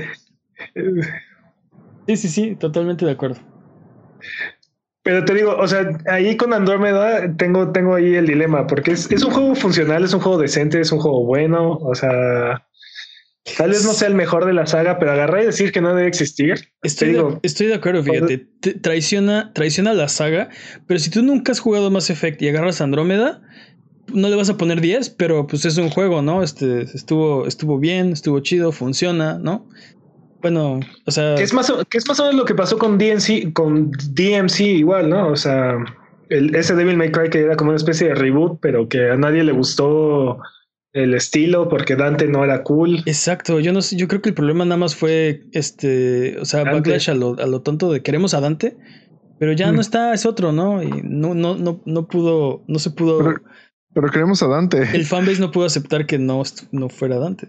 Sí, 2.07 2.17
sí, 2.17 2.27
sí, 2.27 2.55
totalmente 2.55 3.05
de 3.05 3.11
acuerdo. 3.11 3.37
Pero 5.03 5.25
te 5.25 5.33
digo, 5.33 5.55
o 5.57 5.67
sea, 5.67 5.85
ahí 6.09 6.37
con 6.37 6.53
Andrómeda 6.53 7.35
tengo, 7.35 7.71
tengo 7.73 7.95
ahí 7.95 8.15
el 8.15 8.25
dilema, 8.27 8.67
porque 8.67 8.91
es, 8.91 9.11
es 9.11 9.23
un 9.23 9.31
juego 9.31 9.53
funcional, 9.55 10.03
es 10.03 10.13
un 10.13 10.21
juego 10.21 10.37
decente, 10.37 10.79
es 10.79 10.91
un 10.93 10.99
juego 10.99 11.25
bueno, 11.25 11.73
o 11.73 11.93
sea, 11.93 12.65
tal 13.57 13.69
vez 13.71 13.83
no 13.85 13.93
sea 13.93 14.07
el 14.07 14.15
mejor 14.15 14.45
de 14.45 14.53
la 14.53 14.65
saga, 14.65 14.99
pero 14.99 15.11
agarrar 15.11 15.43
y 15.43 15.45
decir 15.47 15.71
que 15.71 15.81
no 15.81 15.93
debe 15.95 16.07
existir. 16.07 16.69
Estoy, 16.81 17.09
de, 17.09 17.13
digo, 17.15 17.39
estoy 17.43 17.67
de 17.67 17.73
acuerdo, 17.75 18.03
fíjate. 18.03 18.47
Te- 18.59 18.73
traiciona, 18.73 19.51
traiciona 19.53 19.93
la 19.93 20.07
saga, 20.07 20.49
pero 20.87 20.99
si 20.99 21.09
tú 21.09 21.21
nunca 21.23 21.51
has 21.51 21.59
jugado 21.59 21.91
Mass 21.91 22.09
Effect 22.09 22.41
y 22.41 22.47
agarras 22.49 22.81
Andrómeda, 22.81 23.41
no 24.13 24.29
le 24.29 24.35
vas 24.35 24.49
a 24.49 24.57
poner 24.57 24.81
10, 24.81 25.09
pero 25.11 25.47
pues 25.47 25.65
es 25.65 25.77
un 25.77 25.89
juego, 25.89 26.21
¿no? 26.21 26.43
Este 26.43 26.81
estuvo, 26.81 27.47
estuvo 27.47 27.79
bien, 27.79 28.11
estuvo 28.11 28.39
chido, 28.41 28.71
funciona, 28.71 29.37
¿no? 29.39 29.67
Bueno, 30.41 30.81
o 31.05 31.11
sea. 31.11 31.35
que 31.35 31.43
es 31.43 31.53
más, 31.53 31.69
o- 31.69 31.83
que 31.85 31.97
es 31.97 32.07
más 32.07 32.19
o 32.19 32.23
menos 32.23 32.35
lo 32.37 32.45
que 32.45 32.53
pasó 32.55 32.77
con 32.77 32.97
DMC, 32.97 33.53
con 33.53 33.91
DMC 33.91 34.59
igual, 34.61 35.09
¿no? 35.09 35.29
O 35.29 35.35
sea, 35.37 35.77
el, 36.29 36.53
ese 36.55 36.75
Devil 36.75 36.97
May 36.97 37.11
Cry 37.11 37.29
que 37.29 37.39
era 37.41 37.55
como 37.55 37.69
una 37.69 37.77
especie 37.77 38.09
de 38.09 38.15
reboot, 38.15 38.59
pero 38.61 38.87
que 38.89 39.09
a 39.09 39.15
nadie 39.15 39.43
le 39.43 39.53
gustó 39.53 40.39
el 40.93 41.13
estilo 41.15 41.69
porque 41.69 41.95
Dante 41.95 42.27
no 42.27 42.43
era 42.43 42.63
cool. 42.63 43.01
Exacto, 43.05 43.59
yo 43.59 43.73
no 43.73 43.81
sé, 43.81 43.95
yo 43.95 44.07
creo 44.07 44.21
que 44.21 44.29
el 44.29 44.35
problema 44.35 44.63
nada 44.65 44.77
más 44.77 44.95
fue 44.95 45.41
este, 45.51 46.37
o 46.39 46.45
sea, 46.45 46.59
Dante. 46.63 46.73
backlash 46.79 47.09
a 47.09 47.15
lo, 47.15 47.35
a 47.39 47.47
lo 47.47 47.61
tonto 47.61 47.91
de 47.91 48.01
queremos 48.03 48.33
a 48.33 48.39
Dante, 48.41 48.77
pero 49.39 49.51
ya 49.53 49.71
Mm. 49.71 49.75
no 49.75 49.81
está, 49.81 50.13
es 50.13 50.25
otro, 50.25 50.51
¿no? 50.51 50.81
Y 50.83 51.01
no, 51.03 51.33
no, 51.33 51.55
no, 51.55 51.81
no 51.85 52.07
pudo, 52.07 52.63
no 52.67 52.79
se 52.79 52.91
pudo, 52.91 53.17
Pero- 53.19 53.41
Pero 53.95 54.09
queremos 54.09 54.41
a 54.43 54.47
Dante. 54.47 54.83
el 54.93 55.05
fanbase 55.05 55.39
no 55.41 55.51
pudo 55.51 55.65
aceptar 55.65 56.05
que 56.05 56.17
no, 56.17 56.41
no 56.71 56.89
fuera 56.89 57.17
Dante. 57.19 57.47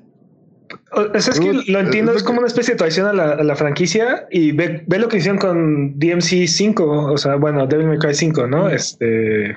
O 0.92 1.20
sea, 1.20 1.32
es 1.34 1.38
que 1.40 1.52
lo 1.70 1.78
entiendo, 1.80 2.12
es 2.12 2.22
como 2.22 2.38
una 2.38 2.48
especie 2.48 2.74
de 2.74 2.78
traición 2.78 3.06
a 3.06 3.12
la, 3.12 3.32
a 3.32 3.42
la 3.44 3.54
franquicia 3.54 4.26
y 4.30 4.52
ve, 4.52 4.82
ve 4.86 4.98
lo 4.98 5.08
que 5.08 5.18
hicieron 5.18 5.38
con 5.38 5.98
DMC 5.98 6.46
5, 6.48 7.12
o 7.12 7.16
sea, 7.18 7.36
bueno, 7.36 7.66
Devil 7.66 7.86
May 7.86 7.98
Cry 7.98 8.14
5, 8.14 8.46
¿no? 8.46 8.64
Mm. 8.66 8.70
Este 8.70 9.56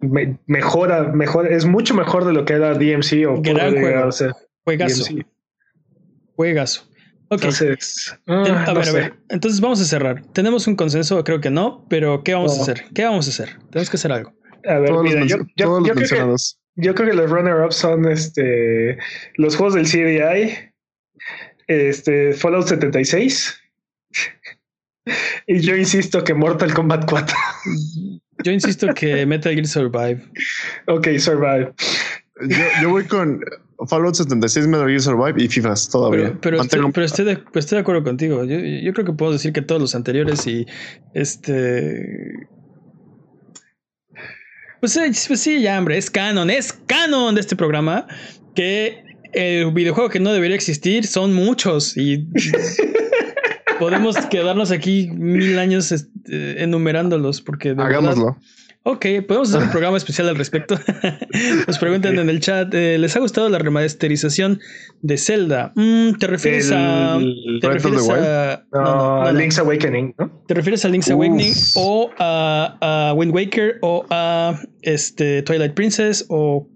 me- 0.00 0.38
mejora, 0.46 1.04
mejor, 1.12 1.50
es 1.52 1.64
mucho 1.66 1.94
mejor 1.94 2.24
de 2.24 2.32
lo 2.32 2.44
que 2.44 2.54
era 2.54 2.74
DMC 2.74 3.26
o 3.26 3.40
Gran 3.40 3.72
juego. 3.78 4.04
a 4.08 4.12
ser 4.12 4.32
Juegazo, 4.64 5.04
DMC. 5.04 5.26
juegazo. 6.36 6.82
Ok, 7.32 7.42
Entonces, 7.42 8.18
ah, 8.26 8.64
a 8.66 8.72
no 8.72 8.74
ver, 8.74 8.84
sé. 8.84 8.90
a 8.90 8.92
ver, 8.94 9.14
entonces 9.28 9.60
vamos 9.60 9.80
a 9.80 9.84
cerrar. 9.84 10.22
¿Tenemos 10.32 10.66
un 10.66 10.74
consenso? 10.74 11.22
Creo 11.22 11.40
que 11.40 11.50
no, 11.50 11.86
pero 11.88 12.24
¿qué 12.24 12.34
vamos 12.34 12.58
a 12.58 12.62
hacer? 12.62 12.84
¿Qué 12.92 13.04
vamos 13.04 13.26
a 13.28 13.30
hacer? 13.30 13.56
Tenemos 13.70 13.88
que 13.88 13.96
hacer 13.96 14.10
algo. 14.10 14.32
A 14.66 14.78
ver, 14.78 14.88
todos 14.90 15.04
mira, 15.04 15.20
los, 15.20 15.28
yo, 15.28 15.36
yo- 15.38 15.44
todos 15.66 15.78
los 15.80 15.88
yo 15.88 15.94
creo 15.94 15.94
que, 15.94 16.00
mencionados. 16.00 16.58
yo 16.74 16.94
creo 16.94 17.10
que 17.10 17.16
los 17.16 17.30
runner-ups 17.30 17.76
son 17.76 18.08
este 18.10 18.98
los 19.36 19.54
juegos 19.56 19.74
del 19.74 19.86
CDI, 19.86 20.72
este 21.68 22.32
Fallout 22.32 22.66
76. 22.66 23.56
Y 25.46 25.60
yo 25.60 25.74
insisto 25.76 26.22
que 26.22 26.34
Mortal 26.34 26.72
Kombat 26.74 27.08
4. 27.08 27.36
Yo 28.44 28.52
insisto 28.52 28.88
que 28.94 29.24
Metal 29.26 29.52
Gear 29.52 29.66
Survive. 29.66 30.22
Ok, 30.86 31.08
Survive. 31.18 31.72
Yo, 32.48 32.56
yo 32.82 32.90
voy 32.90 33.04
con 33.04 33.40
Fallout 33.88 34.14
76, 34.14 34.66
Metal 34.66 34.86
Gear 34.86 35.00
Survive 35.00 35.42
y 35.42 35.48
FIFAs 35.48 35.88
todavía. 35.88 36.36
Pero, 36.40 36.40
pero, 36.40 36.62
estoy, 36.62 36.92
pero 36.92 37.06
estoy, 37.06 37.24
de, 37.24 37.36
pero 37.36 37.60
estoy 37.60 37.76
de 37.76 37.80
acuerdo 37.80 38.04
contigo. 38.04 38.44
Yo, 38.44 38.58
yo 38.58 38.92
creo 38.92 39.06
que 39.06 39.12
puedo 39.12 39.32
decir 39.32 39.52
que 39.52 39.62
todos 39.62 39.80
los 39.80 39.94
anteriores 39.94 40.46
y 40.46 40.66
este. 41.14 42.48
Pues, 44.80 44.92
sí, 44.92 45.00
pues 45.28 45.40
sí, 45.40 45.60
ya, 45.60 45.78
hombre, 45.78 45.98
es 45.98 46.10
canon, 46.10 46.50
es 46.50 46.72
canon 46.72 47.34
de 47.34 47.40
este 47.42 47.56
programa 47.56 48.06
que 48.54 49.04
el 49.32 49.70
videojuego 49.72 50.08
que 50.10 50.20
no 50.20 50.32
debería 50.32 50.56
existir 50.56 51.06
son 51.06 51.32
muchos 51.32 51.96
y 51.96 52.26
podemos 53.80 54.16
quedarnos 54.26 54.70
aquí 54.70 55.10
mil 55.12 55.58
años 55.58 55.90
este, 55.90 56.62
enumerándolos 56.62 57.40
porque 57.40 57.70
de 57.70 57.74
verdad- 57.74 57.90
Hagámoslo. 57.90 58.36
Ok, 58.82 59.04
podemos 59.28 59.50
hacer 59.50 59.64
un 59.64 59.70
programa 59.70 59.98
especial 59.98 60.26
al 60.30 60.36
respecto. 60.36 60.74
Nos 61.66 61.78
preguntan 61.78 62.18
en 62.18 62.30
el 62.30 62.40
chat, 62.40 62.72
eh, 62.72 62.96
¿les 62.96 63.14
ha 63.14 63.20
gustado 63.20 63.46
la 63.50 63.58
remasterización 63.58 64.58
de 65.02 65.18
Zelda? 65.18 65.72
Mm, 65.74 66.12
¿Te 66.18 66.26
refieres 66.26 66.72
a... 66.72 67.18
¿Te 67.60 67.66
Breath 67.66 67.82
refieres 67.84 68.08
a... 68.08 68.64
no, 68.72 68.80
no, 68.80 68.84
no, 68.94 69.24
no, 69.24 69.24
no. 69.24 69.32
Link's 69.38 69.58
Awakening, 69.58 70.14
¿no? 70.18 70.42
¿Te 70.48 70.54
refieres 70.54 70.82
a 70.86 70.88
Link's 70.88 71.08
Uf. 71.08 71.12
Awakening 71.12 71.52
o 71.76 72.10
a, 72.18 72.78
a 73.10 73.12
Wind 73.12 73.34
Waker 73.34 73.80
o 73.82 74.06
a 74.08 74.58
este, 74.80 75.42
Twilight 75.42 75.74
Princess 75.74 76.24
o, 76.30 76.66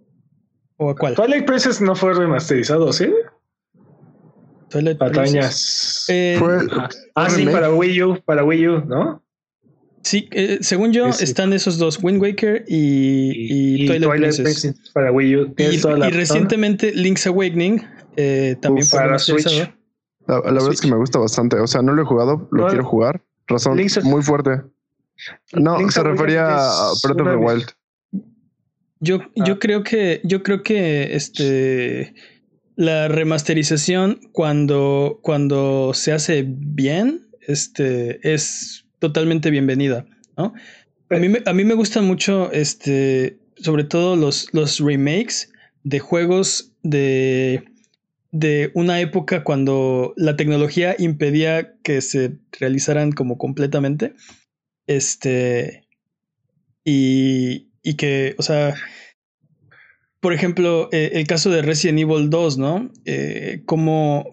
o 0.76 0.90
a 0.90 0.94
cuál? 0.96 1.14
Twilight 1.14 1.46
Princess 1.46 1.80
no 1.80 1.96
fue 1.96 2.12
remasterizado, 2.12 2.92
¿sí? 2.92 3.08
Twilight. 4.80 4.98
Patañas. 4.98 6.04
Eh, 6.08 6.38
ah, 7.14 7.30
sí, 7.30 7.46
para 7.46 7.72
Wii 7.72 8.02
U, 8.02 8.20
para 8.24 8.44
Wii 8.44 8.68
U, 8.68 8.84
¿no? 8.84 9.22
sí, 10.02 10.28
eh, 10.32 10.58
según 10.60 10.92
yo 10.92 11.10
Sí, 11.12 11.18
sí. 11.18 11.24
están 11.24 11.52
esos 11.54 11.78
dos, 11.78 11.98
Wind 12.02 12.20
Waker 12.20 12.64
y, 12.68 13.84
y 13.84 13.86
Twilight, 13.86 14.36
Princess. 14.36 14.74
para 14.92 15.10
Wii 15.12 15.36
U. 15.36 15.54
Y, 15.56 15.80
toda 15.80 15.96
la 15.96 16.06
y 16.08 16.10
razón. 16.10 16.18
recientemente 16.20 16.92
Link's 16.92 17.26
Awakening 17.26 17.82
eh, 18.16 18.56
también 18.60 18.84
Uf, 18.84 18.90
fue 18.90 18.98
para. 19.00 19.18
Switch. 19.18 19.46
la, 20.26 20.36
la 20.36 20.40
verdad 20.52 20.72
es 20.72 20.80
que 20.80 20.88
me 20.88 20.96
gusta 20.96 21.18
bastante. 21.18 21.56
O 21.58 21.66
sea, 21.66 21.80
no 21.82 21.92
lo 21.94 22.02
he 22.02 22.04
jugado, 22.04 22.48
lo 22.52 22.64
No, 22.64 22.68
quiero 22.68 22.84
jugar. 22.84 23.22
Razón 23.46 23.78
Link's- 23.78 24.02
muy 24.04 24.22
fuerte. 24.22 24.62
No, 25.52 25.78
Link's 25.78 25.94
se 25.94 26.02
refería 26.02 26.46
a 26.48 26.92
Breath 27.02 27.20
of 27.20 27.28
the 27.30 27.36
Wild. 27.36 27.64
Yo, 29.00 29.18
yo 29.34 29.54
Ah. 29.54 29.58
creo 29.60 29.82
que, 29.82 30.20
yo 30.24 30.42
creo 30.42 30.62
que 30.62 31.14
este 31.14 32.14
la 32.76 33.08
remasterización 33.08 34.20
cuando, 34.32 35.20
cuando 35.22 35.92
se 35.94 36.12
hace 36.12 36.44
bien, 36.46 37.28
este 37.40 38.32
es 38.32 38.84
totalmente 38.98 39.50
bienvenida, 39.50 40.06
¿no? 40.36 40.54
A 41.10 41.16
mí, 41.16 41.28
me, 41.28 41.42
a 41.44 41.52
mí 41.52 41.64
me 41.64 41.74
gustan 41.74 42.06
mucho, 42.06 42.50
este, 42.52 43.38
sobre 43.56 43.84
todo 43.84 44.16
los, 44.16 44.48
los 44.52 44.80
remakes 44.80 45.52
de 45.84 46.00
juegos 46.00 46.72
de, 46.82 47.64
de 48.32 48.72
una 48.74 49.00
época 49.00 49.44
cuando 49.44 50.12
la 50.16 50.34
tecnología 50.34 50.96
impedía 50.98 51.76
que 51.82 52.00
se 52.00 52.38
realizaran 52.58 53.12
como 53.12 53.38
completamente. 53.38 54.14
Este. 54.88 55.86
Y, 56.84 57.68
y 57.82 57.94
que, 57.94 58.34
o 58.38 58.42
sea, 58.42 58.74
por 60.24 60.32
ejemplo, 60.32 60.88
eh, 60.90 61.10
el 61.16 61.26
caso 61.26 61.50
de 61.50 61.60
Resident 61.60 61.98
Evil 61.98 62.30
2, 62.30 62.56
¿no? 62.56 62.90
Eh, 63.04 63.60
como, 63.66 64.24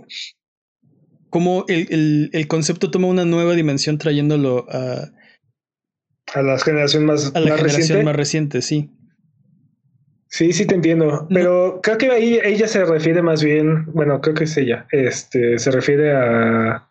como 1.30 1.65
el, 1.68 1.85
el- 1.89 2.30
el 2.31 2.47
concepto 2.47 2.89
toma 2.91 3.07
una 3.07 3.26
nueva 3.26 3.55
dimensión 3.55 3.97
trayéndolo 3.97 4.65
a, 4.72 5.09
a 6.34 6.41
la 6.41 6.57
generación 6.59 7.05
más, 7.05 7.35
A 7.35 7.41
la 7.41 7.49
más 7.49 7.57
generación 7.59 7.80
reciente. 7.81 8.03
más 8.05 8.15
reciente, 8.15 8.61
sí. 8.61 8.89
Sí, 10.30 10.53
sí 10.53 10.65
te 10.65 10.76
entiendo. 10.76 11.27
Pero 11.30 11.81
creo 11.84 11.97
que 11.97 12.09
ahí 12.09 12.39
ella 12.41 12.69
se 12.69 12.85
refiere 12.85 13.22
más 13.22 13.43
bien, 13.43 13.85
bueno, 13.88 14.22
creo 14.22 14.34
que 14.34 14.45
es 14.45 14.55
ella. 14.55 14.88
Este 14.93 15.59
se 15.59 15.72
refiere 15.72 16.13
a 16.15 16.88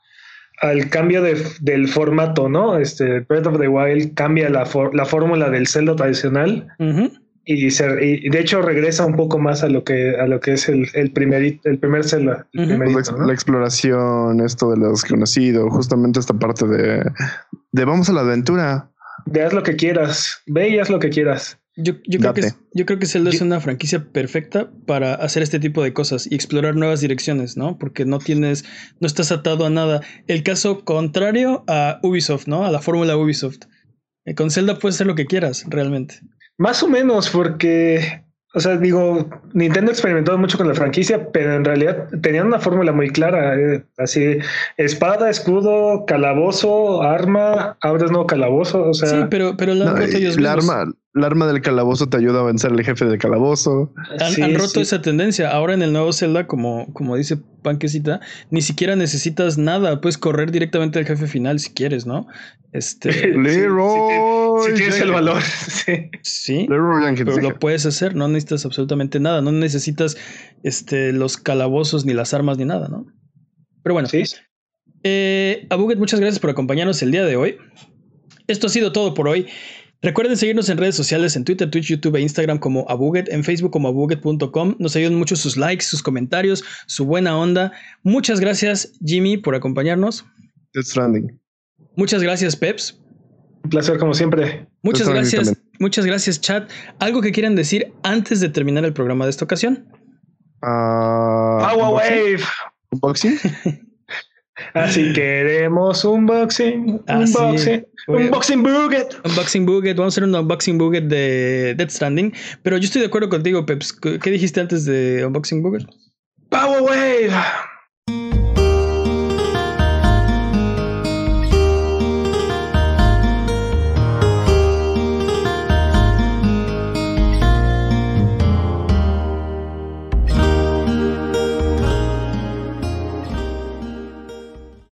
al 0.60 0.90
cambio 0.90 1.22
de, 1.22 1.42
del 1.62 1.88
formato, 1.88 2.50
¿no? 2.50 2.76
Este 2.78 3.20
Breath 3.20 3.46
of 3.46 3.58
the 3.58 3.66
Wild 3.68 4.12
cambia 4.12 4.50
la, 4.50 4.66
for- 4.66 4.94
la 4.94 5.06
fórmula 5.06 5.48
del 5.48 5.66
Zelda 5.66 5.96
tradicional 5.96 6.68
Ujú. 6.78 7.10
Y, 7.44 7.70
se, 7.70 7.86
y 8.04 8.28
de 8.28 8.40
hecho 8.40 8.62
regresa 8.62 9.06
un 9.06 9.16
poco 9.16 9.38
más 9.38 9.62
a 9.62 9.68
lo 9.68 9.82
que 9.82 10.16
a 10.16 10.26
lo 10.26 10.40
que 10.40 10.52
es 10.52 10.68
el, 10.68 10.88
el 10.94 11.12
primer 11.12 12.04
Zelda. 12.04 12.46
el 12.52 12.72
Ujú. 12.72 12.92
Pues 12.92 13.12
la, 13.12 13.32
exploración, 13.32 14.40
esto 14.40 14.70
de 14.70 14.76
lo 14.76 14.90
desconocido, 14.90 15.68
justamente 15.70 16.20
esta 16.20 16.34
parte 16.34 16.66
de, 16.66 17.02
de 17.72 17.84
vamos 17.84 18.08
a 18.08 18.12
la 18.12 18.20
aventura. 18.20 18.90
De 19.26 19.42
haz 19.42 19.52
lo 19.52 19.62
que 19.62 19.76
quieras, 19.76 20.42
ve 20.46 20.70
y 20.70 20.78
haz 20.78 20.90
lo 20.90 20.98
que 20.98 21.10
quieras. 21.10 21.58
Yo, 21.76 21.94
yo, 22.06 22.18
creo 22.18 22.34
que, 22.34 22.52
yo 22.74 22.84
creo 22.84 22.98
que 22.98 23.06
Zelda 23.06 23.30
es 23.30 23.40
una 23.40 23.60
franquicia 23.60 24.04
perfecta 24.12 24.70
para 24.86 25.14
hacer 25.14 25.42
este 25.42 25.60
tipo 25.60 25.82
de 25.82 25.92
cosas 25.92 26.26
y 26.30 26.34
explorar 26.34 26.76
nuevas 26.76 27.00
direcciones, 27.00 27.56
¿no? 27.56 27.78
Porque 27.78 28.04
no 28.04 28.18
tienes, 28.18 28.64
no 28.98 29.06
estás 29.06 29.32
atado 29.32 29.64
a 29.64 29.70
nada. 29.70 30.02
El 30.26 30.42
caso 30.42 30.84
contrario 30.84 31.64
a 31.68 32.00
Ubisoft, 32.02 32.48
¿no? 32.48 32.66
A 32.66 32.70
la 32.70 32.80
fórmula 32.80 33.16
Ubisoft. 33.16 33.62
Eh, 34.26 34.34
Con 34.34 34.50
Zelda 34.50 34.78
puedes 34.78 34.96
hacer 34.96 35.06
lo 35.06 35.14
que 35.14 35.26
quieras, 35.26 35.64
realmente. 35.68 36.20
Más 36.60 36.82
o 36.82 36.88
menos, 36.88 37.30
porque, 37.30 38.22
o 38.54 38.60
sea, 38.60 38.76
digo, 38.76 39.26
Nintendo 39.54 39.90
experimentó 39.90 40.36
mucho 40.36 40.58
con 40.58 40.68
la 40.68 40.74
franquicia, 40.74 41.30
pero 41.32 41.54
en 41.54 41.64
realidad 41.64 42.06
tenían 42.20 42.48
una 42.48 42.58
fórmula 42.60 42.92
muy 42.92 43.08
clara, 43.08 43.58
eh, 43.58 43.82
así, 43.96 44.36
espada, 44.76 45.30
escudo, 45.30 46.04
calabozo, 46.06 47.02
arma, 47.02 47.78
abres 47.80 48.10
nuevo 48.10 48.26
calabozo, 48.26 48.90
o 48.90 48.92
sea, 48.92 49.08
sí, 49.08 49.16
pero, 49.30 49.56
pero 49.56 49.72
la 49.72 49.86
han 49.86 49.94
No, 49.94 50.00
roto 50.02 50.16
ellos 50.18 50.36
la, 50.38 50.54
mismos. 50.54 50.74
arma, 50.76 50.92
la 51.14 51.26
arma 51.28 51.46
del 51.46 51.62
calabozo 51.62 52.10
te 52.10 52.18
ayuda 52.18 52.40
a 52.40 52.44
vencer 52.44 52.70
al 52.72 52.84
jefe 52.84 53.06
del 53.06 53.18
calabozo. 53.18 53.92
Han, 54.20 54.30
sí, 54.32 54.42
han 54.42 54.54
roto 54.54 54.68
sí. 54.68 54.80
esa 54.82 55.00
tendencia. 55.00 55.50
Ahora 55.50 55.72
en 55.72 55.80
el 55.82 55.92
nuevo 55.94 56.12
Zelda, 56.12 56.46
como, 56.46 56.92
como 56.92 57.16
dice 57.16 57.38
Panquecita, 57.62 58.20
ni 58.50 58.60
siquiera 58.62 58.96
necesitas 58.96 59.56
nada. 59.58 60.00
Puedes 60.02 60.18
correr 60.18 60.50
directamente 60.52 60.98
al 60.98 61.06
jefe 61.06 61.26
final 61.26 61.58
si 61.58 61.72
quieres, 61.72 62.06
¿no? 62.06 62.26
Este, 62.72 63.12
Sí, 63.12 63.26
Leroy. 63.28 64.49
Si 64.62 64.74
tienes 64.74 65.00
el 65.00 65.10
valor, 65.10 65.42
sí. 65.68 66.10
sí. 66.22 66.66
Pero 66.68 67.40
lo 67.40 67.58
puedes 67.58 67.86
hacer, 67.86 68.14
no 68.14 68.28
necesitas 68.28 68.64
absolutamente 68.64 69.20
nada, 69.20 69.40
no 69.40 69.52
necesitas 69.52 70.16
este, 70.62 71.12
los 71.12 71.36
calabozos, 71.36 72.04
ni 72.04 72.12
las 72.12 72.34
armas, 72.34 72.58
ni 72.58 72.64
nada, 72.64 72.88
¿no? 72.88 73.06
Pero 73.82 73.94
bueno, 73.94 74.08
Sí. 74.08 74.22
eh, 75.04 75.66
Abuget, 75.70 75.98
muchas 75.98 76.20
gracias 76.20 76.38
por 76.38 76.50
acompañarnos 76.50 77.02
el 77.02 77.10
día 77.12 77.24
de 77.24 77.36
hoy. 77.36 77.56
Esto 78.46 78.66
ha 78.66 78.70
sido 78.70 78.92
todo 78.92 79.14
por 79.14 79.28
hoy. 79.28 79.46
Recuerden 80.02 80.36
seguirnos 80.38 80.68
en 80.70 80.78
redes 80.78 80.94
sociales, 80.94 81.36
en 81.36 81.44
Twitter, 81.44 81.70
Twitch, 81.70 81.88
YouTube 81.88 82.16
e 82.16 82.22
Instagram 82.22 82.58
como 82.58 82.86
Abuget, 82.88 83.28
en 83.28 83.44
Facebook 83.44 83.70
como 83.70 83.88
abuget.com. 83.88 84.76
Nos 84.78 84.96
ayudan 84.96 85.16
mucho 85.16 85.36
sus 85.36 85.58
likes, 85.58 85.84
sus 85.84 86.02
comentarios, 86.02 86.64
su 86.86 87.04
buena 87.04 87.36
onda. 87.38 87.72
Muchas 88.02 88.40
gracias, 88.40 88.92
Jimmy, 89.04 89.36
por 89.36 89.54
acompañarnos. 89.54 90.24
Death 90.72 90.86
Stranding. 90.86 91.38
Muchas 91.96 92.22
gracias, 92.22 92.56
Peps. 92.56 92.98
Un 93.64 93.70
placer 93.70 93.98
como 93.98 94.14
siempre. 94.14 94.66
Muchas 94.82 95.08
gracias, 95.08 95.56
muchas 95.78 96.06
gracias, 96.06 96.40
chat. 96.40 96.70
¿Algo 96.98 97.20
que 97.20 97.32
quieran 97.32 97.54
decir 97.54 97.92
antes 98.02 98.40
de 98.40 98.48
terminar 98.48 98.84
el 98.84 98.92
programa 98.92 99.24
de 99.24 99.30
esta 99.30 99.44
ocasión? 99.44 99.86
Ah, 100.62 101.68
Power 101.70 101.84
unboxing. 101.84 102.18
Wave. 102.18 102.44
Unboxing. 102.92 103.38
Así 104.74 105.12
queremos 105.14 106.04
unboxing, 106.04 107.00
Así 107.06 107.34
unboxing, 107.36 107.86
unboxing 108.08 108.62
Buget. 108.62 109.16
Unboxing 109.24 109.66
Buget, 109.66 109.96
vamos 109.96 110.12
a 110.12 110.14
hacer 110.14 110.24
un 110.24 110.34
unboxing 110.34 110.78
Buget 110.78 111.04
de 111.04 111.74
Death 111.76 111.90
Stranding. 111.90 112.32
Pero 112.62 112.76
yo 112.76 112.84
estoy 112.84 113.00
de 113.00 113.08
acuerdo 113.08 113.28
contigo, 113.28 113.64
Peps. 113.64 113.92
¿Qué 113.92 114.18
qué 114.18 114.30
dijiste 114.30 114.60
antes 114.60 114.84
de 114.84 115.24
Unboxing 115.24 115.62
Buget? 115.62 115.86
Power 116.50 116.82
Wave. 116.82 117.30